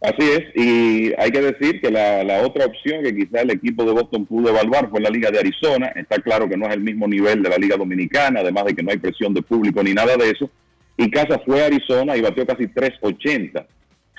Así 0.00 0.22
es, 0.22 0.44
y 0.54 1.12
hay 1.18 1.30
que 1.30 1.42
decir 1.42 1.78
que 1.82 1.90
la, 1.90 2.42
otra 2.42 2.64
opción 2.64 3.02
que 3.04 3.14
quizá 3.14 3.42
el 3.42 3.50
equipo 3.50 3.84
de 3.84 3.92
Boston 3.92 4.24
pudo 4.24 4.48
evaluar 4.48 4.88
fue 4.88 4.98
la 5.00 5.10
Liga 5.10 5.30
de 5.30 5.40
Arizona. 5.40 5.88
Está 5.88 6.16
claro 6.22 6.48
que 6.48 6.56
no 6.56 6.66
es 6.66 6.72
el 6.72 6.80
mismo 6.80 7.06
nivel 7.06 7.42
de 7.42 7.50
la 7.50 7.58
Liga 7.58 7.76
Dominicana, 7.76 8.40
además 8.40 8.64
de 8.64 8.74
que 8.74 8.82
no 8.82 8.90
hay 8.90 8.96
presión 8.96 9.34
de 9.34 9.42
público 9.42 9.82
ni 9.82 9.92
nada 9.92 10.16
de 10.16 10.30
eso. 10.30 10.50
Y 10.96 11.10
Casa 11.10 11.38
fue 11.44 11.62
a 11.62 11.66
Arizona 11.66 12.16
y 12.16 12.22
batió 12.22 12.46
casi 12.46 12.64
3.80 12.64 13.66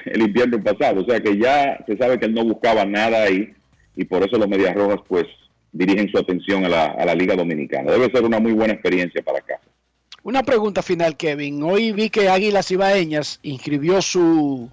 el 0.06 0.22
invierno 0.22 0.62
pasado. 0.64 1.02
O 1.02 1.06
sea 1.06 1.20
que 1.20 1.36
ya 1.38 1.84
se 1.88 1.98
sabe 1.98 2.20
que 2.20 2.28
él 2.28 2.36
no 2.36 2.44
buscaba 2.44 2.86
nada 2.86 3.24
ahí 3.24 3.52
y 3.95 4.06
por 4.06 4.22
eso 4.24 4.38
los 4.38 4.48
Medias 4.48 4.76
Rojas 4.76 4.99
pues 5.08 5.26
dirigen 5.72 6.10
su 6.10 6.20
atención 6.20 6.64
a 6.66 6.70
la, 6.70 6.86
a 6.86 7.06
la 7.06 7.16
Liga 7.16 7.36
Dominicana. 7.36 7.91
Debe 7.91 8.12
ser 8.12 8.24
una 8.24 8.40
muy 8.40 8.52
buena 8.52 8.74
experiencia 8.74 9.24
para 9.24 9.41
Casa. 9.41 9.64
Una 10.24 10.44
pregunta 10.44 10.84
final, 10.84 11.18
Kevin. 11.18 11.64
Hoy 11.64 11.91
vi 11.91 12.12
que 12.12 12.30
Águilas 12.30 12.70
Ibaeñas 12.70 13.40
inscribió 13.41 13.99
su, 14.03 14.70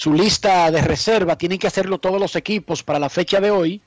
su 0.00 0.14
lista 0.14 0.70
de 0.70 0.80
reserva. 0.80 1.36
Tienen 1.36 1.58
que 1.58 1.66
hacerlo 1.66 1.98
todos 1.98 2.18
los 2.18 2.34
equipos 2.34 2.82
para 2.82 2.98
la 2.98 3.10
fecha 3.10 3.38
de 3.38 3.50
hoy. 3.50 3.82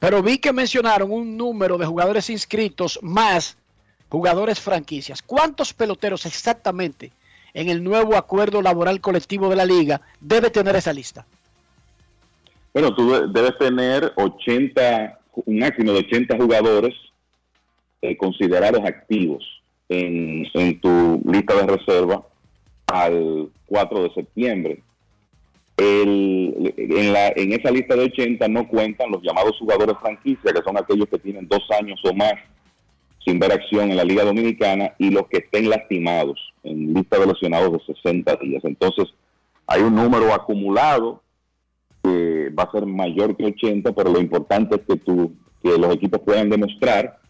Pero 0.00 0.20
vi 0.20 0.38
que 0.38 0.52
mencionaron 0.52 1.12
un 1.12 1.36
número 1.36 1.78
de 1.78 1.86
jugadores 1.86 2.28
inscritos 2.28 2.98
más 3.02 3.56
jugadores 4.08 4.58
franquicias. 4.58 5.22
¿Cuántos 5.22 5.72
peloteros 5.74 6.26
exactamente 6.26 7.12
en 7.54 7.68
el 7.68 7.84
nuevo 7.84 8.16
acuerdo 8.16 8.60
laboral 8.62 9.00
colectivo 9.00 9.48
de 9.48 9.54
la 9.54 9.64
liga 9.64 10.00
debe 10.20 10.50
tener 10.50 10.74
esa 10.74 10.92
lista? 10.92 11.24
Bueno, 12.74 12.92
tú 12.92 13.08
de- 13.12 13.28
debes 13.28 13.56
tener 13.58 14.12
80, 14.16 15.20
un 15.46 15.58
máximo 15.60 15.92
de 15.92 15.98
80 16.00 16.36
jugadores 16.36 16.94
eh, 18.00 18.16
considerados 18.16 18.80
activos 18.84 19.44
en, 19.88 20.44
en 20.54 20.80
tu 20.80 21.22
lista 21.26 21.54
de 21.54 21.76
reserva 21.76 22.26
al 22.86 23.50
4 23.66 24.02
de 24.02 24.14
septiembre. 24.14 24.82
El- 25.76 26.74
en, 26.76 27.12
la, 27.12 27.28
en 27.34 27.52
esa 27.52 27.70
lista 27.70 27.96
de 27.96 28.04
80 28.04 28.46
no 28.48 28.68
cuentan 28.68 29.10
los 29.10 29.22
llamados 29.22 29.58
jugadores 29.58 29.96
franquicia, 30.00 30.52
que 30.52 30.62
son 30.62 30.76
aquellos 30.76 31.08
que 31.08 31.18
tienen 31.18 31.48
dos 31.48 31.62
años 31.80 32.00
o 32.04 32.14
más 32.14 32.34
sin 33.24 33.38
ver 33.38 33.52
acción 33.52 33.90
en 33.90 33.96
la 33.96 34.04
Liga 34.04 34.24
Dominicana 34.24 34.94
y 34.98 35.10
los 35.10 35.28
que 35.28 35.38
estén 35.38 35.70
lastimados 35.70 36.38
en 36.64 36.92
lista 36.92 37.18
de 37.18 37.26
lesionados 37.26 37.72
de 37.72 37.94
60 37.94 38.36
días. 38.36 38.64
Entonces, 38.64 39.06
hay 39.66 39.80
un 39.82 39.94
número 39.94 40.34
acumulado 40.34 41.22
que 42.02 42.50
va 42.50 42.64
a 42.64 42.72
ser 42.72 42.84
mayor 42.84 43.36
que 43.36 43.44
80, 43.44 43.92
pero 43.92 44.10
lo 44.12 44.20
importante 44.20 44.74
es 44.74 44.82
que, 44.82 44.96
tú, 44.96 45.32
que 45.62 45.78
los 45.78 45.94
equipos 45.94 46.20
puedan 46.20 46.50
demostrar 46.50 47.20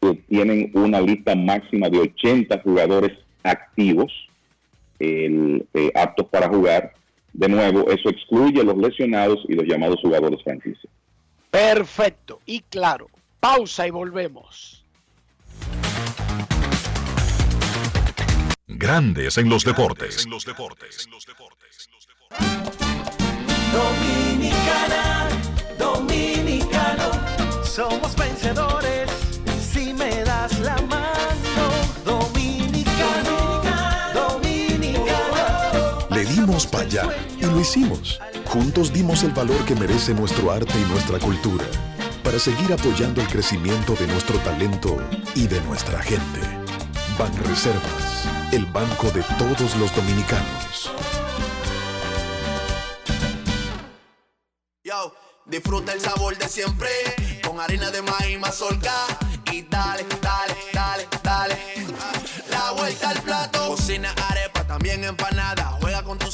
que 0.00 0.14
tienen 0.28 0.72
una 0.74 1.00
lista 1.00 1.36
máxima 1.36 1.88
de 1.88 2.00
80 2.00 2.60
jugadores 2.62 3.12
activos 3.44 4.12
el, 4.98 5.66
eh, 5.74 5.90
aptos 5.94 6.26
para 6.26 6.48
jugar. 6.48 6.94
De 7.32 7.48
nuevo, 7.48 7.90
eso 7.90 8.08
excluye 8.08 8.64
los 8.64 8.76
lesionados 8.76 9.44
y 9.48 9.54
los 9.54 9.64
llamados 9.66 10.00
jugadores 10.02 10.42
franquicia. 10.42 10.90
Perfecto 11.50 12.40
y 12.46 12.60
claro. 12.60 13.08
Pausa 13.40 13.86
y 13.86 13.90
volvemos. 13.90 14.84
Grandes 18.66 19.38
en 19.38 19.48
los 19.48 19.64
deportes. 19.64 20.26
Dominicana, 23.72 25.28
dominicano, 25.78 27.10
somos 27.64 28.07
y 37.40 37.44
lo 37.44 37.60
hicimos. 37.60 38.20
Juntos 38.46 38.92
dimos 38.92 39.22
el 39.22 39.32
valor 39.32 39.62
que 39.64 39.74
merece 39.74 40.14
nuestro 40.14 40.50
arte 40.50 40.72
y 40.78 40.84
nuestra 40.90 41.18
cultura 41.18 41.64
para 42.24 42.38
seguir 42.38 42.72
apoyando 42.72 43.20
el 43.20 43.28
crecimiento 43.28 43.94
de 43.94 44.06
nuestro 44.06 44.38
talento 44.38 44.96
y 45.34 45.46
de 45.46 45.60
nuestra 45.62 46.02
gente. 46.02 46.40
Banreservas, 47.18 48.28
el 48.52 48.66
banco 48.66 49.10
de 49.10 49.22
todos 49.38 49.76
los 49.76 49.94
dominicanos. 49.94 50.92
Disfruta 55.48 55.94
el 55.94 56.00
sabor 56.02 56.36
de 56.36 56.46
siempre 56.46 56.90
con 57.42 57.58
harina 57.58 57.90
de 57.90 58.02
maíz 58.02 58.38
mazorca 58.38 58.92
y 59.50 59.62
dale, 59.62 60.04
dale, 60.20 60.47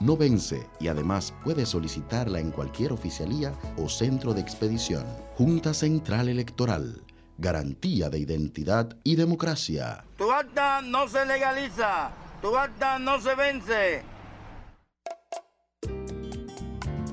no 0.00 0.16
vence 0.16 0.66
y 0.80 0.88
además 0.88 1.32
puedes 1.44 1.68
solicitarla 1.68 2.40
en 2.40 2.50
cualquier 2.50 2.92
oficialía 2.92 3.54
o 3.76 3.88
centro 3.88 4.32
de 4.34 4.40
expedición. 4.40 5.04
Junta 5.36 5.74
Central 5.74 6.28
Electoral. 6.28 7.02
Garantía 7.38 8.10
de 8.10 8.18
identidad 8.18 8.96
y 9.04 9.16
democracia. 9.16 10.04
Tu 10.16 10.30
acta 10.30 10.82
no 10.82 11.08
se 11.08 11.24
legaliza, 11.24 12.10
tu 12.42 12.56
acta 12.56 12.98
no 12.98 13.20
se 13.20 13.34
vence. 13.34 14.02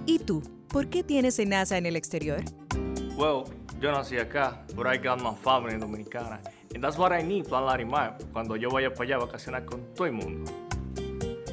¿Y 0.05 0.19
tú? 0.19 0.41
¿Por 0.69 0.87
qué 0.87 1.03
tienes 1.03 1.39
NASA 1.45 1.77
en 1.77 1.85
el 1.85 1.95
exterior? 1.95 2.43
Well, 3.17 3.43
yo 3.79 3.91
nací 3.91 4.17
acá, 4.17 4.65
but 4.75 4.85
I 4.85 4.97
got 4.97 5.21
my 5.21 5.35
family 5.43 5.77
dominicana. 5.77 6.39
And 6.73 6.83
that's 6.83 6.97
what 6.97 7.11
I 7.11 7.23
need, 7.23 7.47
Plan 7.47 7.65
Larimar, 7.65 8.17
cuando 8.33 8.55
yo 8.55 8.69
vaya 8.69 8.93
para 8.93 9.03
allá 9.03 9.15
a 9.15 9.25
vacacionar 9.25 9.65
con 9.65 9.81
todo 9.95 10.05
el 10.07 10.13
mundo. 10.13 10.66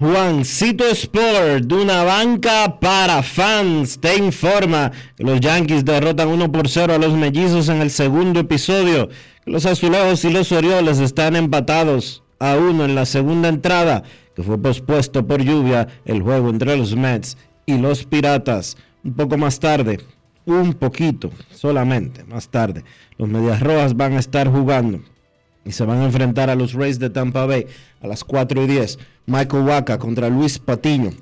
Juancito 0.00 0.86
Sport, 0.86 1.66
de 1.66 1.74
una 1.74 2.02
banca 2.04 2.80
para 2.80 3.22
fans, 3.22 4.00
te 4.00 4.16
informa 4.16 4.90
que 5.14 5.24
los 5.24 5.40
Yankees 5.40 5.84
derrotan 5.84 6.28
1 6.28 6.50
por 6.50 6.70
0 6.70 6.94
a 6.94 6.98
los 6.98 7.12
mellizos 7.12 7.68
en 7.68 7.82
el 7.82 7.90
segundo 7.90 8.40
episodio. 8.40 9.10
Los 9.44 9.66
azulejos 9.66 10.24
y 10.24 10.30
los 10.30 10.52
orioles 10.52 11.00
están 11.00 11.36
empatados 11.36 12.22
a 12.38 12.56
uno 12.56 12.86
en 12.86 12.94
la 12.94 13.04
segunda 13.04 13.50
entrada, 13.50 14.02
que 14.34 14.42
fue 14.42 14.56
pospuesto 14.56 15.26
por 15.26 15.42
lluvia 15.42 15.88
el 16.06 16.22
juego 16.22 16.48
entre 16.48 16.78
los 16.78 16.96
Mets 16.96 17.36
y 17.66 17.76
los 17.76 18.06
Piratas. 18.06 18.78
Un 19.04 19.12
poco 19.12 19.36
más 19.36 19.60
tarde, 19.60 20.00
un 20.46 20.72
poquito, 20.72 21.30
solamente 21.54 22.24
más 22.24 22.48
tarde, 22.48 22.84
los 23.18 23.28
Medias 23.28 23.60
Rojas 23.60 23.94
van 23.94 24.14
a 24.14 24.20
estar 24.20 24.48
jugando 24.48 25.02
y 25.64 25.72
se 25.72 25.84
van 25.84 26.00
a 26.00 26.04
enfrentar 26.04 26.50
a 26.50 26.54
los 26.54 26.72
Rays 26.72 26.98
de 26.98 27.10
Tampa 27.10 27.46
Bay 27.46 27.66
a 28.00 28.06
las 28.06 28.24
4 28.24 28.62
y 28.62 28.66
10. 28.66 28.98
Michael 29.26 29.64
Waka 29.64 29.98
contra 29.98 30.28
Luis 30.28 30.58
Patiño. 30.58 31.12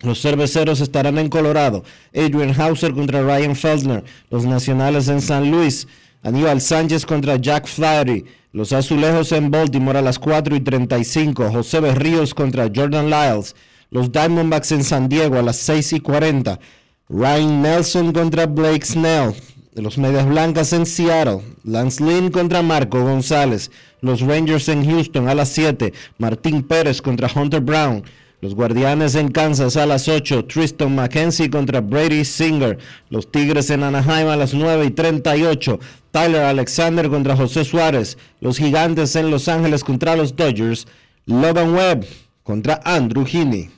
Los 0.00 0.22
cerveceros 0.22 0.80
estarán 0.80 1.18
en 1.18 1.28
Colorado. 1.28 1.82
Adrian 2.14 2.54
Hauser 2.60 2.92
contra 2.92 3.22
Ryan 3.22 3.56
Feldner. 3.56 4.04
Los 4.30 4.44
nacionales 4.44 5.08
en 5.08 5.20
San 5.20 5.50
Luis. 5.50 5.88
Aníbal 6.22 6.60
Sánchez 6.60 7.04
contra 7.04 7.36
Jack 7.36 7.66
Flaherty. 7.66 8.24
Los 8.52 8.72
azulejos 8.72 9.32
en 9.32 9.50
Baltimore 9.50 9.98
a 9.98 10.02
las 10.02 10.18
4 10.18 10.54
y 10.54 10.60
35. 10.60 11.50
José 11.50 11.80
Berríos 11.80 12.32
contra 12.32 12.70
Jordan 12.72 13.10
Lyles. 13.10 13.56
Los 13.90 14.12
Diamondbacks 14.12 14.70
en 14.72 14.84
San 14.84 15.08
Diego 15.08 15.36
a 15.36 15.42
las 15.42 15.56
6 15.56 15.94
y 15.94 16.00
40. 16.00 16.60
Ryan 17.08 17.62
Nelson 17.62 18.12
contra 18.12 18.46
Blake 18.46 18.84
Snell. 18.84 19.34
Los 19.82 19.96
Medias 19.96 20.26
Blancas 20.26 20.72
en 20.72 20.86
Seattle. 20.86 21.40
Lance 21.62 22.02
Lynn 22.02 22.30
contra 22.30 22.62
Marco 22.62 23.00
González. 23.00 23.70
Los 24.00 24.20
Rangers 24.20 24.68
en 24.68 24.84
Houston 24.84 25.28
a 25.28 25.34
las 25.34 25.50
7. 25.50 25.92
Martín 26.18 26.62
Pérez 26.62 27.00
contra 27.00 27.30
Hunter 27.32 27.60
Brown. 27.60 28.02
Los 28.40 28.54
Guardianes 28.54 29.14
en 29.14 29.28
Kansas 29.28 29.76
a 29.76 29.86
las 29.86 30.08
8. 30.08 30.46
Tristan 30.46 30.96
McKenzie 30.96 31.48
contra 31.48 31.80
Brady 31.80 32.24
Singer. 32.24 32.78
Los 33.08 33.30
Tigres 33.30 33.70
en 33.70 33.84
Anaheim 33.84 34.28
a 34.28 34.36
las 34.36 34.52
9 34.52 34.86
y 34.86 34.90
38. 34.90 35.78
Tyler 36.10 36.42
Alexander 36.42 37.08
contra 37.08 37.36
José 37.36 37.64
Suárez. 37.64 38.18
Los 38.40 38.58
Gigantes 38.58 39.14
en 39.14 39.30
Los 39.30 39.46
Ángeles 39.46 39.84
contra 39.84 40.16
los 40.16 40.34
Dodgers. 40.34 40.88
Logan 41.26 41.74
Webb 41.74 42.04
contra 42.42 42.80
Andrew 42.84 43.24
Heaney. 43.24 43.77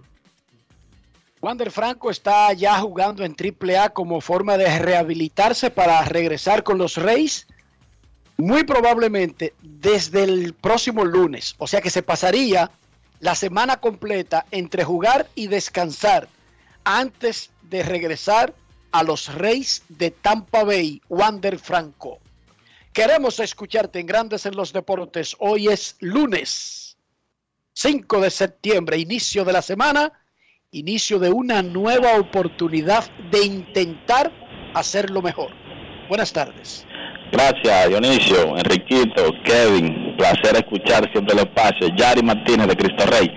Wander 1.41 1.71
Franco 1.71 2.11
está 2.11 2.53
ya 2.53 2.79
jugando 2.79 3.25
en 3.25 3.35
AAA 3.35 3.89
como 3.89 4.21
forma 4.21 4.57
de 4.57 4.77
rehabilitarse 4.77 5.71
para 5.71 6.03
regresar 6.05 6.61
con 6.61 6.77
los 6.77 6.97
Reyes, 6.97 7.47
muy 8.37 8.63
probablemente 8.63 9.55
desde 9.59 10.23
el 10.23 10.53
próximo 10.53 11.03
lunes. 11.03 11.55
O 11.57 11.65
sea 11.65 11.81
que 11.81 11.89
se 11.89 12.03
pasaría 12.03 12.69
la 13.19 13.33
semana 13.33 13.77
completa 13.77 14.45
entre 14.51 14.83
jugar 14.83 15.27
y 15.33 15.47
descansar 15.47 16.29
antes 16.83 17.49
de 17.63 17.81
regresar 17.81 18.53
a 18.91 19.01
los 19.01 19.33
Reyes 19.33 19.81
de 19.89 20.11
Tampa 20.11 20.63
Bay, 20.63 21.01
Wander 21.09 21.57
Franco. 21.57 22.19
Queremos 22.93 23.39
escucharte 23.39 23.99
en 23.99 24.05
Grandes 24.05 24.45
en 24.45 24.55
los 24.55 24.73
Deportes. 24.73 25.35
Hoy 25.39 25.69
es 25.69 25.95
lunes 26.01 26.97
5 27.73 28.19
de 28.19 28.29
septiembre, 28.29 28.97
inicio 28.99 29.43
de 29.43 29.53
la 29.53 29.61
semana, 29.63 30.20
inicio 30.73 31.19
de 31.19 31.29
una 31.29 31.61
nueva 31.61 32.17
oportunidad 32.17 33.03
de 33.29 33.43
intentar 33.43 34.31
hacerlo 34.73 35.21
mejor. 35.21 35.49
Buenas 36.07 36.31
tardes. 36.31 36.87
Gracias, 37.29 37.89
Dionisio, 37.89 38.57
Enriquito, 38.57 39.33
Kevin. 39.43 40.15
Placer 40.17 40.55
escuchar 40.55 41.09
siempre 41.11 41.33
el 41.33 41.39
espacio. 41.39 41.89
Yari 41.97 42.23
Martínez 42.23 42.67
de 42.67 42.75
Cristo 42.77 43.05
Rey. 43.05 43.29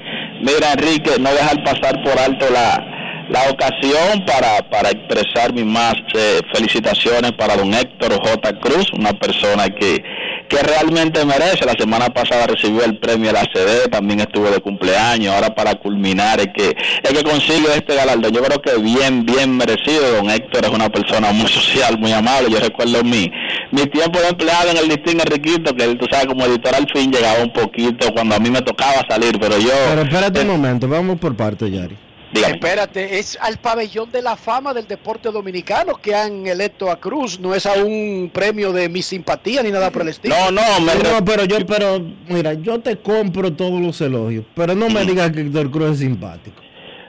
Mira, 0.43 0.73
Enrique, 0.75 1.13
no 1.19 1.31
dejar 1.31 1.63
pasar 1.65 2.01
por 2.05 2.17
alto 2.19 2.47
la, 2.51 3.27
la 3.31 3.51
ocasión 3.51 4.25
para, 4.27 4.71
para 4.71 4.91
expresar 4.91 5.53
mis 5.53 5.65
más 5.65 5.95
eh, 6.15 6.41
felicitaciones 6.55 7.33
para 7.33 7.57
don 7.57 7.75
Héctor 7.75 8.13
J. 8.15 8.61
Cruz, 8.61 8.93
una 8.93 9.13
persona 9.13 9.69
que, 9.71 10.05
que 10.49 10.59
realmente 10.59 11.25
merece. 11.25 11.65
La 11.65 11.75
semana 11.79 12.09
pasada 12.09 12.47
recibió 12.47 12.85
el 12.85 12.99
premio 12.99 13.29
de 13.29 13.33
la 13.33 13.47
CD, 13.53 13.89
también 13.91 14.21
estuvo 14.21 14.51
de 14.51 14.61
cumpleaños. 14.61 15.35
Ahora 15.35 15.55
para 15.55 15.75
culminar 15.75 16.41
es 16.41 16.49
que, 16.55 16.77
es 17.03 17.11
que 17.11 17.23
consigue 17.23 17.75
este 17.75 17.95
galardón. 17.95 18.33
Yo 18.33 18.43
creo 18.43 18.61
que 18.61 18.81
bien, 18.81 19.25
bien 19.25 19.57
merecido. 19.57 20.13
Don 20.17 20.31
Héctor 20.31 20.65
es 20.65 20.71
una 20.71 20.89
persona 20.89 21.33
muy 21.33 21.49
social, 21.59 21.99
muy 21.99 22.13
amable. 22.13 22.51
Yo 22.51 22.61
recuerdo 22.61 23.03
mi, 23.03 23.31
mi 23.71 23.87
tiempo 23.87 24.21
de 24.21 24.29
empleado 24.29 24.71
en 24.71 24.79
el 24.79 24.89
Distingue 24.89 25.23
Enriquito, 25.23 25.75
que 25.75 25.85
él, 25.85 25.99
tú 25.99 26.07
sabes, 26.11 26.27
como 26.27 26.45
editor 26.47 26.75
al 26.75 26.87
fin 26.93 27.11
llegaba 27.11 27.43
un 27.43 27.53
poquito 27.53 28.13
cuando 28.13 28.35
a 28.35 28.39
mí 28.39 28.51
me 28.51 28.63
tocaba 28.63 29.03
salir, 29.09 29.39
pero 29.41 29.59
yo... 29.59 29.71
Pero 29.89 30.03
espérate 30.03 30.41
un 30.41 30.49
momento, 30.49 30.89
vamos 30.89 31.19
por 31.19 31.37
parte, 31.37 31.71
Yari. 31.71 32.04
Espérate, 32.43 33.19
es 33.19 33.39
al 33.41 33.59
pabellón 33.59 34.11
de 34.11 34.21
la 34.21 34.37
fama 34.37 34.75
del 34.75 34.87
deporte 34.89 35.31
dominicano 35.31 35.95
que 35.95 36.15
han 36.15 36.47
electo 36.47 36.91
a 36.91 36.99
Cruz, 36.99 37.39
no 37.39 37.55
es 37.55 37.65
a 37.65 37.75
un 37.75 38.31
premio 38.33 38.73
de 38.73 38.89
mi 38.89 39.03
simpatía 39.03 39.63
ni 39.63 39.71
nada 39.71 39.91
por 39.91 40.03
el 40.03 40.09
estilo. 40.09 40.35
No, 40.51 40.81
no, 40.81 41.25
pero 41.25 41.45
yo, 41.45 41.65
pero 41.67 42.01
mira, 42.29 42.55
yo 42.55 42.81
te 42.81 42.99
compro 42.99 43.53
todos 43.53 43.81
los 43.81 44.01
elogios, 44.01 44.45
pero 44.55 44.75
no 44.75 44.89
me 44.89 45.05
digas 45.05 45.31
que 45.31 45.43
Héctor 45.43 45.71
Cruz 45.71 45.93
es 45.93 45.99
simpático. 46.01 46.61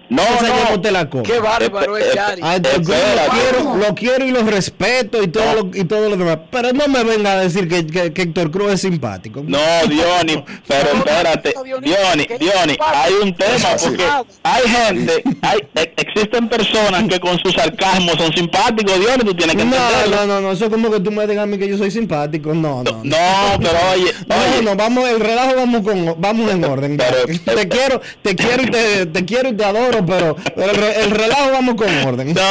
No, 0.10 0.24
no. 0.42 0.72
no 0.72 0.82
te 0.82 0.92
la 0.92 1.10
compro. 1.10 1.32
Qué 1.34 1.40
bárbaro 1.40 1.98
es 1.98 2.14
Yari. 2.14 2.42
Lo 2.42 2.82
quiero, 2.84 3.76
lo 3.78 3.96
quiero 3.96 4.26
y 4.26 4.32
lo 4.32 4.44
respeto 4.44 5.22
y 5.24 5.28
todo 5.28 5.54
lo, 5.54 5.72
y 5.74 5.84
todo 5.86 6.10
lo 6.10 6.18
demás. 6.18 6.40
Pero 6.52 6.74
no 6.74 6.88
me 6.88 7.04
venga 7.04 7.34
a 7.34 7.40
decir 7.40 7.68
que, 7.68 7.86
que, 7.88 8.14
que 8.14 8.22
Héctor 8.24 8.52
Cruz 8.52 8.74
es 8.74 8.82
simpático. 8.82 9.44
No, 9.46 9.58
Diony, 9.88 10.44
pero 10.68 10.90
espérate, 10.98 11.54
Diony, 11.64 12.28
Diony, 12.40 12.78
hay 12.80 13.14
un 13.22 13.36
tema 13.36 13.70
porque 13.82 14.04
hay 14.44 14.64
gente, 14.68 15.24
hay, 15.42 15.60
e- 15.76 15.94
existen 15.98 16.48
personas 16.50 17.04
que 17.10 17.20
con 17.20 17.38
su 17.40 17.52
sarcasmo 17.52 18.12
son 18.18 18.32
simpáticos, 18.34 19.00
Diony, 19.00 19.24
tú 19.24 19.34
tienes 19.36 19.56
que 19.56 19.66
No, 19.66 19.76
entenderlo. 19.76 20.16
no, 20.18 20.26
no, 20.28 20.42
no, 20.42 20.52
eso 20.52 20.66
es 20.66 20.72
como 20.72 20.92
que 20.92 21.00
tú 21.00 21.12
me 21.12 21.26
digas 21.28 21.44
a 21.44 21.48
mí 21.48 21.58
que 21.58 21.68
yo 21.68 21.78
soy 21.78 21.92
simpático. 21.92 22.54
No, 22.54 22.84
no. 22.84 23.02
No, 23.04 23.18
pero 23.60 23.72
oye, 23.94 24.12
No, 24.28 24.36
oye. 24.36 24.62
no, 24.64 24.76
vamos, 24.76 25.08
el 25.10 25.20
relajo 25.20 25.56
vamos 25.56 25.82
con, 25.84 26.16
vamos 26.20 26.52
en 26.52 26.64
orden. 26.64 26.98
te 27.46 27.68
quiero, 27.70 28.02
te 28.22 28.36
quiero 28.36 28.64
y 28.64 28.68
te, 28.72 29.06
te 29.08 29.26
quiero 29.26 29.50
y 29.50 29.54
te 29.54 29.64
adoro, 29.66 29.95
pero, 30.04 30.36
pero 30.56 30.72
el, 30.72 30.76
re- 30.78 31.02
el 31.04 31.12
relajo 31.12 31.52
vamos 31.52 31.76
con 31.76 31.88
orden. 32.08 32.34
No, 32.34 32.42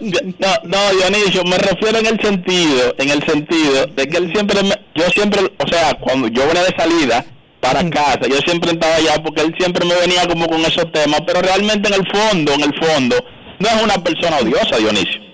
Di- 0.00 0.36
no, 0.38 0.48
no, 0.62 0.78
Dionisio, 0.96 1.42
me 1.44 1.58
refiero 1.58 1.98
en 1.98 2.06
el 2.06 2.20
sentido, 2.20 2.94
en 2.98 3.10
el 3.10 3.26
sentido 3.26 3.86
de 3.86 4.06
que 4.06 4.16
él 4.18 4.30
siempre, 4.32 4.62
me- 4.62 4.80
yo 4.94 5.08
siempre, 5.10 5.40
o 5.58 5.66
sea, 5.68 5.94
cuando 5.94 6.28
yo 6.28 6.46
venía 6.46 6.62
de 6.62 6.74
salida 6.78 7.24
para 7.60 7.88
casa, 7.90 8.20
yo 8.28 8.36
siempre 8.46 8.70
estaba 8.72 8.94
allá 8.94 9.14
porque 9.24 9.40
él 9.42 9.54
siempre 9.58 9.84
me 9.86 9.94
venía 9.96 10.26
como 10.28 10.46
con 10.46 10.60
esos 10.60 10.90
temas, 10.92 11.20
pero 11.26 11.40
realmente 11.42 11.88
en 11.88 11.94
el 11.94 12.06
fondo, 12.12 12.52
en 12.52 12.60
el 12.60 12.74
fondo, 12.78 13.16
no 13.58 13.68
es 13.68 13.82
una 13.82 13.94
persona 14.04 14.36
odiosa, 14.38 14.76
Dionisio. 14.76 15.24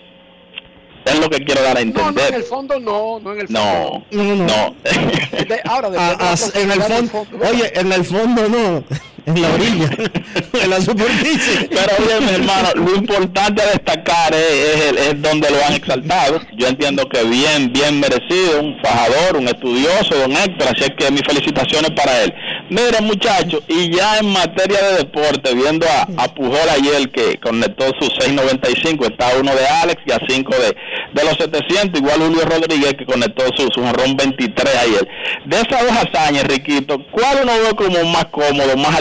Es 1.02 1.18
lo 1.18 1.30
que 1.30 1.42
quiero 1.42 1.62
dar 1.62 1.78
a 1.78 1.84
No, 1.84 1.92
no, 1.94 2.00
en 2.02 2.08
entender. 2.10 2.34
el 2.34 2.42
fondo 2.44 2.78
no, 2.78 3.18
no 3.20 3.32
en 3.32 3.40
el 3.40 3.46
fondo. 3.48 4.02
No, 4.10 4.22
no, 4.22 4.34
no. 4.44 4.76
De- 4.84 5.60
ahora, 5.64 5.88
Ah, 5.98 6.10
de 6.10 6.16
la 6.16 6.16
ah, 6.20 6.36
en 6.54 6.70
el 6.70 6.82
fondo, 6.82 7.26
oye, 7.50 7.72
en 7.80 7.92
el 7.92 8.04
fondo 8.04 8.48
no, 8.48 8.84
en 9.34 9.42
la 9.42 9.48
orilla, 9.54 9.88
en 10.62 10.70
la 10.70 10.80
superficie. 10.80 11.68
Pero 11.70 12.20
mi 12.20 12.30
hermano, 12.32 12.68
lo 12.74 12.94
importante 12.96 13.62
a 13.62 13.66
destacar 13.66 14.34
es, 14.34 14.40
es 14.76 14.86
el- 14.90 14.98
es 14.98 15.22
donde 15.22 15.50
lo 15.50 15.64
han 15.64 15.74
exaltado. 15.74 16.40
Yo 16.56 16.66
entiendo 16.68 17.08
que 17.08 17.22
bien, 17.24 17.72
bien 17.72 18.00
merecido, 18.00 18.60
un 18.60 18.78
fajador, 18.82 19.36
un 19.36 19.48
estudioso, 19.48 20.14
don 20.16 20.32
Héctor, 20.32 20.68
así 20.68 20.84
es 20.84 20.92
que 20.98 21.10
mis 21.10 21.22
felicitaciones 21.22 21.90
para 21.92 22.22
él. 22.22 22.32
Mire, 22.70 23.00
muchachos, 23.00 23.62
y 23.68 23.90
ya 23.94 24.18
en 24.18 24.30
materia 24.32 24.78
de 24.82 24.96
deporte, 24.98 25.54
viendo 25.54 25.86
a, 25.88 26.02
a 26.22 26.28
Pujol 26.34 26.68
ayer 26.70 27.10
que 27.10 27.38
conectó 27.40 27.84
sus 28.00 28.10
6.95, 28.18 29.10
está 29.10 29.36
uno 29.38 29.52
de 29.54 29.66
Alex 29.66 30.00
y 30.06 30.12
a 30.12 30.20
5 30.28 30.54
de, 30.56 30.76
de 31.12 31.24
los 31.24 31.36
700, 31.36 32.00
igual 32.00 32.20
Julio 32.20 32.44
Rodríguez 32.44 32.94
que 32.98 33.04
conectó 33.06 33.44
su, 33.56 33.68
su 33.74 33.80
jonrón 33.82 34.16
23 34.16 34.76
ayer. 34.76 35.08
De 35.46 35.56
esas 35.56 35.82
dos 35.82 35.92
hazañas, 35.96 36.44
Riquito, 36.44 36.98
¿cuál 37.10 37.40
uno 37.42 37.52
ve 37.52 37.74
como 37.76 38.04
más 38.12 38.26
cómodo, 38.26 38.76
más 38.76 38.94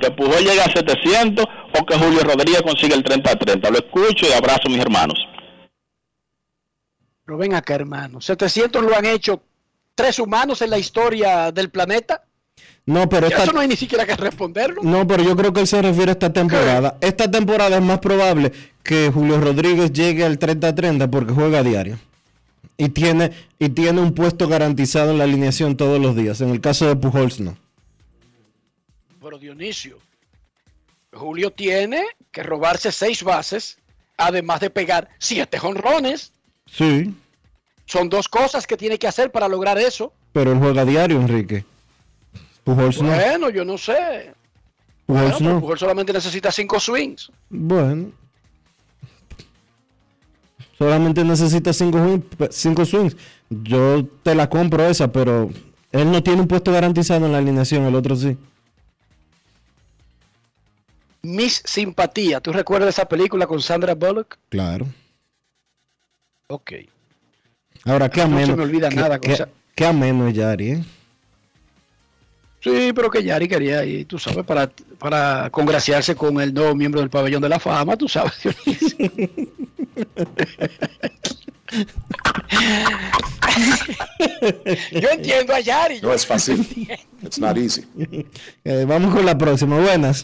¿Que 0.00 0.10
Pujol 0.10 0.44
llegue 0.44 0.60
a 0.60 0.72
700 0.72 1.44
o 1.80 1.86
que 1.86 1.96
Julio 1.96 2.20
Rodríguez 2.20 2.62
consiga 2.62 2.96
el 2.96 3.04
30-30? 3.04 3.70
Lo 3.70 3.78
escucho 3.78 4.26
y 4.28 4.32
abrazo, 4.32 4.68
mis 4.68 4.78
hermanos. 4.80 5.18
Pero 7.24 7.38
ven 7.38 7.54
acá, 7.54 7.74
hermano. 7.74 8.20
700 8.20 8.82
lo 8.82 8.94
han 8.96 9.06
hecho 9.06 9.42
tres 9.94 10.18
humanos 10.18 10.60
en 10.62 10.70
la 10.70 10.78
historia 10.78 11.52
del 11.52 11.70
planeta. 11.70 12.22
No, 12.86 13.08
pero 13.08 13.28
esta, 13.28 13.44
Eso 13.44 13.52
no 13.52 13.60
hay 13.60 13.68
ni 13.68 13.76
siquiera 13.76 14.04
que 14.04 14.14
responderlo. 14.14 14.82
no, 14.82 15.06
pero 15.06 15.22
yo 15.22 15.34
creo 15.34 15.52
que 15.52 15.60
él 15.60 15.66
se 15.66 15.80
refiere 15.80 16.10
a 16.10 16.12
esta 16.12 16.32
temporada. 16.32 16.98
Esta 17.00 17.30
temporada 17.30 17.76
es 17.76 17.82
más 17.82 17.98
probable 18.00 18.52
que 18.82 19.10
Julio 19.12 19.40
Rodríguez 19.40 19.92
llegue 19.92 20.24
al 20.24 20.38
30-30 20.38 21.08
porque 21.08 21.32
juega 21.32 21.60
a 21.60 21.62
diario. 21.62 21.98
Y 22.76 22.90
tiene, 22.90 23.30
y 23.58 23.70
tiene 23.70 24.00
un 24.00 24.12
puesto 24.14 24.48
garantizado 24.48 25.12
en 25.12 25.18
la 25.18 25.24
alineación 25.24 25.76
todos 25.76 26.00
los 26.00 26.14
días. 26.14 26.40
En 26.42 26.50
el 26.50 26.60
caso 26.60 26.86
de 26.86 26.96
Pujols, 26.96 27.40
no. 27.40 27.56
Pero 29.34 29.40
Dionisio, 29.40 29.98
Julio 31.12 31.50
tiene 31.50 32.04
que 32.30 32.44
robarse 32.44 32.92
seis 32.92 33.24
bases, 33.24 33.78
además 34.16 34.60
de 34.60 34.70
pegar 34.70 35.08
siete 35.18 35.58
jonrones. 35.58 36.32
Sí, 36.66 37.12
Son 37.86 38.08
dos 38.08 38.28
cosas 38.28 38.64
que 38.64 38.76
tiene 38.76 38.96
que 38.96 39.08
hacer 39.08 39.32
para 39.32 39.48
lograr 39.48 39.76
eso. 39.76 40.12
pero 40.32 40.52
él 40.52 40.58
juega 40.58 40.82
a 40.82 40.84
diario, 40.84 41.20
Enrique. 41.20 41.64
Pujols 42.62 43.02
no. 43.02 43.08
Bueno, 43.08 43.50
yo 43.50 43.64
no 43.64 43.76
sé. 43.76 44.32
Pujols 45.06 45.32
Bueno, 45.40 45.54
no. 45.54 45.60
Pujol 45.60 45.78
solamente 45.80 46.12
necesita 46.12 46.52
cinco 46.52 46.78
swings. 46.78 47.32
Bueno. 47.50 48.12
Solamente 50.78 51.24
necesita 51.24 51.72
cinco, 51.72 52.22
cinco 52.50 52.84
swings. 52.84 53.16
Yo 53.50 54.06
te 54.22 54.36
la 54.36 54.48
compro 54.48 54.86
esa, 54.86 55.10
pero 55.10 55.50
él 55.90 56.12
no 56.12 56.22
tiene 56.22 56.40
un 56.40 56.46
puesto 56.48 56.70
garantizado 56.70 57.26
en 57.26 57.32
la 57.32 57.38
alineación, 57.38 57.84
el 57.84 57.96
otro 57.96 58.14
sí. 58.14 58.36
Miss 61.24 61.62
Simpatía. 61.64 62.40
¿Tú 62.40 62.52
recuerdas 62.52 62.90
esa 62.90 63.06
película 63.06 63.46
con 63.46 63.60
Sandra 63.60 63.94
Bullock? 63.94 64.36
Claro. 64.48 64.86
Ok. 66.48 66.72
Ahora, 67.84 68.08
qué 68.10 68.20
No 68.20 68.26
se 68.28 68.32
ameno. 68.34 68.56
me 68.56 68.62
olvida 68.62 68.88
qué- 68.88 68.96
nada 68.96 69.18
qué- 69.18 69.46
qué 69.74 69.86
ameno 69.86 70.28
es 70.28 70.34
Yari, 70.34 70.70
¿eh? 70.72 70.84
Sí, 72.60 72.92
pero 72.94 73.10
que 73.10 73.22
Yari 73.22 73.46
quería 73.46 73.84
ir, 73.84 74.06
tú 74.06 74.18
sabes, 74.18 74.42
para, 74.44 74.70
para 74.98 75.50
congraciarse 75.50 76.14
con 76.16 76.40
el 76.40 76.54
nuevo 76.54 76.74
miembro 76.74 77.00
del 77.00 77.10
pabellón 77.10 77.42
de 77.42 77.48
la 77.50 77.60
fama, 77.60 77.94
tú 77.96 78.08
sabes. 78.08 78.32
Yo 84.92 85.08
entiendo 85.10 85.54
a 85.54 85.60
Yari. 85.60 86.00
No 86.00 86.12
es 86.12 86.26
fácil. 86.26 86.66
It's 87.22 87.38
not 87.38 87.56
easy. 87.56 87.84
Eh, 88.64 88.84
vamos 88.86 89.14
con 89.14 89.24
la 89.24 89.36
próxima. 89.36 89.78
Buenas. 89.80 90.22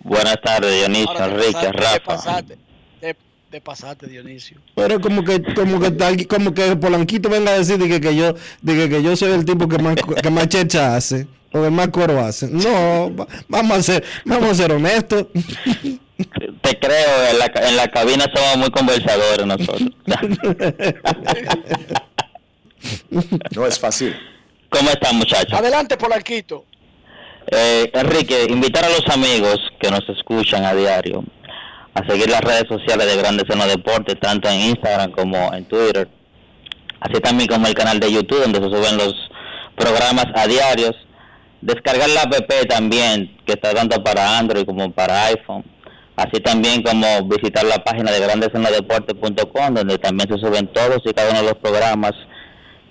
Buenas 0.00 0.36
tardes, 0.42 0.74
Dionisio, 0.74 1.10
Ahora 1.10 1.26
Enrique, 1.26 1.52
pasaste, 1.52 1.70
te 1.70 1.82
Rafa. 1.82 2.00
pasaste, 2.04 2.58
te, 3.00 3.16
te 3.50 3.60
pasaste, 3.60 4.06
Dionisio. 4.06 4.58
Pero 4.74 5.00
como 5.00 5.24
que, 5.24 5.42
como 5.54 5.80
que 5.80 5.90
tal, 5.90 6.26
como 6.26 6.54
que 6.54 6.76
Polanquito 6.76 7.28
venga 7.28 7.50
a 7.52 7.58
decir 7.58 7.78
de 7.78 7.88
que, 7.88 8.00
que 8.00 8.14
yo, 8.16 8.34
de 8.62 8.74
que, 8.76 8.88
que 8.88 9.02
yo 9.02 9.16
soy 9.16 9.32
el 9.32 9.44
tipo 9.44 9.68
que 9.68 9.78
más, 9.78 9.96
que 9.96 10.30
más 10.30 10.48
checha 10.48 10.96
hace, 10.96 11.26
o 11.52 11.62
que 11.62 11.70
más 11.70 11.88
coro 11.88 12.20
hace. 12.20 12.48
No, 12.48 13.14
va- 13.14 13.26
vamos 13.48 13.78
a 13.78 13.82
ser, 13.82 14.04
vamos 14.24 14.50
a 14.50 14.54
ser 14.54 14.72
honestos. 14.72 15.26
Te 16.62 16.76
creo, 16.80 17.30
en 17.30 17.38
la, 17.38 17.46
en 17.68 17.76
la 17.76 17.88
cabina 17.90 18.24
somos 18.34 18.56
muy 18.56 18.70
conversadores 18.70 19.46
nosotros. 19.46 19.90
No 23.54 23.66
es 23.66 23.78
fácil. 23.78 24.14
¿Cómo 24.70 24.90
están, 24.90 25.16
muchachos? 25.16 25.52
Adelante, 25.58 25.96
Polanquito. 25.96 26.64
Eh, 27.50 27.90
Enrique, 27.94 28.46
invitar 28.50 28.84
a 28.84 28.90
los 28.90 29.08
amigos 29.08 29.58
que 29.80 29.90
nos 29.90 30.06
escuchan 30.08 30.66
a 30.66 30.74
diario 30.74 31.24
a 31.94 32.06
seguir 32.06 32.28
las 32.28 32.42
redes 32.42 32.64
sociales 32.68 33.06
de 33.06 33.16
Grandes 33.16 33.44
en 33.48 33.58
los 33.58 33.68
Deportes, 33.68 34.20
tanto 34.20 34.50
en 34.50 34.60
Instagram 34.60 35.10
como 35.12 35.52
en 35.54 35.64
Twitter, 35.64 36.08
así 37.00 37.20
también 37.20 37.48
como 37.48 37.66
el 37.66 37.74
canal 37.74 37.98
de 38.00 38.12
YouTube 38.12 38.42
donde 38.42 38.58
se 38.58 38.66
suben 38.66 38.98
los 38.98 39.14
programas 39.76 40.26
a 40.34 40.46
diarios. 40.46 40.94
Descargar 41.62 42.08
la 42.10 42.22
app 42.22 42.68
también, 42.68 43.36
que 43.46 43.54
está 43.54 43.72
tanto 43.72 44.04
para 44.04 44.38
Android 44.38 44.66
como 44.66 44.92
para 44.92 45.24
iPhone. 45.26 45.64
Así 46.16 46.40
también 46.42 46.82
como 46.82 47.06
visitar 47.28 47.64
la 47.64 47.82
página 47.82 48.12
de 48.12 48.20
grandesenlodeportes.com, 48.20 49.74
donde 49.74 49.98
también 49.98 50.28
se 50.28 50.38
suben 50.38 50.66
todos 50.68 51.00
y 51.04 51.14
cada 51.14 51.30
uno 51.30 51.40
de 51.40 51.46
los 51.46 51.58
programas 51.58 52.12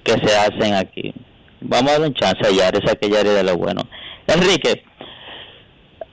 que 0.03 0.13
se 0.13 0.35
hacen 0.35 0.73
aquí. 0.73 1.13
Vamos 1.61 1.91
a 1.91 1.99
dar 1.99 2.07
un 2.07 2.13
chance 2.13 2.39
a 2.45 2.51
Yari, 2.51 2.79
esa 2.84 2.95
que 2.95 3.09
Yari 3.09 3.29
de 3.29 3.43
lo 3.43 3.55
bueno. 3.55 3.84
Enrique, 4.27 4.83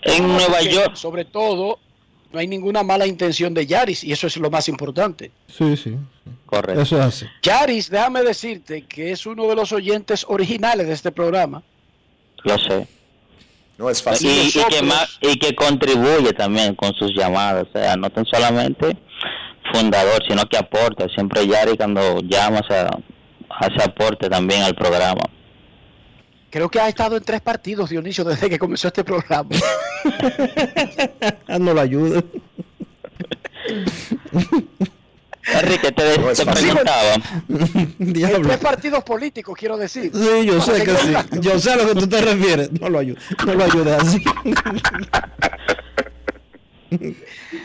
en 0.03 0.23
No, 0.27 0.35
Nueva 0.35 0.59
porque, 0.59 0.73
York, 0.73 0.97
Sobre 0.97 1.25
todo, 1.25 1.79
no 2.33 2.39
hay 2.39 2.47
ninguna 2.47 2.83
mala 2.83 3.07
intención 3.07 3.55
de 3.55 3.67
Yaris 3.67 4.05
y 4.05 4.13
eso 4.13 4.27
es 4.27 4.37
lo 4.37 4.51
más 4.51 4.69
importante. 4.69 5.31
Sí, 5.49 5.77
sí. 5.77 5.97
Correcto. 6.47 6.83
Eso 6.83 6.99
es 6.99 7.05
así. 7.05 7.27
Yaris, 7.43 7.91
déjame 7.91 8.23
decirte 8.23 8.83
que 8.83 9.13
es 9.13 9.27
uno 9.27 9.47
de 9.49 9.57
los 9.57 9.73
oyentes 9.73 10.25
originales 10.29 10.87
de 10.87 10.93
este 10.95 11.11
programa. 11.13 11.63
Lo 12.45 12.59
sé. 12.59 12.87
No 13.79 13.91
es 13.91 14.05
Y, 14.21 14.29
y 14.57 14.65
que 14.71 14.83
más, 14.83 15.19
y 15.21 15.37
que 15.37 15.55
contribuye 15.55 16.33
también 16.33 16.75
con 16.77 16.95
sus 16.95 17.13
llamadas. 17.17 17.67
O 17.69 17.73
sea, 17.79 17.97
no 17.97 18.09
tan 18.11 18.25
solamente 18.27 18.97
fundador, 19.73 20.23
sino 20.29 20.45
que 20.49 20.57
aporta. 20.59 21.09
Siempre 21.09 21.47
Yari 21.47 21.77
cuando 21.77 22.21
llama 22.21 22.61
se- 22.69 22.87
hace 23.49 23.83
aporte 23.85 24.29
también 24.29 24.63
al 24.63 24.75
programa. 24.75 25.23
Creo 26.55 26.71
que 26.71 26.79
ha 26.79 26.89
estado 26.89 27.17
en 27.17 27.25
tres 27.25 27.41
partidos, 27.41 27.91
Dionisio, 27.91 28.23
desde 28.23 28.49
que 28.49 28.61
comenzó 28.61 28.87
este 28.87 29.03
programa. 29.03 29.51
No 31.59 31.75
lo 31.75 31.81
ayude. 31.81 32.23
Enrique, 35.53 35.91
te, 35.91 36.17
No 36.19 36.31
es 36.31 36.39
te 36.39 36.45
fácil. 36.45 36.69
preguntaba. 36.69 37.15
en 37.99 38.43
tres 38.43 38.59
partidos 38.59 39.03
políticos, 39.03 39.57
quiero 39.59 39.77
decir. 39.77 40.13
Sí, 40.15 40.47
yo 40.47 40.61
sé 40.61 40.85
que 40.85 40.95
sí. 40.95 41.13
Yo 41.41 41.59
sé 41.59 41.73
a 41.73 41.77
lo 41.77 41.89
que 41.89 41.95
tú 41.97 42.07
te 42.07 42.21
refieres. 42.21 42.71
No 42.81 42.89
lo 42.89 43.01
ayude. 43.01 43.19
No 43.45 43.55
lo 43.55 43.65
ayude 43.65 43.95
así. 43.97 44.23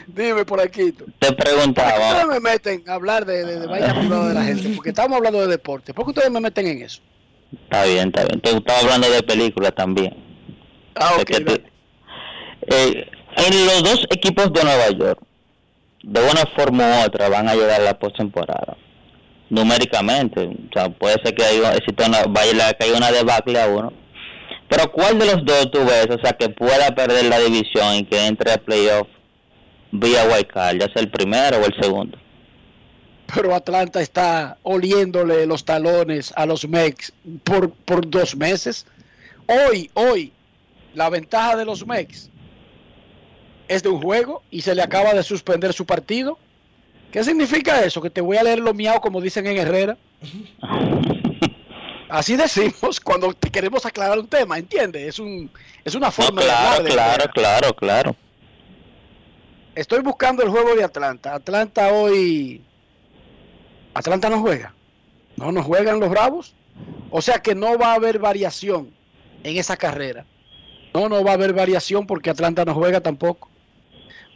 Dime 0.07 0.45
por 0.45 0.61
aquí. 0.61 0.93
Te 0.93 1.03
¿Por 1.03 1.13
qué 1.19 1.33
preguntaba. 1.43 2.07
ustedes 2.09 2.27
me 2.27 2.39
meten 2.39 2.83
a 2.87 2.93
hablar 2.95 3.23
de, 3.23 3.45
de, 3.45 3.59
de 3.59 3.67
vaina 3.67 3.93
privada 3.99 4.29
de 4.29 4.33
la 4.33 4.43
gente? 4.45 4.69
Porque 4.75 4.89
estamos 4.89 5.15
hablando 5.15 5.41
de 5.41 5.47
deporte. 5.47 5.93
¿Por 5.93 6.05
qué 6.05 6.09
ustedes 6.09 6.31
me 6.31 6.39
meten 6.39 6.65
en 6.65 6.81
eso? 6.81 7.01
Está 7.63 7.83
bien, 7.85 8.07
está 8.09 8.25
bien. 8.25 8.41
Te 8.41 8.51
estaba 8.51 8.79
hablando 8.79 9.09
de 9.09 9.23
películas 9.23 9.73
también. 9.75 10.15
Ah, 10.95 11.11
tú- 11.45 11.61
eh, 12.67 13.07
en 13.37 13.65
los 13.65 13.83
dos 13.83 14.05
equipos 14.11 14.51
de 14.53 14.63
Nueva 14.63 14.89
York, 14.89 15.19
de 16.03 16.21
una 16.21 16.43
forma 16.55 16.83
u 16.83 17.05
otra, 17.05 17.29
van 17.29 17.47
a 17.47 17.55
llegar 17.55 17.81
a 17.81 17.83
la 17.85 17.97
postemporada. 17.99 18.77
Numéricamente, 19.49 20.41
o 20.45 20.53
sea, 20.73 20.89
puede 20.89 21.15
ser 21.23 21.33
que 21.33 21.43
haya, 21.43 21.71
una, 22.07 22.23
vaya, 22.29 22.73
que 22.73 22.85
haya 22.85 22.97
una 22.97 23.11
debacle 23.11 23.59
a 23.59 23.67
uno. 23.67 23.91
Pero 24.69 24.91
¿cuál 24.91 25.17
de 25.17 25.25
los 25.25 25.43
dos 25.45 25.71
tú 25.71 25.79
ves, 25.79 26.07
o 26.11 26.19
sea, 26.23 26.33
que 26.33 26.49
pueda 26.49 26.93
perder 26.93 27.25
la 27.25 27.39
división 27.39 27.95
y 27.95 28.03
que 28.05 28.27
entre 28.27 28.51
a 28.53 28.57
playoff 28.57 29.07
vía 29.91 30.23
wildcard, 30.25 30.77
ya 30.79 30.85
sea 30.93 31.01
el 31.01 31.09
primero 31.09 31.57
o 31.57 31.65
el 31.65 31.73
segundo? 31.81 32.17
Pero 33.33 33.53
Atlanta 33.53 34.01
está 34.01 34.57
oliéndole 34.63 35.45
los 35.45 35.63
talones 35.65 36.33
a 36.35 36.45
los 36.45 36.67
Mex 36.67 37.13
por, 37.43 37.71
por 37.71 38.09
dos 38.09 38.35
meses. 38.35 38.85
Hoy, 39.47 39.89
hoy, 39.93 40.31
la 40.93 41.09
ventaja 41.09 41.55
de 41.55 41.65
los 41.65 41.85
Mex 41.85 42.29
es 43.67 43.83
de 43.83 43.89
un 43.89 44.01
juego 44.01 44.41
y 44.49 44.61
se 44.61 44.73
le 44.73 44.81
acaba 44.81 45.13
de 45.13 45.23
suspender 45.23 45.73
su 45.73 45.85
partido. 45.85 46.39
¿Qué 47.11 47.23
significa 47.23 47.81
eso? 47.83 48.01
Que 48.01 48.09
te 48.09 48.21
voy 48.21 48.37
a 48.37 48.43
leer 48.43 48.59
lo 48.59 48.73
miau 48.73 48.99
como 48.99 49.21
dicen 49.21 49.47
en 49.47 49.57
Herrera. 49.57 49.97
Así 52.09 52.35
decimos 52.35 52.99
cuando 52.99 53.33
te 53.33 53.51
queremos 53.51 53.85
aclarar 53.85 54.17
un 54.17 54.27
tema, 54.27 54.57
¿entiendes? 54.57 55.07
Es, 55.07 55.19
un, 55.19 55.51
es 55.85 55.93
una 55.93 56.07
No, 56.07 56.11
forma 56.11 56.41
de 56.41 56.47
claro, 56.47 56.67
hablar 56.67 56.83
de 56.83 56.89
claro, 56.89 57.31
claro, 57.31 57.73
claro. 57.75 58.15
Estoy 59.75 60.01
buscando 60.01 60.41
el 60.43 60.49
juego 60.49 60.75
de 60.75 60.83
Atlanta. 60.83 61.35
Atlanta 61.35 61.93
hoy. 61.93 62.63
Atlanta 63.93 64.29
no 64.29 64.39
juega. 64.39 64.73
No, 65.35 65.51
no 65.51 65.63
juegan 65.63 65.99
los 65.99 66.09
Bravos. 66.09 66.53
O 67.11 67.21
sea 67.21 67.39
que 67.39 67.55
no 67.55 67.77
va 67.77 67.91
a 67.91 67.95
haber 67.95 68.19
variación 68.19 68.91
en 69.43 69.57
esa 69.57 69.77
carrera. 69.77 70.25
No, 70.93 71.09
no 71.09 71.23
va 71.23 71.31
a 71.31 71.33
haber 71.35 71.53
variación 71.53 72.05
porque 72.07 72.29
Atlanta 72.29 72.65
no 72.65 72.73
juega 72.73 73.01
tampoco. 73.01 73.49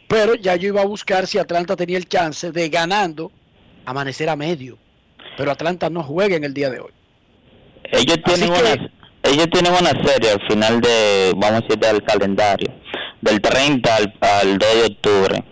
Pero 0.08 0.34
ya 0.34 0.56
yo 0.56 0.68
iba 0.68 0.82
a 0.82 0.86
buscar 0.86 1.26
si 1.26 1.38
Atlanta 1.38 1.76
tenía 1.76 1.96
el 1.96 2.08
chance 2.08 2.52
de 2.52 2.68
ganando 2.68 3.32
amanecer 3.84 4.28
a 4.28 4.36
medio. 4.36 4.78
Pero 5.36 5.50
Atlanta 5.50 5.88
no 5.90 6.02
juega 6.02 6.36
en 6.36 6.44
el 6.44 6.54
día 6.54 6.70
de 6.70 6.80
hoy. 6.80 6.92
Ellos 7.84 8.18
tienen 8.24 8.52
que- 8.52 8.60
una 8.60 8.90
ellos 9.26 9.48
tienen 9.50 9.72
una 9.72 9.90
serie 10.04 10.32
al 10.32 10.46
final 10.46 10.80
de 10.82 11.32
vamos 11.36 11.60
a 11.60 11.62
decir 11.62 11.78
del 11.78 12.02
calendario 12.04 12.70
del 13.22 13.40
30 13.40 13.96
al, 13.96 14.14
al 14.20 14.58
2 14.58 14.68
de 14.74 14.82
octubre 14.92 15.44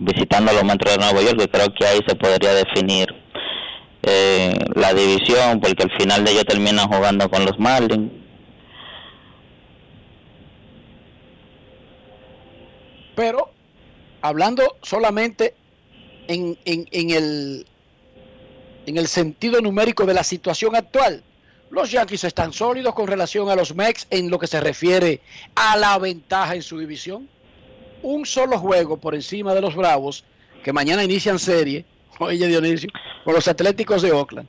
visitando 0.00 0.52
los 0.52 0.64
Metros 0.64 0.96
de 0.96 0.98
Nueva 1.04 1.20
York 1.22 1.38
que 1.38 1.48
creo 1.48 1.66
que 1.78 1.86
ahí 1.86 1.98
se 2.06 2.14
podría 2.16 2.54
definir 2.54 3.06
eh, 4.02 4.54
la 4.74 4.94
división 4.94 5.60
porque 5.60 5.82
al 5.84 5.90
final 6.00 6.24
de 6.24 6.30
ellos 6.32 6.44
terminan 6.46 6.86
jugando 6.88 7.28
con 7.30 7.44
los 7.44 7.58
Marlins 7.58 8.10
Pero 13.14 13.50
hablando 14.22 14.76
solamente 14.82 15.54
en, 16.28 16.56
en- 16.64 16.88
en 16.90 17.10
el, 17.10 17.66
en 18.86 18.96
el 18.96 19.06
sentido 19.08 19.60
numérico 19.60 20.06
de 20.06 20.14
la 20.14 20.24
situación 20.24 20.74
actual, 20.76 21.22
los 21.70 21.90
Yankees 21.90 22.24
están 22.24 22.52
sólidos 22.52 22.94
con 22.94 23.06
relación 23.06 23.48
a 23.50 23.56
los 23.56 23.74
Mex 23.74 24.06
en 24.10 24.30
lo 24.30 24.38
que 24.38 24.46
se 24.46 24.60
refiere 24.60 25.20
a 25.54 25.76
la 25.76 25.98
ventaja 25.98 26.54
en 26.54 26.62
su 26.62 26.78
división. 26.78 27.28
Un 28.02 28.24
solo 28.26 28.58
juego 28.58 28.96
por 28.96 29.14
encima 29.14 29.54
de 29.54 29.60
los 29.60 29.74
Bravos, 29.74 30.24
que 30.62 30.72
mañana 30.72 31.04
inician 31.04 31.38
serie, 31.38 31.84
oye 32.18 32.46
Dionisio, 32.46 32.90
con 33.24 33.34
los 33.34 33.48
Atléticos 33.48 34.02
de 34.02 34.12
Oakland. 34.12 34.48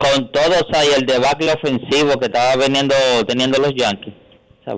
con 0.00 0.32
todos 0.32 0.64
hay 0.72 0.88
el 0.96 1.04
debacle 1.04 1.52
ofensivo 1.52 2.18
que 2.18 2.26
estaba 2.26 2.56
veniendo 2.56 2.94
teniendo 3.26 3.58
los 3.58 3.74
Yankees. 3.74 4.14
O 4.60 4.64
sea, 4.64 4.74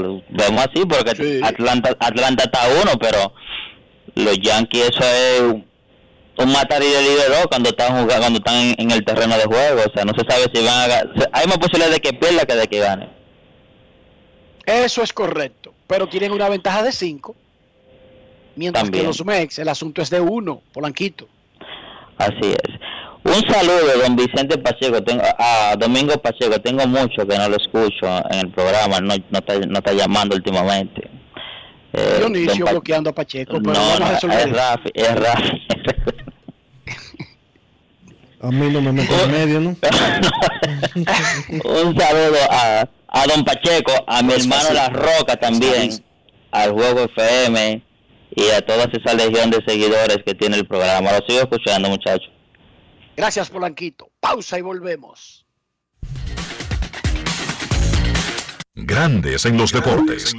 lo 0.00 0.22
vemos 0.30 0.66
así 0.66 0.84
porque 0.86 1.40
Atlanta 1.42 1.94
Atlanta 2.00 2.44
está 2.44 2.60
uno 2.82 2.92
pero 2.98 3.34
los 4.14 4.38
Yankees 4.38 4.88
eso 4.90 5.04
es 5.04 5.40
un, 5.42 5.66
un 6.38 6.52
matar 6.52 6.82
y 6.82 6.86
de 6.86 7.02
líder 7.02 7.48
cuando 7.50 7.68
están 7.68 7.88
jugando 7.88 8.18
cuando 8.18 8.38
están 8.38 8.54
en, 8.56 8.74
en 8.78 8.90
el 8.92 9.04
terreno 9.04 9.36
de 9.36 9.44
juego. 9.44 9.82
O 9.86 9.92
sea 9.94 10.04
no 10.04 10.12
se 10.14 10.26
sabe 10.26 10.46
si 10.52 10.64
van 10.64 10.90
a 10.90 11.28
hay 11.32 11.46
más 11.46 11.58
posibilidad 11.58 11.90
de 11.90 12.00
que 12.00 12.14
pierda 12.14 12.46
que 12.46 12.54
de 12.54 12.66
que 12.66 12.78
gane 12.78 13.21
Eso 14.66 15.02
es 15.02 15.12
correcto, 15.12 15.74
pero 15.86 16.08
tienen 16.08 16.32
una 16.32 16.48
ventaja 16.48 16.82
de 16.82 16.92
5, 16.92 17.34
mientras 18.56 18.84
También. 18.84 19.02
que 19.02 19.06
los 19.08 19.24
Mex 19.24 19.58
el 19.58 19.68
asunto 19.68 20.02
es 20.02 20.10
de 20.10 20.20
1, 20.20 20.62
Polanquito. 20.72 21.28
Así 22.18 22.52
es. 22.52 22.74
Un 23.24 23.40
saludo, 23.48 23.98
don 24.02 24.16
Vicente 24.16 24.58
Pacheco, 24.58 25.02
tengo, 25.02 25.22
a 25.38 25.76
Domingo 25.78 26.14
Pacheco, 26.20 26.60
tengo 26.60 26.86
mucho 26.88 27.26
que 27.26 27.38
no 27.38 27.48
lo 27.48 27.56
escucho 27.56 28.06
en 28.30 28.38
el 28.40 28.50
programa, 28.50 29.00
no, 29.00 29.14
no, 29.30 29.38
está, 29.38 29.58
no 29.60 29.78
está 29.78 29.92
llamando 29.92 30.34
últimamente. 30.34 31.08
Eh, 31.92 32.16
Dionisio 32.18 32.66
bloqueando 32.66 33.10
a 33.10 33.14
Pacheco, 33.14 33.58
pero 33.62 33.74
no, 33.74 33.80
vamos 33.80 34.00
no, 34.00 34.06
a 34.06 34.10
resolver 34.10 34.48
es. 34.48 34.56
Rafi, 34.56 34.90
es 34.94 35.14
Rafi. 35.14 35.66
A 38.42 38.50
mí 38.50 38.68
no 38.70 38.80
me 38.80 38.90
meten 38.90 39.20
en 39.20 39.30
medio, 39.30 39.60
¿no? 39.60 39.70
Un 41.48 41.96
saludo 41.96 42.38
a, 42.50 42.88
a 43.06 43.26
don 43.28 43.44
Pacheco, 43.44 43.92
a 44.04 44.20
mi 44.22 44.32
hermano. 44.32 44.72
La 44.72 44.88
Roca 44.88 45.36
también, 45.36 46.04
al 46.50 46.72
Juego 46.72 47.04
FM 47.04 47.86
y 48.34 48.48
a 48.48 48.60
toda 48.62 48.90
esa 48.92 49.14
legión 49.14 49.50
de 49.50 49.62
seguidores 49.64 50.18
que 50.26 50.34
tiene 50.34 50.56
el 50.56 50.66
programa. 50.66 51.12
Lo 51.12 51.24
sigo 51.24 51.42
escuchando, 51.42 51.88
muchachos. 51.88 52.32
Gracias, 53.16 53.48
Polanquito. 53.48 54.10
Pausa 54.18 54.58
y 54.58 54.62
volvemos. 54.62 55.46
Grandes 58.74 59.44
en 59.44 59.56
los 59.56 59.70
deportes. 59.70 60.34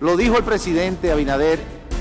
Lo 0.00 0.16
dijo 0.16 0.36
el 0.36 0.44
presidente 0.44 1.12
Abinader 1.12 1.60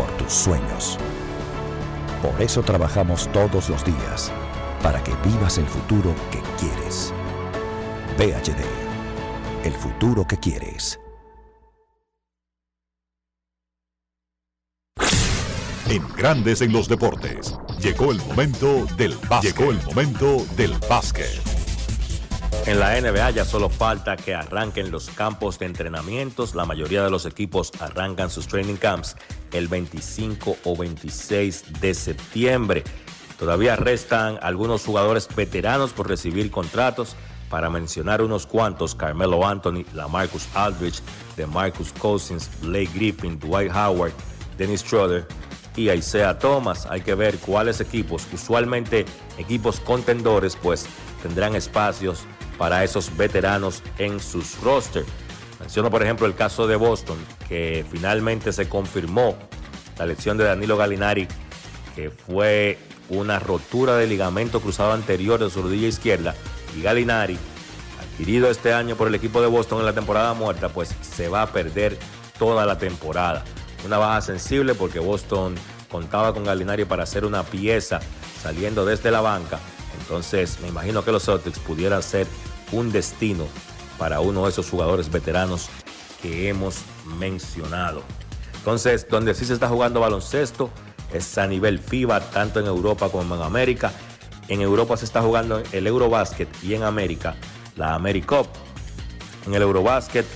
Por 0.00 0.16
tus 0.16 0.32
sueños. 0.32 0.98
Por 2.22 2.40
eso 2.40 2.62
trabajamos 2.62 3.30
todos 3.32 3.68
los 3.68 3.84
días. 3.84 4.32
Para 4.82 5.04
que 5.04 5.12
vivas 5.22 5.58
el 5.58 5.66
futuro 5.66 6.14
que 6.30 6.40
quieres. 6.58 7.12
VHD. 8.16 8.64
El 9.62 9.74
futuro 9.74 10.26
que 10.26 10.38
quieres. 10.38 10.98
En 15.90 16.08
Grandes 16.16 16.62
en 16.62 16.72
los 16.72 16.88
Deportes. 16.88 17.58
Llegó 17.78 18.12
el 18.12 18.22
momento 18.22 18.86
del 18.96 19.14
básquet. 19.28 19.54
Llegó 19.54 19.70
el 19.70 19.82
momento 19.82 20.46
del 20.56 20.72
básquet. 20.88 21.59
En 22.66 22.78
la 22.78 23.00
NBA 23.00 23.30
ya 23.30 23.44
solo 23.44 23.70
falta 23.70 24.16
que 24.16 24.34
arranquen 24.34 24.90
los 24.90 25.08
campos 25.10 25.58
de 25.58 25.66
entrenamientos. 25.66 26.54
La 26.54 26.66
mayoría 26.66 27.02
de 27.02 27.10
los 27.10 27.24
equipos 27.24 27.72
arrancan 27.80 28.30
sus 28.30 28.46
training 28.46 28.76
camps 28.76 29.16
el 29.52 29.66
25 29.66 30.58
o 30.64 30.76
26 30.76 31.80
de 31.80 31.94
septiembre. 31.94 32.84
Todavía 33.38 33.76
restan 33.76 34.38
algunos 34.42 34.84
jugadores 34.84 35.26
veteranos 35.34 35.92
por 35.92 36.08
recibir 36.08 36.50
contratos. 36.50 37.16
Para 37.48 37.70
mencionar 37.70 38.22
unos 38.22 38.46
cuantos, 38.46 38.94
Carmelo 38.94 39.44
Anthony, 39.44 39.84
Lamarcus 39.94 40.46
Aldridge, 40.54 41.00
DeMarcus 41.36 41.92
Cousins, 41.94 42.48
Blake 42.60 42.90
Griffin, 42.94 43.40
Dwight 43.40 43.72
Howard, 43.74 44.12
Dennis 44.56 44.82
Schroeder 44.82 45.26
y 45.74 45.90
Isaiah 45.90 46.38
Thomas. 46.38 46.86
Hay 46.86 47.00
que 47.00 47.14
ver 47.14 47.38
cuáles 47.38 47.80
equipos, 47.80 48.26
usualmente 48.32 49.06
equipos 49.38 49.80
contendores, 49.80 50.54
pues 50.54 50.86
tendrán 51.22 51.56
espacios 51.56 52.26
para 52.60 52.84
esos 52.84 53.16
veteranos 53.16 53.82
en 53.96 54.20
sus 54.20 54.60
roster. 54.60 55.06
Menciono 55.60 55.90
por 55.90 56.02
ejemplo 56.02 56.26
el 56.26 56.34
caso 56.34 56.66
de 56.66 56.76
Boston, 56.76 57.16
que 57.48 57.86
finalmente 57.90 58.52
se 58.52 58.68
confirmó 58.68 59.34
la 59.96 60.04
elección 60.04 60.36
de 60.36 60.44
Danilo 60.44 60.76
Gallinari, 60.76 61.26
que 61.96 62.10
fue 62.10 62.78
una 63.08 63.38
rotura 63.38 63.96
de 63.96 64.06
ligamento 64.06 64.60
cruzado 64.60 64.92
anterior 64.92 65.40
de 65.42 65.48
su 65.48 65.62
rodilla 65.62 65.88
izquierda, 65.88 66.34
y 66.76 66.82
Gallinari, 66.82 67.38
adquirido 67.98 68.50
este 68.50 68.74
año 68.74 68.94
por 68.94 69.08
el 69.08 69.14
equipo 69.14 69.40
de 69.40 69.46
Boston 69.46 69.80
en 69.80 69.86
la 69.86 69.94
temporada 69.94 70.34
muerta, 70.34 70.68
pues 70.68 70.94
se 71.00 71.28
va 71.28 71.40
a 71.40 71.52
perder 71.52 71.98
toda 72.38 72.66
la 72.66 72.76
temporada. 72.76 73.42
Una 73.86 73.96
baja 73.96 74.20
sensible 74.20 74.74
porque 74.74 74.98
Boston 74.98 75.54
contaba 75.90 76.34
con 76.34 76.44
Gallinari 76.44 76.84
para 76.84 77.04
hacer 77.04 77.24
una 77.24 77.42
pieza 77.42 78.00
saliendo 78.42 78.84
desde 78.84 79.10
la 79.10 79.22
banca. 79.22 79.58
Entonces 79.98 80.58
me 80.60 80.68
imagino 80.68 81.02
que 81.02 81.10
los 81.10 81.24
Celtics 81.24 81.58
pudieran 81.58 82.02
ser 82.02 82.26
un 82.72 82.92
destino 82.92 83.46
para 83.98 84.20
uno 84.20 84.44
de 84.44 84.50
esos 84.50 84.70
jugadores 84.70 85.10
veteranos 85.10 85.68
que 86.22 86.48
hemos 86.48 86.78
mencionado. 87.18 88.02
Entonces, 88.56 89.06
donde 89.08 89.34
sí 89.34 89.44
se 89.44 89.54
está 89.54 89.68
jugando 89.68 90.00
baloncesto 90.00 90.70
es 91.12 91.38
a 91.38 91.46
nivel 91.46 91.78
FIBA, 91.78 92.20
tanto 92.20 92.60
en 92.60 92.66
Europa 92.66 93.08
como 93.08 93.34
en 93.34 93.42
América. 93.42 93.92
En 94.48 94.60
Europa 94.60 94.96
se 94.96 95.04
está 95.04 95.22
jugando 95.22 95.62
el 95.72 95.86
Eurobasket 95.86 96.48
y 96.62 96.74
en 96.74 96.82
América 96.82 97.34
la 97.76 97.94
AmeriCup. 97.94 98.46
En 99.46 99.54
el 99.54 99.62
Eurobasket, 99.62 100.26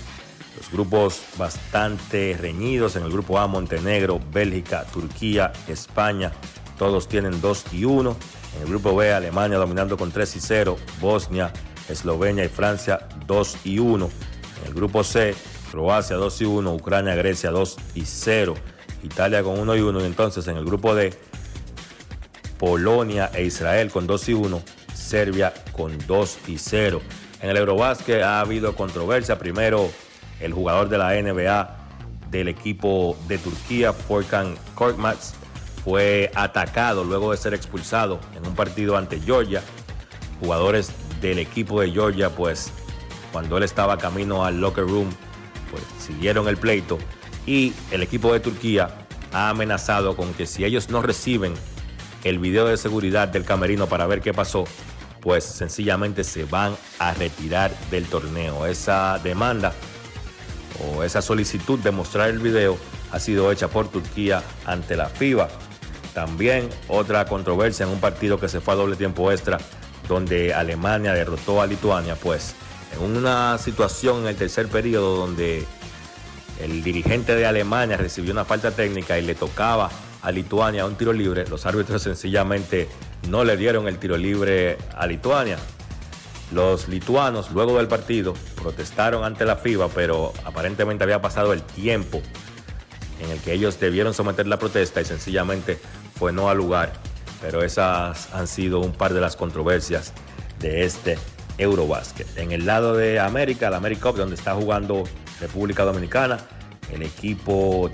los 0.56 0.70
grupos 0.70 1.22
bastante 1.36 2.36
reñidos. 2.40 2.96
En 2.96 3.02
el 3.04 3.12
grupo 3.12 3.38
A, 3.38 3.46
Montenegro, 3.46 4.20
Bélgica, 4.32 4.84
Turquía, 4.84 5.52
España, 5.68 6.32
todos 6.78 7.08
tienen 7.08 7.40
2 7.40 7.64
y 7.72 7.84
1. 7.84 8.16
En 8.56 8.62
el 8.62 8.68
grupo 8.68 8.96
B, 8.96 9.12
Alemania 9.12 9.58
dominando 9.58 9.96
con 9.96 10.10
3 10.10 10.36
y 10.36 10.40
0. 10.40 10.76
Bosnia, 11.00 11.52
Eslovenia 11.88 12.44
y 12.44 12.48
Francia 12.48 13.08
2 13.26 13.58
y 13.64 13.78
1. 13.78 14.10
En 14.60 14.68
el 14.68 14.74
grupo 14.74 15.04
C, 15.04 15.34
Croacia 15.70 16.16
2 16.16 16.40
y 16.40 16.44
1, 16.44 16.74
Ucrania, 16.74 17.14
Grecia 17.14 17.50
2 17.50 17.76
y 17.94 18.04
0, 18.04 18.54
Italia 19.02 19.42
con 19.42 19.58
1 19.58 19.76
y 19.76 19.80
1. 19.80 20.00
Y 20.00 20.04
entonces 20.04 20.46
en 20.48 20.56
el 20.56 20.64
grupo 20.64 20.94
D, 20.94 21.12
Polonia 22.58 23.30
e 23.34 23.44
Israel 23.44 23.90
con 23.90 24.06
2 24.06 24.28
y 24.28 24.34
1, 24.34 24.62
Serbia 24.94 25.52
con 25.72 25.98
2 26.06 26.38
y 26.48 26.58
0. 26.58 27.00
En 27.42 27.50
el 27.50 27.56
Eurobásquet 27.56 28.22
ha 28.22 28.40
habido 28.40 28.74
controversia. 28.74 29.38
Primero, 29.38 29.90
el 30.40 30.52
jugador 30.52 30.88
de 30.88 30.98
la 30.98 31.12
NBA 31.12 31.76
del 32.30 32.48
equipo 32.48 33.16
de 33.28 33.38
Turquía, 33.38 33.92
Furkan 33.92 34.56
Korkmaz, 34.74 35.34
fue 35.84 36.30
atacado 36.34 37.04
luego 37.04 37.32
de 37.32 37.36
ser 37.36 37.52
expulsado 37.52 38.18
en 38.34 38.46
un 38.46 38.54
partido 38.54 38.96
ante 38.96 39.20
Georgia. 39.20 39.62
Jugadores 40.40 40.90
del 41.28 41.38
equipo 41.38 41.80
de 41.80 41.90
Georgia, 41.90 42.30
pues 42.30 42.70
cuando 43.32 43.56
él 43.56 43.62
estaba 43.62 43.98
camino 43.98 44.44
al 44.44 44.60
locker 44.60 44.84
room, 44.84 45.10
pues 45.70 45.82
siguieron 45.98 46.48
el 46.48 46.56
pleito 46.56 46.98
y 47.46 47.72
el 47.90 48.02
equipo 48.02 48.32
de 48.32 48.40
Turquía 48.40 49.06
ha 49.32 49.48
amenazado 49.48 50.16
con 50.16 50.32
que 50.34 50.46
si 50.46 50.64
ellos 50.64 50.90
no 50.90 51.02
reciben 51.02 51.54
el 52.22 52.38
video 52.38 52.66
de 52.66 52.76
seguridad 52.76 53.28
del 53.28 53.44
camerino 53.44 53.86
para 53.86 54.06
ver 54.06 54.20
qué 54.20 54.32
pasó, 54.32 54.64
pues 55.20 55.44
sencillamente 55.44 56.24
se 56.24 56.44
van 56.44 56.76
a 56.98 57.12
retirar 57.14 57.72
del 57.90 58.04
torneo. 58.04 58.66
Esa 58.66 59.18
demanda 59.22 59.72
o 60.86 61.02
esa 61.02 61.22
solicitud 61.22 61.78
de 61.78 61.90
mostrar 61.90 62.28
el 62.28 62.38
video 62.38 62.76
ha 63.10 63.18
sido 63.18 63.50
hecha 63.50 63.68
por 63.68 63.88
Turquía 63.88 64.42
ante 64.66 64.96
la 64.96 65.08
FIBA. 65.08 65.48
También 66.12 66.68
otra 66.88 67.24
controversia 67.24 67.84
en 67.84 67.92
un 67.92 68.00
partido 68.00 68.38
que 68.38 68.48
se 68.48 68.60
fue 68.60 68.74
a 68.74 68.76
doble 68.76 68.96
tiempo 68.96 69.32
extra 69.32 69.58
donde 70.08 70.54
Alemania 70.54 71.12
derrotó 71.12 71.60
a 71.60 71.66
Lituania, 71.66 72.16
pues 72.16 72.54
en 72.92 73.02
una 73.02 73.58
situación 73.58 74.22
en 74.22 74.28
el 74.28 74.36
tercer 74.36 74.68
periodo 74.68 75.16
donde 75.16 75.66
el 76.60 76.82
dirigente 76.82 77.34
de 77.34 77.46
Alemania 77.46 77.96
recibió 77.96 78.32
una 78.32 78.44
falta 78.44 78.70
técnica 78.70 79.18
y 79.18 79.22
le 79.22 79.34
tocaba 79.34 79.90
a 80.22 80.30
Lituania 80.30 80.86
un 80.86 80.96
tiro 80.96 81.12
libre, 81.12 81.46
los 81.48 81.66
árbitros 81.66 82.02
sencillamente 82.02 82.88
no 83.28 83.44
le 83.44 83.56
dieron 83.56 83.88
el 83.88 83.98
tiro 83.98 84.16
libre 84.16 84.78
a 84.96 85.06
Lituania. 85.06 85.58
Los 86.52 86.88
lituanos 86.88 87.50
luego 87.50 87.78
del 87.78 87.88
partido 87.88 88.34
protestaron 88.54 89.24
ante 89.24 89.44
la 89.44 89.56
FIBA, 89.56 89.88
pero 89.88 90.32
aparentemente 90.44 91.04
había 91.04 91.20
pasado 91.20 91.52
el 91.52 91.62
tiempo 91.62 92.22
en 93.20 93.30
el 93.30 93.40
que 93.40 93.52
ellos 93.52 93.80
debieron 93.80 94.14
someter 94.14 94.46
la 94.46 94.58
protesta 94.58 95.00
y 95.00 95.04
sencillamente 95.04 95.78
fue 96.18 96.32
no 96.32 96.48
al 96.48 96.58
lugar. 96.58 96.92
Pero 97.44 97.62
esas 97.62 98.32
han 98.32 98.46
sido 98.46 98.80
un 98.80 98.92
par 98.92 99.12
de 99.12 99.20
las 99.20 99.36
controversias 99.36 100.14
de 100.60 100.86
este 100.86 101.18
Eurobasket. 101.58 102.38
En 102.38 102.52
el 102.52 102.64
lado 102.64 102.96
de 102.96 103.20
América, 103.20 103.68
la 103.68 103.76
AmeriCup, 103.76 104.16
donde 104.16 104.34
está 104.34 104.54
jugando 104.54 105.04
República 105.42 105.84
Dominicana, 105.84 106.38
el 106.90 107.02
equipo 107.02 107.90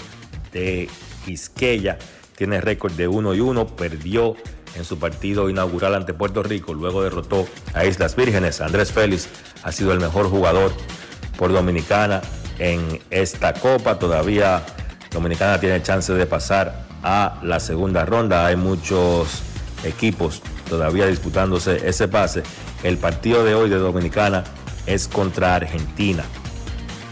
de 0.53 0.89
Quisqueya 1.25 1.99
tiene 2.37 2.61
récord 2.61 2.93
de 2.93 3.09
1 3.09 3.35
y 3.35 3.41
1, 3.41 3.67
perdió 3.75 4.37
en 4.77 4.85
su 4.85 5.01
partido 5.01 5.51
inaugural 5.51 5.97
ante 5.97 6.15
Puerto 6.15 6.45
Rico, 6.45 6.73
luego 6.73 7.03
derrotó 7.03 7.45
a 7.75 7.85
Islas 7.85 8.15
Vírgenes. 8.15 8.61
Andrés 8.61 8.93
Félix 8.93 9.29
ha 9.65 9.73
sido 9.73 9.93
el 9.93 9.99
mejor 9.99 10.31
jugador 10.31 10.71
por 11.37 11.53
Dominicana 11.53 12.21
en 12.61 13.01
esta 13.11 13.53
copa. 13.53 13.99
Todavía 13.99 14.63
Dominicana 15.11 15.59
tiene 15.59 15.83
chance 15.83 16.13
de 16.13 16.25
pasar 16.25 16.89
a 17.03 17.39
la 17.43 17.61
segunda 17.61 18.05
ronda. 18.05 18.47
Hay 18.47 18.57
muchos 18.57 19.43
equipos 19.85 20.43
todavía 20.69 21.07
disputándose 21.07 21.89
ese 21.89 22.09
pase. 22.09 22.43
El 22.83 22.99
partido 22.99 23.45
de 23.45 23.55
hoy 23.55 23.71
de 23.71 23.77
Dominicana 23.77 24.45
es 24.87 25.09
contra 25.09 25.55
Argentina. 25.55 26.25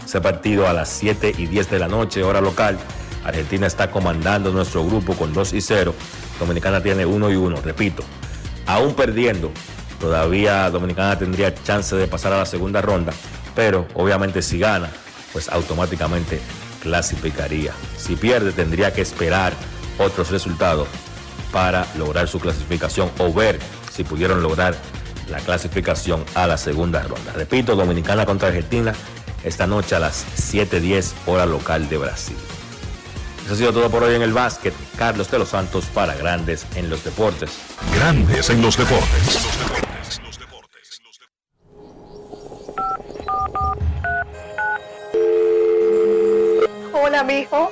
Ese 0.05 0.21
partido 0.21 0.67
a 0.67 0.73
las 0.73 0.89
7 0.89 1.35
y 1.37 1.45
10 1.45 1.69
de 1.69 1.79
la 1.79 1.87
noche, 1.87 2.23
hora 2.23 2.41
local. 2.41 2.77
Argentina 3.23 3.67
está 3.67 3.91
comandando 3.91 4.51
nuestro 4.51 4.85
grupo 4.85 5.13
con 5.13 5.33
2 5.33 5.53
y 5.53 5.61
0. 5.61 5.93
Dominicana 6.39 6.81
tiene 6.81 7.05
1 7.05 7.29
y 7.31 7.35
1, 7.35 7.61
repito. 7.61 8.03
Aún 8.65 8.93
perdiendo 8.93 9.51
todavía 9.99 10.69
Dominicana 10.69 11.17
tendría 11.19 11.53
chance 11.53 11.95
de 11.95 12.07
pasar 12.07 12.33
a 12.33 12.37
la 12.37 12.45
segunda 12.45 12.81
ronda, 12.81 13.11
pero 13.55 13.85
obviamente 13.93 14.41
si 14.41 14.57
gana, 14.57 14.89
pues 15.33 15.49
automáticamente 15.49 16.39
clasificaría. 16.81 17.73
Si 17.97 18.15
pierde, 18.15 18.51
tendría 18.51 18.93
que 18.93 19.01
esperar 19.01 19.53
otros 19.99 20.31
resultados 20.31 20.87
para 21.51 21.85
lograr 21.95 22.27
su 22.27 22.39
clasificación 22.39 23.11
o 23.19 23.31
ver 23.33 23.59
si 23.91 24.03
pudieron 24.03 24.41
lograr 24.41 24.75
la 25.29 25.39
clasificación 25.39 26.25
a 26.35 26.47
la 26.47 26.57
segunda 26.57 27.03
ronda. 27.03 27.33
Repito, 27.33 27.75
Dominicana 27.75 28.25
contra 28.25 28.47
Argentina 28.47 28.93
esta 29.43 29.67
noche 29.67 29.95
a 29.95 29.99
las 29.99 30.25
7:10 30.35 31.13
hora 31.25 31.45
local 31.45 31.87
de 31.89 31.97
Brasil. 31.97 32.37
Eso 33.45 33.53
ha 33.53 33.57
sido 33.57 33.73
todo 33.73 33.89
por 33.89 34.03
hoy 34.03 34.15
en 34.15 34.21
el 34.21 34.33
básquet. 34.33 34.73
Carlos 34.97 35.31
de 35.31 35.39
los 35.39 35.49
Santos 35.49 35.85
para 35.85 36.15
Grandes 36.15 36.65
en 36.75 36.89
los 36.89 37.03
Deportes. 37.03 37.51
Grandes 37.95 38.49
en 38.49 38.61
los 38.61 38.77
deportes. 38.77 39.39
Hola, 46.93 47.23
mijo. 47.23 47.71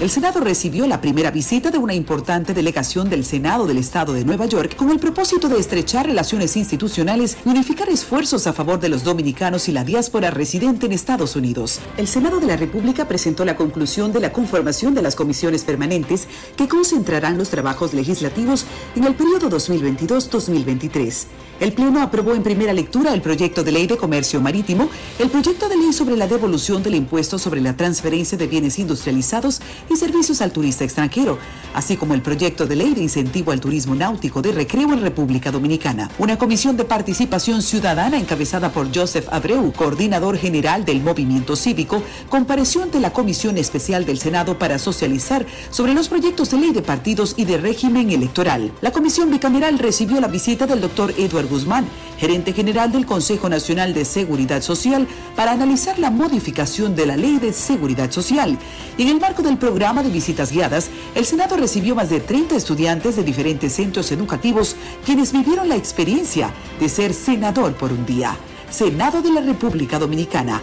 El 0.00 0.08
Senado 0.08 0.40
recibió 0.40 0.86
la 0.86 1.02
primera 1.02 1.30
visita 1.30 1.70
de 1.70 1.76
una 1.76 1.92
importante 1.92 2.54
delegación 2.54 3.10
del 3.10 3.22
Senado 3.22 3.66
del 3.66 3.76
Estado 3.76 4.14
de 4.14 4.24
Nueva 4.24 4.46
York 4.46 4.74
con 4.74 4.88
el 4.88 4.98
propósito 4.98 5.46
de 5.50 5.60
estrechar 5.60 6.06
relaciones 6.06 6.56
institucionales 6.56 7.36
y 7.44 7.50
unificar 7.50 7.90
esfuerzos 7.90 8.46
a 8.46 8.54
favor 8.54 8.80
de 8.80 8.88
los 8.88 9.04
dominicanos 9.04 9.68
y 9.68 9.72
la 9.72 9.84
diáspora 9.84 10.30
residente 10.30 10.86
en 10.86 10.92
Estados 10.92 11.36
Unidos. 11.36 11.80
El 11.98 12.08
Senado 12.08 12.40
de 12.40 12.46
la 12.46 12.56
República 12.56 13.06
presentó 13.08 13.44
la 13.44 13.56
conclusión 13.56 14.10
de 14.10 14.20
la 14.20 14.32
conformación 14.32 14.94
de 14.94 15.02
las 15.02 15.16
comisiones 15.16 15.64
permanentes 15.64 16.28
que 16.56 16.66
concentrarán 16.66 17.36
los 17.36 17.50
trabajos 17.50 17.92
legislativos 17.92 18.64
en 18.96 19.04
el 19.04 19.14
periodo 19.14 19.50
2022-2023. 19.50 21.26
El 21.60 21.74
Pleno 21.74 22.00
aprobó 22.00 22.34
en 22.34 22.42
primera 22.42 22.72
lectura 22.72 23.12
el 23.12 23.20
proyecto 23.20 23.62
de 23.62 23.72
ley 23.72 23.86
de 23.86 23.98
comercio 23.98 24.40
marítimo, 24.40 24.88
el 25.18 25.28
proyecto 25.28 25.68
de 25.68 25.76
ley 25.76 25.92
sobre 25.92 26.16
la 26.16 26.26
devolución 26.26 26.82
del 26.82 26.94
impuesto 26.94 27.38
sobre 27.38 27.60
la 27.60 27.76
transferencia 27.76 28.38
de 28.38 28.46
bienes 28.46 28.78
industrializados 28.78 29.60
y 29.90 29.96
servicios 29.96 30.40
al 30.40 30.52
turista 30.52 30.84
extranjero, 30.84 31.38
así 31.74 31.96
como 31.96 32.14
el 32.14 32.22
proyecto 32.22 32.66
de 32.66 32.76
ley 32.76 32.94
de 32.94 33.02
incentivo 33.02 33.50
al 33.50 33.60
turismo 33.60 33.94
náutico 33.94 34.40
de 34.40 34.52
recreo 34.52 34.92
en 34.92 35.00
República 35.00 35.50
Dominicana. 35.50 36.08
Una 36.18 36.38
comisión 36.38 36.76
de 36.76 36.84
participación 36.84 37.60
ciudadana 37.60 38.18
encabezada 38.18 38.70
por 38.70 38.94
Joseph 38.94 39.26
Abreu, 39.30 39.72
coordinador 39.72 40.36
general 40.36 40.84
del 40.84 41.02
movimiento 41.02 41.56
cívico, 41.56 42.02
compareció 42.28 42.82
ante 42.82 43.00
la 43.00 43.12
Comisión 43.12 43.58
Especial 43.58 44.04
del 44.04 44.18
Senado 44.18 44.58
para 44.58 44.78
socializar 44.78 45.44
sobre 45.70 45.94
los 45.94 46.08
proyectos 46.08 46.50
de 46.50 46.58
ley 46.58 46.72
de 46.72 46.82
partidos 46.82 47.34
y 47.36 47.44
de 47.44 47.58
régimen 47.58 48.10
electoral. 48.10 48.72
La 48.80 48.92
comisión 48.92 49.30
bicameral 49.30 49.78
recibió 49.78 50.20
la 50.20 50.28
visita 50.28 50.66
del 50.66 50.80
doctor 50.80 51.12
Edward 51.18 51.48
Guzmán, 51.48 51.86
gerente 52.18 52.52
general 52.52 52.92
del 52.92 53.06
Consejo 53.06 53.48
Nacional 53.48 53.92
de 53.92 54.04
Seguridad 54.04 54.62
Social, 54.62 55.08
para 55.34 55.52
analizar 55.52 55.98
la 55.98 56.10
modificación 56.10 56.94
de 56.94 57.06
la 57.06 57.16
Ley 57.16 57.38
de 57.38 57.52
Seguridad 57.52 58.10
Social. 58.10 58.56
Y 58.96 59.02
en 59.02 59.08
el 59.08 59.20
marco 59.20 59.42
del 59.42 59.56
programa 59.56 59.79
de 59.80 60.10
visitas 60.10 60.52
guiadas, 60.52 60.90
el 61.14 61.24
Senado 61.24 61.56
recibió 61.56 61.94
más 61.94 62.10
de 62.10 62.20
30 62.20 62.54
estudiantes 62.54 63.16
de 63.16 63.24
diferentes 63.24 63.72
centros 63.72 64.12
educativos 64.12 64.76
quienes 65.06 65.32
vivieron 65.32 65.70
la 65.70 65.76
experiencia 65.76 66.52
de 66.78 66.86
ser 66.90 67.14
senador 67.14 67.72
por 67.72 67.90
un 67.90 68.04
día. 68.04 68.36
Senado 68.68 69.22
de 69.22 69.32
la 69.32 69.40
República 69.40 69.98
Dominicana. 69.98 70.60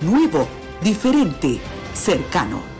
Nuevo, 0.00 0.46
diferente, 0.80 1.58
cercano. 1.94 2.79